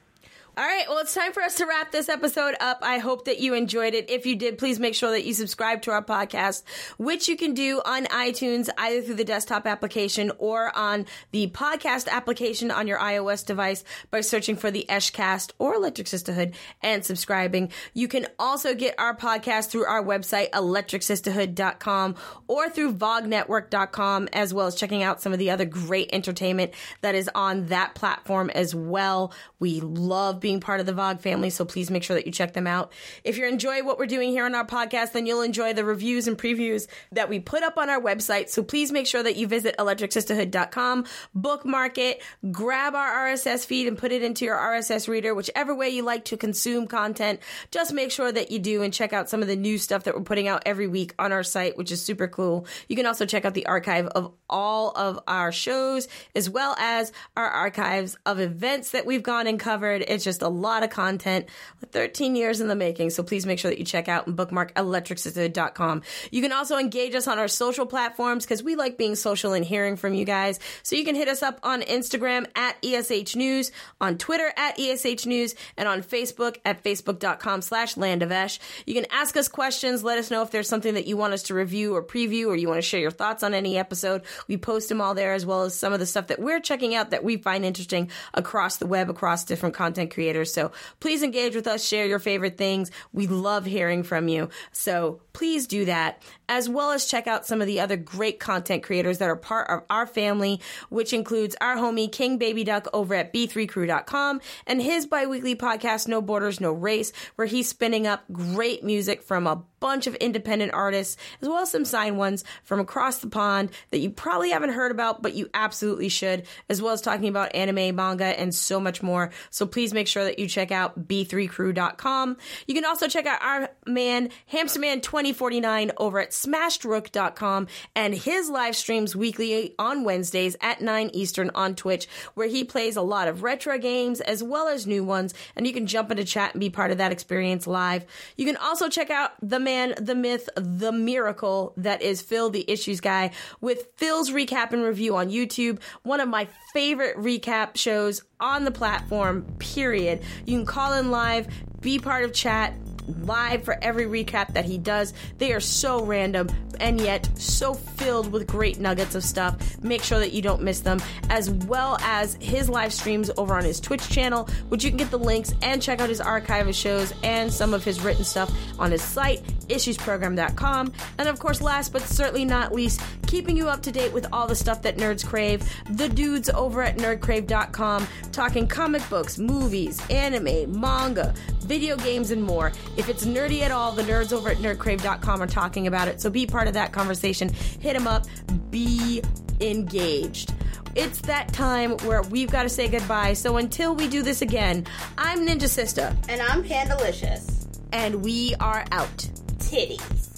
All 0.54 0.62
right, 0.62 0.84
well, 0.86 0.98
it's 0.98 1.14
time 1.14 1.32
for 1.32 1.42
us 1.42 1.54
to 1.56 1.66
wrap 1.66 1.92
this 1.92 2.10
episode 2.10 2.56
up. 2.60 2.80
I 2.82 2.98
hope 2.98 3.24
that 3.24 3.40
you 3.40 3.54
enjoyed 3.54 3.94
it. 3.94 4.10
If 4.10 4.26
you 4.26 4.36
did, 4.36 4.58
please 4.58 4.78
make 4.78 4.94
sure 4.94 5.10
that 5.12 5.24
you 5.24 5.32
subscribe 5.32 5.80
to 5.82 5.92
our 5.92 6.04
podcast, 6.04 6.62
which 6.98 7.26
you 7.26 7.38
can 7.38 7.54
do 7.54 7.80
on 7.86 8.04
iTunes, 8.04 8.68
either 8.76 9.00
through 9.00 9.14
the 9.14 9.24
desktop 9.24 9.66
application 9.66 10.30
or 10.36 10.70
on 10.76 11.06
the 11.30 11.46
podcast 11.46 12.06
application 12.06 12.70
on 12.70 12.86
your 12.86 12.98
iOS 12.98 13.46
device 13.46 13.82
by 14.10 14.20
searching 14.20 14.54
for 14.54 14.70
the 14.70 14.84
Eshcast 14.90 15.52
or 15.58 15.74
Electric 15.74 16.06
Sisterhood 16.06 16.54
and 16.82 17.02
subscribing. 17.02 17.72
You 17.94 18.06
can 18.06 18.26
also 18.38 18.74
get 18.74 18.94
our 18.98 19.16
podcast 19.16 19.70
through 19.70 19.86
our 19.86 20.04
website, 20.04 20.50
electricsisterhood.com, 20.50 22.14
or 22.46 22.68
through 22.68 22.92
vognetwork.com, 22.92 24.28
as 24.34 24.52
well 24.52 24.66
as 24.66 24.74
checking 24.74 25.02
out 25.02 25.22
some 25.22 25.32
of 25.32 25.38
the 25.38 25.48
other 25.48 25.64
great 25.64 26.10
entertainment 26.12 26.72
that 27.00 27.14
is 27.14 27.30
on 27.34 27.68
that 27.68 27.94
platform 27.94 28.50
as 28.50 28.74
well. 28.74 29.32
We 29.58 29.80
love 29.80 30.41
being 30.42 30.60
part 30.60 30.80
of 30.80 30.86
the 30.86 30.92
VOG 30.92 31.20
family, 31.20 31.48
so 31.48 31.64
please 31.64 31.90
make 31.90 32.02
sure 32.02 32.14
that 32.14 32.26
you 32.26 32.32
check 32.32 32.52
them 32.52 32.66
out. 32.66 32.92
If 33.24 33.38
you 33.38 33.46
enjoy 33.46 33.82
what 33.82 33.98
we're 33.98 34.06
doing 34.06 34.30
here 34.30 34.44
on 34.44 34.54
our 34.54 34.66
podcast, 34.66 35.12
then 35.12 35.24
you'll 35.24 35.42
enjoy 35.42 35.72
the 35.72 35.84
reviews 35.84 36.28
and 36.28 36.36
previews 36.36 36.86
that 37.12 37.28
we 37.28 37.40
put 37.40 37.62
up 37.62 37.78
on 37.78 37.88
our 37.88 38.00
website. 38.00 38.48
So 38.48 38.62
please 38.62 38.92
make 38.92 39.06
sure 39.06 39.22
that 39.22 39.36
you 39.36 39.46
visit 39.46 39.76
electricsisterhood.com, 39.78 41.06
bookmark 41.34 41.98
it, 41.98 42.22
grab 42.50 42.94
our 42.94 43.28
RSS 43.28 43.64
feed 43.64 43.86
and 43.88 43.96
put 43.96 44.12
it 44.12 44.22
into 44.22 44.44
your 44.44 44.56
RSS 44.56 45.08
reader, 45.08 45.34
whichever 45.34 45.74
way 45.74 45.88
you 45.88 46.02
like 46.02 46.24
to 46.26 46.36
consume 46.36 46.86
content. 46.86 47.40
Just 47.70 47.92
make 47.92 48.10
sure 48.10 48.30
that 48.30 48.50
you 48.50 48.58
do 48.58 48.82
and 48.82 48.92
check 48.92 49.12
out 49.12 49.28
some 49.28 49.42
of 49.42 49.48
the 49.48 49.56
new 49.56 49.78
stuff 49.78 50.04
that 50.04 50.14
we're 50.14 50.22
putting 50.22 50.48
out 50.48 50.62
every 50.66 50.88
week 50.88 51.14
on 51.18 51.32
our 51.32 51.42
site, 51.42 51.76
which 51.78 51.92
is 51.92 52.02
super 52.02 52.28
cool. 52.28 52.66
You 52.88 52.96
can 52.96 53.06
also 53.06 53.26
check 53.26 53.44
out 53.44 53.54
the 53.54 53.66
archive 53.66 54.06
of 54.08 54.32
all 54.50 54.90
of 54.90 55.20
our 55.26 55.52
shows 55.52 56.08
as 56.34 56.50
well 56.50 56.74
as 56.78 57.12
our 57.36 57.46
archives 57.46 58.16
of 58.26 58.40
events 58.40 58.90
that 58.90 59.06
we've 59.06 59.22
gone 59.22 59.46
and 59.46 59.58
covered. 59.60 60.02
It's 60.06 60.24
just 60.24 60.31
just 60.32 60.42
a 60.42 60.48
lot 60.48 60.82
of 60.82 60.90
content, 60.90 61.46
13 61.90 62.34
years 62.36 62.60
in 62.60 62.68
the 62.68 62.74
making. 62.74 63.10
So 63.10 63.22
please 63.22 63.44
make 63.44 63.58
sure 63.58 63.70
that 63.70 63.78
you 63.78 63.84
check 63.84 64.08
out 64.08 64.26
and 64.26 64.34
bookmark 64.34 64.74
electricsisterhood.com. 64.74 66.02
You 66.30 66.40
can 66.40 66.52
also 66.52 66.78
engage 66.78 67.14
us 67.14 67.28
on 67.28 67.38
our 67.38 67.48
social 67.48 67.84
platforms 67.84 68.44
because 68.44 68.62
we 68.62 68.74
like 68.74 68.96
being 68.96 69.14
social 69.14 69.52
and 69.52 69.64
hearing 69.64 69.96
from 69.96 70.14
you 70.14 70.24
guys. 70.24 70.58
So 70.82 70.96
you 70.96 71.04
can 71.04 71.14
hit 71.14 71.28
us 71.28 71.42
up 71.42 71.60
on 71.62 71.82
Instagram 71.82 72.46
at 72.56 72.76
ESH 72.82 73.36
News, 73.36 73.72
on 74.00 74.16
Twitter 74.16 74.50
at 74.56 74.80
ESH 74.80 75.26
News, 75.26 75.54
and 75.76 75.86
on 75.86 76.02
Facebook 76.02 76.56
at 76.64 76.82
facebook.com 76.82 77.60
slash 77.60 77.98
land 77.98 78.22
of 78.22 78.32
Esh. 78.32 78.58
You 78.86 78.94
can 78.94 79.06
ask 79.10 79.36
us 79.36 79.48
questions. 79.48 80.02
Let 80.02 80.18
us 80.18 80.30
know 80.30 80.42
if 80.42 80.50
there's 80.50 80.68
something 80.68 80.94
that 80.94 81.06
you 81.06 81.18
want 81.18 81.34
us 81.34 81.42
to 81.44 81.54
review 81.54 81.94
or 81.94 82.02
preview 82.02 82.46
or 82.46 82.56
you 82.56 82.68
want 82.68 82.78
to 82.78 82.82
share 82.82 83.00
your 83.00 83.10
thoughts 83.10 83.42
on 83.42 83.52
any 83.52 83.76
episode. 83.76 84.22
We 84.48 84.56
post 84.56 84.88
them 84.88 85.02
all 85.02 85.14
there 85.14 85.34
as 85.34 85.44
well 85.44 85.64
as 85.64 85.78
some 85.78 85.92
of 85.92 86.00
the 86.00 86.06
stuff 86.06 86.28
that 86.28 86.38
we're 86.40 86.60
checking 86.60 86.94
out 86.94 87.10
that 87.10 87.22
we 87.22 87.36
find 87.36 87.66
interesting 87.66 88.10
across 88.32 88.78
the 88.78 88.86
web, 88.86 89.10
across 89.10 89.44
different 89.44 89.74
content 89.74 90.10
creators. 90.10 90.21
So 90.44 90.72
please 91.00 91.22
engage 91.22 91.54
with 91.54 91.66
us, 91.66 91.84
share 91.84 92.06
your 92.06 92.18
favorite 92.18 92.56
things. 92.56 92.90
We 93.12 93.26
love 93.26 93.64
hearing 93.64 94.02
from 94.02 94.28
you. 94.28 94.48
So 94.72 95.20
please 95.32 95.66
do 95.66 95.84
that, 95.84 96.22
as 96.48 96.68
well 96.68 96.90
as 96.90 97.06
check 97.06 97.26
out 97.26 97.46
some 97.46 97.60
of 97.60 97.66
the 97.66 97.80
other 97.80 97.96
great 97.96 98.38
content 98.40 98.82
creators 98.82 99.18
that 99.18 99.28
are 99.28 99.36
part 99.36 99.70
of 99.70 99.82
our 99.90 100.06
family, 100.06 100.60
which 100.88 101.12
includes 101.12 101.56
our 101.60 101.76
homie 101.76 102.10
King 102.10 102.38
Baby 102.38 102.64
Duck 102.64 102.88
over 102.92 103.14
at 103.14 103.32
b3crew.com 103.32 104.40
and 104.66 104.82
his 104.82 105.06
bi-weekly 105.06 105.56
podcast, 105.56 106.08
No 106.08 106.20
Borders, 106.20 106.60
No 106.60 106.72
Race, 106.72 107.12
where 107.36 107.46
he's 107.46 107.68
spinning 107.68 108.06
up 108.06 108.24
great 108.32 108.84
music 108.84 109.22
from 109.22 109.46
a 109.46 109.62
bunch 109.80 110.06
of 110.06 110.14
independent 110.16 110.72
artists, 110.72 111.16
as 111.40 111.48
well 111.48 111.58
as 111.58 111.70
some 111.70 111.84
signed 111.84 112.16
ones 112.16 112.44
from 112.62 112.78
across 112.78 113.18
the 113.18 113.28
pond 113.28 113.68
that 113.90 113.98
you 113.98 114.10
probably 114.10 114.50
haven't 114.50 114.70
heard 114.70 114.92
about, 114.92 115.22
but 115.22 115.34
you 115.34 115.50
absolutely 115.54 116.08
should, 116.08 116.46
as 116.68 116.80
well 116.80 116.92
as 116.92 117.00
talking 117.00 117.28
about 117.28 117.54
anime, 117.54 117.96
manga, 117.96 118.24
and 118.24 118.54
so 118.54 118.78
much 118.78 119.02
more. 119.02 119.30
So 119.50 119.66
please 119.66 119.92
make 119.92 120.06
sure 120.06 120.22
that 120.22 120.38
you 120.38 120.46
check 120.46 120.70
out 120.70 121.08
b3crew.com. 121.08 122.36
You 122.68 122.74
can 122.74 122.84
also 122.84 123.08
check 123.08 123.26
out 123.26 123.42
our 123.42 123.70
man 123.84 124.30
Hamster 124.46 124.80
man, 124.80 125.00
Hamsterman2049, 125.22 125.92
over 125.96 126.20
at 126.20 126.30
smashedrook.com 126.30 127.66
and 127.94 128.14
his 128.14 128.48
live 128.48 128.76
streams 128.76 129.16
weekly 129.16 129.74
on 129.78 130.04
Wednesdays 130.04 130.56
at 130.60 130.80
9 130.80 131.10
Eastern 131.12 131.50
on 131.54 131.74
Twitch, 131.74 132.06
where 132.34 132.48
he 132.48 132.64
plays 132.64 132.96
a 132.96 133.02
lot 133.02 133.28
of 133.28 133.42
retro 133.42 133.78
games 133.78 134.20
as 134.20 134.42
well 134.42 134.68
as 134.68 134.86
new 134.86 135.04
ones. 135.04 135.34
And 135.56 135.66
you 135.66 135.72
can 135.72 135.86
jump 135.86 136.10
into 136.10 136.24
chat 136.24 136.54
and 136.54 136.60
be 136.60 136.70
part 136.70 136.90
of 136.90 136.98
that 136.98 137.12
experience 137.12 137.66
live. 137.66 138.04
You 138.36 138.46
can 138.46 138.56
also 138.56 138.88
check 138.88 139.10
out 139.10 139.32
the 139.40 139.60
man, 139.60 139.94
the 140.00 140.14
myth, 140.14 140.48
the 140.56 140.92
miracle 140.92 141.72
that 141.76 142.02
is 142.02 142.20
Phil, 142.20 142.50
the 142.50 142.70
issues 142.70 143.00
guy, 143.00 143.30
with 143.60 143.88
Phil's 143.96 144.30
recap 144.30 144.72
and 144.72 144.82
review 144.82 145.16
on 145.16 145.30
YouTube. 145.30 145.80
One 146.02 146.20
of 146.20 146.28
my 146.28 146.48
favorite 146.72 147.16
recap 147.16 147.76
shows 147.76 148.22
on 148.40 148.64
the 148.64 148.70
platform, 148.70 149.44
period. 149.58 150.22
You 150.46 150.56
can 150.58 150.66
call 150.66 150.94
in 150.94 151.10
live, 151.10 151.46
be 151.80 151.98
part 151.98 152.24
of 152.24 152.32
chat 152.32 152.74
live 153.06 153.64
for 153.64 153.78
every 153.82 154.04
recap 154.04 154.54
that 154.54 154.64
he 154.64 154.78
does. 154.78 155.14
They 155.38 155.52
are 155.52 155.60
so 155.60 156.04
random 156.04 156.48
and 156.80 157.00
yet 157.00 157.28
so 157.36 157.74
filled 157.74 158.32
with 158.32 158.46
great 158.46 158.78
nuggets 158.80 159.14
of 159.14 159.24
stuff. 159.24 159.82
Make 159.82 160.02
sure 160.02 160.18
that 160.18 160.32
you 160.32 160.42
don't 160.42 160.62
miss 160.62 160.80
them, 160.80 161.00
as 161.30 161.50
well 161.50 161.96
as 162.00 162.34
his 162.40 162.68
live 162.68 162.92
streams 162.92 163.30
over 163.36 163.54
on 163.54 163.64
his 163.64 163.80
Twitch 163.80 164.08
channel, 164.08 164.48
which 164.68 164.84
you 164.84 164.90
can 164.90 164.96
get 164.96 165.10
the 165.10 165.18
links 165.18 165.54
and 165.62 165.80
check 165.80 166.00
out 166.00 166.08
his 166.08 166.20
archive 166.20 166.68
of 166.68 166.74
shows 166.74 167.12
and 167.22 167.52
some 167.52 167.74
of 167.74 167.84
his 167.84 168.00
written 168.00 168.24
stuff 168.24 168.52
on 168.78 168.90
his 168.90 169.02
site, 169.02 169.42
issuesprogram.com. 169.68 170.92
And 171.18 171.28
of 171.28 171.38
course, 171.38 171.60
last 171.60 171.92
but 171.92 172.02
certainly 172.02 172.44
not 172.44 172.72
least, 172.72 173.00
keeping 173.26 173.56
you 173.56 173.68
up 173.68 173.82
to 173.82 173.92
date 173.92 174.12
with 174.12 174.26
all 174.32 174.46
the 174.46 174.54
stuff 174.54 174.82
that 174.82 174.96
nerds 174.98 175.26
crave. 175.26 175.62
The 175.90 176.08
dudes 176.08 176.50
over 176.50 176.82
at 176.82 176.98
nerdcrave.com 176.98 178.06
talking 178.32 178.66
comic 178.66 179.08
books, 179.08 179.38
movies, 179.38 180.00
anime, 180.10 180.78
manga, 180.78 181.34
video 181.60 181.96
games, 181.96 182.30
and 182.30 182.42
more. 182.42 182.72
If 182.96 183.08
it's 183.08 183.24
nerdy 183.24 183.62
at 183.62 183.70
all, 183.70 183.92
the 183.92 184.02
nerds 184.02 184.32
over 184.32 184.50
at 184.50 184.58
nerdcrave.com 184.58 185.42
are 185.42 185.46
talking 185.46 185.86
about 185.86 186.08
it. 186.08 186.20
So 186.20 186.28
be 186.30 186.46
part 186.46 186.68
of 186.68 186.74
that 186.74 186.92
conversation. 186.92 187.48
Hit 187.48 187.94
them 187.94 188.06
up. 188.06 188.26
Be 188.70 189.22
engaged. 189.60 190.52
It's 190.94 191.20
that 191.22 191.52
time 191.54 191.92
where 191.98 192.20
we've 192.22 192.50
got 192.50 192.64
to 192.64 192.68
say 192.68 192.88
goodbye. 192.88 193.32
So 193.32 193.56
until 193.56 193.94
we 193.94 194.08
do 194.08 194.22
this 194.22 194.42
again, 194.42 194.86
I'm 195.16 195.46
Ninja 195.46 195.68
Sister, 195.68 196.14
And 196.28 196.42
I'm 196.42 196.62
Pandalicious. 196.62 197.66
and 197.92 198.22
we 198.22 198.54
are 198.60 198.84
out. 198.92 199.16
Titties. 199.58 200.31